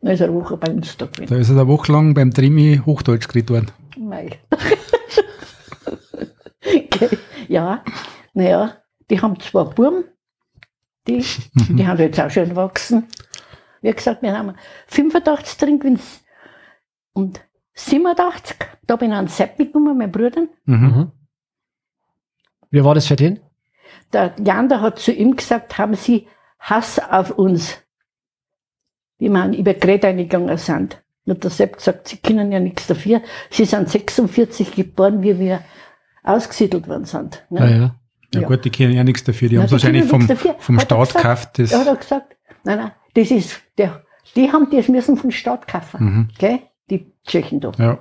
Dann 0.00 0.12
ist 0.12 0.20
er 0.20 0.28
eine 0.28 0.36
Woche 0.36 0.56
bei 0.56 0.72
uns 0.72 0.96
da 0.96 1.06
gewesen. 1.06 1.32
Da 1.32 1.36
ist 1.36 1.50
er 1.50 1.56
eine 1.56 1.68
Woche 1.68 1.92
lang 1.92 2.14
beim 2.14 2.32
Trimi 2.32 2.80
Hochdeutsch 2.84 3.28
geredet 3.28 3.50
worden. 3.50 3.70
Mei. 3.96 4.30
okay. 6.64 7.18
Ja, 7.48 7.84
naja, 8.32 8.76
die 9.10 9.20
haben 9.20 9.38
zwei 9.40 9.64
Buben, 9.64 10.04
die, 11.06 11.24
die 11.54 11.86
haben 11.86 11.98
jetzt 11.98 12.20
auch 12.20 12.30
schon 12.30 12.48
gewachsen. 12.48 13.08
Wie 13.82 13.92
gesagt, 13.92 14.22
wir 14.22 14.36
haben 14.36 14.54
85 14.86 15.58
drin 15.58 15.78
gewesen 15.78 16.00
und 17.12 17.40
87, 17.74 18.56
da 18.86 18.96
bin 18.96 19.10
ich 19.10 19.16
an 19.16 19.28
Sepp 19.28 19.58
mitgenommen, 19.58 19.98
mein 19.98 20.12
Bruder. 20.12 20.42
Mhm. 20.64 20.76
Mhm. 20.76 21.12
Wie 22.70 22.84
war 22.84 22.94
das 22.94 23.06
für 23.06 23.16
den? 23.16 23.40
Der 24.12 24.34
Jan, 24.42 24.68
der 24.68 24.80
hat 24.80 24.98
zu 24.98 25.12
ihm 25.12 25.36
gesagt, 25.36 25.76
haben 25.78 25.94
Sie 25.94 26.28
Hass 26.58 26.98
auf 26.98 27.32
uns, 27.32 27.78
wie 29.18 29.28
wir 29.28 29.52
über 29.56 29.74
Greta 29.74 30.08
eingegangen 30.08 30.56
sind. 30.56 31.02
Und 31.26 31.42
der 31.42 31.50
Sepp 31.50 31.76
gesagt, 31.76 32.08
Sie 32.08 32.16
können 32.18 32.52
ja 32.52 32.60
nichts 32.60 32.86
dafür. 32.86 33.22
Sie 33.50 33.64
sind 33.64 33.88
46 33.88 34.74
geboren, 34.74 35.22
wie 35.22 35.38
wir 35.38 35.60
ausgesiedelt 36.22 36.88
worden 36.88 37.04
sind. 37.04 37.44
ne? 37.50 37.60
Ja, 37.60 37.76
ja. 37.76 37.94
Ja, 38.34 38.42
Ja. 38.42 38.48
gut, 38.48 38.64
die 38.64 38.70
kennen 38.70 38.92
ja 38.92 39.04
nichts 39.04 39.24
dafür. 39.24 39.48
Die 39.48 39.58
haben 39.58 39.66
es 39.66 39.72
wahrscheinlich 39.72 40.04
vom, 40.04 40.26
können 40.26 40.54
vom 40.58 40.80
Staat 40.80 41.14
gekauft. 41.14 41.58
Das, 41.58 41.74
hat 41.74 41.86
er 41.86 41.96
gesagt, 41.96 42.36
nein, 42.64 42.78
nein, 42.78 42.92
das 43.14 43.30
ist, 43.30 43.60
der, 43.78 44.02
die 44.36 44.50
haben 44.52 44.68
das 44.70 44.88
müssen 44.88 45.16
vom 45.16 45.30
Staat 45.30 45.66
kaufen, 45.68 46.04
mhm. 46.04 46.28
gell? 46.38 46.60
Die 46.90 47.12
Tschechen 47.26 47.60
da. 47.60 47.72
Ja. 47.78 47.98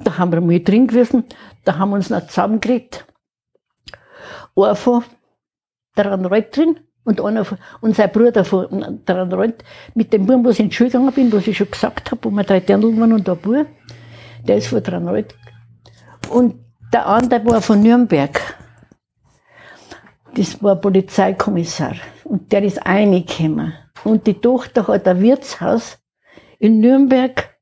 Da 0.00 0.18
haben 0.18 0.32
wir 0.32 0.40
mal 0.40 0.60
drin 0.60 0.86
gewesen, 0.86 1.24
da 1.64 1.78
haben 1.78 1.90
wir 1.90 1.96
uns 1.96 2.10
noch 2.10 2.26
zusammengelegt. 2.26 3.06
Einer 4.54 4.74
von 4.74 5.04
der 5.96 6.10
Rand 6.10 6.56
drin 6.56 6.80
und 7.04 7.20
einer 7.20 7.44
von, 7.44 7.58
und 7.80 7.94
sein 7.94 8.10
Bruder 8.10 8.44
von 8.44 8.98
der 9.06 9.30
Rand, 9.30 9.64
mit 9.94 10.12
dem 10.12 10.26
Buben, 10.26 10.44
wo 10.44 10.50
ich 10.50 10.60
in 10.60 10.70
die 10.70 10.74
Schule 10.74 10.90
gegangen 10.90 11.12
bin, 11.12 11.32
was 11.32 11.46
ich 11.46 11.56
schon 11.56 11.70
gesagt 11.70 12.10
habe, 12.10 12.24
wo 12.24 12.30
wir 12.30 12.44
drei 12.44 12.60
Dirndl 12.60 12.98
waren 12.98 13.12
und 13.12 13.26
der 13.26 13.34
Bub, 13.34 13.66
der 14.46 14.56
ist 14.56 14.68
von 14.68 14.82
der 14.82 14.94
Rand. 14.94 15.34
Und 16.30 16.56
der 16.92 17.06
andere 17.06 17.44
war 17.44 17.60
von 17.62 17.82
Nürnberg. 17.82 18.40
Das 20.36 20.62
war 20.62 20.72
ein 20.72 20.80
Polizeikommissar. 20.82 21.94
Und 22.24 22.52
der 22.52 22.62
ist 22.62 22.84
reingekommen. 22.84 23.72
Und 24.04 24.26
die 24.26 24.34
Tochter 24.34 24.86
hat 24.86 25.08
ein 25.08 25.22
Wirtshaus 25.22 25.98
in 26.58 26.80
Nürnberg 26.80 27.56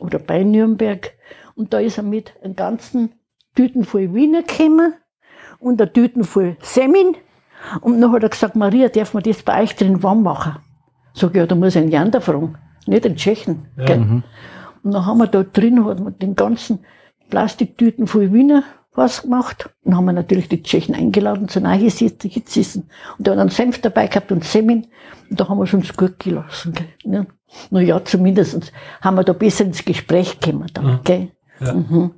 oder 0.00 0.18
bei 0.18 0.42
Nürnberg. 0.42 1.12
Und 1.54 1.72
da 1.72 1.78
ist 1.78 1.98
er 1.98 2.02
mit 2.02 2.34
einem 2.42 2.56
ganzen 2.56 3.12
Tüten 3.54 3.84
voll 3.84 4.12
Wiener 4.14 4.42
gekommen 4.42 4.94
und 5.60 5.80
einer 5.80 5.92
Tüten 5.92 6.24
voll 6.24 6.56
Semmeln. 6.60 7.16
Und 7.80 8.00
dann 8.00 8.10
hat 8.10 8.24
er 8.24 8.28
gesagt, 8.30 8.56
Maria, 8.56 8.88
darf 8.88 9.14
man 9.14 9.22
das 9.22 9.42
bei 9.44 9.62
euch 9.62 9.76
drin 9.76 10.02
warm 10.02 10.24
machen? 10.24 10.56
Sag 11.14 11.30
ich, 11.30 11.36
ja, 11.36 11.46
da 11.46 11.54
muss 11.54 11.76
ich 11.76 11.82
einen 11.82 11.92
Jander 11.92 12.20
fragen, 12.20 12.56
nicht 12.86 13.04
den 13.04 13.14
Tschechen. 13.14 13.66
gell? 13.76 13.98
Mhm. 13.98 14.24
Und 14.82 14.94
dann 14.94 15.06
haben 15.06 15.18
wir 15.18 15.28
da 15.28 15.44
drin, 15.44 15.84
hat 15.84 16.00
man 16.00 16.18
den 16.18 16.34
ganzen 16.34 16.80
Plastiktüten 17.30 18.08
voll 18.08 18.32
Wiener 18.32 18.64
was 18.94 19.22
gemacht. 19.22 19.70
Und 19.82 19.96
haben 19.96 20.04
wir 20.04 20.12
natürlich 20.12 20.48
die 20.48 20.62
Tschechen 20.62 20.94
eingeladen 20.94 21.48
zu 21.48 21.60
nahe 21.60 21.90
sitzen. 21.90 22.90
Und 23.18 23.26
da 23.26 23.32
hat 23.32 23.38
einen 23.38 23.50
Senf 23.50 23.80
dabei 23.80 24.06
gehabt 24.06 24.32
und 24.32 24.44
Semmeln. 24.44 24.86
Und 25.30 25.40
da 25.40 25.48
haben 25.48 25.58
wir 25.58 25.64
es 25.64 25.74
uns 25.74 25.96
gut 25.96 26.18
gelassen. 26.18 26.72
Gell? 26.72 26.88
Ja. 27.04 27.26
Na 27.70 27.80
ja, 27.80 28.04
zumindest 28.04 28.72
haben 29.00 29.16
wir 29.16 29.24
da 29.24 29.32
besser 29.32 29.64
ins 29.64 29.84
Gespräch 29.84 30.40
gekommen. 30.40 30.70
Dann, 30.72 30.86
Ja. 30.86 31.00
gell? 31.04 31.28
Ja. 31.60 31.74
Mhm. 31.74 32.12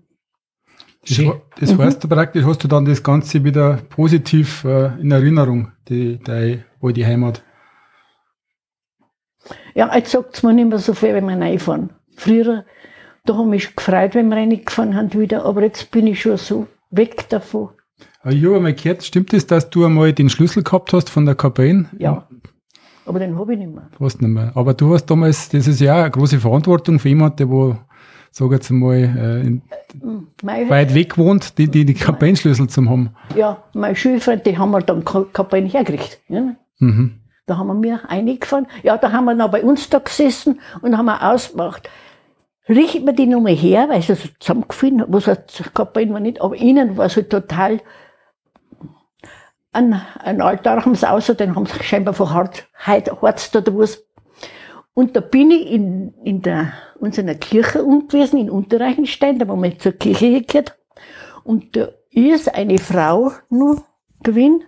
Das, 1.07 1.21
das 1.61 1.79
heißt 1.79 2.03
du 2.05 2.09
praktisch, 2.09 2.45
hast 2.45 2.65
du 2.65 2.69
dann 2.69 2.87
das 2.87 3.03
Ganze 3.03 3.45
wieder 3.45 3.77
positiv 3.91 4.65
äh, 4.65 4.87
in 5.01 5.11
Erinnerung, 5.11 5.71
die, 5.89 6.17
die 6.19 6.63
alte 6.81 7.07
Heimat. 7.07 7.43
Ja, 9.75 9.95
jetzt 9.95 10.13
sagt 10.13 10.43
mir 10.43 10.55
nicht 10.55 10.69
mehr 10.69 10.79
so 10.79 10.95
viel, 10.95 11.13
wenn 11.15 11.27
wir 11.27 11.39
reinfahren. 11.39 11.91
Früher, 12.17 12.65
da 13.25 13.37
haben 13.37 13.51
mich 13.51 13.75
gefreut, 13.75 14.15
wenn 14.15 14.29
wir 14.29 14.37
reingefahren 14.37 14.95
haben 14.95 15.13
wieder, 15.15 15.45
aber 15.45 15.63
jetzt 15.63 15.91
bin 15.91 16.07
ich 16.07 16.21
schon 16.23 16.37
so 16.37 16.67
weg 16.91 17.29
davon. 17.31 17.71
Ich 18.27 18.45
habe 18.45 18.57
einmal 18.57 18.75
gehört, 18.75 19.03
stimmt 19.05 19.33
es, 19.35 19.47
dass 19.47 19.69
du 19.71 19.85
einmal 19.85 20.13
den 20.13 20.29
Schlüssel 20.31 20.63
gehabt 20.63 20.93
hast 20.93 21.11
von 21.11 21.27
der 21.27 21.35
Kabine? 21.35 21.87
Ja. 21.99 22.27
Aber 23.07 23.19
den 23.19 23.39
habe 23.39 23.53
ich 23.53 23.59
nicht 23.59 23.75
mehr. 23.75 23.89
Hast 24.01 24.23
nicht 24.23 24.31
mehr. 24.31 24.53
Aber 24.55 24.73
du 24.73 24.95
hast 24.95 25.07
damals, 25.07 25.51
das 25.51 25.67
ist 25.67 25.81
ja 25.81 25.95
auch 25.95 26.01
eine 26.03 26.11
große 26.11 26.41
Verantwortung 26.41 26.99
für 26.99 27.11
jemanden, 27.11 27.37
der 27.37 27.51
wo, 27.51 27.77
sag 28.31 28.51
jetzt 28.53 28.71
mal, 28.71 28.95
äh, 28.97 29.41
in, 29.47 29.63
Hm, 30.01 30.27
Mein, 30.43 30.69
weit 30.71 30.93
weg 30.95 31.17
wohnt, 31.19 31.57
die, 31.59 31.69
die, 31.71 31.85
die 31.85 31.95
Kabinenschlüssel 31.95 32.69
zu 32.69 32.85
haben. 32.89 33.11
ja, 33.37 33.63
meine 33.75 33.95
Schulfreunde, 33.95 34.43
die 34.51 34.59
haben 34.59 34.71
wir 34.73 34.81
dann 34.81 35.05
Kapellen 35.05 35.67
hergekriegt. 35.69 36.19
Ja. 36.29 36.57
Mhm. 36.79 37.21
Da 37.47 37.59
haben 37.59 37.67
wir 37.69 37.75
mir 37.75 38.01
eingefahren. 38.09 38.67
Ja, 38.83 38.97
da 38.97 39.13
haben 39.13 39.27
wir 39.27 39.35
noch 39.35 39.51
bei 39.51 39.63
uns 39.63 39.89
da 39.91 39.99
gesessen 39.99 40.59
und 40.81 40.97
haben 40.97 41.05
wir 41.07 41.23
ausgemacht. 41.23 41.89
Richtet 42.69 43.05
man 43.05 43.15
die 43.15 43.27
Nummer 43.27 43.51
her, 43.51 43.89
weil 43.89 44.01
sie 44.03 44.15
so 44.15 44.29
zusammengefallen 44.41 45.03
hat, 45.03 45.13
was 45.13 45.27
hat 45.27 45.71
Kapellen 45.75 46.13
war 46.13 46.21
nicht, 46.21 46.41
aber 46.41 46.57
innen 46.57 46.97
war 46.97 47.07
es 47.07 47.17
halt 47.17 47.31
total 47.31 47.81
ein, 49.75 50.01
ein 50.21 50.41
Altar 50.41 50.85
haben 50.85 50.95
sie 50.95 51.09
außer, 51.09 51.35
den 51.35 51.57
haben 51.57 51.67
sie 51.67 51.83
scheinbar 51.83 52.15
von 52.15 52.31
Hart, 52.31 52.69
Harzt 52.75 53.57
oder 53.57 53.77
was. 53.77 54.05
Und 54.95 55.17
da 55.17 55.21
bin 55.21 55.51
ich 55.51 55.73
in, 55.73 56.15
in 56.23 56.43
der, 56.43 56.73
unserer 57.01 57.35
Kirche 57.35 57.83
unten 57.83 58.09
gewesen, 58.09 58.39
in 58.39 58.51
Unterreichenstein, 58.51 59.39
da 59.39 59.49
wo 59.49 59.57
wir 59.57 59.79
zur 59.79 59.93
Kirche 59.93 60.43
gehört. 60.43 60.79
Und 61.43 61.77
da 61.77 61.89
ist 62.11 62.55
eine 62.55 62.79
Frau 62.79 63.33
nur 63.51 63.83
gewesen. 64.23 64.63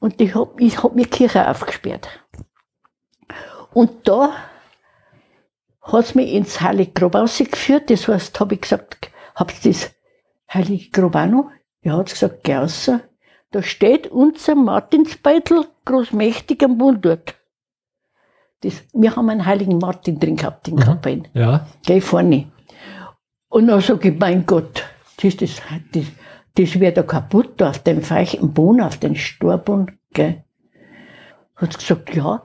Und 0.00 0.18
die 0.18 0.34
hab, 0.34 0.60
ich 0.60 0.82
hab 0.82 0.96
mir 0.96 1.06
Kirche 1.06 1.48
aufgesperrt. 1.48 2.08
Und 3.72 4.08
da 4.08 4.32
hat's 5.92 6.14
mich 6.14 6.32
ins 6.32 6.60
Heilige 6.60 6.92
Grab 6.92 7.14
rausgeführt. 7.14 7.90
Das 7.90 8.08
heißt, 8.08 8.38
habe 8.40 8.54
ich 8.54 8.60
gesagt, 8.62 9.10
habt 9.34 9.64
ihr 9.64 9.72
das 9.72 9.90
Heilige 10.52 10.90
Grab 10.90 11.16
auch 11.16 11.26
noch? 11.26 11.50
Ja, 11.82 11.96
hat 11.96 12.10
gesagt, 12.10 12.44
geh 12.44 12.56
raus. 12.56 12.90
Da 13.52 13.62
steht 13.62 14.06
unser 14.08 14.54
Martinsbeitel 14.54 15.66
großmächtig 15.84 16.62
am 16.64 16.76
Mund 16.76 17.04
dort. 17.04 17.34
Das, 18.62 18.82
wir 18.92 19.16
haben 19.16 19.30
einen 19.30 19.46
heiligen 19.46 19.78
Martin 19.78 20.20
drin 20.20 20.36
gehabt 20.36 20.68
in 20.68 20.74
Mhm. 20.74 20.80
Kapellen. 20.80 21.28
Ja. 21.32 21.66
Geh 21.86 22.00
vorne. 22.00 22.50
Und 23.48 23.66
dann 23.66 23.80
sag 23.80 24.04
ich, 24.04 24.16
mein 24.18 24.46
Gott, 24.46 24.84
das, 25.22 25.36
das, 25.36 25.60
das, 25.92 26.04
das 26.54 26.78
wird 26.78 26.96
da 26.96 27.02
kaputt, 27.02 27.60
auf 27.62 27.78
dem 27.80 28.02
feuchten 28.02 28.52
Boden, 28.52 28.82
auf 28.82 28.98
den 28.98 29.16
Storboden, 29.16 29.98
gell. 30.12 30.44
Hat 31.60 31.78
gesagt, 31.78 32.14
ja, 32.14 32.42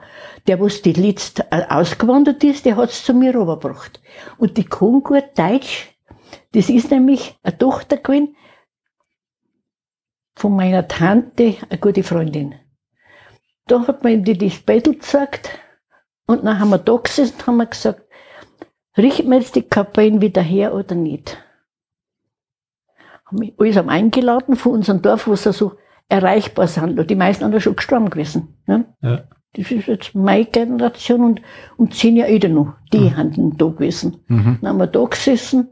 der, 0.48 0.60
was 0.60 0.82
die 0.82 0.94
letzte 0.94 1.50
äh, 1.52 1.66
ausgewandert 1.70 2.44
ist, 2.44 2.66
der 2.66 2.76
hat's 2.76 3.06
zu 3.06 3.14
mir 3.14 3.34
rübergebracht. 3.34 4.02
Und 4.38 4.58
die 4.58 4.66
kann 4.66 5.04
gut 5.04 5.24
Deutsch. 5.38 5.96
Das 6.52 6.70
ist 6.70 6.92
nämlich 6.92 7.38
eine 7.42 7.58
Tochter 7.58 7.98
gewesen 7.98 8.36
von 10.36 10.56
meiner 10.56 10.88
Tante, 10.88 11.56
eine 11.70 11.80
gute 11.80 12.04
Freundin. 12.04 12.56
Da 13.68 13.88
hat 13.88 14.04
man 14.04 14.24
die 14.24 14.38
das 14.38 14.60
Bettel 14.60 14.94
gezeigt. 14.94 15.50
Und 16.28 16.44
dann 16.44 16.60
haben 16.60 16.70
wir 16.70 16.78
da 16.78 16.98
gesessen 16.98 17.36
und 17.38 17.48
haben 17.48 17.58
wir 17.58 17.66
gesagt, 17.68 18.02
richten 18.98 19.30
wir 19.30 19.40
jetzt 19.40 19.56
die 19.56 19.62
Kapellen 19.62 20.22
wieder 20.22 20.42
her 20.42 20.74
oder 20.74 20.96
nicht? 20.96 21.38
Haben 23.26 23.42
wir 23.42 23.54
alles 23.58 23.78
eingeladen 23.78 24.56
von 24.56 24.74
unserem 24.74 25.02
Dorf, 25.02 25.28
wo 25.28 25.36
sie 25.36 25.54
so 25.54 25.78
erreichbar 26.10 26.68
sind. 26.68 27.00
Und 27.00 27.10
die 27.10 27.16
meisten 27.16 27.44
sind 27.44 27.54
ja 27.54 27.60
schon 27.60 27.76
gestorben 27.76 28.10
gewesen. 28.10 28.60
Ne? 28.68 28.86
Ja. 29.02 29.24
Das 29.54 29.72
ist 29.72 29.88
jetzt 29.88 30.16
meine 30.16 30.46
Generation 30.46 31.24
und, 31.24 31.42
und 31.78 31.94
zehn 31.94 32.18
Jahre 32.18 32.32
älter 32.32 32.50
noch. 32.50 32.74
Die 32.92 33.16
haben 33.16 33.58
da 33.58 33.66
gewesen. 33.68 34.24
Mhm. 34.28 34.60
Dann 34.62 34.70
haben 34.70 34.78
wir 34.80 34.88
da 34.88 35.06
gesessen. 35.06 35.70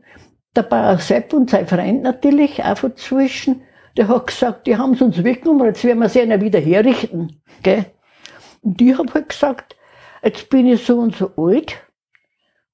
Der 0.56 0.64
Bauer 0.64 0.98
Sepp 1.00 1.34
und 1.34 1.50
sein 1.50 1.68
Freund 1.68 2.04
natürlich 2.04 2.64
auch 2.64 2.80
dazwischen. 2.80 3.62
Der 3.98 4.08
hat 4.08 4.28
gesagt, 4.28 4.68
die 4.68 4.78
haben 4.78 4.94
es 4.94 5.02
uns 5.02 5.24
weggenommen, 5.24 5.68
jetzt 5.68 5.84
werden 5.84 6.00
wir 6.00 6.10
sie 6.10 6.22
ja 6.22 6.42
wieder 6.42 6.60
herrichten. 6.60 7.42
Gell? 7.62 7.86
Und 8.62 8.82
ich 8.82 8.98
habe 8.98 9.14
halt 9.14 9.30
gesagt, 9.30 9.76
jetzt 10.24 10.50
bin 10.50 10.68
ich 10.68 10.84
so 10.84 11.00
und 11.00 11.16
so 11.16 11.32
alt 11.38 11.76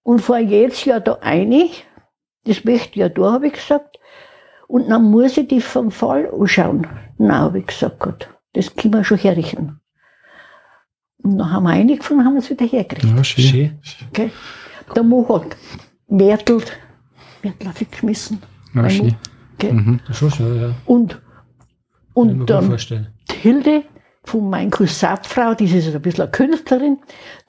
und 0.04 0.22
fahre 0.22 0.42
jetzt 0.42 0.86
ja 0.86 1.00
da 1.00 1.18
eine, 1.22 1.70
das 2.46 2.64
möchte 2.64 2.92
ich 2.92 2.96
ja 2.98 3.10
da, 3.10 3.34
habe 3.34 3.48
ich 3.48 3.54
gesagt. 3.54 3.99
Und 4.70 4.88
dann 4.88 5.10
muss 5.10 5.36
ich 5.36 5.48
die 5.48 5.62
vom 5.62 5.90
Fall 5.90 6.30
anschauen. 6.32 6.86
Nein, 7.18 7.32
habe 7.32 7.58
ich 7.58 7.66
gesagt, 7.66 8.00
Gott, 8.00 8.30
das 8.54 8.76
können 8.76 8.94
wir 8.94 9.04
schon 9.04 9.18
herrichten. 9.18 9.82
Und 11.24 11.40
dann 11.40 11.52
haben 11.52 11.64
wir 11.64 11.72
eingefangen, 11.72 12.24
haben 12.24 12.36
wir 12.36 12.40
es 12.40 12.52
wieder 12.52 12.68
hergekriegt. 12.68 13.16
Ja, 13.16 13.24
schön. 13.24 13.80
Schön. 13.82 14.08
Gell? 14.14 14.32
Der 14.96 15.02
Mo 15.02 15.28
hat 15.28 15.58
hat 17.68 17.82
ich 17.82 17.90
geschmissen. 17.90 18.44
Ja, 18.76 18.88
schön. 18.88 19.08
Mo, 19.08 19.14
gell? 19.58 20.00
Schon 20.12 20.32
schön, 20.32 20.62
ja. 20.62 20.76
Und, 20.86 21.20
und 22.14 22.48
dann 22.48 22.66
vorstellen. 22.66 23.08
die 23.32 23.38
Hilde 23.38 23.84
von 24.24 24.52
meiner 24.52 24.70
Cousinfrau, 24.70 25.56
die 25.56 25.66
ist 25.66 25.96
ein 25.96 26.00
bisschen 26.00 26.22
eine 26.22 26.32
Künstlerin, 26.32 27.00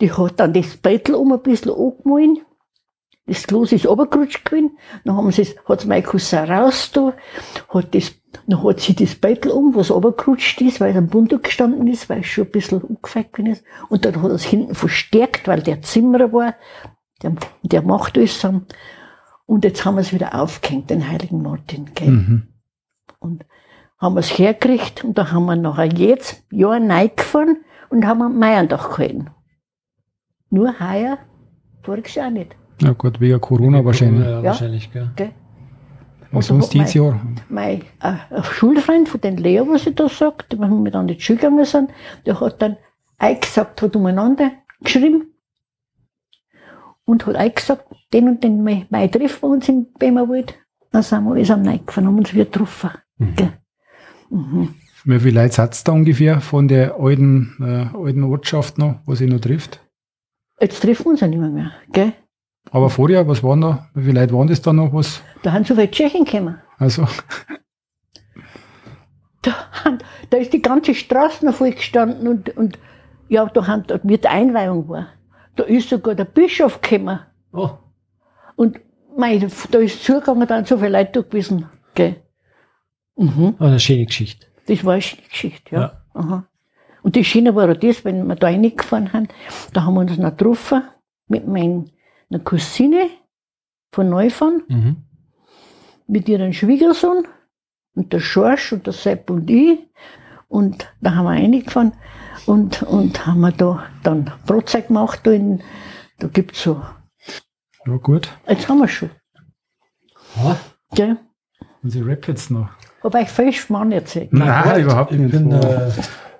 die 0.00 0.10
hat 0.10 0.40
dann 0.40 0.54
das 0.54 0.74
Bettel 0.78 1.16
um 1.16 1.32
ein 1.32 1.42
bisschen 1.42 1.72
angemalt. 1.72 2.46
Das 3.30 3.46
Glas 3.46 3.70
ist 3.70 3.86
runtergerutscht 3.86 4.44
gewesen. 4.44 4.76
Dann 5.04 5.16
haben 5.16 5.30
sie, 5.30 5.46
hat 5.64 5.86
mein 5.86 6.02
Cousin 6.02 6.50
raus 6.50 6.90
da, 6.92 7.12
hat 7.68 7.94
das, 7.94 8.12
dann 8.48 8.64
hat 8.64 8.80
sie 8.80 8.96
das 8.96 9.14
Bettel 9.14 9.52
um, 9.52 9.72
was 9.76 9.92
runtergerutscht 9.92 10.60
ist, 10.62 10.80
weil 10.80 10.90
es 10.90 10.96
am 10.96 11.06
Bund 11.06 11.40
gestanden 11.40 11.86
ist, 11.86 12.10
weil 12.10 12.22
es 12.22 12.26
schon 12.26 12.46
ein 12.46 12.50
bisschen 12.50 12.82
umgefallen 12.82 13.26
gewesen 13.32 13.52
ist. 13.52 13.64
Und 13.88 14.04
dann 14.04 14.20
hat 14.20 14.30
er 14.30 14.34
es 14.34 14.42
hinten 14.42 14.74
verstärkt, 14.74 15.46
weil 15.46 15.62
der 15.62 15.80
Zimmerer 15.80 16.32
war, 16.32 16.56
der, 17.22 17.36
der 17.62 17.82
macht 17.82 18.18
alles 18.18 18.34
zusammen. 18.34 18.66
Und 19.46 19.64
jetzt 19.64 19.84
haben 19.84 19.94
wir 19.94 20.00
es 20.00 20.12
wieder 20.12 20.34
aufgehängt, 20.34 20.90
den 20.90 21.08
heiligen 21.08 21.40
Martin, 21.40 21.92
gell. 21.94 22.10
Mhm. 22.10 22.48
Und 23.20 23.46
haben 23.96 24.16
wir 24.16 24.20
es 24.20 24.36
hergekriegt 24.36 25.04
und 25.04 25.18
da 25.18 25.30
haben 25.30 25.46
wir 25.46 25.54
nachher 25.54 25.92
jetzt 25.92 26.42
Jahr 26.50 26.80
gefahren 27.06 27.58
und 27.90 28.04
haben 28.08 28.22
einen 28.22 28.40
Meierdach 28.40 28.90
gehalten. 28.90 29.30
Nur 30.48 30.80
heuer, 30.80 31.18
voriges 31.84 32.16
Jahr 32.16 32.30
nicht. 32.30 32.56
Ja 32.80 32.92
gut, 32.92 33.20
wegen 33.20 33.40
Corona 33.40 33.84
wahrscheinlich. 33.84 34.24
Ja, 34.24 34.38
Ja. 34.38 34.44
wahrscheinlich, 34.44 34.92
gell. 34.92 35.10
Gell? 35.16 35.32
Was 36.32 36.48
Und 36.50 36.60
sonst 36.60 36.66
hat 36.66 36.74
dieses 36.74 36.94
Jahr? 36.94 37.20
Mein 37.48 37.80
äh, 38.00 38.14
ein 38.30 38.44
Schulfreund 38.44 39.08
von 39.08 39.20
den 39.20 39.36
Leo, 39.36 39.66
was 39.68 39.86
ich 39.86 39.96
da 39.96 40.08
sagt, 40.08 40.58
wenn 40.58 40.84
wir 40.84 40.90
dann 40.92 41.08
in 41.08 41.16
die 41.16 41.20
Schule 41.20 41.38
gegangen 41.38 41.64
sind, 41.64 41.90
der 42.24 42.40
hat 42.40 42.62
dann 42.62 42.76
eingesagt, 43.18 43.82
hat 43.82 43.96
umeinander 43.96 44.52
geschrieben 44.80 45.34
und 47.04 47.26
hat 47.26 47.34
eingesagt, 47.36 47.84
den 48.12 48.28
und 48.28 48.44
den 48.44 48.62
Mai, 48.62 48.86
Mai 48.90 49.08
treffen 49.08 49.42
wir 49.42 49.48
uns 49.48 49.68
im 49.68 49.86
Bämerwald. 49.98 50.54
Dann 50.92 51.02
sind 51.02 51.24
wir 51.24 51.32
alles 51.32 51.50
am 51.50 51.62
Neig 51.62 51.86
gefahren, 51.86 52.06
haben 52.06 52.18
uns 52.18 52.32
wieder 52.32 52.44
getroffen. 52.44 52.90
Gell? 53.36 53.52
Mhm. 54.30 54.74
Wie 55.04 55.18
viele 55.18 55.42
Leute 55.42 55.54
seid 55.54 55.74
ihr 55.74 55.84
da 55.84 55.92
ungefähr 55.92 56.40
von 56.40 56.68
der 56.68 56.94
alten, 56.96 57.56
äh, 57.60 57.96
alten 57.96 58.22
Ortschaft 58.24 58.78
noch, 58.78 59.00
wo 59.06 59.14
sie 59.14 59.26
noch 59.26 59.40
trifft? 59.40 59.80
Jetzt 60.60 60.80
treffen 60.82 61.06
wir 61.06 61.10
uns 61.12 61.20
ja 61.20 61.26
nicht 61.26 61.38
mehr, 61.40 61.48
mehr 61.50 61.72
gell? 61.92 62.12
Aber 62.70 62.88
vorher, 62.90 63.26
was 63.26 63.42
waren 63.42 63.60
da? 63.60 63.88
Wie 63.94 64.04
viele 64.04 64.20
Leute 64.20 64.34
waren 64.34 64.48
das 64.48 64.62
da 64.62 64.72
noch? 64.72 64.92
Was? 64.92 65.22
Da 65.42 65.52
haben 65.52 65.64
so 65.64 65.74
viele 65.74 65.90
Tschechen 65.90 66.24
gekommen. 66.24 66.58
Also, 66.78 67.06
Da, 69.42 69.54
da 70.28 70.36
ist 70.36 70.52
die 70.52 70.60
ganze 70.60 70.94
Straße 70.94 71.44
noch 71.46 71.54
voll 71.54 71.72
gestanden 71.72 72.28
und, 72.28 72.56
und 72.56 72.78
ja, 73.28 73.46
da 73.46 73.66
haben, 73.66 73.84
mit 74.02 74.24
der 74.24 74.32
Einweihung 74.32 74.88
war. 74.88 75.08
Da 75.56 75.64
ist 75.64 75.88
sogar 75.88 76.14
der 76.14 76.26
Bischof 76.26 76.80
gekommen. 76.80 77.20
Oh, 77.52 77.70
Und 78.56 78.80
mei, 79.16 79.38
da 79.70 79.78
ist 79.78 80.04
zugegangen, 80.04 80.46
da 80.46 80.56
sind 80.56 80.68
so 80.68 80.76
viele 80.76 80.90
Leute 80.90 81.12
da 81.12 81.20
gewesen. 81.22 81.66
Gell? 81.94 82.16
Mhm. 83.16 83.54
oh, 83.58 83.64
eine 83.64 83.80
schöne 83.80 84.04
Geschichte. 84.06 84.46
Das 84.66 84.84
war 84.84 84.92
eine 84.94 85.02
schöne 85.02 85.22
Geschichte, 85.22 85.74
ja. 85.74 85.80
Ja. 85.80 85.92
Aha. 86.14 86.44
Und 87.02 87.16
die 87.16 87.24
Schiene 87.24 87.54
war 87.54 87.70
auch 87.70 87.76
das, 87.76 88.04
wenn 88.04 88.26
wir 88.26 88.36
da 88.36 88.48
reingefahren 88.48 89.12
haben, 89.12 89.28
da 89.72 89.84
haben 89.84 89.94
wir 89.94 90.00
uns 90.00 90.18
noch 90.18 90.36
getroffen 90.36 90.82
mit 91.28 91.46
meiner 92.30 92.42
Cousine 92.44 93.08
von 93.92 94.08
Neufahren, 94.08 94.62
Mhm. 94.68 94.96
mit 96.06 96.28
ihrem 96.28 96.52
Schwiegersohn 96.52 97.26
und 97.94 98.12
der 98.12 98.20
Schorsch 98.20 98.72
und 98.72 98.86
der 98.86 98.92
Sepp 98.92 99.30
und 99.30 99.50
ich. 99.50 99.78
Und 100.48 100.92
da 101.00 101.14
haben 101.14 101.24
wir 101.26 101.30
reingefahren 101.32 101.92
und, 102.46 102.82
und 102.82 103.26
haben 103.26 103.40
wir 103.40 103.52
da 103.52 103.84
dann 104.02 104.30
Brotzeit 104.46 104.88
gemacht. 104.88 105.20
Da, 105.24 105.30
in, 105.32 105.62
da 106.18 106.26
gibt's 106.28 106.62
so, 106.62 106.82
ja 107.86 107.96
gut. 107.96 108.28
jetzt 108.48 108.68
haben 108.68 108.78
wir 108.78 108.88
schon. 108.88 109.10
Ja, 110.36 110.56
Gell? 110.94 111.16
Und 111.82 111.90
sie 111.90 112.00
rappt 112.02 112.28
jetzt 112.28 112.50
noch. 112.50 112.68
Hab 113.02 113.14
ich 113.14 113.28
falsch 113.28 113.70
Mann 113.70 113.92
erzählt. 113.92 114.32
Nein, 114.32 114.74
gut. 114.74 114.82
überhaupt 114.82 115.12
ich 115.12 115.18
nicht. 115.20 115.32
Bin, 115.32 115.52
äh, 115.52 115.90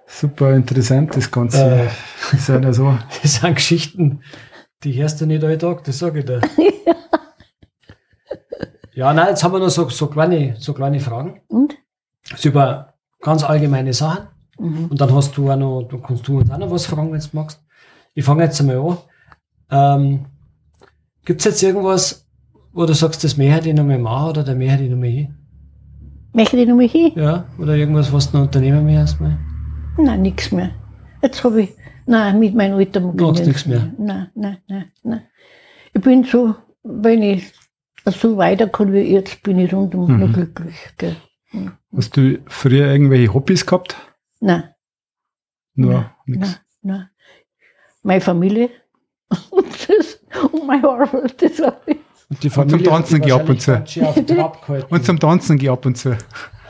Super 0.07 0.55
interessant, 0.55 1.14
das 1.16 1.30
Ganze. 1.30 1.88
Äh. 2.32 2.34
ist 2.36 2.49
ja 2.49 2.59
nicht 2.59 2.74
so. 2.74 2.99
das 3.22 3.34
sind 3.34 3.55
Geschichten, 3.55 4.22
die 4.83 4.95
hörst 4.95 5.20
du 5.20 5.26
nicht 5.26 5.45
alle 5.45 5.59
Tag, 5.59 5.85
das 5.85 5.99
sage 5.99 6.20
ich 6.20 6.24
dir. 6.24 6.41
ja, 8.95 9.12
nein, 9.12 9.28
jetzt 9.28 9.45
haben 9.45 9.53
wir 9.53 9.59
noch 9.59 9.68
so, 9.68 9.89
so, 9.89 10.07
kleine, 10.07 10.57
so 10.59 10.72
kleine 10.72 11.01
Fragen. 11.01 11.43
Und? 11.49 11.76
Das 12.31 12.45
über 12.45 12.95
ganz 13.20 13.45
allgemeine 13.45 13.93
Sachen. 13.93 14.28
Mhm. 14.59 14.87
Und 14.87 15.01
dann 15.01 15.14
hast 15.14 15.37
du 15.37 15.51
auch 15.51 15.57
noch, 15.57 15.83
du 15.83 15.99
kannst 15.99 16.26
du 16.26 16.39
uns 16.39 16.51
auch 16.51 16.59
noch 16.59 16.70
was 16.70 16.87
fragen, 16.87 17.12
wenn 17.12 17.20
du 17.20 17.26
magst. 17.33 17.62
Ich 18.14 18.24
fange 18.24 18.45
jetzt 18.45 18.61
einmal 18.61 18.78
an. 18.78 18.99
Ähm, 19.70 20.26
Gibt 21.24 21.41
es 21.41 21.45
jetzt 21.45 21.62
irgendwas, 21.62 22.26
wo 22.72 22.87
du 22.87 22.95
sagst, 22.95 23.22
das 23.24 23.37
mehr 23.37 23.55
hätte 23.55 23.68
ich 23.68 23.74
noch 23.74 23.85
mal 23.85 23.99
machen 23.99 24.31
oder 24.31 24.43
der 24.43 24.55
mehr 24.55 24.72
hätte 24.72 24.85
ich 24.85 24.91
noch 24.91 24.99
mal 24.99 25.09
hin? 25.09 25.35
Möchte 26.33 26.57
ich 26.57 26.68
noch 26.68 26.76
mal 26.76 26.89
hin? 26.89 27.12
Ja? 27.16 27.45
Oder 27.59 27.76
irgendwas, 27.76 28.12
was 28.12 28.31
du 28.31 28.39
noch 28.39 28.45
unternehmen 28.45 28.85
möchtest? 28.85 29.20
Mal? 29.20 29.39
Nein, 29.99 30.22
nichts 30.22 30.51
mehr. 30.53 30.70
Jetzt 31.22 31.45
habe 31.45 31.62
ich, 31.62 31.70
nein, 32.11 32.39
mit 32.39 32.55
meinem 32.55 32.77
Alter 32.77 33.01
mag 33.01 33.15
ich 33.15 33.21
Magst 33.21 33.47
nichts 33.47 33.67
mehr? 33.67 33.93
Nein, 33.99 34.31
nein, 34.35 34.59
nein, 34.69 34.93
nein. 35.03 35.23
Ich 35.95 36.01
bin 36.03 36.25
so, 36.25 36.55
wenn 36.83 37.23
ich 37.23 37.53
so 38.07 38.37
weiter 38.37 38.69
kann 38.69 38.93
wie 38.93 39.01
jetzt, 39.01 39.43
bin 39.43 39.59
ich 39.59 39.73
rundum 39.73 40.13
Mhm. 40.13 40.21
noch 40.21 40.33
glücklich. 40.33 40.77
Gell. 40.99 41.17
Hast 41.97 42.17
du 42.17 42.39
früher 42.47 42.87
irgendwelche 42.87 43.33
Hobbys 43.35 43.67
gehabt? 43.67 43.97
Nein, 44.41 44.65
Nur 45.75 45.93
nein, 45.93 46.11
nichts. 46.27 46.61
nein, 46.83 46.97
nein. 46.97 47.09
Meine 48.03 48.21
Familie 48.21 48.71
und, 49.51 49.67
das, 49.89 50.21
und 50.53 50.67
meine 50.67 50.89
Arbeit, 50.89 51.41
das 51.43 51.59
habe 51.61 51.77
ich. 51.87 51.97
Und 52.31 52.43
die 52.45 52.51
zum 52.51 52.85
Tanzen 52.85 53.21
geh 53.21 53.33
ab 53.33 53.49
und 53.49 53.61
zu. 53.61 53.73
Und 54.91 55.05
zum 55.05 55.19
Tanzen 55.19 55.59
geh 55.59 55.69
ab 55.69 55.85
und 55.85 55.97
zu. 55.99 56.17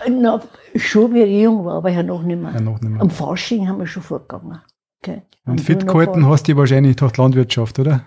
Na, 0.09 0.41
schon 0.75 1.13
wie 1.13 1.23
ich 1.23 1.43
jung 1.43 1.65
war, 1.67 1.75
aber 1.77 1.91
ja 1.91 2.03
noch 2.03 2.23
nicht 2.23 2.41
mehr. 2.41 2.53
Ja, 2.55 2.61
noch 2.63 2.81
nicht 2.81 2.91
mehr. 2.91 3.03
Am 3.03 3.11
Fasching 3.11 3.69
haben 3.69 3.79
wir 3.79 3.87
schon 3.87 4.03
vorgegangen. 4.03 4.61
Gell. 5.03 5.23
Und 5.47 5.61
fit 5.61 5.87
gehalten 5.87 6.27
hast 6.27 6.49
du 6.49 6.57
wahrscheinlich 6.57 6.97
durch 6.97 7.13
die 7.13 7.21
Landwirtschaft, 7.21 7.79
oder? 7.79 8.03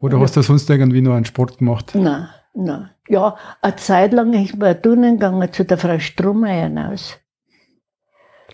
Oder 0.00 0.16
Ja. 0.18 0.22
hast 0.22 0.36
du 0.36 0.42
sonst 0.42 0.68
irgendwie 0.70 1.00
noch 1.00 1.14
einen 1.14 1.24
Sport 1.24 1.58
gemacht? 1.58 1.92
Nein, 1.94 2.28
nein. 2.54 2.90
Ja, 3.08 3.36
eine 3.62 3.76
Zeit 3.76 4.12
lang 4.12 4.32
ist 4.34 4.56
mir 4.56 4.80
Tunnen 4.80 5.14
gegangen 5.18 5.52
zu 5.52 5.64
der 5.64 5.78
Frau 5.78 5.98
Strohmeier 5.98 6.64
hinaus. 6.64 7.16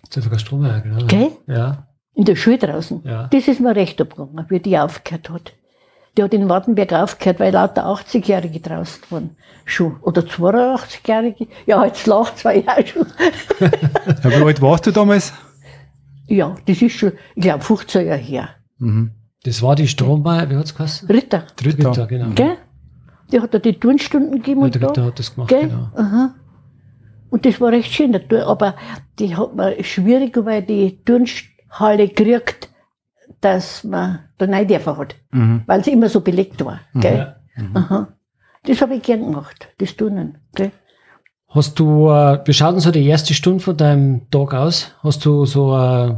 Das 0.09 0.19
ist 0.19 0.25
sogar 0.25 0.39
Strom, 0.39 0.65
ja, 0.65 0.79
genau. 0.79 1.05
Gell? 1.07 1.33
Ja, 1.47 1.89
In 2.15 2.25
der 2.25 2.37
Schule 2.37 2.59
draußen. 2.59 3.03
ja. 3.05 3.27
Das 3.33 3.49
ist 3.49 3.61
mir 3.61 3.75
recht 3.75 4.01
abgegangen, 4.01 4.47
wie 4.49 4.61
die 4.61 4.79
aufgehört 4.79 5.29
hat. 5.31 5.53
Die 6.17 6.23
hat 6.23 6.33
in 6.33 6.49
Wartenberg 6.49 6.93
aufgehört, 6.93 7.41
weil 7.41 7.53
lauter 7.53 7.87
80-Jährige 7.87 8.61
draußen 8.61 9.03
waren. 9.11 9.37
Schon. 9.65 9.97
Oder 10.03 10.23
82-Jährige. 10.23 11.49
Ja, 11.67 11.85
jetzt 11.85 12.07
lacht 12.07 12.39
zwei 12.39 12.59
Jahre 12.59 12.87
schon. 12.87 13.07
Ja, 13.59 14.31
wie 14.31 14.45
alt 14.45 14.63
warst 14.63 14.87
du 14.87 14.93
damals? 14.93 15.33
Ja, 16.27 16.55
das 16.67 16.81
ist 16.83 16.93
schon, 16.97 17.13
ich 17.35 17.43
glaube, 17.43 17.63
15 17.63 18.07
Jahre 18.07 18.19
her. 18.19 18.49
Mhm. 18.79 19.11
Das 19.45 19.61
war 19.63 19.77
die 19.77 19.87
Strombeier, 19.89 20.49
wie 20.51 20.57
hat 20.57 20.65
es 20.65 20.75
geheißen? 20.75 21.09
Ritter, 21.09 21.45
Dritter. 21.57 21.91
Ritter, 21.91 22.07
genau. 22.07 22.31
gell? 22.35 22.57
Die 23.31 23.41
hat 23.41 23.53
da 23.53 23.59
die 23.59 23.75
Turnstunden 23.79 24.33
gegeben 24.33 24.61
Ja, 24.61 24.67
und 24.67 24.75
der 24.75 24.81
da. 24.83 24.89
Ritter 24.89 25.05
hat 25.05 25.19
das 25.19 25.35
gemacht, 25.35 25.49
Gell? 25.51 25.69
genau. 25.69 25.89
Aha. 25.95 26.35
Und 27.31 27.45
das 27.45 27.61
war 27.61 27.73
recht 27.73 27.93
schön, 27.93 28.13
der 28.13 28.47
aber 28.47 28.75
die 29.19 29.37
hat 29.37 29.55
man 29.57 29.75
schwierig, 29.83 30.37
weil 30.45 30.63
die 30.63 31.03
Turnhalle 31.05 32.09
gekriegt, 32.09 32.71
dass 33.41 33.85
man 33.85 34.21
da 34.39 34.47
rein 34.47 34.67
dürfen 34.69 34.97
hat, 34.97 35.17
Mhm. 35.33 35.63
weil 35.67 35.85
sie 35.85 35.93
immer 35.93 36.09
so 36.09 36.21
belegt 36.21 36.65
war. 36.65 36.81
Gell? 36.95 37.35
Ja. 37.57 37.65
Aha. 37.75 38.09
Das 38.67 38.81
habe 38.81 38.95
ich 38.95 39.03
gern 39.03 39.21
gemacht, 39.25 39.69
das 39.79 39.95
Turnen. 39.97 40.39
Gell? 40.55 40.71
Hast 41.55 41.79
du, 41.79 42.09
äh, 42.11 42.41
wie 42.45 42.53
schaut 42.53 42.73
denn 42.73 42.81
so 42.81 42.91
die 42.91 43.07
erste 43.07 43.33
Stunde 43.33 43.63
von 43.63 43.77
deinem 43.77 44.29
Tag 44.29 44.55
aus? 44.55 44.91
Hast 45.05 45.25
du 45.25 45.47
so, 45.47 45.77
äh, 45.77 46.17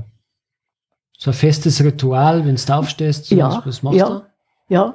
so 1.18 1.30
ein 1.30 1.34
festes 1.34 1.84
Ritual, 1.84 2.46
wenn 2.46 2.56
du 2.56 2.72
aufstehst? 2.72 3.26
So 3.26 3.34
Ja, 3.34 3.50
was, 3.50 3.66
was 3.66 3.82
machst 3.82 3.98
ja. 3.98 4.08
du? 4.08 4.22
Ja, 4.68 4.94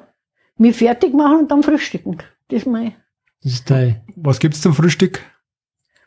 mich 0.58 0.76
fertig 0.76 1.14
machen 1.14 1.42
und 1.42 1.52
dann 1.52 1.62
frühstücken. 1.62 2.18
Das 2.48 2.62
ist 2.62 2.66
mein 2.66 2.96
Das 3.44 3.54
ist 3.54 3.70
dein, 3.70 4.02
Was 4.16 4.40
gibt's 4.40 4.62
zum 4.62 4.74
Frühstück? 4.74 5.22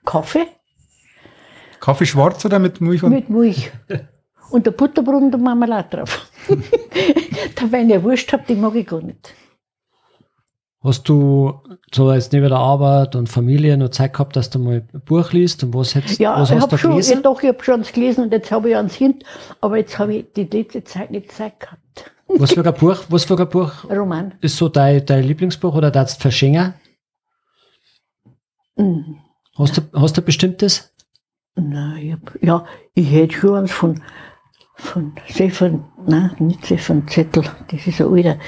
Kaffee 0.05 0.47
Kaffee 1.79 2.07
schwarz 2.07 2.45
oder 2.45 2.59
mit 2.59 2.81
Milch? 2.81 3.05
Und 3.05 3.13
mit 3.13 3.31
Milch. 3.31 3.71
Und 4.51 4.67
der 4.67 4.73
Butterbrot 4.73 5.23
und 5.23 5.31
der 5.31 5.41
Marmelade 5.41 5.97
drauf. 5.97 6.29
da, 6.49 7.71
wenn 7.71 7.89
ich 7.89 8.03
Wurst 8.03 8.33
habe, 8.33 8.43
die 8.49 8.55
mag 8.57 8.75
ich 8.75 8.87
gar 8.87 9.01
nicht. 9.01 9.33
Hast 10.85 11.09
du 11.09 11.61
so 11.93 12.13
jetzt 12.13 12.33
neben 12.33 12.49
der 12.49 12.59
Arbeit 12.59 13.17
und 13.17 13.29
Familie 13.29 13.77
noch 13.77 13.89
Zeit 13.89 14.13
gehabt, 14.13 14.37
dass 14.37 14.51
du 14.51 14.59
mal 14.59 14.85
ein 14.93 15.01
Buch 15.05 15.33
liest 15.33 15.65
und 15.65 15.75
was, 15.75 15.95
hättest, 15.95 16.21
Ja, 16.21 16.39
was 16.39 16.51
ich 16.51 16.57
hast 16.57 16.63
habe 16.63 16.71
du 16.73 16.77
schon, 16.79 16.91
ja, 16.91 16.97
gelesen? 16.99 17.23
doch, 17.23 17.43
ich 17.43 17.49
habe 17.49 17.65
schon 17.65 17.75
eins 17.81 17.93
gelesen 17.93 18.25
und 18.25 18.33
jetzt 18.33 18.51
habe 18.53 18.71
ich 18.71 18.77
eins 18.77 18.95
hin, 18.95 19.19
aber 19.61 19.79
jetzt 19.79 19.99
habe 19.99 20.15
ich 20.15 20.27
die 20.37 20.45
letzte 20.45 20.85
Zeit 20.85 21.11
nicht 21.11 21.33
Zeit 21.33 21.59
gehabt. 21.59 21.81
Was 22.29 22.53
für 22.53 22.65
ein 22.65 22.75
Buch, 22.75 22.99
was 23.09 23.25
für 23.25 23.39
ein 23.39 23.49
Buch 23.49 23.73
Roman. 23.91 24.35
ist 24.41 24.57
so 24.57 24.69
dein, 24.69 25.05
dein 25.07 25.25
Lieblingsbuch 25.25 25.75
oder 25.75 25.91
darfst 25.91 26.19
du 26.19 26.23
verschenken? 26.23 26.75
Mhm. 28.77 29.19
Hast 29.57 29.77
du, 29.77 29.83
hast 29.95 30.17
du 30.17 30.21
ein 30.21 30.25
bestimmtes? 30.25 30.93
Nein, 31.57 32.19
ich 32.37 32.43
ja, 32.43 32.65
ich 32.95 33.11
hätte 33.13 33.35
schon 33.37 33.55
eins 33.57 33.73
von 33.73 34.01
Von 34.77 35.13
Stefan, 35.27 35.85
nein, 36.05 36.33
nicht 36.41 36.67
Stefan 36.67 37.07
Zettel, 37.07 37.45
das 37.71 37.87
ist 37.87 38.01
ein 38.01 38.09
alter. 38.13 38.39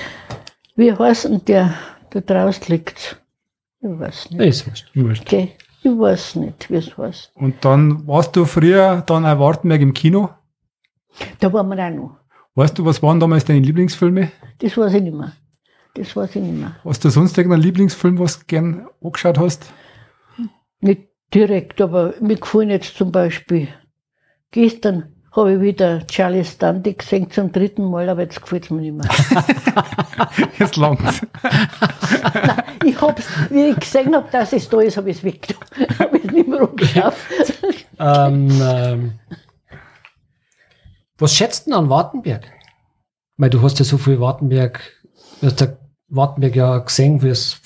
Wie 0.74 0.92
heißt 0.92 1.24
denn 1.26 1.44
der, 1.44 1.72
der 2.20 2.44
draußen 2.44 2.66
liegt? 2.68 3.22
Ich 3.80 3.88
weiß 3.88 4.30
nicht. 4.30 4.40
ist 4.40 4.66
wurscht. 4.66 4.90
Wurscht. 4.94 5.22
Okay. 5.22 5.52
Ich 5.82 5.90
weiß 5.90 6.36
nicht, 6.36 6.68
wie 6.70 6.76
es 6.76 6.96
heißt. 6.98 7.30
Und 7.34 7.64
dann 7.64 8.06
warst 8.06 8.34
du 8.34 8.44
früher 8.44 9.02
dann 9.06 9.24
auch 9.24 9.38
Wartenberg 9.38 9.80
im 9.80 9.94
Kino. 9.94 10.30
Da 11.38 11.52
waren 11.52 11.68
wir 11.68 11.86
auch 11.86 11.90
noch. 11.90 12.16
Weißt 12.54 12.78
du, 12.78 12.84
was 12.84 13.02
waren 13.02 13.20
damals 13.20 13.44
deine 13.44 13.60
Lieblingsfilme? 13.60 14.32
Das 14.58 14.76
weiß 14.76 14.94
ich 14.94 15.02
nicht 15.02 15.14
mehr. 15.14 15.32
Das 15.94 16.16
weiß 16.16 16.36
ich 16.36 16.42
nicht 16.42 16.58
mehr. 16.58 16.74
Hast 16.84 17.04
du 17.04 17.10
sonst 17.10 17.36
irgendeinen 17.38 17.62
Lieblingsfilm, 17.62 18.18
was 18.18 18.40
du 18.40 18.44
gern 18.46 18.88
angeschaut 19.02 19.38
hast? 19.38 19.72
Nicht 20.80 21.08
direkt, 21.32 21.80
aber 21.80 22.14
mir 22.20 22.36
gefallen 22.36 22.70
jetzt 22.70 22.96
zum 22.96 23.12
Beispiel. 23.12 23.68
Gestern 24.50 25.15
habe 25.36 25.54
ich 25.54 25.60
wieder 25.60 26.06
Charlie 26.06 26.44
Stanley 26.44 26.94
gesehen 26.94 27.30
zum 27.30 27.52
dritten 27.52 27.84
Mal, 27.84 28.08
aber 28.08 28.22
jetzt 28.22 28.40
gefällt 28.40 28.64
es 28.64 28.70
mir 28.70 28.80
nicht 28.80 28.94
mehr. 28.94 29.08
Jetzt 30.58 30.76
langt's. 30.76 31.20
Ich 32.84 33.00
hab's, 33.00 33.26
wie 33.50 33.70
ich 33.70 33.80
gesehen 33.80 34.14
habe, 34.14 34.28
dass 34.30 34.52
es 34.52 34.68
da 34.68 34.80
ist, 34.80 34.96
habe 34.96 35.10
ich 35.10 35.16
es 35.16 35.24
weggetan. 35.24 35.58
habe 35.98 36.18
ich 36.18 36.24
es 36.24 36.30
nicht 36.30 36.48
mehr 36.48 36.60
angeschaut. 36.60 37.14
Ähm, 37.98 38.62
ähm, 38.62 39.12
was 41.18 41.34
schätzt 41.34 41.66
denn 41.66 41.74
an 41.74 41.90
Wartenberg? 41.90 42.44
Weil 43.38 43.50
du 43.50 43.60
hast 43.60 43.80
ja 43.80 43.84
so 43.84 43.98
viel 43.98 44.20
Wartenberg, 44.20 44.80
du 45.40 45.46
hast 45.46 45.60
ja 45.60 45.68
Wartenberg 46.08 46.54
ja 46.54 46.78
gesehen, 46.78 47.22
wie 47.22 47.28
es 47.28 47.60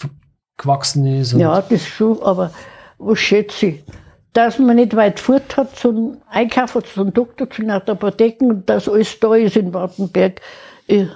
gewachsen 0.56 1.04
ist. 1.06 1.32
ja, 1.32 1.60
das 1.60 1.84
schon, 1.84 2.22
aber 2.22 2.50
was 2.98 3.18
schätze 3.18 3.66
ich? 3.66 3.84
Dass 4.32 4.58
man 4.58 4.76
nicht 4.76 4.94
weit 4.94 5.18
fort 5.18 5.56
hat 5.56 5.76
zum 5.76 6.22
Einkaufen, 6.28 6.84
zum 6.84 7.12
Doktor, 7.12 7.50
zu 7.50 7.62
einer 7.62 7.86
Apotheken 7.88 8.46
und 8.50 8.70
dass 8.70 8.88
alles 8.88 9.18
da 9.18 9.34
ist 9.34 9.56
in 9.56 9.74
Wartenberg. 9.74 10.40
Ich, 10.86 11.08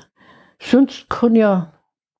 sonst 0.58 1.08
kann 1.08 1.36
ja, 1.36 1.72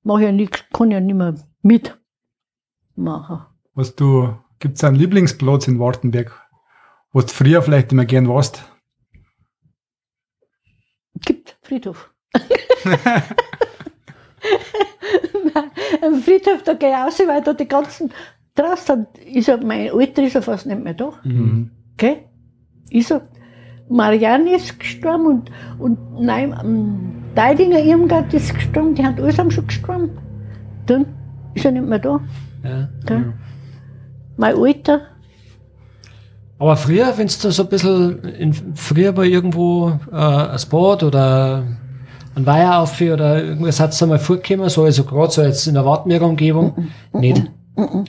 mach 0.03 0.19
ja 0.19 0.31
nichts, 0.31 0.63
kann 0.71 0.91
ja 0.91 0.99
nicht 1.01 1.15
mehr 1.15 1.35
mitmachen. 1.61 3.45
Was 3.73 3.95
du, 3.95 4.37
gibt's 4.59 4.83
einen 4.83 4.95
Lieblingsplatz 4.95 5.67
in 5.67 5.79
Wartenberg, 5.79 6.31
wo 7.11 7.19
du 7.21 7.27
früher 7.27 7.61
vielleicht 7.61 7.91
immer 7.91 8.05
gern 8.05 8.29
warst? 8.29 8.63
Gibt 11.25 11.57
Friedhof. 11.61 12.09
Nein, 15.53 15.71
Am 16.01 16.21
Friedhof, 16.21 16.63
da 16.63 16.73
gehe 16.73 16.89
ich 16.89 16.95
raus, 16.95 17.19
weil 17.25 17.41
da 17.41 17.53
die 17.53 17.67
ganzen, 17.67 18.11
draußen 18.55 19.07
ist 19.33 19.49
er, 19.49 19.63
mein 19.63 19.91
Alter 19.91 20.23
ist 20.23 20.35
er 20.35 20.41
fast 20.41 20.65
nicht 20.65 20.83
mehr 20.83 20.93
da. 20.93 21.11
Mhm. 21.23 21.71
Gell? 21.97 22.17
Ist 22.89 23.11
er. 23.11 23.21
Marianne 23.87 24.55
ist 24.55 24.79
gestorben 24.79 25.27
und, 25.27 25.51
und 25.77 26.21
nein, 26.21 26.55
ähm, 26.63 27.23
Deidinger 27.35 27.79
Irmgard 27.79 28.33
ist 28.33 28.55
gestorben, 28.55 28.95
die 28.95 29.05
haben 29.05 29.19
allesamt 29.19 29.53
schon 29.53 29.67
gestorben. 29.67 30.09
Dann 30.87 31.05
ist 31.53 31.65
er 31.65 31.71
nicht 31.71 31.85
mehr 31.85 31.99
da. 31.99 32.19
Ja. 32.63 32.89
Gell? 33.05 33.33
Mein 34.37 34.55
Alter, 34.55 35.01
Aber 36.57 36.77
früher, 36.77 37.13
wenn 37.17 37.27
du 37.27 37.51
so 37.51 37.63
ein 37.63 37.69
bisschen, 37.69 38.23
in, 38.23 38.53
früher 38.75 39.15
war 39.15 39.25
irgendwo 39.25 39.99
äh, 40.11 40.15
ein 40.15 40.59
Sport 40.59 41.03
oder 41.03 41.63
ein 42.35 42.45
Weiher 42.45 42.79
auf 42.79 42.99
oder 43.01 43.43
irgendwas 43.43 43.79
hat 43.79 43.91
es 43.91 44.01
einmal 44.01 44.19
vorgekommen, 44.19 44.69
so 44.69 44.83
also 44.83 45.03
gerade 45.03 45.31
so 45.31 45.41
jetzt 45.41 45.67
in 45.67 45.73
der 45.73 45.85
Wartenberger 45.85 46.25
Umgebung, 46.25 46.89
nicht. 47.13 47.51
Du 47.75 48.05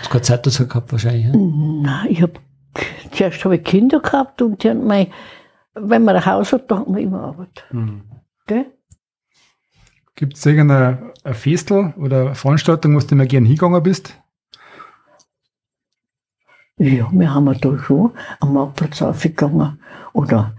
hast 0.00 0.10
keine 0.10 0.22
Zeit 0.22 0.46
dazu 0.46 0.66
gehabt 0.66 0.92
wahrscheinlich. 0.92 1.26
Ja? 1.26 1.32
nein, 1.34 2.06
ich 2.08 2.22
hab, 2.22 2.40
zuerst 3.10 3.44
habe 3.44 3.56
ich 3.56 3.64
Kinder 3.64 4.00
gehabt 4.00 4.42
und 4.42 4.62
die 4.62 4.70
haben 4.70 4.86
mein, 4.86 5.08
wenn 5.74 6.04
man 6.04 6.16
ein 6.16 6.26
Haus 6.26 6.52
hat, 6.52 6.70
da 6.70 6.78
hat 6.78 6.88
man 6.88 7.00
immer 7.00 7.20
Arbeit. 7.20 7.64
Mhm. 7.70 8.02
Gell? 8.46 8.66
Gibt's 10.14 10.44
irgendeine 10.46 11.12
ein 11.22 11.34
Festel 11.34 11.94
oder 11.96 12.20
eine 12.22 12.34
Veranstaltung, 12.34 12.96
wo 12.96 13.00
du 13.00 13.14
immer 13.14 13.26
gern 13.26 13.44
hingegangen 13.44 13.82
bist? 13.82 14.18
Ja, 16.78 17.08
wir 17.10 17.34
haben 17.34 17.60
da 17.60 17.78
schon 17.78 18.12
am 18.40 18.54
Marktplatz 18.54 19.02
aufgegangen. 19.02 19.80
Oder 20.12 20.54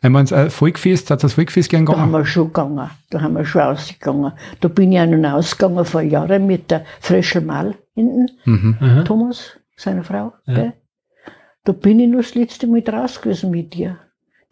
Ich 0.00 0.10
meine, 0.10 0.30
ein 0.32 0.50
Volkfest, 0.50 1.10
hat 1.10 1.24
das 1.24 1.32
Volkfest 1.32 1.70
gern 1.70 1.84
da 1.84 1.92
haben 1.92 2.06
gegangen? 2.06 2.12
wir 2.12 2.26
schon 2.26 2.46
gegangen. 2.48 2.90
Da 3.10 3.20
haben 3.20 3.34
wir 3.34 3.44
schon 3.44 3.62
ausgegangen. 3.62 4.32
Da 4.60 4.68
bin 4.68 4.92
ich 4.92 5.00
auch 5.00 5.06
noch 5.06 5.32
ausgegangen 5.32 5.84
vor 5.84 6.02
Jahren 6.02 6.46
mit 6.46 6.70
der 6.70 6.84
Fresche 7.00 7.40
Mal 7.40 7.74
hinten. 7.94 8.30
Mhm. 8.44 9.04
Thomas, 9.04 9.58
seine 9.76 10.04
Frau. 10.04 10.34
Ja. 10.46 10.54
Gell? 10.54 10.72
Da 11.64 11.72
bin 11.72 11.98
ich 11.98 12.08
noch 12.08 12.18
das 12.18 12.34
letzte 12.36 12.68
Mal 12.68 12.82
raus 12.88 13.20
gewesen 13.20 13.50
mit 13.50 13.74
dir. 13.74 13.98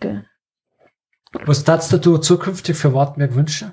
Gell? 0.01 0.25
Was 1.45 1.63
darfst 1.63 1.93
du 1.93 2.19
zukünftig 2.19 2.77
für 2.77 2.93
Wartenberg 2.93 3.35
wünschen? 3.35 3.73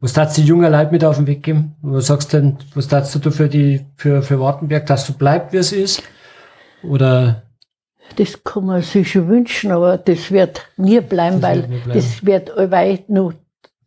Was 0.00 0.12
darfst 0.12 0.38
du 0.38 0.42
die 0.42 0.48
jungen 0.48 0.70
Leute 0.70 0.92
mit 0.92 1.04
auf 1.04 1.16
den 1.16 1.26
Weg 1.26 1.42
geben? 1.42 1.74
Was 1.82 2.06
sagst 2.06 2.32
du 2.32 2.40
denn, 2.40 2.58
was 2.74 2.86
darfst 2.86 3.14
du 3.24 3.30
für 3.32 3.48
die, 3.48 3.86
für, 3.96 4.22
für 4.22 4.38
Wartenberg, 4.38 4.86
dass 4.86 5.06
du 5.06 5.12
bleibst, 5.12 5.52
wie 5.52 5.56
es 5.56 5.72
ist? 5.72 6.02
Oder, 6.84 7.42
Das 8.16 8.42
kann 8.44 8.66
man 8.66 8.82
sich 8.82 9.10
schon 9.12 9.28
wünschen, 9.28 9.70
aber 9.70 9.98
das 9.98 10.30
wird 10.30 10.66
nie 10.76 11.00
bleiben, 11.00 11.40
Das 11.40 11.50
weil 11.50 11.58
wird 11.60 11.70
nie 11.70 11.78
bleiben. 11.78 11.92
das 12.00 12.24
wird 12.26 12.50
allweil 12.50 13.04
noch 13.08 13.32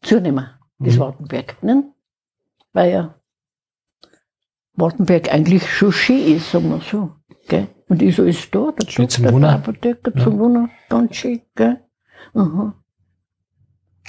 zunehmen, 0.02 0.48
das 0.80 0.96
Mhm. 0.96 1.00
Wartenberg. 1.00 1.64
Ne? 1.64 1.84
Weil 2.74 2.92
ja 2.92 3.16
Wartenberg 4.76 5.34
eigentlich 5.34 5.70
schon 5.70 5.92
schön 5.92 6.36
ist, 6.38 6.52
sagen 6.52 6.70
wir 6.70 6.80
so. 6.82 7.12
Gell? 7.48 7.68
Und 7.90 8.02
ist 8.02 8.20
alles 8.20 8.50
da, 8.52 8.72
der 8.72 8.88
Schön 8.90 9.10
zum 9.10 9.26
Wohnen. 9.26 9.42
der 9.42 9.52
Apotheker 9.56 10.14
zum 10.16 10.40
Wohnen, 10.40 10.70
ganz 10.88 11.16
schön. 11.18 11.42
Gell? 11.56 11.82
Aha. 12.34 12.74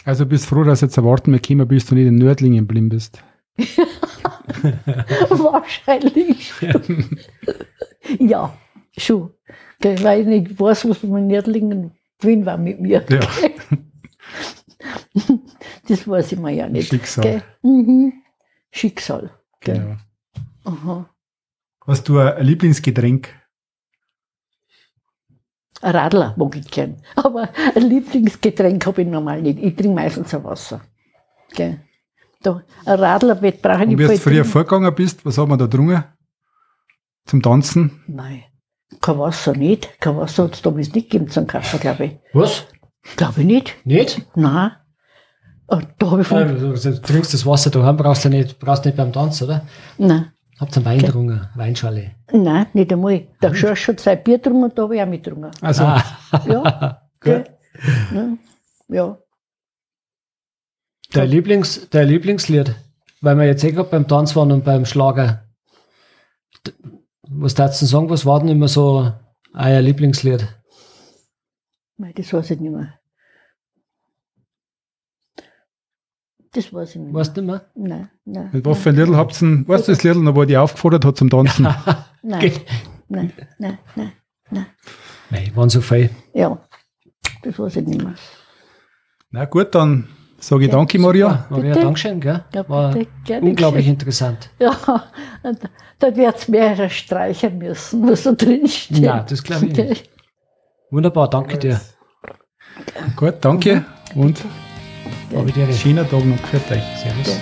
Also 0.05 0.25
bist 0.27 0.47
froh, 0.47 0.63
dass 0.65 0.81
jetzt 0.83 0.97
ein 0.99 1.05
Wartenberg 1.05 1.43
gekommen 1.43 1.67
bist 1.69 1.91
und 1.91 1.99
nicht 1.99 2.07
in 2.07 2.15
Nördlingen 2.17 2.61
geblieben 2.67 2.89
bist. 2.91 3.23
Wahrscheinlich 5.29 6.53
ja, 8.21 8.53
schon. 8.97 9.31
Weil 9.85 10.21
ich 10.21 10.27
nicht 10.27 10.61
weiß, 10.61 10.89
was 10.89 11.03
mein 11.03 11.27
Nerdlingen 11.27 11.93
Wien 12.21 12.47
war 12.47 12.59
mit 12.59 12.81
mir. 12.81 13.05
Ja. 13.09 13.21
Das 15.89 16.09
weiß 16.09 16.33
ich 16.33 16.39
mir 16.39 16.53
ja 16.53 16.69
nicht. 16.69 16.89
Schicksal. 16.89 17.43
Mhm. 17.63 18.13
Schicksal. 18.71 19.31
Genau. 19.61 19.97
Aha. 20.65 21.09
Hast 21.87 22.09
du 22.09 22.19
ein 22.19 22.45
Lieblingsgetränk? 22.45 23.29
Ein 25.83 25.97
Radler 25.97 26.35
mag 26.37 26.57
ich 26.57 26.71
gern. 26.71 26.97
Aber 27.17 27.49
ein 27.75 27.83
Lieblingsgetränk 27.83 28.87
habe 28.87 29.03
ich 29.03 29.09
normal 29.09 29.43
nicht. 29.43 29.59
Ich 29.59 29.75
trinke 29.75 29.95
meistens 29.95 30.35
ein 30.35 30.45
Wasser. 30.45 30.81
Gell? 31.55 31.81
Da, 32.43 32.63
ein 32.85 32.99
Radler 32.99 33.35
brauche 33.35 33.49
ich 33.49 33.61
Und 33.61 33.89
nicht 33.89 33.99
wie 33.99 34.07
du 34.07 34.19
früher 34.19 34.45
vorgegangen 34.45 34.95
bist, 34.95 35.25
was 35.25 35.39
hat 35.39 35.49
man 35.49 35.59
da 35.59 35.67
drungen? 35.67 36.03
Zum 37.25 37.43
Tanzen? 37.43 38.03
Nein, 38.09 38.45
kein 39.01 39.19
Wasser 39.19 39.53
nicht. 39.55 40.01
Kein 40.01 40.17
Wasser 40.17 40.45
hat 40.45 40.55
es 40.55 40.63
damals 40.63 40.93
nicht 40.93 41.11
gegeben 41.11 41.31
zum 41.31 41.47
Kaffee, 41.47 41.79
glaube 41.79 42.05
ich. 42.07 42.13
was? 42.33 42.65
Glaube 43.17 43.41
ich 43.41 43.47
nicht. 43.47 43.75
Nicht? 43.87 44.23
Nein. 44.37 44.73
Und 45.67 45.89
da 45.99 46.11
habe 46.11 46.21
ich 46.23 46.27
von. 46.27 46.47
Du, 46.47 46.75
du 46.75 47.01
trinkst 47.03 47.33
das 47.35 47.47
Wasser 47.47 47.71
daheim, 47.71 47.97
brauchst 47.97 48.25
du 48.25 48.29
nicht, 48.29 48.59
brauchst 48.59 48.85
nicht 48.85 48.97
beim 48.97 49.13
Tanzen, 49.13 49.45
oder? 49.45 49.67
Nein, 49.99 50.33
Habt 50.61 50.77
ihr 50.77 50.85
Wein 50.85 50.99
getrunken? 50.99 51.49
Weinschale. 51.57 52.13
nein, 52.33 52.67
nicht 52.75 52.93
einmal. 52.93 53.27
Der 53.43 53.55
Schorsch 53.55 53.89
hat 53.89 53.99
sein 54.01 54.23
Bier 54.23 54.37
getrunken 54.39 54.65
und 54.65 54.79
da 54.79 54.83
habe 54.83 54.97
ich 54.97 55.03
auch 55.03 55.07
mitgetrunken. 55.07 55.51
Also, 55.61 55.85
Ah, 55.85 56.03
Ja. 56.47 57.03
gell? 57.21 57.45
Ne? 58.13 58.39
Ja. 58.89 59.19
dein, 61.13 61.29
Lieblings, 61.29 61.89
dein 61.91 62.07
Lieblingslied, 62.09 62.75
weil 63.21 63.37
wir 63.37 63.47
jetzt 63.47 63.65
eh 63.65 63.73
gerade 63.73 63.89
beim 63.89 64.07
Tanz 64.07 64.37
waren 64.37 64.53
und 64.53 64.65
beim 64.65 64.85
Schlager. 64.85 65.43
Was 67.35 67.55
darfst 67.55 67.81
du 67.83 67.87
sagen, 67.87 68.11
was 68.11 68.27
war 68.27 68.41
denn 68.41 68.49
immer 68.49 68.69
so 68.69 69.13
euer 69.55 69.81
Lieblingslied? 69.81 70.47
Nein, 71.97 72.13
das 72.17 72.33
weiß 72.33 72.51
ich 72.51 72.61
nicht 72.61 72.73
mehr. 72.73 72.99
Das 76.53 76.73
weiß 76.73 76.91
ich 76.91 76.97
nicht 76.97 77.13
mehr. 77.13 77.15
Weißt 77.21 77.37
du 77.37 77.43
nicht 77.43 77.51
mehr? 77.51 77.71
Nein, 77.75 78.11
nein. 78.25 78.51
mit 78.53 78.65
was 78.67 78.79
für 78.79 78.91
ein 78.91 78.97
Liedl 78.97 79.17
habt 79.17 79.35
ihr 79.35 79.49
denn, 79.49 79.69
weißt 79.69 79.89
du 79.89 79.93
das 79.93 80.03
Liedl 80.03 80.21
noch, 80.21 80.35
wo 80.35 80.45
die 80.45 80.57
aufgefordert 80.57 81.05
hat 81.05 81.17
zum 81.17 81.31
Tanzen? 81.31 81.65
Nein, 82.25 82.53
nein, 83.09 83.33
nein, 83.59 83.79
nein, 83.97 84.13
nein. 84.51 84.67
Nein, 85.31 85.57
waren 85.57 85.69
so 85.69 85.81
viel. 85.81 86.11
Ja, 86.35 86.63
das 87.43 87.59
weiß 87.59 87.77
ich 87.77 87.87
nicht 87.87 88.03
mehr. 88.03 88.15
Na 89.31 89.45
gut, 89.47 89.75
dann 89.75 90.09
sage 90.43 90.65
ich 90.65 90.71
danke, 90.71 90.99
Maria. 90.99 91.47
Maria, 91.51 91.73
Bitte? 91.73 91.85
Dankeschön, 91.85 92.21
gell? 92.21 92.45
Ja, 92.55 92.69
War 92.69 92.93
bitte, 92.93 93.11
gerne 93.25 93.49
unglaublich 93.49 93.85
geschehen. 93.85 93.95
interessant. 93.95 94.51
Ja, 94.59 94.71
und 95.43 95.59
da 95.99 96.17
wird 96.17 96.37
es 96.37 96.49
mehrere 96.49 96.91
streichen 96.91 97.59
müssen, 97.59 98.09
was 98.09 98.25
da 98.25 98.33
drin 98.33 98.67
steht. 98.67 98.99
Ja, 98.99 99.25
das 99.29 99.43
glaube 99.43 99.67
ich 99.67 99.77
nicht. 99.77 100.11
Wunderbar, 100.91 101.31
danke 101.31 101.59
dir. 101.59 101.81
Gut, 103.17 103.35
danke 103.41 103.85
und 104.15 104.43
dir 105.31 105.69
recht. 105.69 105.81
schöner 105.81 106.09
Tag 106.09 106.25
noch 106.25 106.39
für 106.47 106.57
euch. 106.57 106.83
Servus. 107.03 107.41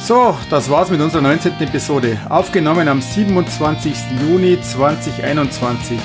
So, 0.00 0.34
das 0.48 0.70
war's 0.70 0.90
mit 0.90 1.00
unserer 1.00 1.20
19. 1.20 1.52
Episode. 1.60 2.16
Aufgenommen 2.30 2.88
am 2.88 3.02
27. 3.02 3.94
Juni 4.22 4.58
2021. 4.60 5.98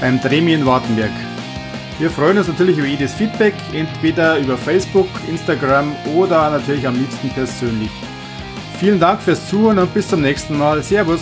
beim 0.00 0.20
Dremi 0.20 0.52
in 0.54 0.64
Wartenberg. 0.66 1.10
Wir 2.00 2.10
freuen 2.10 2.38
uns 2.38 2.48
natürlich 2.48 2.78
über 2.78 2.86
jedes 2.86 3.12
Feedback, 3.12 3.52
entweder 3.74 4.38
über 4.38 4.56
Facebook, 4.56 5.06
Instagram 5.28 5.94
oder 6.16 6.48
natürlich 6.48 6.86
am 6.86 6.94
liebsten 6.94 7.28
persönlich. 7.28 7.90
Vielen 8.78 8.98
Dank 8.98 9.20
fürs 9.20 9.46
Zuhören 9.50 9.78
und 9.78 9.92
bis 9.92 10.08
zum 10.08 10.22
nächsten 10.22 10.56
Mal. 10.56 10.82
Servus! 10.82 11.20